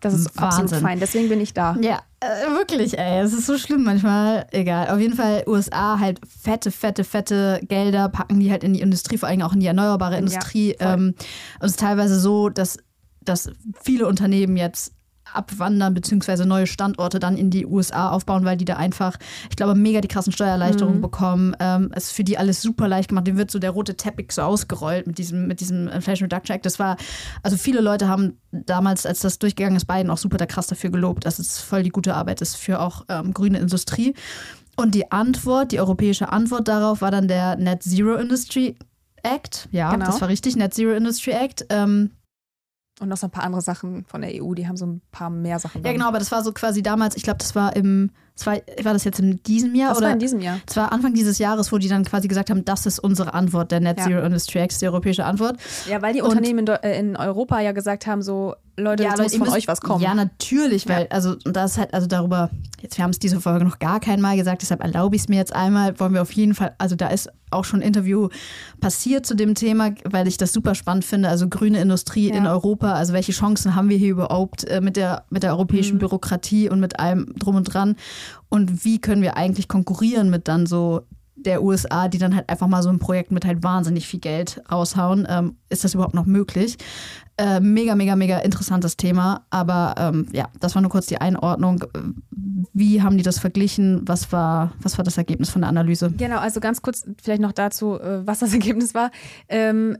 das 0.00 0.12
ist 0.14 0.26
absolut 0.38 0.70
Wahnsinn. 0.70 0.80
fein, 0.80 1.00
deswegen 1.00 1.28
bin 1.28 1.40
ich 1.40 1.54
da. 1.54 1.74
Ja, 1.80 2.00
äh, 2.20 2.50
wirklich, 2.50 2.98
ey. 2.98 3.20
Es 3.20 3.32
ist 3.32 3.46
so 3.46 3.56
schlimm 3.58 3.82
manchmal. 3.82 4.46
Egal. 4.52 4.88
Auf 4.90 5.00
jeden 5.00 5.14
Fall 5.16 5.42
USA 5.46 5.98
halt 5.98 6.20
fette, 6.28 6.70
fette, 6.70 7.02
fette 7.02 7.60
Gelder 7.66 8.08
packen 8.10 8.38
die 8.40 8.50
halt 8.50 8.62
in 8.62 8.74
die 8.74 8.80
Industrie, 8.80 9.16
vor 9.18 9.28
allem 9.28 9.42
auch 9.42 9.54
in 9.54 9.60
die 9.60 9.66
erneuerbare 9.66 10.18
Industrie. 10.18 10.76
voll. 10.78 10.86
ähm, 10.88 11.14
und 11.60 11.64
es 11.66 11.70
ist 11.72 11.80
teilweise 11.80 12.20
so, 12.20 12.48
dass, 12.50 12.76
dass 13.22 13.50
viele 13.82 14.06
Unternehmen 14.06 14.56
jetzt 14.56 14.92
abwandern, 15.32 15.94
beziehungsweise 15.94 16.46
neue 16.46 16.66
Standorte 16.66 17.18
dann 17.18 17.36
in 17.36 17.50
die 17.50 17.66
USA 17.66 18.10
aufbauen, 18.10 18.44
weil 18.44 18.56
die 18.56 18.64
da 18.64 18.76
einfach, 18.76 19.16
ich 19.50 19.56
glaube, 19.56 19.74
mega 19.74 20.00
die 20.00 20.08
krassen 20.08 20.32
Steuererleichterungen 20.32 20.98
Mhm. 20.98 21.02
bekommen. 21.02 21.56
Ähm, 21.60 21.90
es 21.94 22.04
ist 22.06 22.12
für 22.12 22.24
die 22.24 22.38
alles 22.38 22.62
super 22.62 22.88
leicht 22.88 23.08
gemacht. 23.08 23.26
Dem 23.26 23.36
wird 23.36 23.50
so 23.50 23.58
der 23.58 23.70
rote 23.70 23.96
Teppich 23.96 24.32
so 24.32 24.42
ausgerollt 24.42 25.06
mit 25.06 25.18
diesem, 25.18 25.46
mit 25.46 25.60
diesem 25.60 25.88
Inflation 25.88 26.28
Reduction 26.30 26.54
Act. 26.56 26.64
Das 26.66 26.78
war, 26.78 26.96
also 27.42 27.56
viele 27.56 27.80
Leute 27.80 28.08
haben 28.08 28.38
damals, 28.52 29.04
als 29.06 29.20
das 29.20 29.38
durchgegangen 29.38 29.76
ist, 29.76 29.86
Biden 29.86 30.10
auch 30.10 30.18
super 30.18 30.36
da 30.38 30.46
krass 30.46 30.66
dafür 30.68 30.90
gelobt, 30.90 31.26
dass 31.26 31.38
es 31.38 31.58
voll 31.60 31.82
die 31.82 31.90
gute 31.90 32.14
Arbeit 32.14 32.40
ist 32.40 32.56
für 32.56 32.80
auch 32.80 33.04
ähm, 33.08 33.34
grüne 33.34 33.58
Industrie. 33.58 34.14
Und 34.76 34.94
die 34.94 35.10
Antwort, 35.10 35.72
die 35.72 35.80
europäische 35.80 36.30
Antwort 36.30 36.68
darauf 36.68 37.00
war 37.00 37.10
dann 37.10 37.28
der 37.28 37.56
Net 37.56 37.82
Zero 37.82 38.14
Industry 38.16 38.76
Act. 39.22 39.68
Ja, 39.72 39.90
Genau. 39.90 40.06
das 40.06 40.20
war 40.20 40.28
richtig, 40.28 40.56
Net 40.56 40.74
Zero 40.74 40.92
Industry 40.94 41.30
Act. 41.32 41.66
Ähm, 41.70 42.10
Und 42.98 43.08
noch 43.10 43.18
so 43.18 43.26
ein 43.26 43.30
paar 43.30 43.44
andere 43.44 43.60
Sachen 43.60 44.04
von 44.06 44.22
der 44.22 44.30
EU, 44.42 44.54
die 44.54 44.66
haben 44.66 44.78
so 44.78 44.86
ein 44.86 45.02
paar 45.12 45.28
mehr 45.28 45.58
Sachen. 45.58 45.84
ja, 45.84 45.92
genau, 45.92 46.08
aber 46.08 46.18
das 46.18 46.32
war 46.32 46.42
so 46.42 46.52
quasi 46.52 46.82
damals, 46.82 47.14
ich 47.14 47.22
glaube, 47.24 47.36
das 47.38 47.54
war 47.54 47.76
im, 47.76 48.10
das 48.34 48.46
war, 48.46 48.54
war 48.54 48.94
das 48.94 49.04
jetzt 49.04 49.18
in 49.20 49.42
diesem 49.42 49.74
Jahr 49.74 49.90
Das 49.90 49.98
oder? 49.98 50.06
war 50.06 50.12
in 50.14 50.18
diesem 50.18 50.40
Jahr. 50.40 50.60
es 50.66 50.76
war 50.76 50.92
Anfang 50.92 51.12
dieses 51.12 51.38
Jahres, 51.38 51.70
wo 51.72 51.76
die 51.78 51.88
dann 51.88 52.04
quasi 52.04 52.26
gesagt 52.26 52.48
haben, 52.48 52.64
das 52.64 52.86
ist 52.86 52.98
unsere 52.98 53.34
Antwort, 53.34 53.70
der 53.70 53.80
Net 53.80 53.98
Ja. 53.98 54.04
Zero 54.06 54.24
Industry 54.24 54.60
Act, 54.60 54.80
die 54.80 54.86
europäische 54.86 55.26
Antwort. 55.26 55.58
Ja, 55.86 56.00
weil 56.00 56.14
die 56.14 56.22
Unternehmen 56.22 56.60
in, 56.60 56.68
äh, 56.68 56.98
in 56.98 57.16
Europa 57.16 57.60
ja 57.60 57.72
gesagt 57.72 58.06
haben, 58.06 58.22
so, 58.22 58.54
Leute, 58.78 59.04
jetzt 59.04 59.18
muss 59.18 59.32
von 59.32 59.40
müsst- 59.42 59.56
euch 59.56 59.68
was 59.68 59.80
kommen. 59.80 60.02
Ja, 60.02 60.14
natürlich, 60.14 60.86
weil, 60.88 61.06
also, 61.08 61.36
und 61.44 61.56
das 61.56 61.72
ist 61.72 61.78
halt, 61.78 61.94
also 61.94 62.06
darüber, 62.06 62.50
jetzt, 62.82 62.98
wir 62.98 63.04
haben 63.04 63.10
es 63.10 63.18
diese 63.18 63.40
Folge 63.40 63.64
noch 63.64 63.78
gar 63.78 64.00
kein 64.00 64.20
Mal 64.20 64.36
gesagt, 64.36 64.60
deshalb 64.62 64.82
erlaube 64.82 65.16
ich 65.16 65.22
es 65.22 65.28
mir 65.28 65.36
jetzt 65.36 65.54
einmal, 65.54 65.98
wollen 65.98 66.12
wir 66.12 66.20
auf 66.22 66.32
jeden 66.32 66.54
Fall, 66.54 66.74
also 66.78 66.94
da 66.94 67.08
ist 67.08 67.30
auch 67.50 67.64
schon 67.64 67.80
ein 67.80 67.86
Interview 67.86 68.28
passiert 68.80 69.24
zu 69.24 69.34
dem 69.34 69.54
Thema, 69.54 69.92
weil 70.04 70.28
ich 70.28 70.36
das 70.36 70.52
super 70.52 70.74
spannend 70.74 71.04
finde, 71.06 71.28
also 71.30 71.48
grüne 71.48 71.80
Industrie 71.80 72.28
Ja. 72.28 72.36
in 72.36 72.46
Europa, 72.46 72.92
also 72.92 73.12
welche 73.14 73.32
Chancen 73.32 73.74
haben 73.74 73.88
wir 73.88 73.96
hier 73.96 74.10
überhaupt 74.10 74.64
äh, 74.64 74.80
mit 74.82 74.96
der, 74.96 75.24
mit 75.30 75.42
der 75.42 75.52
europäischen 75.52 75.94
Mhm. 75.94 76.00
Bürokratie 76.00 76.68
und 76.68 76.80
mit 76.80 77.00
allem 77.00 77.32
drum 77.38 77.54
und 77.56 77.64
dran 77.64 77.96
und 78.50 78.84
wie 78.84 79.00
können 79.00 79.22
wir 79.22 79.36
eigentlich 79.38 79.68
konkurrieren 79.68 80.28
mit 80.28 80.48
dann 80.48 80.66
so 80.66 81.02
der 81.38 81.62
USA, 81.62 82.08
die 82.08 82.18
dann 82.18 82.34
halt 82.34 82.48
einfach 82.48 82.66
mal 82.66 82.82
so 82.82 82.88
ein 82.88 82.98
Projekt 82.98 83.30
mit 83.30 83.44
halt 83.44 83.62
wahnsinnig 83.62 84.08
viel 84.08 84.18
Geld 84.20 84.60
raushauen. 84.72 85.26
Ähm, 85.30 85.56
ist 85.68 85.84
das 85.84 85.94
überhaupt 85.94 86.14
noch 86.14 86.26
möglich? 86.26 86.76
Äh, 87.38 87.60
mega, 87.60 87.94
mega, 87.94 88.16
mega 88.16 88.38
interessantes 88.38 88.96
Thema. 88.96 89.44
Aber 89.50 89.94
ähm, 89.98 90.26
ja, 90.32 90.48
das 90.58 90.74
war 90.74 90.80
nur 90.80 90.90
kurz 90.90 91.06
die 91.06 91.20
Einordnung. 91.20 91.84
Wie 92.72 93.02
haben 93.02 93.18
die 93.18 93.22
das 93.22 93.38
verglichen? 93.38 94.00
Was 94.06 94.32
war, 94.32 94.72
was 94.80 94.96
war 94.96 95.04
das 95.04 95.18
Ergebnis 95.18 95.50
von 95.50 95.60
der 95.60 95.68
Analyse? 95.68 96.10
Genau, 96.16 96.38
also 96.38 96.60
ganz 96.60 96.80
kurz 96.80 97.06
vielleicht 97.22 97.42
noch 97.42 97.52
dazu, 97.52 98.00
äh, 98.00 98.26
was 98.26 98.38
das 98.38 98.52
Ergebnis 98.54 98.94
war. 98.94 99.10
Ähm, 99.50 99.98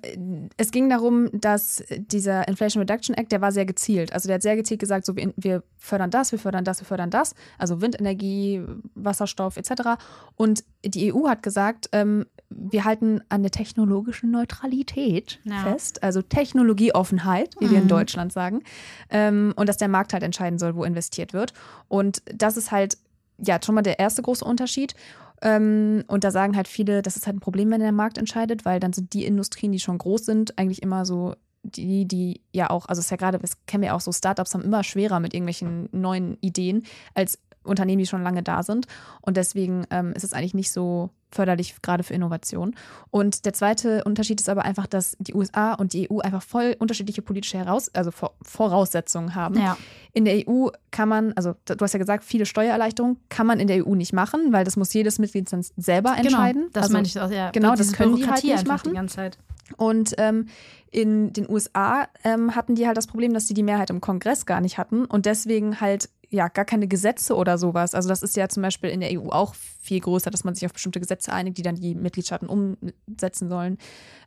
es 0.57 0.71
ging 0.71 0.89
darum, 0.89 1.29
dass 1.33 1.85
dieser 1.99 2.49
Inflation 2.49 2.81
Reduction 2.81 3.15
Act, 3.15 3.33
der 3.33 3.43
war 3.43 3.53
sehr 3.53 3.67
gezielt. 3.67 4.15
Also 4.15 4.29
der 4.29 4.37
hat 4.37 4.43
sehr 4.43 4.57
gezielt 4.57 4.81
gesagt, 4.81 5.05
so 5.05 5.15
wir, 5.15 5.35
wir 5.37 5.63
fördern 5.77 6.11
das, 6.11 6.33
wir 6.33 6.39
fördern 6.39 6.65
das, 6.65 6.81
wir 6.81 6.87
fördern 6.87 7.11
das. 7.11 7.35
Also 7.59 7.83
Windenergie, 7.83 8.63
Wasserstoff 8.95 9.59
etc. 9.59 10.01
Und 10.37 10.65
die 10.83 11.13
EU 11.13 11.29
hat 11.29 11.43
gesagt, 11.43 11.91
ähm, 11.93 12.25
wir 12.51 12.85
halten 12.85 13.21
an 13.29 13.43
der 13.43 13.51
technologischen 13.51 14.31
Neutralität 14.31 15.41
Ja. 15.45 15.63
fest, 15.65 16.03
also 16.03 16.23
Technologieoffenheit, 16.23 17.55
wie 17.61 17.71
wir 17.71 17.79
in 17.79 17.85
Mhm. 17.85 17.89
Deutschland 17.89 18.33
sagen. 18.33 18.63
Ähm, 19.11 19.53
und 19.57 19.69
dass 19.69 19.77
der 19.77 19.89
Markt 19.89 20.13
halt 20.13 20.23
entscheiden 20.23 20.59
soll, 20.59 20.75
wo 20.77 20.85
investiert 20.85 21.33
wird. 21.33 21.53
Und 21.89 22.23
das 22.33 22.57
ist 22.57 22.71
halt 22.71 22.99
ja 23.39 23.59
schon 23.65 23.75
mal 23.75 23.83
der 23.83 23.99
erste 23.99 24.23
große 24.23 24.45
Unterschied. 24.45 24.95
Ähm, 25.43 26.05
und 26.07 26.25
da 26.25 26.31
sagen 26.31 26.57
halt 26.57 26.69
viele, 26.69 27.03
das 27.03 27.17
ist 27.17 27.27
halt 27.27 27.37
ein 27.37 27.41
Problem, 27.41 27.71
wenn 27.71 27.81
der 27.81 27.93
Markt 27.93 28.17
entscheidet, 28.19 28.65
weil 28.65 28.81
dann 28.81 28.93
sind 28.93 29.13
die 29.13 29.25
Industrien, 29.27 29.73
die 29.73 29.81
schon 29.81 29.99
groß 29.99 30.25
sind, 30.25 30.59
eigentlich 30.59 30.83
immer 30.83 31.05
so 31.05 31.35
die, 31.63 32.07
die 32.07 32.41
ja 32.53 32.71
auch, 32.71 32.87
also 32.87 33.01
es 33.01 33.07
ist 33.07 33.11
ja 33.11 33.17
gerade, 33.17 33.39
das 33.39 33.57
kennen 33.67 33.83
wir 33.83 33.95
auch 33.97 34.01
so, 34.01 34.13
Startups 34.13 34.55
haben 34.55 34.63
immer 34.63 34.85
schwerer 34.85 35.19
mit 35.19 35.35
irgendwelchen 35.35 35.89
neuen 35.91 36.39
Ideen 36.41 36.85
als 37.15 37.39
Unternehmen, 37.67 37.99
die 37.99 38.07
schon 38.07 38.23
lange 38.23 38.43
da 38.43 38.63
sind. 38.63 38.87
Und 39.21 39.37
deswegen 39.37 39.87
ähm, 39.91 40.13
ist 40.13 40.25
es 40.25 40.33
eigentlich 40.33 40.55
nicht 40.55 40.73
so 40.73 41.11
förderlich, 41.31 41.77
gerade 41.83 42.03
für 42.03 42.15
Innovation. 42.15 42.75
Und 43.11 43.45
der 43.45 43.53
zweite 43.53 44.05
Unterschied 44.05 44.41
ist 44.41 44.49
aber 44.49 44.65
einfach, 44.65 44.87
dass 44.87 45.17
die 45.19 45.35
USA 45.35 45.75
und 45.75 45.93
die 45.93 46.11
EU 46.11 46.21
einfach 46.21 46.43
voll 46.43 46.77
unterschiedliche 46.79 47.23
politische 47.23 47.59
Heraus 47.59 47.91
also 47.95 48.11
Vor 48.11 48.35
Voraussetzungen 48.43 49.35
haben. 49.35 49.59
Ja. 49.59 49.77
In 50.13 50.25
der 50.25 50.49
EU 50.49 50.69
kann 50.91 51.09
man, 51.09 51.33
also 51.35 51.55
du 51.65 51.77
hast 51.81 51.93
ja 51.93 51.99
gesagt, 51.99 52.25
viele 52.25 52.47
Steuererleichterungen 52.47 53.19
kann 53.29 53.47
man 53.47 53.61
in 53.61 53.67
der 53.67 53.87
EU 53.87 53.95
nicht 53.95 54.13
machen, 54.13 54.53
weil 54.53 54.65
das 54.65 54.77
muss 54.77 54.93
jedes 54.93 55.19
Mitgliedsland 55.19 55.67
selber 55.77 56.17
entscheiden. 56.17 56.63
Genau, 56.63 56.73
das 56.73 56.83
also, 56.85 56.93
meine 56.95 57.07
ich 57.07 57.21
auch, 57.21 57.31
ja. 57.31 57.51
genau, 57.51 57.75
das 57.75 57.93
können 57.93 58.17
die 58.17 58.27
halt 58.27 58.45
nicht 58.45 58.67
machen. 58.67 58.91
Die 58.91 58.97
ganze 58.97 59.17
Zeit. 59.17 59.39
Und 59.77 60.15
ähm, 60.19 60.47
in 60.91 61.33
den 61.33 61.51
USA 61.51 62.09
ähm, 62.25 62.55
hatten 62.55 62.75
die 62.75 62.87
halt 62.87 62.97
das 62.97 63.07
Problem, 63.07 63.35
dass 63.35 63.49
sie 63.49 63.55
die 63.55 63.63
Mehrheit 63.63 63.91
im 63.91 64.01
Kongress 64.01 64.47
gar 64.47 64.61
nicht 64.61 64.79
hatten 64.79 65.05
und 65.05 65.27
deswegen 65.27 65.81
halt 65.81 66.09
ja 66.31 66.49
gar 66.49 66.65
keine 66.65 66.89
Gesetze 66.89 67.35
oder 67.37 67.59
sowas. 67.59 67.95
Also 67.95 68.09
das 68.09 68.23
ist 68.23 68.37
ja 68.37 68.49
zum 68.49 68.63
Beispiel 68.63 68.91
in 68.91 69.01
der 69.01 69.11
EU 69.13 69.29
auch 69.29 69.55
viel 69.55 70.01
größer, 70.01 70.31
dass 70.31 70.45
man 70.45 70.55
sich 70.55 70.67
auf 70.67 70.73
bestimmte 70.73 71.01
Gesetze 71.01 71.33
einigt, 71.33 71.59
die 71.59 71.63
dann 71.63 71.77
die 71.77 71.95
Mitgliedstaaten 71.95 72.49
umsetzen 72.49 73.49
sollen. 73.49 73.79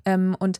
Ähm, 0.05 0.35
und 0.39 0.59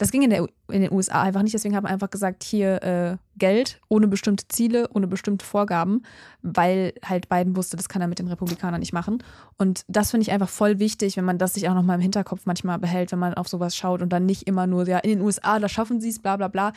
das 0.00 0.10
ging 0.10 0.22
in, 0.22 0.30
der, 0.30 0.46
in 0.68 0.80
den 0.80 0.92
USA 0.92 1.22
einfach 1.22 1.42
nicht. 1.42 1.52
Deswegen 1.52 1.76
haben 1.76 1.84
wir 1.84 1.90
einfach 1.90 2.08
gesagt, 2.08 2.42
hier 2.42 2.82
äh, 2.82 3.16
Geld 3.36 3.82
ohne 3.88 4.08
bestimmte 4.08 4.48
Ziele, 4.48 4.88
ohne 4.94 5.06
bestimmte 5.06 5.44
Vorgaben, 5.44 6.04
weil 6.40 6.94
halt 7.04 7.28
Biden 7.28 7.54
wusste, 7.54 7.76
das 7.76 7.90
kann 7.90 8.00
er 8.00 8.08
mit 8.08 8.18
den 8.18 8.28
Republikanern 8.28 8.80
nicht 8.80 8.94
machen. 8.94 9.22
Und 9.58 9.84
das 9.88 10.10
finde 10.10 10.22
ich 10.22 10.32
einfach 10.32 10.48
voll 10.48 10.78
wichtig, 10.78 11.18
wenn 11.18 11.26
man 11.26 11.36
das 11.36 11.52
sich 11.52 11.68
auch 11.68 11.74
noch 11.74 11.82
mal 11.82 11.96
im 11.96 12.00
Hinterkopf 12.00 12.46
manchmal 12.46 12.78
behält, 12.78 13.12
wenn 13.12 13.18
man 13.18 13.34
auf 13.34 13.46
sowas 13.46 13.76
schaut 13.76 14.00
und 14.00 14.10
dann 14.10 14.24
nicht 14.24 14.46
immer 14.46 14.66
nur, 14.66 14.88
ja, 14.88 15.00
in 15.00 15.10
den 15.10 15.20
USA, 15.20 15.58
da 15.58 15.68
schaffen 15.68 16.00
sie 16.00 16.08
es, 16.08 16.18
bla 16.18 16.38
bla 16.38 16.48
bla. 16.48 16.72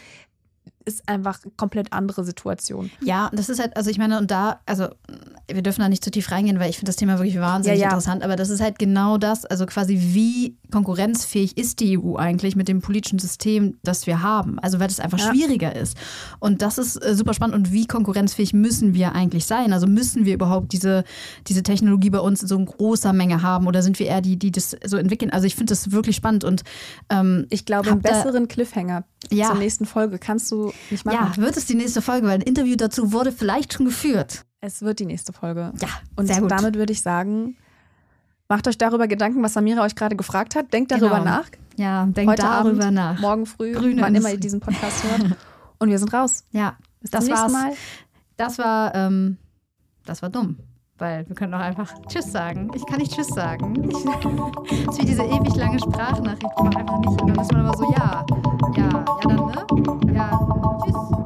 Ist 0.85 1.07
einfach 1.07 1.39
komplett 1.57 1.93
andere 1.93 2.23
Situation. 2.23 2.91
Ja, 3.01 3.29
das 3.33 3.49
ist 3.49 3.59
halt, 3.59 3.77
also 3.77 3.89
ich 3.89 3.97
meine, 3.97 4.17
und 4.17 4.29
da, 4.31 4.59
also 4.65 4.87
wir 5.51 5.61
dürfen 5.61 5.81
da 5.81 5.87
nicht 5.89 6.03
zu 6.03 6.11
tief 6.11 6.29
reingehen, 6.31 6.59
weil 6.59 6.69
ich 6.69 6.77
finde 6.77 6.89
das 6.89 6.97
Thema 6.97 7.19
wirklich 7.19 7.39
wahnsinnig 7.39 7.79
Ja, 7.79 7.85
ja. 7.85 7.89
interessant, 7.91 8.21
aber 8.23 8.35
das 8.35 8.49
ist 8.49 8.59
halt 8.61 8.79
genau 8.79 9.17
das, 9.17 9.45
also 9.45 9.65
quasi 9.65 9.97
wie 10.13 10.57
konkurrenzfähig 10.71 11.57
ist 11.57 11.79
die 11.79 11.97
EU 11.97 12.15
eigentlich 12.17 12.55
mit 12.55 12.67
dem 12.67 12.81
politischen 12.81 13.19
System, 13.19 13.77
das 13.83 14.07
wir 14.07 14.21
haben, 14.21 14.59
also 14.59 14.79
weil 14.79 14.87
das 14.87 14.99
einfach 14.99 15.19
Ja. 15.19 15.29
schwieriger 15.31 15.75
ist. 15.75 15.95
Und 16.39 16.61
das 16.61 16.77
ist 16.77 16.97
äh, 16.97 17.15
super 17.15 17.33
spannend 17.33 17.55
und 17.55 17.71
wie 17.71 17.85
konkurrenzfähig 17.87 18.53
müssen 18.53 18.93
wir 18.93 19.13
eigentlich 19.13 19.45
sein? 19.45 19.71
Also 19.73 19.87
müssen 19.87 20.25
wir 20.25 20.33
überhaupt 20.33 20.73
diese, 20.73 21.03
diese 21.47 21.63
Technologie 21.63 22.09
bei 22.09 22.19
uns 22.19 22.41
in 22.41 22.47
so 22.47 22.57
großer 22.63 23.13
Menge 23.13 23.41
haben 23.41 23.67
oder 23.67 23.81
sind 23.81 23.99
wir 23.99 24.07
eher 24.07 24.21
die, 24.21 24.37
die 24.37 24.51
das 24.51 24.75
so 24.85 24.97
entwickeln? 24.97 25.31
Also 25.31 25.47
ich 25.47 25.55
finde 25.55 25.71
das 25.71 25.91
wirklich 25.91 26.15
spannend 26.15 26.43
und 26.43 26.63
ähm, 27.09 27.47
Ich 27.49 27.65
glaube, 27.65 27.89
einen 27.91 28.01
besseren 28.01 28.47
Cliffhanger 28.47 29.05
Ja. 29.31 29.47
zur 29.47 29.55
nächsten 29.55 29.85
Folge 29.85 30.19
kannst 30.19 30.51
du 30.51 30.72
nicht 30.89 31.05
machen. 31.05 31.33
ja, 31.35 31.37
wird 31.37 31.57
es 31.57 31.65
die 31.65 31.75
nächste 31.75 32.01
Folge, 32.01 32.27
weil 32.27 32.35
ein 32.35 32.41
Interview 32.41 32.75
dazu 32.75 33.11
wurde 33.11 33.31
vielleicht 33.31 33.73
schon 33.73 33.85
geführt. 33.85 34.45
Es 34.61 34.81
wird 34.81 34.99
die 34.99 35.05
nächste 35.05 35.33
Folge. 35.33 35.73
Ja, 35.81 35.87
Und 36.15 36.27
sehr 36.27 36.39
gut. 36.41 36.51
damit 36.51 36.75
würde 36.75 36.93
ich 36.93 37.01
sagen, 37.01 37.57
macht 38.47 38.67
euch 38.67 38.77
darüber 38.77 39.07
Gedanken, 39.07 39.43
was 39.43 39.53
Samira 39.53 39.83
euch 39.83 39.95
gerade 39.95 40.15
gefragt 40.15 40.55
hat. 40.55 40.71
Denkt 40.73 40.91
darüber 40.91 41.19
Genau. 41.19 41.23
nach. 41.23 41.45
Ja, 41.75 42.05
denk 42.05 42.29
Heute 42.29 42.43
darüber 42.43 42.83
Abend, 42.85 42.93
nach. 42.95 43.19
morgen 43.19 43.45
früh, 43.45 43.73
Grüne 43.73 44.01
wann 44.01 44.13
immer 44.15 44.31
ihr 44.31 44.39
diesen 44.39 44.59
Podcast 44.59 45.03
hört. 45.03 45.37
Und 45.79 45.89
wir 45.89 45.97
sind 45.99 46.13
raus. 46.13 46.43
Ja, 46.51 46.77
Bis 47.01 47.11
das 47.11 47.29
war's. 47.29 47.51
Mal. 47.51 47.73
Das 48.37 48.57
war, 48.57 48.93
ähm, 48.95 49.37
das 50.05 50.21
war 50.21 50.29
dumm. 50.29 50.57
Weil 51.03 51.27
wir 51.27 51.35
können 51.35 51.53
auch 51.53 51.59
einfach 51.59 51.93
Tschüss 52.07 52.31
sagen. 52.31 52.71
Ich 52.73 52.85
kann 52.85 52.99
nicht 52.99 53.13
Tschüss 53.13 53.27
sagen. 53.27 53.89
Ich, 53.89 54.05
das 54.85 54.95
ist 54.95 55.01
wie 55.01 55.05
diese 55.05 55.23
ewig 55.23 55.53
lange 55.57 55.77
Sprachnachricht. 55.77 56.45
Ich 56.45 56.63
mach 56.63 56.75
einfach 56.77 56.99
nicht. 56.99 57.21
Und 57.21 57.27
dann 57.27 57.39
ist 57.41 57.51
man 57.51 57.61
immer 57.61 57.75
so, 57.75 57.91
ja, 57.91 58.25
ja, 58.77 58.89
ja, 58.89 59.05
dann, 59.21 59.35
ne? 59.35 60.13
Ja, 60.13 60.79
tschüss. 60.85 61.22